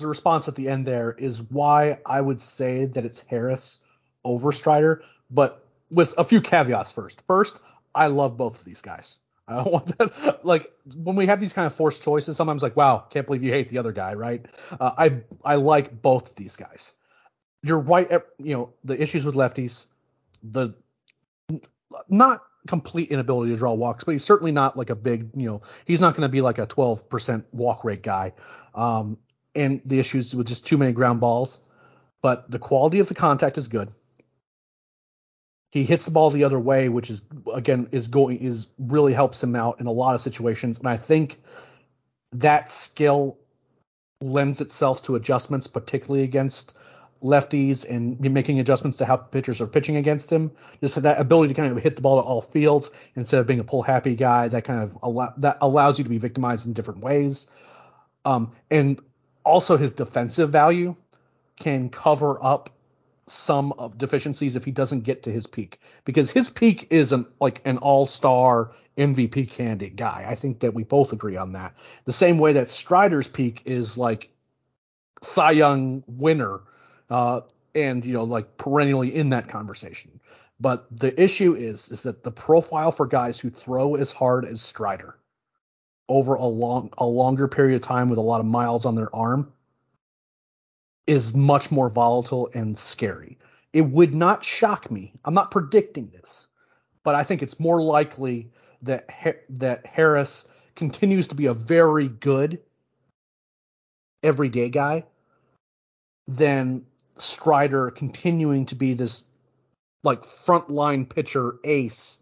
response 0.00 0.48
at 0.48 0.54
the 0.54 0.68
end 0.68 0.86
there 0.86 1.12
is 1.12 1.42
why 1.42 1.98
I 2.06 2.20
would 2.20 2.40
say 2.40 2.86
that 2.86 3.04
it's 3.04 3.20
Harris 3.20 3.78
over 4.24 4.52
Strider, 4.52 5.02
but 5.30 5.66
with 5.90 6.14
a 6.16 6.24
few 6.24 6.40
caveats 6.40 6.92
first. 6.92 7.22
First, 7.26 7.60
I 7.94 8.06
love 8.06 8.36
both 8.36 8.58
of 8.60 8.64
these 8.64 8.80
guys. 8.80 9.18
I 9.48 9.56
don't 9.56 9.72
want 9.72 9.98
that. 9.98 10.44
Like 10.44 10.72
when 10.94 11.14
we 11.14 11.26
have 11.26 11.38
these 11.38 11.52
kind 11.52 11.66
of 11.66 11.74
forced 11.74 12.02
choices, 12.02 12.36
sometimes 12.36 12.62
like, 12.62 12.76
wow, 12.76 13.04
can't 13.10 13.26
believe 13.26 13.44
you 13.44 13.52
hate 13.52 13.68
the 13.68 13.78
other 13.78 13.92
guy, 13.92 14.14
right? 14.14 14.44
Uh, 14.80 14.90
I 14.98 15.20
I 15.44 15.54
like 15.56 16.02
both 16.02 16.30
of 16.30 16.34
these 16.36 16.56
guys. 16.56 16.92
You're 17.62 17.78
right. 17.78 18.10
You 18.38 18.54
know 18.54 18.72
the 18.82 19.00
issues 19.00 19.24
with 19.24 19.36
lefties, 19.36 19.86
the 20.42 20.74
not 22.08 22.40
complete 22.66 23.10
inability 23.10 23.52
to 23.52 23.58
draw 23.58 23.74
walks, 23.74 24.04
but 24.04 24.12
he's 24.12 24.24
certainly 24.24 24.52
not 24.52 24.76
like 24.76 24.90
a 24.90 24.94
big, 24.94 25.30
you 25.34 25.46
know, 25.46 25.62
he's 25.84 26.00
not 26.00 26.14
going 26.14 26.22
to 26.22 26.28
be 26.28 26.40
like 26.40 26.58
a 26.58 26.66
12% 26.66 27.44
walk 27.52 27.84
rate 27.84 28.02
guy. 28.02 28.32
Um, 28.74 29.18
and 29.54 29.80
the 29.84 29.98
issues 29.98 30.34
with 30.34 30.46
just 30.46 30.66
too 30.66 30.76
many 30.76 30.92
ground 30.92 31.20
balls, 31.20 31.60
but 32.22 32.50
the 32.50 32.58
quality 32.58 32.98
of 32.98 33.08
the 33.08 33.14
contact 33.14 33.56
is 33.56 33.68
good 33.68 33.90
he 35.76 35.84
hits 35.84 36.06
the 36.06 36.10
ball 36.10 36.30
the 36.30 36.44
other 36.44 36.58
way, 36.58 36.88
which 36.88 37.10
is 37.10 37.20
again 37.52 37.88
is 37.92 38.08
going 38.08 38.38
is 38.38 38.66
really 38.78 39.12
helps 39.12 39.42
him 39.42 39.54
out 39.54 39.78
in 39.78 39.86
a 39.86 39.92
lot 39.92 40.14
of 40.14 40.22
situations. 40.22 40.78
And 40.78 40.88
I 40.88 40.96
think 40.96 41.38
that 42.32 42.70
skill 42.70 43.36
lends 44.22 44.62
itself 44.62 45.02
to 45.02 45.16
adjustments, 45.16 45.66
particularly 45.66 46.24
against 46.24 46.74
lefties 47.22 47.88
and 47.88 48.20
making 48.20 48.60
adjustments 48.60 48.98
to 48.98 49.04
how 49.04 49.16
pitchers 49.16 49.60
are 49.60 49.66
pitching 49.66 49.96
against 49.96 50.30
him. 50.30 50.52
Just 50.80 51.00
that 51.02 51.20
ability 51.20 51.54
to 51.54 51.60
kind 51.60 51.76
of 51.76 51.82
hit 51.82 51.96
the 51.96 52.02
ball 52.02 52.20
to 52.20 52.26
all 52.26 52.40
fields 52.40 52.90
instead 53.14 53.40
of 53.40 53.46
being 53.46 53.60
a 53.60 53.64
pull 53.64 53.82
happy 53.82 54.14
guy. 54.14 54.48
That 54.48 54.64
kind 54.64 54.82
of 54.82 54.98
allow, 55.02 55.34
that 55.38 55.58
allows 55.60 55.98
you 55.98 56.04
to 56.04 56.10
be 56.10 56.18
victimized 56.18 56.66
in 56.66 56.72
different 56.72 57.00
ways. 57.00 57.48
Um, 58.24 58.52
and 58.70 59.00
also 59.44 59.76
his 59.76 59.92
defensive 59.92 60.50
value 60.50 60.96
can 61.58 61.88
cover 61.88 62.42
up 62.44 62.70
some 63.28 63.72
of 63.72 63.98
deficiencies 63.98 64.54
if 64.56 64.64
he 64.64 64.70
doesn't 64.70 65.00
get 65.00 65.24
to 65.24 65.32
his 65.32 65.46
peak 65.46 65.80
because 66.04 66.30
his 66.30 66.48
peak 66.48 66.86
is 66.90 67.10
an 67.10 67.26
like 67.40 67.60
an 67.64 67.78
all-star 67.78 68.72
MVP 68.96 69.50
candidate 69.50 69.96
guy. 69.96 70.24
I 70.28 70.36
think 70.36 70.60
that 70.60 70.74
we 70.74 70.84
both 70.84 71.12
agree 71.12 71.36
on 71.36 71.52
that. 71.52 71.74
The 72.04 72.12
same 72.12 72.38
way 72.38 72.54
that 72.54 72.70
Strider's 72.70 73.26
peak 73.26 73.62
is 73.64 73.98
like 73.98 74.30
Cy 75.22 75.52
Young 75.52 76.04
winner 76.06 76.60
uh, 77.10 77.40
and 77.74 78.04
you 78.04 78.14
know 78.14 78.24
like 78.24 78.56
perennially 78.56 79.14
in 79.14 79.30
that 79.30 79.48
conversation. 79.48 80.20
But 80.58 80.86
the 80.90 81.20
issue 81.20 81.54
is 81.54 81.90
is 81.90 82.02
that 82.04 82.22
the 82.22 82.30
profile 82.30 82.90
for 82.90 83.06
guys 83.06 83.38
who 83.38 83.50
throw 83.50 83.94
as 83.94 84.10
hard 84.10 84.44
as 84.44 84.62
Strider 84.62 85.16
over 86.08 86.34
a 86.34 86.44
long 86.44 86.92
a 86.98 87.06
longer 87.06 87.48
period 87.48 87.76
of 87.76 87.82
time 87.82 88.08
with 88.08 88.18
a 88.18 88.22
lot 88.22 88.40
of 88.40 88.46
miles 88.46 88.86
on 88.86 88.94
their 88.94 89.14
arm 89.14 89.52
is 91.06 91.34
much 91.34 91.70
more 91.70 91.88
volatile 91.88 92.50
and 92.54 92.78
scary. 92.78 93.38
It 93.72 93.82
would 93.82 94.14
not 94.14 94.44
shock 94.44 94.90
me. 94.90 95.12
I'm 95.24 95.34
not 95.34 95.50
predicting 95.50 96.06
this, 96.06 96.48
but 97.04 97.14
I 97.14 97.22
think 97.22 97.42
it's 97.42 97.60
more 97.60 97.80
likely 97.82 98.50
that 98.82 99.08
that 99.50 99.86
Harris 99.86 100.48
continues 100.74 101.28
to 101.28 101.34
be 101.34 101.46
a 101.46 101.54
very 101.54 102.08
good 102.08 102.60
everyday 104.22 104.70
guy 104.70 105.04
than 106.26 106.84
Strider 107.18 107.90
continuing 107.90 108.66
to 108.66 108.74
be 108.74 108.94
this 108.94 109.24
like 110.02 110.22
frontline 110.22 111.08
pitcher 111.08 111.56
ace. 111.64 112.18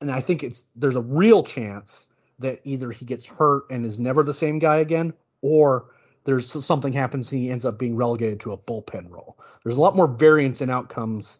And 0.00 0.10
I 0.10 0.20
think 0.20 0.42
it's 0.42 0.64
there's 0.76 0.96
a 0.96 1.00
real 1.00 1.42
chance 1.42 2.06
that 2.38 2.60
either 2.64 2.90
he 2.90 3.04
gets 3.04 3.26
hurt 3.26 3.64
and 3.70 3.84
is 3.84 3.98
never 3.98 4.22
the 4.22 4.34
same 4.34 4.58
guy 4.58 4.78
again, 4.78 5.12
or 5.42 5.86
there's 6.24 6.64
something 6.64 6.92
happens 6.92 7.30
and 7.32 7.40
he 7.40 7.50
ends 7.50 7.64
up 7.64 7.78
being 7.78 7.96
relegated 7.96 8.40
to 8.40 8.52
a 8.52 8.58
bullpen 8.58 9.10
role. 9.10 9.38
There's 9.62 9.76
a 9.76 9.80
lot 9.80 9.96
more 9.96 10.06
variance 10.06 10.60
in 10.60 10.70
outcomes 10.70 11.38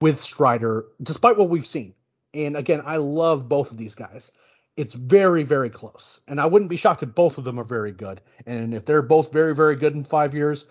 with 0.00 0.22
Strider, 0.22 0.86
despite 1.02 1.36
what 1.36 1.48
we've 1.48 1.66
seen. 1.66 1.94
And 2.34 2.56
again, 2.56 2.82
I 2.84 2.96
love 2.98 3.48
both 3.48 3.70
of 3.70 3.78
these 3.78 3.94
guys. 3.94 4.30
It's 4.76 4.92
very, 4.92 5.42
very 5.42 5.70
close. 5.70 6.20
And 6.28 6.38
I 6.38 6.46
wouldn't 6.46 6.68
be 6.68 6.76
shocked 6.76 7.02
if 7.02 7.14
both 7.14 7.38
of 7.38 7.44
them 7.44 7.58
are 7.58 7.64
very 7.64 7.92
good. 7.92 8.20
And 8.44 8.74
if 8.74 8.84
they're 8.84 9.00
both 9.00 9.32
very, 9.32 9.54
very 9.54 9.74
good 9.74 9.94
in 9.94 10.04
five 10.04 10.34
years, 10.34 10.66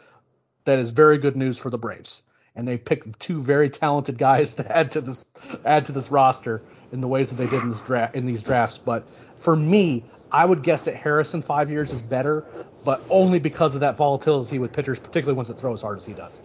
that 0.65 0.79
is 0.79 0.91
very 0.91 1.17
good 1.17 1.35
news 1.35 1.57
for 1.57 1.69
the 1.69 1.77
Braves. 1.77 2.23
And 2.55 2.67
they 2.67 2.77
picked 2.77 3.19
two 3.19 3.41
very 3.41 3.69
talented 3.69 4.17
guys 4.17 4.55
to 4.55 4.75
add 4.77 4.91
to 4.91 5.01
this 5.01 5.25
add 5.65 5.85
to 5.85 5.91
this 5.91 6.09
roster 6.09 6.61
in 6.91 7.01
the 7.01 7.07
ways 7.07 7.29
that 7.29 7.35
they 7.35 7.47
did 7.47 7.61
in 7.61 7.71
this 7.71 7.81
draft 7.81 8.15
in 8.15 8.25
these 8.25 8.43
drafts. 8.43 8.77
But 8.77 9.05
for 9.39 9.55
me, 9.55 10.05
I 10.31 10.45
would 10.45 10.63
guess 10.63 10.85
that 10.85 10.95
Harris 10.95 11.33
in 11.33 11.41
five 11.41 11.69
years 11.69 11.91
is 11.91 12.01
better, 12.01 12.45
but 12.83 13.01
only 13.09 13.39
because 13.39 13.75
of 13.75 13.81
that 13.81 13.97
volatility 13.97 14.59
with 14.59 14.73
pitchers, 14.73 14.99
particularly 14.99 15.35
ones 15.35 15.49
that 15.49 15.59
throw 15.59 15.73
as 15.73 15.81
hard 15.81 15.97
as 15.97 16.05
he 16.05 16.13
does. 16.13 16.39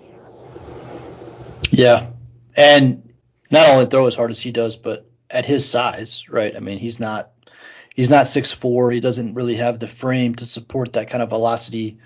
Yeah, 1.71 2.09
and 2.57 3.13
not 3.51 3.69
only 3.69 3.87
throw 3.87 4.07
as 4.07 4.17
hard 4.17 4.33
as 4.33 4.41
he 4.41 4.51
does, 4.51 4.77
but 4.77 5.09
at 5.31 5.45
his 5.45 5.69
size, 5.69 6.29
right? 6.29 6.55
I 6.57 6.59
mean, 6.59 6.79
he's 6.79 6.99
not 6.99 7.31
he's 7.95 8.11
not 8.11 8.27
six 8.27 8.51
four. 8.51 8.91
He 8.91 9.01
doesn't 9.01 9.35
really 9.35 9.57
have 9.57 9.79
the 9.79 9.87
frame 9.87 10.35
to 10.37 10.45
support 10.45 10.95
that 10.95 11.09
kind 11.09 11.23
of 11.23 11.29
velocity 11.29 11.99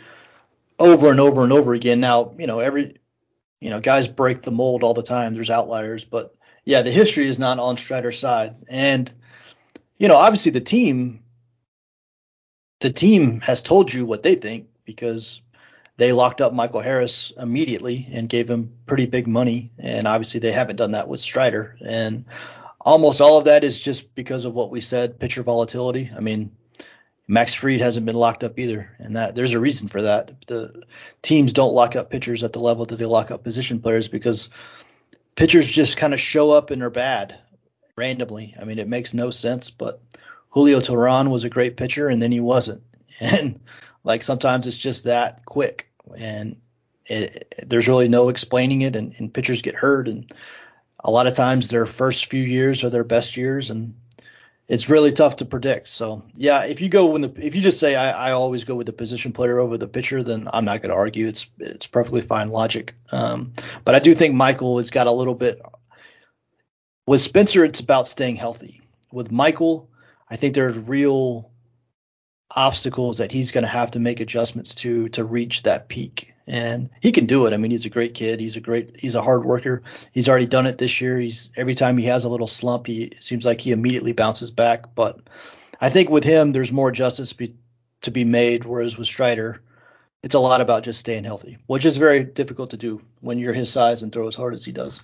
over 0.79 1.11
and 1.11 1.20
over 1.20 1.43
and 1.43 1.53
over 1.53 1.75
again. 1.75 2.01
Now, 2.01 2.33
you 2.39 2.47
know, 2.47 2.61
every 2.61 2.97
you 3.61 3.70
know, 3.70 3.81
guys 3.81 4.07
break 4.07 4.43
the 4.43 4.51
mold 4.51 4.83
all 4.83 4.95
the 4.95 5.03
time. 5.03 5.35
There's 5.35 5.51
outliers, 5.51 6.05
but 6.05 6.35
yeah, 6.64 6.83
the 6.83 6.91
history 6.91 7.29
is 7.29 7.39
not 7.39 7.59
on 7.59 7.77
Strider's 7.77 8.18
side. 8.18 8.57
And 8.68 9.11
you 9.99 10.09
know, 10.09 10.16
obviously 10.16 10.53
the 10.53 10.61
team 10.61 11.20
the 12.81 12.93
team 12.93 13.41
has 13.41 13.62
told 13.62 13.93
you 13.93 14.05
what 14.05 14.22
they 14.22 14.35
think 14.35 14.68
because 14.85 15.41
they 15.97 16.12
locked 16.12 16.41
up 16.41 16.53
Michael 16.53 16.81
Harris 16.81 17.33
immediately 17.37 18.07
and 18.12 18.29
gave 18.29 18.51
him 18.51 18.75
pretty 18.85 19.07
big 19.07 19.27
money. 19.27 19.70
And 19.79 20.07
obviously 20.09 20.41
they 20.41 20.53
haven't 20.53 20.77
done 20.77 20.91
that 20.91 21.09
with 21.09 21.20
Strider. 21.20 21.77
And 21.81 22.27
almost 22.81 23.20
all 23.20 23.39
of 23.39 23.45
that 23.45 23.64
is 23.64 23.79
just 23.79 24.14
because 24.14 24.45
of 24.45 24.55
what 24.55 24.70
we 24.70 24.81
said, 24.81 25.18
pitcher 25.18 25.43
volatility. 25.43 26.11
I 26.14 26.20
mean, 26.20 26.51
Max 27.27 27.55
Fried 27.55 27.81
hasn't 27.81 28.07
been 28.07 28.14
locked 28.14 28.45
up 28.45 28.59
either, 28.59 28.95
and 28.99 29.16
that 29.16 29.35
there's 29.35 29.55
a 29.55 29.61
reason 29.61 29.89
for 29.89 30.03
that. 30.03 30.47
The 30.47 30.83
teams 31.22 31.53
don't 31.53 31.72
lock 31.72 31.97
up 31.97 32.11
pitchers 32.11 32.43
at 32.43 32.53
the 32.53 32.61
level 32.61 32.85
that 32.87 32.97
they 32.97 33.07
lock 33.07 33.31
up 33.31 33.43
position 33.43 33.81
players 33.81 34.09
because 34.09 34.51
pitchers 35.35 35.66
just 35.66 35.97
kind 35.97 36.12
of 36.12 36.20
show 36.20 36.51
up 36.51 36.70
and 36.70 36.83
are 36.83 36.91
bad 36.91 37.39
randomly. 37.97 38.55
I 38.61 38.64
mean, 38.64 38.79
it 38.79 38.89
makes 38.89 39.14
no 39.14 39.31
sense, 39.31 39.70
but 39.70 40.01
Julio 40.51 40.81
Teheran 40.81 41.31
was 41.31 41.45
a 41.45 41.51
great 41.51 41.77
pitcher 41.77 42.09
and 42.09 42.20
then 42.20 42.33
he 42.33 42.41
wasn't. 42.41 42.83
And 43.20 43.61
like 44.03 44.25
sometimes 44.25 44.66
it's 44.66 44.77
just 44.77 45.05
that 45.05 45.45
quick 45.45 45.89
and 46.18 46.57
it, 47.07 47.55
there's 47.64 47.87
really 47.87 48.09
no 48.09 48.29
explaining 48.29 48.81
it 48.81 48.97
and, 48.97 49.14
and 49.18 49.33
pitchers 49.33 49.62
get 49.62 49.77
hurt 49.77 50.09
and 50.09 50.33
a 50.99 51.12
lot 51.12 51.29
of 51.29 51.37
times 51.37 51.68
their 51.68 51.87
first 51.87 52.27
few 52.27 52.43
years 52.43 52.83
are 52.83 52.91
their 52.91 53.05
best 53.05 53.37
years 53.37 53.70
and 53.70 53.95
it's 54.67 54.89
really 54.89 55.12
tough 55.12 55.37
to 55.37 55.45
predict. 55.45 55.89
So 55.89 56.23
yeah, 56.37 56.65
if 56.65 56.81
you 56.81 56.89
go 56.89 57.07
when 57.07 57.21
the 57.21 57.33
if 57.37 57.55
you 57.55 57.61
just 57.61 57.81
say 57.81 57.95
I, 57.95 58.31
I 58.31 58.33
always 58.33 58.65
go 58.65 58.75
with 58.75 58.87
the 58.87 58.93
position 58.93 59.33
player 59.33 59.59
over 59.59 59.77
the 59.77 59.89
pitcher, 59.89 60.23
then 60.23 60.49
I'm 60.53 60.65
not 60.65 60.81
going 60.81 60.91
to 60.91 60.97
argue. 60.97 61.27
It's 61.27 61.47
it's 61.59 61.87
perfectly 61.87 62.23
fine 62.23 62.49
logic. 62.49 62.95
Um, 63.12 63.53
but 63.85 63.95
I 63.95 63.99
do 63.99 64.15
think 64.15 64.35
Michael 64.35 64.79
has 64.79 64.91
got 64.91 65.07
a 65.07 65.12
little 65.12 65.35
bit. 65.35 65.61
With 67.07 67.21
Spencer, 67.21 67.65
it's 67.65 67.81
about 67.81 68.09
staying 68.09 68.37
healthy. 68.37 68.81
With 69.12 69.31
Michael, 69.31 69.91
I 70.29 70.37
think 70.37 70.55
there's 70.55 70.79
real 70.79 71.51
obstacles 72.51 73.19
that 73.19 73.33
he's 73.33 73.51
going 73.51 73.65
to 73.65 73.69
have 73.69 73.93
to 73.93 74.01
make 74.01 74.21
adjustments 74.21 74.77
to 74.77 75.09
to 75.11 75.25
reach 75.25 75.65
that 75.65 75.89
peak 75.89 76.34
and 76.47 76.90
he 77.01 77.12
can 77.12 77.26
do 77.26 77.47
it. 77.47 77.53
I 77.53 77.57
mean, 77.57 77.70
he's 77.70 77.86
a 77.86 77.90
great 77.90 78.14
kid. 78.14 78.40
He's 78.40 78.57
a 78.57 78.61
great, 78.61 78.99
he's 78.99 79.14
a 79.14 79.22
hard 79.22 79.45
worker. 79.45 79.82
He's 80.12 80.28
already 80.28 80.47
done 80.47 80.66
it 80.66 80.78
this 80.78 81.01
year. 81.01 81.18
He's 81.18 81.51
every 81.57 81.74
time 81.74 81.97
he 81.97 82.07
has 82.07 82.24
a 82.24 82.28
little 82.28 82.47
slump, 82.47 82.86
he 82.86 83.12
seems 83.20 83.45
like 83.45 83.61
he 83.61 83.72
immediately 83.72 84.12
bounces 84.12 84.51
back. 84.51 84.95
But 84.95 85.20
I 85.80 85.90
think 85.90 86.11
with 86.11 86.24
him, 86.24 86.53
there's 86.53 86.72
more 86.72 86.90
justice 86.90 87.32
be, 87.32 87.55
to 88.03 88.11
be 88.11 88.24
made. 88.24 88.64
Whereas 88.64 88.99
with 88.99 89.09
Strider, 89.09 89.62
it's 90.22 90.34
a 90.34 90.40
lot 90.40 90.61
about 90.61 90.84
just 90.84 91.01
staying 91.01 91.24
healthy, 91.24 91.59
which 91.66 91.86
is 91.86 91.97
very 91.97 92.24
difficult 92.24 92.70
to 92.70 92.76
do 92.76 93.01
when 93.20 93.38
you're 93.38 93.55
his 93.55 93.70
size 93.70 94.03
and 94.03 94.12
throw 94.12 94.28
as 94.28 94.34
hard 94.34 94.55
as 94.55 94.64
he 94.64 94.72
does. 94.72 95.01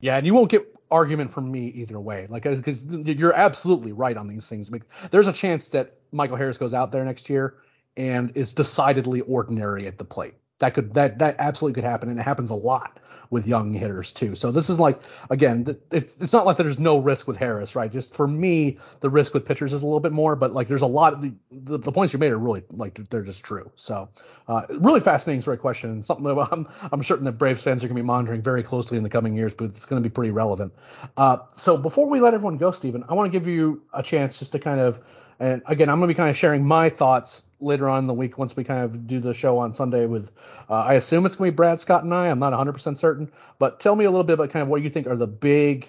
Yeah, 0.00 0.16
and 0.16 0.24
you 0.24 0.32
won't 0.32 0.50
get 0.50 0.72
argument 0.90 1.32
from 1.32 1.50
me 1.50 1.66
either 1.66 1.98
way. 1.98 2.28
Like, 2.30 2.44
because 2.44 2.84
you're 2.84 3.34
absolutely 3.34 3.92
right 3.92 4.16
on 4.16 4.28
these 4.28 4.48
things. 4.48 4.70
There's 5.10 5.26
a 5.26 5.32
chance 5.32 5.70
that 5.70 5.96
Michael 6.12 6.36
Harris 6.36 6.56
goes 6.56 6.72
out 6.72 6.92
there 6.92 7.04
next 7.04 7.28
year 7.28 7.56
and 7.98 8.32
is 8.36 8.54
decidedly 8.54 9.20
ordinary 9.22 9.86
at 9.86 9.98
the 9.98 10.04
plate. 10.04 10.34
That 10.60 10.74
could 10.74 10.94
that 10.94 11.18
that 11.18 11.36
absolutely 11.38 11.74
could 11.74 11.88
happen, 11.88 12.08
and 12.08 12.18
it 12.18 12.22
happens 12.22 12.50
a 12.50 12.54
lot 12.54 12.98
with 13.30 13.46
young 13.46 13.74
hitters 13.74 14.12
too. 14.12 14.34
So 14.34 14.50
this 14.50 14.70
is 14.70 14.80
like 14.80 15.00
again, 15.30 15.76
it's 15.92 16.16
it's 16.20 16.32
not 16.32 16.46
like 16.46 16.56
there's 16.56 16.80
no 16.80 16.98
risk 16.98 17.28
with 17.28 17.36
Harris, 17.36 17.76
right? 17.76 17.92
Just 17.92 18.14
for 18.14 18.26
me, 18.26 18.78
the 18.98 19.08
risk 19.08 19.34
with 19.34 19.44
pitchers 19.44 19.72
is 19.72 19.82
a 19.82 19.86
little 19.86 20.00
bit 20.00 20.10
more, 20.10 20.34
but 20.34 20.52
like 20.52 20.66
there's 20.66 20.82
a 20.82 20.86
lot 20.86 21.12
of 21.12 21.22
the, 21.22 21.32
the, 21.52 21.78
the 21.78 21.92
points 21.92 22.12
you 22.12 22.18
made 22.18 22.32
are 22.32 22.38
really 22.38 22.64
like 22.70 22.98
they're 23.08 23.22
just 23.22 23.44
true. 23.44 23.70
So 23.76 24.08
uh, 24.48 24.62
really 24.70 25.00
fascinating 25.00 25.52
of 25.52 25.60
question, 25.60 26.02
something 26.02 26.24
that 26.24 26.48
I'm 26.50 26.66
I'm 26.90 27.04
certain 27.04 27.24
that 27.26 27.32
Braves 27.32 27.62
fans 27.62 27.84
are 27.84 27.88
going 27.88 27.96
to 27.96 28.02
be 28.02 28.06
monitoring 28.06 28.42
very 28.42 28.64
closely 28.64 28.96
in 28.96 29.04
the 29.04 29.10
coming 29.10 29.36
years, 29.36 29.54
but 29.54 29.66
it's 29.66 29.86
going 29.86 30.02
to 30.02 30.08
be 30.08 30.12
pretty 30.12 30.32
relevant. 30.32 30.72
Uh, 31.16 31.38
so 31.56 31.76
before 31.76 32.08
we 32.08 32.20
let 32.20 32.34
everyone 32.34 32.56
go, 32.56 32.72
Stephen, 32.72 33.04
I 33.08 33.14
want 33.14 33.32
to 33.32 33.38
give 33.38 33.46
you 33.46 33.82
a 33.92 34.02
chance 34.02 34.40
just 34.40 34.52
to 34.52 34.58
kind 34.58 34.80
of 34.80 35.00
and 35.40 35.62
again, 35.66 35.88
I'm 35.88 35.98
going 35.98 36.08
to 36.08 36.14
be 36.14 36.16
kind 36.16 36.30
of 36.30 36.36
sharing 36.36 36.66
my 36.66 36.88
thoughts 36.88 37.44
later 37.60 37.88
on 37.88 38.00
in 38.00 38.06
the 38.06 38.14
week 38.14 38.38
once 38.38 38.56
we 38.56 38.64
kind 38.64 38.84
of 38.84 39.06
do 39.06 39.20
the 39.20 39.34
show 39.34 39.58
on 39.58 39.74
Sunday 39.74 40.06
with, 40.06 40.30
uh, 40.68 40.74
I 40.74 40.94
assume 40.94 41.26
it's 41.26 41.36
going 41.36 41.48
to 41.48 41.52
be 41.52 41.56
Brad 41.56 41.80
Scott 41.80 42.04
and 42.04 42.14
I. 42.14 42.28
I'm 42.28 42.38
not 42.38 42.52
100% 42.52 42.96
certain, 42.96 43.30
but 43.58 43.80
tell 43.80 43.94
me 43.94 44.04
a 44.04 44.10
little 44.10 44.24
bit 44.24 44.34
about 44.34 44.50
kind 44.50 44.62
of 44.62 44.68
what 44.68 44.82
you 44.82 44.90
think 44.90 45.06
are 45.06 45.16
the 45.16 45.26
big 45.26 45.88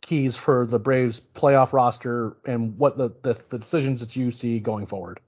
keys 0.00 0.36
for 0.36 0.66
the 0.66 0.78
Braves 0.78 1.20
playoff 1.34 1.72
roster 1.72 2.36
and 2.44 2.76
what 2.78 2.96
the, 2.96 3.10
the, 3.22 3.40
the 3.50 3.58
decisions 3.58 4.00
that 4.00 4.16
you 4.16 4.30
see 4.30 4.58
going 4.60 4.86
forward. 4.86 5.20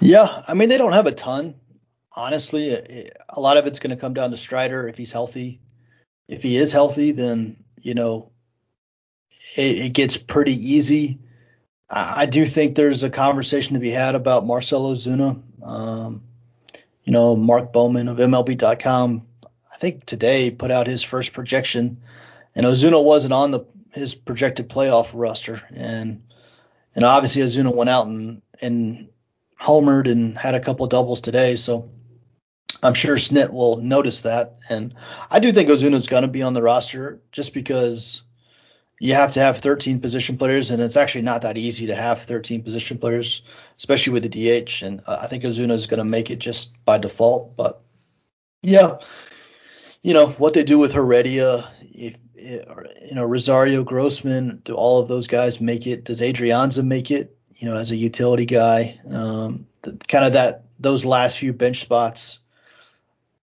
Yeah, 0.00 0.42
I 0.48 0.54
mean, 0.54 0.68
they 0.68 0.78
don't 0.78 0.92
have 0.92 1.06
a 1.06 1.12
ton. 1.12 1.54
Honestly, 2.14 3.10
a 3.28 3.40
lot 3.40 3.56
of 3.56 3.66
it's 3.66 3.78
going 3.78 3.90
to 3.90 3.96
come 3.96 4.14
down 4.14 4.30
to 4.32 4.36
Strider 4.36 4.88
if 4.88 4.96
he's 4.96 5.12
healthy. 5.12 5.60
If 6.28 6.42
he 6.42 6.56
is 6.56 6.72
healthy, 6.72 7.12
then, 7.12 7.64
you 7.80 7.94
know, 7.94 8.32
it, 9.56 9.78
it 9.78 9.92
gets 9.92 10.16
pretty 10.16 10.74
easy 10.74 11.20
I, 11.94 12.24
do 12.24 12.46
think 12.46 12.74
there's 12.74 13.02
a 13.02 13.10
conversation 13.10 13.74
to 13.74 13.80
be 13.80 13.90
had 13.90 14.14
about 14.14 14.46
Marcell 14.46 14.90
Ozuna. 14.90 15.42
Um, 15.62 16.22
you 17.04 17.12
know, 17.12 17.36
Mark 17.36 17.70
Bowman 17.70 18.08
of 18.08 18.16
MLB.com, 18.16 19.26
I 19.70 19.76
think 19.76 20.06
today 20.06 20.50
put 20.50 20.70
out 20.70 20.86
his 20.86 21.02
first 21.02 21.34
projection, 21.34 22.00
and 22.54 22.64
Ozuna 22.64 23.02
wasn't 23.02 23.34
on 23.34 23.50
the 23.50 23.60
his 23.92 24.14
projected 24.14 24.70
playoff 24.70 25.10
roster, 25.12 25.62
and 25.70 26.22
and 26.94 27.04
obviously 27.04 27.42
Ozuna 27.42 27.74
went 27.74 27.90
out 27.90 28.06
and 28.06 28.40
and 28.62 29.08
homered 29.60 30.10
and 30.10 30.38
had 30.38 30.54
a 30.54 30.60
couple 30.60 30.86
doubles 30.86 31.20
today, 31.20 31.56
so 31.56 31.90
I'm 32.82 32.94
sure 32.94 33.16
Snit 33.16 33.50
will 33.50 33.76
notice 33.76 34.20
that, 34.20 34.56
and 34.68 34.94
I 35.30 35.40
do 35.40 35.52
think 35.52 35.68
Ozuna's 35.68 36.06
going 36.06 36.22
to 36.22 36.28
be 36.28 36.42
on 36.42 36.54
the 36.54 36.62
roster 36.62 37.20
just 37.32 37.52
because 37.52 38.22
you 39.02 39.14
have 39.14 39.32
to 39.32 39.40
have 39.40 39.58
13 39.58 39.98
position 39.98 40.38
players, 40.38 40.70
and 40.70 40.80
it's 40.80 40.96
actually 40.96 41.22
not 41.22 41.42
that 41.42 41.58
easy 41.58 41.88
to 41.88 41.94
have 41.96 42.22
13 42.22 42.62
position 42.62 42.98
players, 42.98 43.42
especially 43.76 44.12
with 44.12 44.22
the 44.22 44.28
DH. 44.62 44.82
And 44.82 45.02
uh, 45.04 45.18
I 45.20 45.26
think 45.26 45.42
Ozuna 45.42 45.72
is 45.72 45.88
going 45.88 45.98
to 45.98 46.04
make 46.04 46.30
it 46.30 46.38
just 46.38 46.72
by 46.84 46.98
default. 46.98 47.56
But 47.56 47.80
yeah, 48.62 48.98
you 50.02 50.14
know 50.14 50.28
what 50.28 50.54
they 50.54 50.62
do 50.62 50.78
with 50.78 50.92
Heredia, 50.92 51.68
if 51.80 52.16
you 52.36 53.14
know 53.16 53.24
Rosario 53.24 53.82
Grossman, 53.82 54.62
do 54.62 54.74
all 54.74 55.00
of 55.00 55.08
those 55.08 55.26
guys 55.26 55.60
make 55.60 55.88
it? 55.88 56.04
Does 56.04 56.20
Adrianza 56.20 56.84
make 56.84 57.10
it? 57.10 57.36
You 57.56 57.70
know, 57.70 57.76
as 57.76 57.90
a 57.90 57.96
utility 57.96 58.46
guy, 58.46 59.00
um, 59.10 59.66
the, 59.80 59.96
kind 59.96 60.26
of 60.26 60.34
that 60.34 60.66
those 60.78 61.04
last 61.04 61.38
few 61.38 61.52
bench 61.52 61.80
spots. 61.80 62.38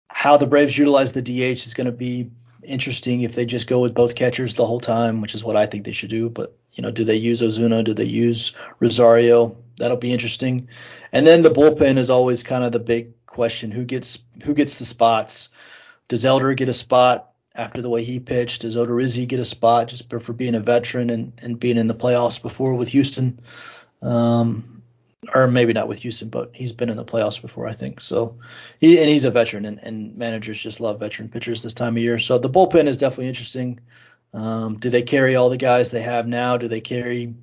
How 0.06 0.36
the 0.36 0.46
Braves 0.46 0.76
utilize 0.76 1.12
the 1.12 1.22
DH 1.22 1.64
is 1.64 1.72
going 1.72 1.86
to 1.86 1.92
be 1.92 2.30
interesting 2.66 3.22
if 3.22 3.34
they 3.34 3.46
just 3.46 3.66
go 3.66 3.80
with 3.80 3.94
both 3.94 4.14
catchers 4.14 4.54
the 4.54 4.66
whole 4.66 4.80
time, 4.80 5.20
which 5.20 5.34
is 5.34 5.44
what 5.44 5.56
I 5.56 5.66
think 5.66 5.84
they 5.84 5.92
should 5.92 6.10
do. 6.10 6.28
But 6.28 6.56
you 6.72 6.82
know, 6.82 6.90
do 6.90 7.04
they 7.04 7.16
use 7.16 7.40
Ozuna? 7.40 7.84
Do 7.84 7.94
they 7.94 8.04
use 8.04 8.52
Rosario? 8.80 9.56
That'll 9.76 9.96
be 9.96 10.12
interesting. 10.12 10.68
And 11.12 11.26
then 11.26 11.42
the 11.42 11.50
bullpen 11.50 11.98
is 11.98 12.10
always 12.10 12.42
kind 12.42 12.64
of 12.64 12.72
the 12.72 12.78
big 12.78 13.26
question: 13.26 13.70
who 13.70 13.84
gets 13.84 14.18
who 14.44 14.54
gets 14.54 14.76
the 14.76 14.84
spots? 14.84 15.48
Does 16.08 16.24
Elder 16.24 16.54
get 16.54 16.68
a 16.68 16.74
spot 16.74 17.32
after 17.56 17.82
the 17.82 17.88
way 17.88 18.04
he 18.04 18.20
pitched. 18.20 18.62
Does 18.62 18.76
Odorizzi 18.76 19.26
get 19.26 19.40
a 19.40 19.44
spot 19.44 19.88
just 19.88 20.08
for 20.08 20.32
being 20.32 20.54
a 20.54 20.60
veteran 20.60 21.10
and, 21.10 21.32
and 21.42 21.58
being 21.58 21.78
in 21.78 21.88
the 21.88 21.94
playoffs 21.94 22.40
before 22.40 22.74
with 22.74 22.88
Houston? 22.88 23.40
Um, 24.02 24.75
or 25.34 25.46
maybe 25.46 25.72
not 25.72 25.88
with 25.88 25.98
Houston, 26.00 26.28
but 26.28 26.50
he's 26.54 26.72
been 26.72 26.90
in 26.90 26.96
the 26.96 27.04
playoffs 27.04 27.40
before, 27.40 27.66
I 27.66 27.72
think. 27.72 28.00
So, 28.00 28.38
he 28.80 28.98
and 28.98 29.08
he's 29.08 29.24
a 29.24 29.30
veteran, 29.30 29.64
and, 29.64 29.78
and 29.82 30.16
managers 30.16 30.60
just 30.60 30.80
love 30.80 31.00
veteran 31.00 31.28
pitchers 31.28 31.62
this 31.62 31.74
time 31.74 31.96
of 31.96 32.02
year. 32.02 32.18
So 32.18 32.38
the 32.38 32.50
bullpen 32.50 32.86
is 32.86 32.98
definitely 32.98 33.28
interesting. 33.28 33.80
Um, 34.34 34.78
do 34.78 34.90
they 34.90 35.02
carry 35.02 35.36
all 35.36 35.48
the 35.48 35.56
guys 35.56 35.90
they 35.90 36.02
have 36.02 36.26
now? 36.26 36.58
Do 36.58 36.68
they 36.68 36.80
carry, 36.80 37.34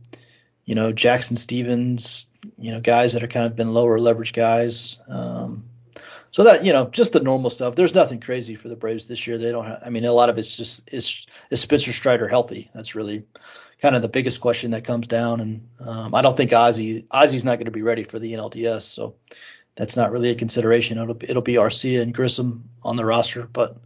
you 0.65 0.75
know, 0.75 0.91
Jackson 0.91 1.35
Stephens, 1.35 2.27
you 2.57 2.71
know, 2.71 2.79
guys 2.79 3.13
that 3.13 3.23
are 3.23 3.27
kind 3.27 3.47
of 3.47 3.55
been 3.55 3.73
lower 3.73 3.99
leverage 3.99 4.33
guys? 4.33 4.97
Um, 5.07 5.65
so 6.29 6.45
that 6.45 6.65
you 6.65 6.73
know, 6.73 6.85
just 6.85 7.13
the 7.13 7.19
normal 7.19 7.49
stuff. 7.51 7.75
There's 7.75 7.93
nothing 7.93 8.19
crazy 8.19 8.55
for 8.55 8.67
the 8.67 8.75
Braves 8.75 9.07
this 9.07 9.25
year. 9.27 9.37
They 9.37 9.51
don't 9.51 9.65
have. 9.65 9.83
I 9.85 9.89
mean, 9.89 10.05
a 10.05 10.11
lot 10.11 10.29
of 10.29 10.37
it's 10.37 10.57
just 10.57 10.81
is 10.91 11.25
is 11.49 11.61
Spencer 11.61 11.93
Strider 11.93 12.27
healthy? 12.27 12.71
That's 12.73 12.95
really 12.95 13.25
kind 13.84 13.97
of 13.97 14.01
the 14.01 14.07
biggest 14.07 14.39
question 14.39 14.72
that 14.72 14.85
comes 14.85 15.10
down. 15.10 15.41
And 15.41 15.68
um, 15.81 16.15
I 16.15 16.22
don't 16.22 16.38
think 16.38 16.51
Ozzy 16.51 17.05
Ozzy's 17.07 17.43
not 17.43 17.57
going 17.57 17.65
to 17.65 17.72
be 17.72 17.81
ready 17.81 18.05
for 18.05 18.18
the 18.18 18.31
NLDS, 18.31 18.84
so 18.84 19.15
that's 19.76 19.97
not 19.97 20.11
really 20.11 20.30
a 20.30 20.35
consideration. 20.35 20.97
It'll 20.97 21.18
it'll 21.22 21.41
be 21.41 21.55
Arcia 21.55 22.01
and 22.01 22.14
Grissom 22.14 22.69
on 22.81 22.95
the 22.95 23.03
roster, 23.03 23.45
but 23.45 23.77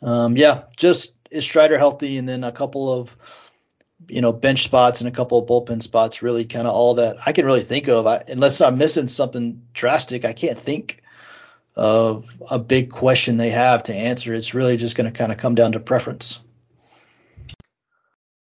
um, 0.00 0.36
yeah, 0.36 0.62
just 0.76 1.12
is 1.28 1.44
Strider 1.44 1.76
healthy, 1.76 2.18
and 2.18 2.28
then 2.28 2.44
a 2.44 2.52
couple 2.52 2.92
of 2.92 3.16
you 4.06 4.20
know 4.20 4.32
bench 4.32 4.62
spots 4.62 5.00
and 5.00 5.08
a 5.08 5.12
couple 5.12 5.38
of 5.38 5.48
bullpen 5.48 5.82
spots. 5.82 6.22
Really, 6.22 6.44
kind 6.44 6.68
of 6.68 6.74
all 6.74 6.94
that 6.94 7.16
I 7.26 7.32
can 7.32 7.44
really 7.44 7.62
think 7.62 7.88
of. 7.88 8.06
I, 8.06 8.22
unless 8.28 8.60
I'm 8.60 8.78
missing 8.78 9.08
something 9.08 9.62
drastic, 9.74 10.24
I 10.24 10.34
can't 10.34 10.58
think 10.58 11.02
of 11.74 12.32
a 12.48 12.60
big 12.60 12.90
question 12.90 13.38
they 13.38 13.50
have 13.50 13.82
to 13.84 13.94
answer. 13.94 14.34
It's 14.34 14.54
really 14.54 14.76
just 14.76 14.94
going 14.94 15.12
to 15.12 15.18
kind 15.18 15.32
of 15.32 15.38
come 15.38 15.56
down 15.56 15.72
to 15.72 15.80
preference. 15.80 16.38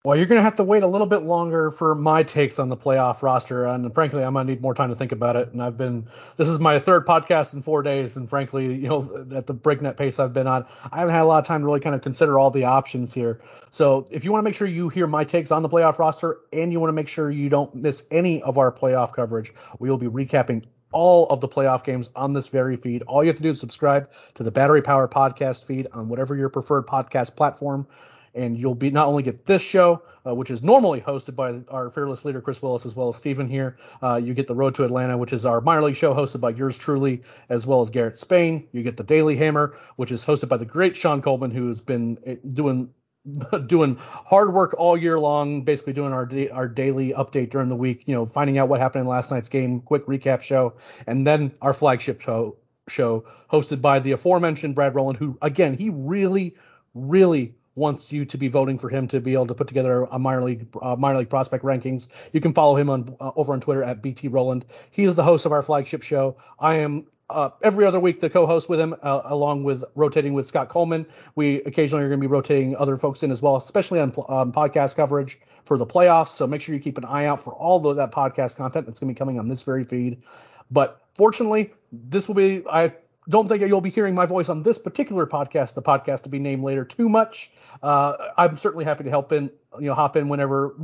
Well, 0.05 0.19
you're 0.19 0.27
going 0.27 0.39
to 0.39 0.43
have 0.43 0.57
to 0.57 0.65
wait 0.65 0.83
a 0.83 0.87
little 0.87 1.07
bit 1.07 1.23
longer 1.23 1.71
for 1.71 1.95
my 1.95 2.23
takes 2.23 2.59
on 2.59 2.69
the 2.69 2.77
playoff 2.77 3.23
roster, 3.23 3.65
and 3.65 3.95
frankly, 3.95 4.23
I'm 4.23 4.35
going 4.35 4.47
to 4.47 4.53
need 4.53 4.61
more 4.61 4.75
time 4.75 4.91
to 4.91 4.95
think 4.95 5.13
about 5.13 5.35
it. 5.35 5.51
And 5.55 5.63
I've 5.63 5.79
been 5.79 6.07
this 6.37 6.51
is 6.51 6.61
my 6.61 6.79
third 6.79 7.07
podcast 7.07 7.55
in 7.55 7.63
four 7.63 7.83
days, 7.83 8.15
and 8.15 8.29
frankly, 8.29 8.67
you 8.67 8.87
know, 8.87 9.27
at 9.35 9.47
the 9.47 9.55
breakneck 9.55 9.97
pace 9.97 10.19
I've 10.19 10.35
been 10.35 10.47
on, 10.47 10.67
I 10.93 10.99
haven't 10.99 11.15
had 11.15 11.23
a 11.23 11.25
lot 11.25 11.39
of 11.39 11.47
time 11.47 11.63
to 11.63 11.65
really 11.65 11.81
kind 11.81 11.95
of 11.95 12.03
consider 12.03 12.39
all 12.39 12.51
the 12.51 12.65
options 12.65 13.15
here. 13.15 13.41
So, 13.71 14.07
if 14.11 14.27
you 14.27 14.31
want 14.31 14.41
to 14.41 14.45
make 14.45 14.55
sure 14.55 14.67
you 14.67 14.91
hear 14.91 15.07
my 15.07 15.25
takes 15.25 15.51
on 15.51 15.63
the 15.63 15.71
playoff 15.71 15.99
roster, 15.99 16.41
and 16.53 16.71
you 16.71 16.81
want 16.81 16.91
to 16.91 16.95
make 16.95 17.09
sure 17.09 17.31
you 17.31 17.49
don't 17.49 17.75
miss 17.75 18.05
any 18.11 18.43
of 18.43 18.59
our 18.59 18.71
playoff 18.71 19.15
coverage, 19.15 19.55
we 19.79 19.89
will 19.89 19.97
be 19.97 20.09
recapping 20.09 20.65
all 20.93 21.27
of 21.29 21.41
the 21.41 21.49
playoff 21.49 21.83
games 21.83 22.11
on 22.15 22.35
this 22.35 22.49
very 22.49 22.77
feed. 22.77 23.03
All 23.05 23.25
you 23.25 23.29
have 23.29 23.37
to 23.39 23.43
do 23.43 23.51
is 23.51 23.59
subscribe 23.59 24.11
to 24.35 24.43
the 24.43 24.51
Battery 24.51 24.83
Power 24.83 25.09
podcast 25.09 25.65
feed 25.65 25.89
on 25.95 26.11
whatever 26.11 26.37
your 26.37 26.51
preferred 26.51 26.87
podcast 26.87 27.37
platform, 27.37 27.87
and 28.35 28.59
you'll 28.59 28.75
be 28.75 28.91
not 28.91 29.07
only 29.07 29.23
get 29.23 29.47
this 29.47 29.63
show, 29.63 30.03
uh, 30.27 30.35
which 30.35 30.51
is 30.51 30.63
normally 30.63 31.01
hosted 31.01 31.35
by 31.37 31.61
our 31.69 31.91
fearless 31.91 32.25
leader 32.25 32.41
Chris 32.41 32.63
Willis 32.63 32.87
as 32.87 32.95
well 32.95 33.09
as 33.09 33.17
Stephen 33.17 33.49
here. 33.49 33.77
Uh, 34.03 34.17
you 34.17 34.35
get 34.35 34.47
the 34.47 34.55
Road 34.55 34.75
to 34.77 34.85
Atlanta, 34.85 35.17
which 35.17 35.33
is 35.33 35.45
our 35.45 35.61
minor 35.61 35.83
league 35.83 35.97
show 35.97 36.15
hosted 36.15 36.41
by 36.41 36.51
yours 36.51 36.77
truly, 36.79 37.23
as 37.49 37.67
well 37.67 37.81
as 37.81 37.91
Garrett 37.91 38.17
Spain. 38.17 38.67
You 38.73 38.83
get 38.83 38.97
the 38.97 39.05
Daily 39.05 39.37
Hammer, 39.37 39.77
which 39.97 40.11
is 40.11 40.25
hosted 40.25 40.49
by 40.49 40.57
the 40.57 40.65
great 40.65 40.97
Sean 40.97 41.23
Coleman, 41.23 41.51
who's 41.51 41.81
been 41.81 42.19
eh, 42.25 42.37
doing 42.47 42.91
doing 43.67 43.97
hard 43.99 44.53
work 44.53 44.75
all 44.77 44.97
year 44.97 45.19
long, 45.19 45.63
basically 45.63 45.95
doing 45.95 46.13
our 46.13 46.27
da- 46.27 46.51
our 46.51 46.69
daily 46.69 47.13
update 47.13 47.51
during 47.51 47.69
the 47.69 47.77
week. 47.77 48.03
You 48.07 48.15
know, 48.15 48.27
finding 48.27 48.59
out 48.59 48.69
what 48.69 48.81
happened 48.81 49.03
in 49.03 49.09
last 49.09 49.31
night's 49.31 49.49
game, 49.49 49.81
quick 49.81 50.07
recap 50.07 50.43
show, 50.43 50.75
and 51.07 51.27
then 51.27 51.53
our 51.63 51.73
flagship 51.73 52.21
show 52.21 52.57
show 52.89 53.25
hosted 53.51 53.81
by 53.81 53.99
the 53.99 54.13
aforementioned 54.13 54.75
Brad 54.75 54.95
Rowland, 54.95 55.19
who 55.19 55.39
again 55.41 55.77
he 55.77 55.89
really, 55.91 56.55
really 56.95 57.55
wants 57.75 58.13
you 58.13 58.25
to 58.27 58.39
be 58.39 58.49
voting 58.49 58.79
for 58.79 58.89
him 58.89 59.09
to 59.09 59.21
be 59.21 59.33
able 59.33 59.47
to 59.47 59.55
put 59.55 59.69
together 59.69 60.05
a 60.05 60.19
minor 60.19 60.43
league 60.43 60.67
uh, 60.81 60.97
minor 60.97 61.19
league 61.19 61.31
prospect 61.31 61.65
rankings. 61.65 62.09
You 62.33 62.41
can 62.41 62.53
follow 62.53 62.77
him 62.77 62.91
on 62.91 63.17
uh, 63.21 63.33
over 63.37 63.53
on 63.53 63.61
Twitter 63.61 63.83
at 63.83 64.03
BT 64.03 64.29
Rowland. 64.29 64.65
He 64.91 65.05
is 65.05 65.15
the 65.15 65.25
host 65.25 65.47
of 65.47 65.53
our 65.53 65.63
flagship 65.63 66.03
show. 66.03 66.37
I 66.59 66.77
am 66.77 67.07
uh, 67.31 67.51
every 67.63 67.87
other 67.87 67.99
week 67.99 68.21
the 68.21 68.29
co-host 68.29 68.69
with 68.69 68.79
him, 68.79 68.95
uh, 69.03 69.23
along 69.25 69.65
with 69.65 69.83
rotating 69.95 70.35
with 70.35 70.47
Scott 70.47 70.69
Coleman. 70.69 71.07
We 71.35 71.63
occasionally 71.63 72.05
are 72.05 72.09
going 72.09 72.21
to 72.21 72.29
be 72.29 72.31
rotating 72.31 72.77
other 72.77 72.97
folks 72.97 73.23
in 73.23 73.31
as 73.31 73.41
well, 73.41 73.57
especially 73.57 74.01
on 74.01 74.11
um, 74.29 74.53
podcast 74.53 74.95
coverage 74.95 75.41
for 75.65 75.79
the 75.79 75.87
playoffs. 75.87 76.29
So 76.29 76.47
make 76.47 76.61
sure 76.61 76.75
you 76.75 76.81
keep 76.81 76.99
an 76.99 77.05
eye 77.05 77.25
out 77.25 77.41
for 77.41 77.53
all 77.53 77.81
the, 77.81 77.95
that 77.95 78.13
podcast 78.13 78.57
content 78.57 78.87
that's 78.87 79.01
going 79.01 79.09
to 79.09 79.15
be 79.15 79.19
coming 79.19 79.39
on 79.39 79.49
this 79.49 79.63
very 79.63 79.85
feed. 79.85 80.23
But 80.71 81.01
fortunately, 81.15 81.73
this 81.93 82.29
will 82.29 82.35
be 82.35 82.63
I 82.71 82.93
don't 83.29 83.49
think 83.49 83.63
you'll 83.63 83.81
be 83.81 83.91
hearing 83.91 84.15
my 84.15 84.27
voice 84.27 84.49
on 84.49 84.63
this 84.63 84.79
particular 84.79 85.27
podcast, 85.27 85.75
the 85.75 85.83
podcast 85.83 86.23
to 86.23 86.29
be 86.29 86.39
named 86.39 86.63
later, 86.63 86.85
too 86.85 87.09
much. 87.09 87.51
Uh, 87.83 88.15
I'm 88.37 88.59
certainly 88.59 88.85
happy 88.85 89.05
to 89.05 89.11
help 89.11 89.33
in, 89.33 89.51
you 89.79 89.87
know, 89.87 89.95
hop 89.95 90.17
in 90.17 90.29
whenever 90.29 90.77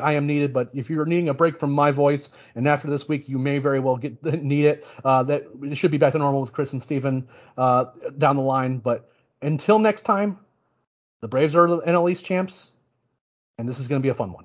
I 0.00 0.12
am 0.12 0.26
needed. 0.26 0.52
But 0.52 0.70
if 0.74 0.90
you're 0.90 1.06
needing 1.06 1.28
a 1.28 1.34
break 1.34 1.58
from 1.58 1.72
my 1.72 1.90
voice, 1.90 2.28
and 2.54 2.68
after 2.68 2.88
this 2.88 3.08
week 3.08 3.28
you 3.28 3.38
may 3.38 3.58
very 3.58 3.80
well 3.80 3.96
get 3.96 4.22
need 4.42 4.66
it, 4.66 4.86
uh, 5.04 5.22
that 5.24 5.46
it 5.62 5.76
should 5.76 5.90
be 5.90 5.98
back 5.98 6.12
to 6.12 6.18
normal 6.18 6.42
with 6.42 6.52
Chris 6.52 6.72
and 6.72 6.82
Stephen 6.82 7.28
uh, 7.56 7.86
down 8.16 8.36
the 8.36 8.42
line. 8.42 8.78
But 8.78 9.10
until 9.40 9.78
next 9.78 10.02
time, 10.02 10.38
the 11.20 11.28
Braves 11.28 11.56
are 11.56 11.66
the 11.66 11.78
NL 11.80 12.10
East 12.10 12.24
champs, 12.24 12.70
and 13.56 13.68
this 13.68 13.80
is 13.80 13.88
going 13.88 14.00
to 14.00 14.04
be 14.04 14.10
a 14.10 14.14
fun 14.14 14.32
one. 14.32 14.44